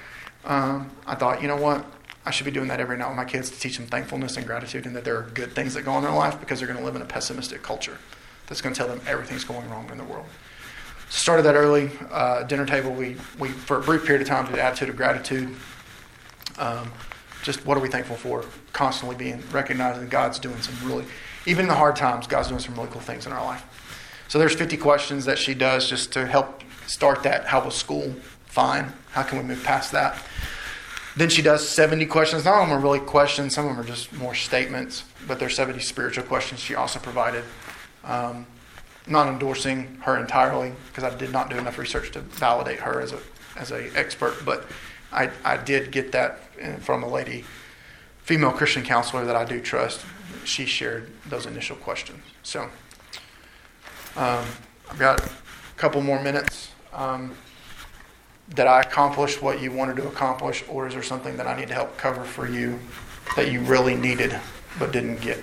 Um, 0.46 0.92
I 1.08 1.16
thought, 1.16 1.42
you 1.42 1.48
know 1.48 1.58
what? 1.58 1.84
I 2.24 2.30
should 2.32 2.46
be 2.46 2.52
doing 2.52 2.68
that 2.68 2.80
every 2.80 2.98
night 2.98 3.08
with 3.08 3.18
my 3.18 3.26
kids 3.26 3.50
to 3.50 3.60
teach 3.60 3.78
them 3.78 3.88
thankfulness 3.88 4.38
and 4.38 4.46
gratitude 4.46 4.86
and 4.86 4.96
that 4.96 5.04
there 5.04 5.18
are 5.18 5.24
good 5.34 5.54
things 5.54 5.74
that 5.74 5.84
go 5.84 5.92
on 5.92 5.98
in 5.98 6.04
their 6.04 6.18
life 6.18 6.40
because 6.40 6.60
they're 6.60 6.68
going 6.68 6.80
to 6.80 6.86
live 6.86 6.96
in 6.96 7.02
a 7.02 7.06
pessimistic 7.06 7.64
culture 7.64 7.98
that's 8.48 8.62
going 8.62 8.74
to 8.74 8.78
tell 8.78 8.88
them 8.88 9.02
everything's 9.08 9.44
going 9.44 9.68
wrong 9.70 9.90
in 9.92 9.98
the 9.98 10.04
world. 10.04 10.26
Started 11.10 11.44
that 11.44 11.56
early. 11.56 11.92
Uh, 12.12 12.44
dinner 12.44 12.66
table, 12.66 12.92
we, 12.92 13.16
we, 13.40 13.50
for 13.50 13.78
a 13.78 13.82
brief 13.82 14.06
period 14.06 14.22
of 14.22 14.28
time, 14.28 14.46
did 14.46 14.60
attitude 14.60 14.90
of 14.90 14.98
gratitude. 14.98 15.56
Um, 16.58 16.92
just 17.46 17.66
what 17.66 17.78
are 17.78 17.80
we 17.80 17.88
thankful 17.88 18.16
for? 18.16 18.44
Constantly 18.74 19.16
being 19.16 19.42
recognizing 19.52 20.10
God's 20.10 20.40
doing 20.40 20.60
some 20.62 20.76
really, 20.88 21.06
even 21.46 21.66
in 21.66 21.70
the 21.70 21.76
hard 21.76 21.96
times, 21.96 22.26
God's 22.26 22.48
doing 22.48 22.60
some 22.60 22.74
really 22.74 22.90
cool 22.90 23.02
things 23.02 23.28
in 23.28 23.32
our 23.32 23.46
life. 23.46 23.64
So 24.28 24.40
there's 24.40 24.56
50 24.56 24.78
questions 24.78 25.26
that 25.26 25.38
she 25.38 25.54
does 25.54 25.88
just 25.88 26.12
to 26.14 26.26
help 26.26 26.64
start 26.88 27.22
that. 27.24 27.46
How 27.46 27.64
was 27.64 27.76
school? 27.76 28.16
Fine. 28.48 28.92
How 29.12 29.22
can 29.22 29.38
we 29.38 29.44
move 29.44 29.64
past 29.64 29.92
that? 29.92 30.18
Then 31.16 31.30
she 31.30 31.44
does 31.44 31.68
70 31.70 32.08
questions. 32.08 32.44
None 32.46 32.62
of 32.62 32.68
them 32.68 32.78
are 32.78 32.82
really 32.82 33.00
questions. 33.00 33.54
Some 33.54 33.66
of 33.68 33.76
them 33.76 33.86
are 33.86 33.88
just 33.88 34.12
more 34.14 34.34
statements, 34.34 35.04
but 35.28 35.40
there's 35.40 35.56
70 35.56 35.80
spiritual 35.82 36.26
questions 36.26 36.60
she 36.60 36.74
also 36.74 37.00
provided. 37.00 37.44
Um, 38.04 38.48
not 39.08 39.28
endorsing 39.28 40.00
her 40.02 40.18
entirely 40.18 40.74
because 40.88 41.04
I 41.04 41.16
did 41.16 41.32
not 41.32 41.52
do 41.52 41.58
enough 41.58 41.78
research 41.78 42.12
to 42.14 42.22
validate 42.22 42.80
her 42.80 43.00
as 43.02 43.14
a 43.14 43.20
as 43.56 43.72
a 43.72 43.96
expert, 43.96 44.44
but 44.44 44.66
I, 45.12 45.30
I 45.44 45.58
did 45.58 45.92
get 45.92 46.12
that 46.12 46.40
uh, 46.62 46.74
from 46.78 47.04
a 47.04 47.08
lady, 47.08 47.46
female 48.24 48.52
Christian 48.52 48.84
counselor 48.84 49.26
that 49.26 49.36
I 49.36 49.46
do 49.46 49.62
trust. 49.62 50.06
She 50.44 50.66
shared 50.66 51.12
those 51.30 51.46
initial 51.46 51.76
questions. 51.78 52.24
So 52.44 52.70
um, 54.16 54.46
I've 54.90 55.00
got 55.00 55.26
a 55.26 55.30
couple 55.78 56.02
more 56.02 56.22
minutes. 56.22 56.72
Um, 56.94 57.36
did 58.54 58.68
I 58.68 58.82
accomplish 58.82 59.42
what 59.42 59.62
you 59.62 59.72
wanted 59.72 59.96
to 59.98 60.08
accomplish, 60.08 60.64
or 60.70 60.88
is 60.88 60.94
there 60.94 61.04
something 61.04 61.36
that 61.38 61.48
I 61.48 61.60
need 61.60 61.68
to 61.70 61.74
help 61.74 61.98
cover 61.98 62.24
for 62.24 62.48
you 62.48 62.80
that 63.36 63.52
you 63.52 63.62
really 63.62 63.96
needed 63.96 64.40
but 64.78 64.92
didn't 64.92 65.20
get? 65.22 65.40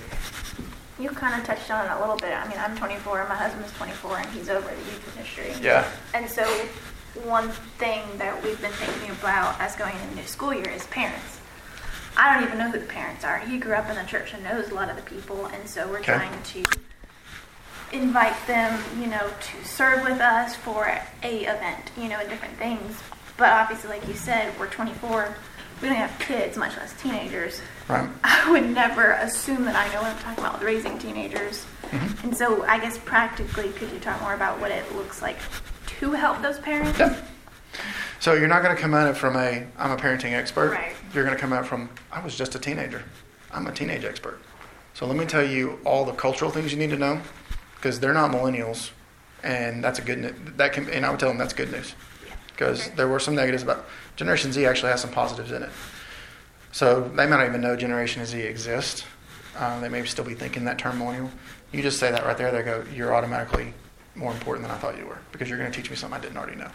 You 1.01 1.10
kind 1.10 1.40
of 1.40 1.44
touched 1.44 1.70
on 1.70 1.84
it 1.84 1.90
a 1.90 1.98
little 1.98 2.16
bit. 2.16 2.32
I 2.32 2.47
mean, 2.47 2.59
I'm 2.59 2.76
24, 2.76 3.26
my 3.28 3.34
husband's 3.34 3.72
24, 3.72 4.18
and 4.18 4.30
he's 4.30 4.48
over 4.48 4.68
the 4.68 4.76
youth 4.76 5.16
ministry. 5.16 5.52
Yeah. 5.60 5.90
And 6.14 6.30
so, 6.30 6.44
one 7.14 7.51
thing 7.78 8.02
that 8.18 8.43
we've 8.43 8.60
been 8.60 8.72
thinking 8.72 9.10
about 9.10 9.60
as 9.60 9.76
going 9.76 9.94
into 9.94 10.09
the 10.09 10.14
new 10.16 10.26
school 10.26 10.55
year 10.55 10.70
is 10.70 10.86
parents. 10.86 11.40
I 12.16 12.34
don't 12.34 12.44
even 12.44 12.59
know 12.59 12.70
who 12.70 12.78
the 12.78 12.86
parents 12.86 13.24
are. 13.24 13.39
He 13.39 13.59
grew 13.59 13.74
up 13.74 13.89
in 13.89 13.97
the 13.97 14.05
church 14.05 14.34
and 14.34 14.44
knows 14.44 14.70
a 14.70 14.74
lot 14.74 14.90
of 14.90 14.97
the 14.97 15.02
people, 15.02 15.47
and 15.47 15.68
so 15.68 15.89
we're 15.89 15.98
Okay. 15.98 16.12
trying 16.14 16.43
to 16.43 16.64
invite 17.93 18.34
them, 18.47 18.82
you 18.98 19.06
know, 19.06 19.28
to 19.28 19.68
serve 19.68 20.02
with 20.05 20.20
us 20.20 20.55
for 20.56 20.86
a 21.22 21.44
event, 21.44 21.90
you 21.97 22.09
know, 22.09 22.18
and 22.18 22.28
different 22.28 22.56
things. 22.59 22.98
But 23.36 23.51
obviously, 23.52 23.90
like 23.90 24.06
you 24.09 24.14
said, 24.14 24.59
we're 24.59 24.68
24. 24.68 25.34
We 25.80 25.89
don't 25.89 25.97
have 25.97 26.16
kids, 26.18 26.56
much 26.56 26.76
less 26.76 26.94
teenagers. 27.01 27.60
Right. 27.89 28.09
I 28.24 28.51
would 28.51 28.70
never 28.70 29.12
assume 29.12 29.64
that 29.64 29.74
I 29.74 29.93
know 29.93 30.02
what 30.02 30.12
I'm 30.12 30.18
talking 30.22 30.44
about 30.44 30.55
with 30.55 30.62
raising 30.62 30.98
teenagers. 30.98 31.64
Mm-hmm. 31.90 32.28
And 32.28 32.36
so, 32.36 32.62
I 32.64 32.78
guess 32.78 32.98
practically, 32.98 33.70
could 33.70 33.90
you 33.90 33.98
talk 33.98 34.20
more 34.22 34.34
about 34.34 34.60
what 34.60 34.70
it 34.70 34.94
looks 34.94 35.20
like 35.22 35.39
to 36.02 36.12
help 36.12 36.42
those 36.42 36.58
parents? 36.58 36.98
Yeah. 36.98 37.16
So 38.18 38.34
you're 38.34 38.48
not 38.48 38.62
going 38.62 38.74
to 38.74 38.80
come 38.80 38.92
at 38.92 39.06
it 39.08 39.16
from 39.16 39.36
a 39.36 39.64
I'm 39.78 39.92
a 39.92 39.96
parenting 39.96 40.32
expert. 40.32 40.72
Right. 40.72 40.94
You're 41.14 41.24
going 41.24 41.36
to 41.36 41.40
come 41.40 41.52
at 41.52 41.64
it 41.64 41.66
from 41.68 41.88
I 42.10 42.22
was 42.22 42.36
just 42.36 42.54
a 42.54 42.58
teenager. 42.58 43.04
I'm 43.52 43.66
a 43.68 43.72
teenage 43.72 44.04
expert. 44.04 44.40
So 44.94 45.06
let 45.06 45.16
me 45.16 45.24
tell 45.26 45.46
you 45.46 45.78
all 45.84 46.04
the 46.04 46.12
cultural 46.12 46.50
things 46.50 46.72
you 46.72 46.78
need 46.78 46.90
to 46.90 46.98
know 46.98 47.20
because 47.76 48.00
they're 48.00 48.12
not 48.12 48.30
millennials, 48.30 48.90
and 49.42 49.82
that's 49.82 49.98
a 49.98 50.02
good. 50.02 50.56
That 50.56 50.72
can 50.72 50.88
and 50.90 51.06
I 51.06 51.10
would 51.10 51.20
tell 51.20 51.28
them 51.28 51.38
that's 51.38 51.54
good 51.54 51.70
news 51.72 51.94
because 52.48 52.86
Okay. 52.86 52.96
there 52.96 53.08
were 53.08 53.20
some 53.20 53.34
negatives 53.34 53.62
about 53.62 53.86
Generation 54.16 54.52
Z 54.52 54.66
actually 54.66 54.90
has 54.90 55.00
some 55.00 55.10
positives 55.10 55.52
in 55.52 55.62
it. 55.62 55.70
So 56.72 57.00
they 57.16 57.26
might 57.26 57.36
not 57.36 57.46
even 57.46 57.60
know 57.60 57.76
Generation 57.76 58.24
Z 58.26 58.40
exists. 58.40 59.04
Uh, 59.56 59.78
they 59.80 59.88
may 59.88 60.04
still 60.04 60.24
be 60.24 60.34
thinking 60.34 60.64
that 60.64 60.78
term 60.78 60.98
millennial. 60.98 61.30
You 61.72 61.82
just 61.82 61.98
say 61.98 62.10
that 62.10 62.24
right 62.24 62.36
there, 62.36 62.50
they 62.50 62.62
go, 62.62 62.84
you're 62.94 63.14
automatically 63.14 63.74
more 64.14 64.32
important 64.32 64.66
than 64.66 64.74
I 64.74 64.78
thought 64.78 64.98
you 64.98 65.06
were 65.06 65.18
because 65.32 65.48
you're 65.48 65.59
going 65.59 65.70
to 65.70 65.76
teach 65.76 65.90
me 65.90 65.97
something 65.97 66.18
I 66.18 66.22
didn't 66.22 66.36
already 66.36 66.56
know. 66.56 66.70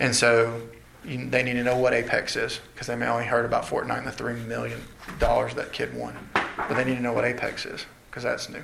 And 0.00 0.14
so 0.14 0.60
you, 1.04 1.28
they 1.28 1.42
need 1.42 1.54
to 1.54 1.64
know 1.64 1.76
what 1.76 1.94
Apex 1.94 2.36
is 2.36 2.60
because 2.74 2.86
they 2.86 2.96
may 2.96 3.06
only 3.06 3.24
heard 3.24 3.44
about 3.44 3.64
Fortnite 3.64 3.98
and 3.98 4.06
the 4.06 4.12
three 4.12 4.34
million 4.34 4.80
dollars 5.18 5.54
that 5.54 5.72
kid 5.72 5.94
won, 5.94 6.16
but 6.34 6.74
they 6.74 6.84
need 6.84 6.96
to 6.96 7.02
know 7.02 7.12
what 7.12 7.24
Apex 7.24 7.64
is 7.64 7.86
because 8.10 8.22
that's 8.22 8.48
new. 8.48 8.62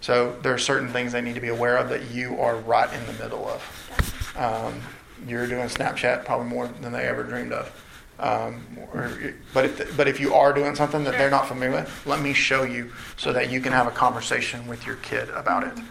So 0.00 0.36
there 0.42 0.54
are 0.54 0.58
certain 0.58 0.88
things 0.88 1.12
they 1.12 1.20
need 1.20 1.34
to 1.34 1.40
be 1.40 1.48
aware 1.48 1.76
of 1.76 1.88
that 1.88 2.10
you 2.10 2.38
are 2.40 2.56
right 2.56 2.92
in 2.92 3.04
the 3.06 3.12
middle 3.24 3.48
of. 3.48 4.34
Um, 4.36 4.80
you're 5.26 5.46
doing 5.48 5.66
Snapchat 5.66 6.24
probably 6.24 6.46
more 6.46 6.68
than 6.68 6.92
they 6.92 7.08
ever 7.08 7.24
dreamed 7.24 7.52
of. 7.52 7.84
Um, 8.20 8.66
or, 8.92 9.34
but 9.54 9.64
if 9.64 9.96
but 9.96 10.08
if 10.08 10.18
you 10.18 10.34
are 10.34 10.52
doing 10.52 10.74
something 10.74 11.04
that 11.04 11.12
they're 11.12 11.30
not 11.30 11.46
familiar 11.46 11.80
with, 11.80 12.06
let 12.06 12.20
me 12.20 12.32
show 12.32 12.64
you 12.64 12.92
so 13.16 13.32
that 13.32 13.50
you 13.50 13.60
can 13.60 13.72
have 13.72 13.86
a 13.86 13.92
conversation 13.92 14.66
with 14.66 14.86
your 14.86 14.96
kid 14.96 15.28
about 15.30 15.64
it. 15.64 15.82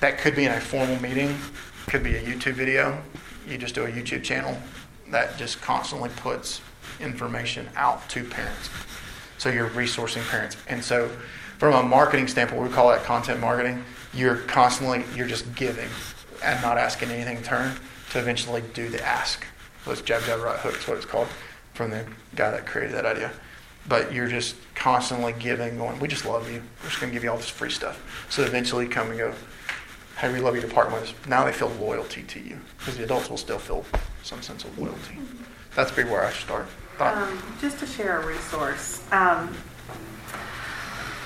That 0.00 0.18
could 0.18 0.34
be 0.34 0.46
in 0.46 0.52
a 0.52 0.60
formal 0.60 1.00
meeting, 1.00 1.36
could 1.86 2.02
be 2.02 2.16
a 2.16 2.22
YouTube 2.22 2.54
video. 2.54 3.02
You 3.46 3.58
just 3.58 3.74
do 3.74 3.84
a 3.84 3.88
YouTube 3.90 4.22
channel 4.22 4.56
that 5.10 5.36
just 5.36 5.60
constantly 5.60 6.08
puts 6.16 6.62
information 7.00 7.68
out 7.76 8.08
to 8.10 8.24
parents. 8.24 8.70
So 9.38 9.50
you're 9.50 9.68
resourcing 9.70 10.26
parents. 10.28 10.56
And 10.68 10.82
so 10.82 11.10
from 11.58 11.74
a 11.74 11.82
marketing 11.82 12.28
standpoint, 12.28 12.62
we 12.62 12.68
call 12.68 12.88
that 12.88 13.04
content 13.04 13.40
marketing. 13.40 13.84
You're 14.14 14.36
constantly, 14.36 15.04
you're 15.14 15.28
just 15.28 15.54
giving 15.54 15.88
and 16.42 16.60
not 16.62 16.78
asking 16.78 17.10
anything 17.10 17.36
in 17.36 17.42
turn 17.42 17.76
to 18.10 18.18
eventually 18.18 18.62
do 18.72 18.88
the 18.88 19.04
ask. 19.04 19.44
It's 19.86 20.00
jab, 20.00 20.22
jab, 20.24 20.40
right 20.40 20.58
hook 20.58 20.76
is 20.76 20.88
what 20.88 20.96
it's 20.96 21.06
called 21.06 21.28
from 21.74 21.90
the 21.90 22.06
guy 22.36 22.50
that 22.50 22.66
created 22.66 22.94
that 22.94 23.06
idea. 23.06 23.30
But 23.88 24.12
you're 24.12 24.28
just 24.28 24.56
constantly 24.74 25.34
giving, 25.38 25.78
going, 25.78 25.98
we 26.00 26.08
just 26.08 26.24
love 26.24 26.50
you. 26.50 26.62
We're 26.82 26.88
just 26.88 27.00
going 27.00 27.10
to 27.10 27.14
give 27.14 27.24
you 27.24 27.30
all 27.30 27.36
this 27.36 27.48
free 27.48 27.70
stuff. 27.70 28.26
So 28.30 28.42
eventually 28.42 28.84
you 28.84 28.90
come 28.90 29.08
and 29.10 29.18
go, 29.18 29.34
hey, 30.20 30.30
we 30.30 30.38
love 30.38 30.54
you 30.54 30.60
to 30.60 30.68
partner 30.68 30.94
with 31.00 31.04
us. 31.04 31.14
Now 31.26 31.44
they 31.44 31.52
feel 31.52 31.70
loyalty 31.80 32.22
to 32.24 32.40
you 32.40 32.58
because 32.78 32.98
the 32.98 33.04
adults 33.04 33.30
will 33.30 33.38
still 33.38 33.58
feel 33.58 33.86
some 34.22 34.42
sense 34.42 34.64
of 34.64 34.78
loyalty. 34.78 35.16
That's 35.74 35.90
be 35.90 36.04
where 36.04 36.24
I 36.24 36.30
start. 36.32 36.66
Um, 36.98 37.42
just 37.58 37.78
to 37.78 37.86
share 37.86 38.20
a 38.20 38.26
resource, 38.26 39.02
um, 39.12 39.56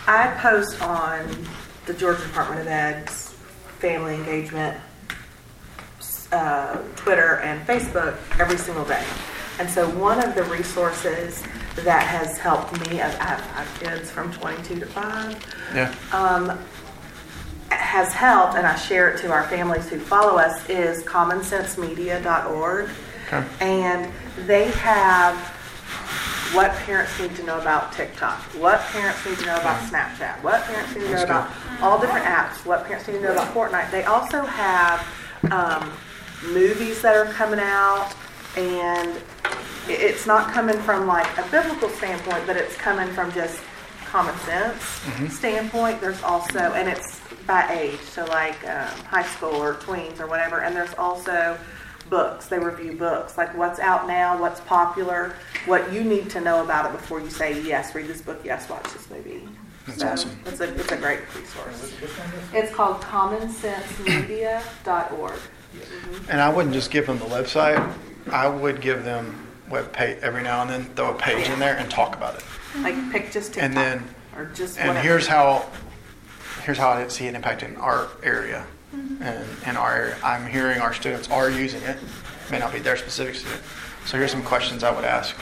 I 0.06 0.28
post 0.38 0.80
on 0.80 1.28
the 1.86 1.94
Georgia 1.94 2.22
Department 2.22 2.60
of 2.60 2.68
Ed's 2.68 3.34
family 3.80 4.14
engagement, 4.14 4.78
uh, 6.30 6.78
Twitter 6.94 7.40
and 7.40 7.66
Facebook 7.66 8.16
every 8.38 8.58
single 8.58 8.84
day. 8.84 9.04
And 9.58 9.68
so 9.68 9.88
one 9.98 10.22
of 10.22 10.36
the 10.36 10.44
resources 10.44 11.42
that 11.76 12.06
has 12.06 12.38
helped 12.38 12.72
me, 12.88 13.00
I 13.00 13.08
have 13.08 13.40
five 13.40 13.80
kids 13.80 14.10
from 14.10 14.32
22 14.32 14.80
to 14.80 14.86
5, 14.86 15.72
yeah. 15.74 15.94
um, 16.12 16.58
has 17.94 18.12
helped, 18.12 18.56
and 18.56 18.66
I 18.66 18.74
share 18.74 19.08
it 19.10 19.20
to 19.20 19.30
our 19.30 19.44
families 19.44 19.88
who 19.88 20.00
follow 20.00 20.36
us, 20.36 20.68
is 20.68 21.04
commonsensemedia.org. 21.04 22.90
Okay. 23.28 23.46
And 23.60 24.12
they 24.48 24.68
have 24.70 25.36
what 26.52 26.72
parents 26.72 27.16
need 27.20 27.36
to 27.36 27.44
know 27.44 27.60
about 27.60 27.92
TikTok, 27.92 28.40
what 28.58 28.80
parents 28.80 29.24
need 29.24 29.38
to 29.38 29.46
know 29.46 29.54
about 29.54 29.80
Snapchat, 29.88 30.42
what 30.42 30.64
parents 30.64 30.92
need 30.96 31.02
to 31.02 31.06
know 31.06 31.12
That's 31.12 31.24
about 31.24 31.82
all 31.82 32.00
different 32.00 32.26
apps, 32.26 32.66
what 32.66 32.84
parents 32.84 33.06
need 33.06 33.14
to 33.14 33.20
know 33.22 33.32
about 33.32 33.54
Fortnite. 33.54 33.92
They 33.92 34.02
also 34.02 34.42
have 34.42 35.06
um, 35.52 35.92
movies 36.52 37.00
that 37.02 37.14
are 37.14 37.32
coming 37.32 37.60
out, 37.60 38.12
and 38.56 39.22
it's 39.86 40.26
not 40.26 40.52
coming 40.52 40.78
from 40.78 41.06
like 41.06 41.28
a 41.38 41.48
biblical 41.48 41.90
standpoint, 41.90 42.44
but 42.44 42.56
it's 42.56 42.74
coming 42.74 43.08
from 43.14 43.30
just 43.30 43.60
common 44.14 44.36
sense 44.40 44.80
standpoint. 45.34 46.00
There's 46.00 46.22
also, 46.22 46.60
and 46.60 46.88
it's 46.88 47.20
by 47.48 47.68
age, 47.72 47.98
so 47.98 48.24
like 48.26 48.62
um, 48.64 48.86
high 49.06 49.24
school 49.24 49.56
or 49.56 49.74
tweens 49.74 50.20
or 50.20 50.28
whatever. 50.28 50.60
And 50.60 50.76
there's 50.76 50.94
also 50.94 51.58
books. 52.08 52.46
They 52.46 52.60
review 52.60 52.92
books, 52.92 53.36
like 53.36 53.52
what's 53.56 53.80
out 53.80 54.06
now, 54.06 54.40
what's 54.40 54.60
popular, 54.60 55.34
what 55.66 55.92
you 55.92 56.04
need 56.04 56.30
to 56.30 56.40
know 56.40 56.62
about 56.62 56.86
it 56.86 56.92
before 56.92 57.18
you 57.20 57.28
say 57.28 57.60
yes, 57.62 57.92
read 57.92 58.06
this 58.06 58.22
book, 58.22 58.40
yes, 58.44 58.68
watch 58.70 58.84
this 58.92 59.10
movie. 59.10 59.48
That's 59.86 59.98
so 60.00 60.08
awesome. 60.08 60.38
It's 60.46 60.60
a 60.60 60.72
it's 60.76 60.92
a 60.92 60.96
great 60.96 61.22
resource. 61.34 61.82
Which- 61.82 62.00
which 62.00 62.16
one 62.18 62.28
is 62.28 62.34
it? 62.54 62.58
It's 62.64 62.72
called 62.72 63.00
commonsensemedia.org. 63.00 65.38
And 66.28 66.40
I 66.40 66.48
wouldn't 66.54 66.72
just 66.72 66.92
give 66.92 67.06
them 67.08 67.18
the 67.18 67.24
website. 67.24 67.92
I 68.30 68.46
would 68.48 68.80
give 68.80 69.02
them 69.04 69.43
web 69.74 69.92
page 69.92 70.18
every 70.22 70.42
now 70.42 70.62
and 70.62 70.70
then, 70.70 70.84
throw 70.94 71.10
a 71.10 71.18
page 71.18 71.48
in 71.48 71.58
there 71.58 71.76
and 71.76 71.90
talk 71.90 72.14
about 72.14 72.36
it. 72.36 72.44
Like 72.78 72.94
pick 73.10 73.32
just 73.32 73.54
TikTok 73.54 73.64
And 73.64 73.76
then- 73.76 74.14
or 74.36 74.46
just 74.46 74.78
And 74.78 74.88
whatever. 74.88 75.08
here's 75.08 75.26
how, 75.26 75.66
here's 76.62 76.78
how 76.78 76.90
I 76.90 77.08
see 77.08 77.26
it 77.26 77.34
impacting 77.34 77.76
our 77.78 78.08
area. 78.22 78.64
Mm-hmm. 78.94 79.22
And 79.22 79.46
in 79.66 79.76
our 79.76 79.92
area, 79.92 80.16
I'm 80.22 80.46
hearing 80.46 80.80
our 80.80 80.94
students 80.94 81.28
are 81.28 81.50
using 81.50 81.82
it. 81.82 81.98
May 82.52 82.60
not 82.60 82.72
be 82.72 82.78
their 82.78 82.96
specific 82.96 83.34
student. 83.34 83.60
So 84.06 84.16
here's 84.16 84.30
some 84.30 84.44
questions 84.44 84.84
I 84.84 84.92
would 84.94 85.04
ask. 85.04 85.34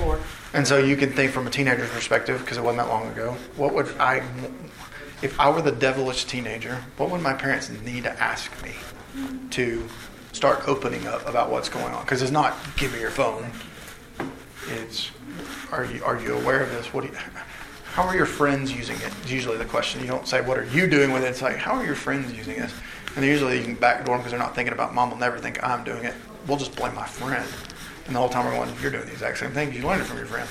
Or 0.00 0.18
And 0.52 0.66
so 0.66 0.78
you 0.78 0.96
can 0.96 1.12
think 1.12 1.30
from 1.30 1.46
a 1.46 1.50
teenager's 1.50 1.90
perspective, 1.90 2.40
because 2.40 2.58
it 2.58 2.64
wasn't 2.64 2.84
that 2.84 2.88
long 2.88 3.08
ago. 3.12 3.36
What 3.56 3.74
would 3.74 3.88
I, 3.98 4.22
if 5.22 5.38
I 5.38 5.48
were 5.50 5.62
the 5.62 5.72
devilish 5.72 6.24
teenager, 6.24 6.82
what 6.96 7.10
would 7.10 7.22
my 7.22 7.34
parents 7.34 7.70
need 7.70 8.02
to 8.04 8.22
ask 8.22 8.50
me 8.62 8.70
mm-hmm. 8.70 9.48
to 9.50 9.88
start 10.32 10.66
opening 10.66 11.06
up 11.06 11.26
about 11.28 11.50
what's 11.50 11.68
going 11.68 11.94
on? 11.94 12.02
Because 12.02 12.22
it's 12.22 12.32
not 12.32 12.56
give 12.76 12.92
me 12.92 13.00
your 13.00 13.10
phone. 13.10 13.50
It's 14.68 15.10
are 15.70 15.84
you 15.84 16.02
are 16.04 16.20
you 16.20 16.36
aware 16.36 16.62
of 16.62 16.70
this? 16.70 16.92
What 16.92 17.02
do 17.02 17.10
you, 17.10 17.16
how 17.84 18.04
are 18.04 18.16
your 18.16 18.26
friends 18.26 18.72
using 18.72 18.96
it? 18.96 19.04
it? 19.04 19.24
Is 19.24 19.32
usually 19.32 19.58
the 19.58 19.64
question. 19.64 20.00
You 20.00 20.08
don't 20.08 20.26
say 20.26 20.40
what 20.40 20.58
are 20.58 20.64
you 20.64 20.86
doing 20.86 21.12
with 21.12 21.24
it. 21.24 21.28
It's 21.28 21.42
like 21.42 21.56
how 21.56 21.74
are 21.74 21.84
your 21.84 21.94
friends 21.94 22.32
using 22.32 22.56
this? 22.56 22.72
And 23.16 23.24
usually 23.24 23.58
you 23.58 23.64
can 23.64 23.74
backdoor 23.74 24.14
them 24.14 24.20
because 24.20 24.32
they're 24.32 24.40
not 24.40 24.54
thinking 24.54 24.72
about 24.72 24.94
mom 24.94 25.10
will 25.10 25.18
never 25.18 25.38
think 25.38 25.62
I'm 25.62 25.84
doing 25.84 26.04
it. 26.04 26.14
We'll 26.46 26.58
just 26.58 26.74
blame 26.74 26.94
my 26.94 27.06
friend. 27.06 27.46
And 28.06 28.16
the 28.16 28.18
whole 28.18 28.28
time 28.28 28.46
we're 28.46 28.52
going, 28.52 28.70
you're 28.80 28.90
doing 28.90 29.04
the 29.04 29.12
exact 29.12 29.38
same 29.38 29.52
thing. 29.52 29.72
you 29.72 29.86
learned 29.86 30.02
it 30.02 30.06
from 30.06 30.16
your 30.16 30.26
friend. 30.26 30.48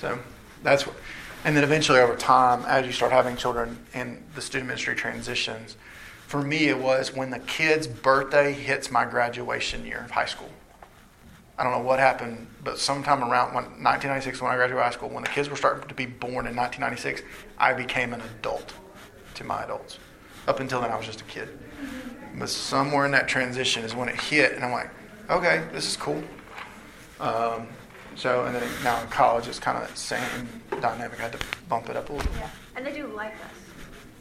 So 0.00 0.18
that's 0.62 0.86
what, 0.86 0.96
and 1.44 1.56
then 1.56 1.62
eventually 1.62 2.00
over 2.00 2.16
time, 2.16 2.64
as 2.66 2.86
you 2.86 2.92
start 2.92 3.12
having 3.12 3.36
children 3.36 3.78
and 3.92 4.22
the 4.34 4.40
student 4.40 4.66
ministry 4.66 4.94
transitions, 4.94 5.76
for 6.26 6.42
me 6.42 6.68
it 6.68 6.78
was 6.78 7.14
when 7.14 7.30
the 7.30 7.38
kid's 7.40 7.86
birthday 7.86 8.52
hits 8.52 8.90
my 8.90 9.04
graduation 9.04 9.84
year 9.84 10.02
of 10.04 10.10
high 10.10 10.26
school. 10.26 10.50
I 11.56 11.62
don't 11.62 11.72
know 11.72 11.86
what 11.86 12.00
happened, 12.00 12.48
but 12.64 12.78
sometime 12.78 13.22
around 13.22 13.54
when 13.54 13.64
1996, 13.64 14.42
when 14.42 14.50
I 14.50 14.56
graduated 14.56 14.82
high 14.82 14.90
school, 14.90 15.08
when 15.08 15.22
the 15.22 15.30
kids 15.30 15.48
were 15.48 15.56
starting 15.56 15.88
to 15.88 15.94
be 15.94 16.06
born 16.06 16.46
in 16.46 16.56
1996, 16.56 17.22
I 17.58 17.74
became 17.74 18.12
an 18.12 18.20
adult 18.20 18.74
to 19.34 19.44
my 19.44 19.62
adults. 19.62 19.98
Up 20.48 20.58
until 20.58 20.80
then, 20.80 20.90
I 20.90 20.96
was 20.96 21.06
just 21.06 21.20
a 21.20 21.24
kid. 21.24 21.48
But 22.36 22.48
somewhere 22.48 23.06
in 23.06 23.12
that 23.12 23.28
transition 23.28 23.84
is 23.84 23.94
when 23.94 24.08
it 24.08 24.20
hit, 24.20 24.54
and 24.54 24.64
I'm 24.64 24.72
like, 24.72 24.90
okay, 25.30 25.64
this 25.72 25.86
is 25.86 25.96
cool. 25.96 26.22
Um, 27.20 27.68
so, 28.16 28.44
and 28.44 28.54
then 28.54 28.68
now 28.82 29.00
in 29.00 29.08
college, 29.08 29.46
it's 29.46 29.60
kind 29.60 29.78
of 29.78 29.86
that 29.88 29.96
same 29.96 30.48
dynamic. 30.80 31.20
I 31.20 31.24
had 31.24 31.32
to 31.32 31.46
bump 31.68 31.88
it 31.88 31.96
up 31.96 32.10
a 32.10 32.12
little. 32.14 32.32
Yeah, 32.34 32.50
and 32.74 32.84
they 32.84 32.92
do 32.92 33.06
like 33.06 33.34
us. 33.34 33.63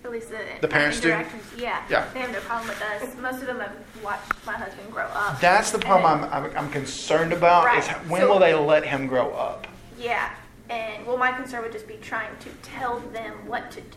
At 0.03 0.11
least 0.11 0.29
the, 0.29 0.39
The 0.61 0.67
parents 0.67 0.99
do? 0.99 1.09
Yeah. 1.57 1.81
Yeah. 1.89 2.05
They 2.13 2.19
have 2.19 2.31
no 2.31 2.39
problem 2.41 2.67
with 2.69 2.81
us. 2.81 3.15
Most 3.21 3.39
of 3.41 3.47
them 3.47 3.59
have 3.61 3.75
watched 4.03 4.33
my 4.45 4.53
husband 4.53 4.91
grow 4.91 5.05
up. 5.05 5.39
That's 5.39 5.71
the 5.71 5.79
problem 5.79 6.21
then- 6.21 6.29
I'm, 6.33 6.45
I'm, 6.45 6.57
I'm 6.57 6.69
concerned 6.71 7.31
about 7.31 7.77
is 7.77 7.87
when 8.09 8.21
So- 8.21 8.29
will 8.29 8.39
they 8.39 8.53
let 8.53 8.85
him 8.85 9.07
grow 9.07 9.31
up? 9.31 9.65
Yeah, 9.97 10.31
and 10.69 11.05
well, 11.05 11.17
my 11.17 11.31
concern 11.31 11.61
would 11.61 11.71
just 11.71 11.87
be 11.87 11.95
trying 12.01 12.35
to 12.39 12.49
tell 12.61 12.99
them 12.99 13.31
what 13.47 13.71
to 13.71 13.79
do 13.81 13.87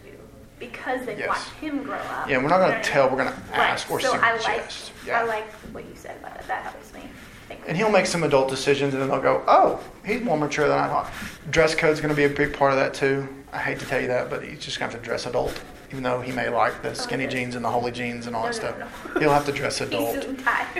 because 0.60 1.04
they 1.04 1.18
Yes. 1.18 1.28
watched 1.28 1.50
him 1.60 1.82
grow 1.82 1.96
up. 1.98 2.28
Yeah, 2.28 2.38
we're 2.38 2.48
not 2.48 2.58
going 2.58 2.80
to 2.80 2.88
tell, 2.88 3.08
we're 3.10 3.16
going 3.22 3.28
to 3.32 3.40
Right. 3.50 3.58
ask 3.70 3.90
or 3.90 3.98
so 3.98 4.12
I 4.14 4.32
like, 4.34 4.40
suggest. 4.70 4.92
yeah. 5.04 5.20
I 5.20 5.24
like 5.24 5.50
what 5.72 5.84
you 5.84 5.94
said 5.96 6.16
about 6.18 6.36
it. 6.36 6.46
That 6.46 6.62
helps 6.62 6.92
me. 6.94 7.00
and 7.66 7.76
he'll 7.76 7.90
make 7.90 8.06
some 8.06 8.22
adult 8.22 8.48
decisions, 8.48 8.92
and 8.94 9.02
then 9.02 9.08
they'll 9.08 9.20
go, 9.20 9.42
"Oh, 9.48 9.80
he's 10.04 10.20
more 10.22 10.36
mature 10.36 10.66
than 10.68 10.78
I 10.78 10.86
thought." 10.88 11.12
Dress 11.50 11.74
code's 11.76 12.00
going 12.00 12.10
to 12.10 12.16
be 12.16 12.24
a 12.24 12.28
big 12.28 12.52
part 12.56 12.72
of 12.72 12.78
that 12.78 12.92
too. 12.94 13.26
I 13.52 13.58
hate 13.58 13.78
to 13.80 13.86
tell 13.86 14.00
you 14.00 14.08
that, 14.08 14.28
but 14.30 14.42
he's 14.44 14.58
just 14.60 14.78
going 14.78 14.90
to 14.90 14.96
have 14.96 15.02
to 15.02 15.08
dress 15.08 15.26
adult, 15.26 15.58
even 15.90 16.02
though 16.02 16.20
he 16.20 16.32
may 16.32 16.48
like 16.48 16.82
the 16.82 16.94
skinny 16.94 17.26
jeans 17.26 17.54
and 17.54 17.64
the 17.64 17.70
holy 17.70 17.92
jeans 17.92 18.26
and 18.26 18.34
all 18.34 18.44
that 18.44 18.54
stuff. 18.54 18.74
He'll 19.18 19.30
have 19.30 19.46
to 19.46 19.52
dress 19.52 19.80
adult. 19.80 20.16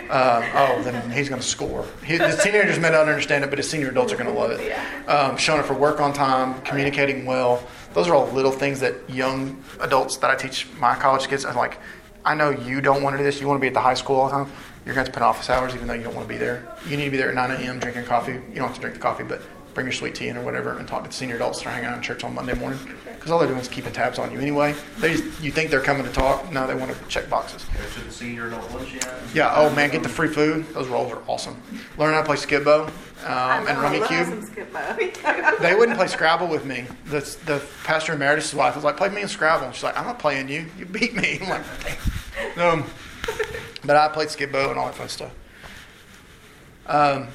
Um, 0.09 0.43
oh, 0.53 0.81
then 0.83 1.09
he's 1.11 1.29
going 1.29 1.41
to 1.41 1.47
score. 1.47 1.85
He, 2.05 2.17
the 2.17 2.39
teenagers 2.43 2.77
may 2.79 2.89
not 2.89 3.07
understand 3.07 3.43
it, 3.43 3.49
but 3.49 3.59
his 3.59 3.69
senior 3.69 3.89
adults 3.89 4.11
are 4.13 4.17
going 4.17 4.33
to 4.33 4.37
love 4.37 4.51
it. 4.51 4.71
Um, 5.07 5.37
showing 5.37 5.59
up 5.59 5.65
for 5.65 5.73
work 5.75 5.99
on 6.01 6.13
time, 6.13 6.61
communicating 6.61 7.25
well. 7.25 7.65
Those 7.93 8.07
are 8.07 8.15
all 8.15 8.27
little 8.27 8.51
things 8.51 8.79
that 8.81 9.09
young 9.09 9.63
adults 9.79 10.17
that 10.17 10.29
I 10.29 10.35
teach 10.35 10.67
my 10.79 10.95
college 10.95 11.27
kids. 11.27 11.45
I'm 11.45 11.55
like, 11.55 11.79
I 12.25 12.35
know 12.35 12.49
you 12.49 12.81
don't 12.81 13.01
want 13.01 13.13
to 13.13 13.17
do 13.17 13.23
this. 13.23 13.39
You 13.39 13.47
want 13.47 13.57
to 13.57 13.61
be 13.61 13.67
at 13.67 13.73
the 13.73 13.81
high 13.81 13.93
school 13.93 14.17
all 14.17 14.25
the 14.27 14.33
time. 14.33 14.51
You're 14.85 14.95
going 14.95 15.05
to 15.05 15.11
have 15.11 15.13
to 15.13 15.19
put 15.19 15.23
office 15.23 15.49
hours, 15.49 15.73
even 15.75 15.87
though 15.87 15.93
you 15.93 16.03
don't 16.03 16.15
want 16.15 16.27
to 16.27 16.33
be 16.33 16.37
there. 16.37 16.67
You 16.87 16.97
need 16.97 17.05
to 17.05 17.11
be 17.11 17.17
there 17.17 17.29
at 17.29 17.35
9 17.35 17.51
a.m. 17.51 17.79
drinking 17.79 18.05
coffee. 18.05 18.33
You 18.33 18.55
don't 18.55 18.67
have 18.67 18.75
to 18.75 18.81
drink 18.81 18.95
the 18.95 19.01
coffee, 19.01 19.23
but 19.23 19.41
bring 19.77 19.85
your 19.85 19.93
sweet 19.93 20.15
tea 20.15 20.27
in 20.27 20.35
or 20.35 20.41
whatever, 20.41 20.79
and 20.79 20.87
talk 20.87 21.03
to 21.03 21.09
the 21.09 21.13
senior 21.13 21.35
adults 21.35 21.59
that 21.59 21.67
are 21.67 21.69
hanging 21.69 21.85
out 21.85 21.97
in 21.97 22.01
church 22.01 22.23
on 22.23 22.33
Monday 22.33 22.55
morning. 22.55 22.79
Because 23.05 23.29
all 23.29 23.37
they're 23.37 23.47
doing 23.47 23.59
is 23.59 23.67
keeping 23.67 23.93
tabs 23.93 24.17
on 24.17 24.31
you 24.31 24.39
anyway. 24.39 24.73
They 24.97 25.13
just, 25.13 25.39
you 25.39 25.51
think 25.51 25.69
they're 25.69 25.81
coming 25.81 26.03
to 26.03 26.11
talk? 26.11 26.51
No, 26.51 26.65
they 26.65 26.73
want 26.73 26.91
to 26.91 27.07
check 27.07 27.29
boxes. 27.29 27.63
Go 27.65 27.87
to 27.87 27.99
the 28.05 28.11
senior 28.11 28.47
adult 28.47 28.73
luncheon. 28.73 28.99
Yeah. 29.35 29.53
Oh 29.55 29.69
man, 29.75 29.91
get 29.91 30.01
the 30.01 30.09
free 30.09 30.29
food. 30.29 30.65
Those 30.73 30.87
rolls 30.87 31.11
are 31.11 31.21
awesome. 31.27 31.61
Learn 31.95 32.15
how 32.15 32.21
to 32.21 32.25
play 32.25 32.37
Skip-Bo 32.37 32.85
um, 32.85 33.67
and 33.67 33.77
Rummy 33.77 33.99
love 33.99 34.09
Cube. 34.09 34.25
some 34.25 35.59
They 35.61 35.75
wouldn't 35.75 35.95
play 35.95 36.07
Scrabble 36.07 36.47
with 36.47 36.65
me. 36.65 36.85
The, 37.05 37.19
the 37.45 37.61
pastor 37.83 38.13
emeritus' 38.13 38.55
wife 38.55 38.73
was 38.73 38.83
like, 38.83 38.97
"Play 38.97 39.09
me 39.09 39.21
in 39.21 39.27
Scrabble." 39.27 39.67
And 39.67 39.75
she's 39.75 39.83
like, 39.83 39.95
"I'm 39.95 40.05
not 40.05 40.17
playing 40.17 40.49
you. 40.49 40.65
You 40.75 40.87
beat 40.87 41.13
me." 41.13 41.37
I'm 41.43 41.49
like, 41.49 41.63
"Damn." 42.55 42.79
Um, 42.79 42.83
but 43.85 43.95
I 43.95 44.07
played 44.07 44.31
Skip-Bo 44.31 44.71
and 44.71 44.79
all 44.79 44.87
that 44.87 44.95
fun 44.95 45.07
stuff. 45.09 45.33
Um, 46.87 47.27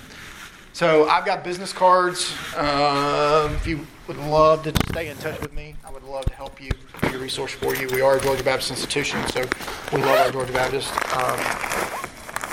so 0.73 1.09
I've 1.09 1.25
got 1.25 1.45
business 1.45 1.73
cards. 1.73 2.35
Um, 2.57 3.55
if 3.55 3.67
you 3.67 3.87
would 4.09 4.17
love 4.17 4.63
to 4.65 4.73
stay 4.91 5.09
in 5.09 5.17
touch 5.19 5.41
with 5.41 5.53
me, 5.53 5.75
I 5.85 5.91
would 5.91 6.03
love 6.05 6.25
to 6.27 6.35
help 6.35 6.61
you, 6.61 6.71
be 7.03 7.15
a 7.15 7.19
resource 7.19 7.53
for 7.53 7.75
you. 7.75 7.89
We 7.89 8.01
are 8.01 8.17
a 8.17 8.21
Georgia 8.21 8.43
Baptist 8.43 8.71
institution, 8.71 9.27
so 9.29 9.45
we 9.93 10.03
love 10.03 10.19
our 10.19 10.31
Georgia 10.33 10.53
Baptist. 10.53 10.91
Um, 11.15 11.39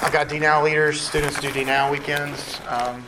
I've 0.01 0.11
got 0.11 0.29
D-Now 0.29 0.63
leaders. 0.63 1.01
Students 1.01 1.39
do 1.39 1.51
D-Now 1.51 1.91
weekends. 1.91 2.59
Um, 2.67 3.05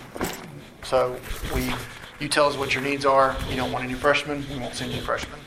so 0.83 1.17
we, 1.53 1.73
you 2.19 2.27
tell 2.27 2.47
us 2.47 2.57
what 2.57 2.73
your 2.73 2.83
needs 2.83 3.05
are. 3.05 3.35
You 3.49 3.55
don't 3.55 3.71
want 3.71 3.83
any 3.83 3.93
freshmen, 3.93 4.45
we 4.49 4.59
won't 4.59 4.75
send 4.75 4.91
you 4.91 5.01
freshmen. 5.01 5.39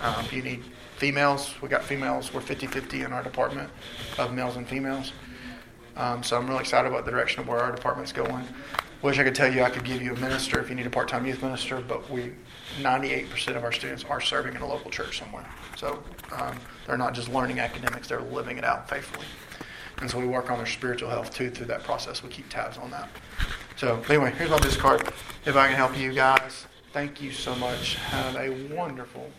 Um, 0.00 0.24
if 0.24 0.32
you 0.32 0.42
need 0.42 0.62
females, 0.96 1.54
we 1.62 1.68
got 1.68 1.82
females. 1.82 2.32
We're 2.32 2.40
50-50 2.40 3.06
in 3.06 3.12
our 3.12 3.22
department 3.22 3.70
of 4.18 4.32
males 4.32 4.56
and 4.56 4.66
females. 4.66 5.12
Um, 5.96 6.22
so 6.22 6.36
I'm 6.36 6.46
really 6.46 6.60
excited 6.60 6.88
about 6.88 7.04
the 7.04 7.10
direction 7.10 7.40
of 7.40 7.48
where 7.48 7.60
our 7.60 7.72
department's 7.72 8.12
going. 8.12 8.46
Wish 9.02 9.18
I 9.18 9.24
could 9.24 9.34
tell 9.34 9.50
you 9.52 9.62
I 9.62 9.70
could 9.70 9.84
give 9.84 10.02
you 10.02 10.14
a 10.14 10.18
minister 10.18 10.60
if 10.60 10.68
you 10.68 10.74
need 10.74 10.86
a 10.86 10.90
part-time 10.90 11.24
youth 11.24 11.42
minister, 11.42 11.80
but 11.80 12.10
we, 12.10 12.32
98% 12.80 13.56
of 13.56 13.64
our 13.64 13.72
students 13.72 14.04
are 14.04 14.20
serving 14.20 14.54
in 14.54 14.60
a 14.60 14.66
local 14.66 14.90
church 14.90 15.18
somewhere. 15.18 15.46
So 15.76 16.02
um, 16.32 16.58
they're 16.86 16.98
not 16.98 17.14
just 17.14 17.30
learning 17.30 17.60
academics; 17.60 18.08
they're 18.08 18.20
living 18.20 18.58
it 18.58 18.64
out 18.64 18.90
faithfully. 18.90 19.26
And 20.02 20.10
so 20.10 20.18
we 20.18 20.26
work 20.26 20.50
on 20.50 20.58
their 20.58 20.66
spiritual 20.66 21.08
health 21.08 21.32
too 21.32 21.50
through 21.50 21.66
that 21.66 21.82
process. 21.82 22.22
We 22.22 22.28
keep 22.28 22.50
tabs 22.50 22.76
on 22.76 22.90
that. 22.90 23.08
So 23.76 24.02
anyway, 24.10 24.32
here's 24.36 24.50
my 24.50 24.58
business 24.58 24.76
card. 24.76 25.08
If 25.46 25.56
I 25.56 25.68
can 25.68 25.76
help 25.76 25.96
you 25.96 26.12
guys, 26.12 26.66
thank 26.92 27.22
you 27.22 27.32
so 27.32 27.54
much. 27.54 27.94
Have 27.96 28.36
a 28.36 28.50
wonderful. 28.74 29.30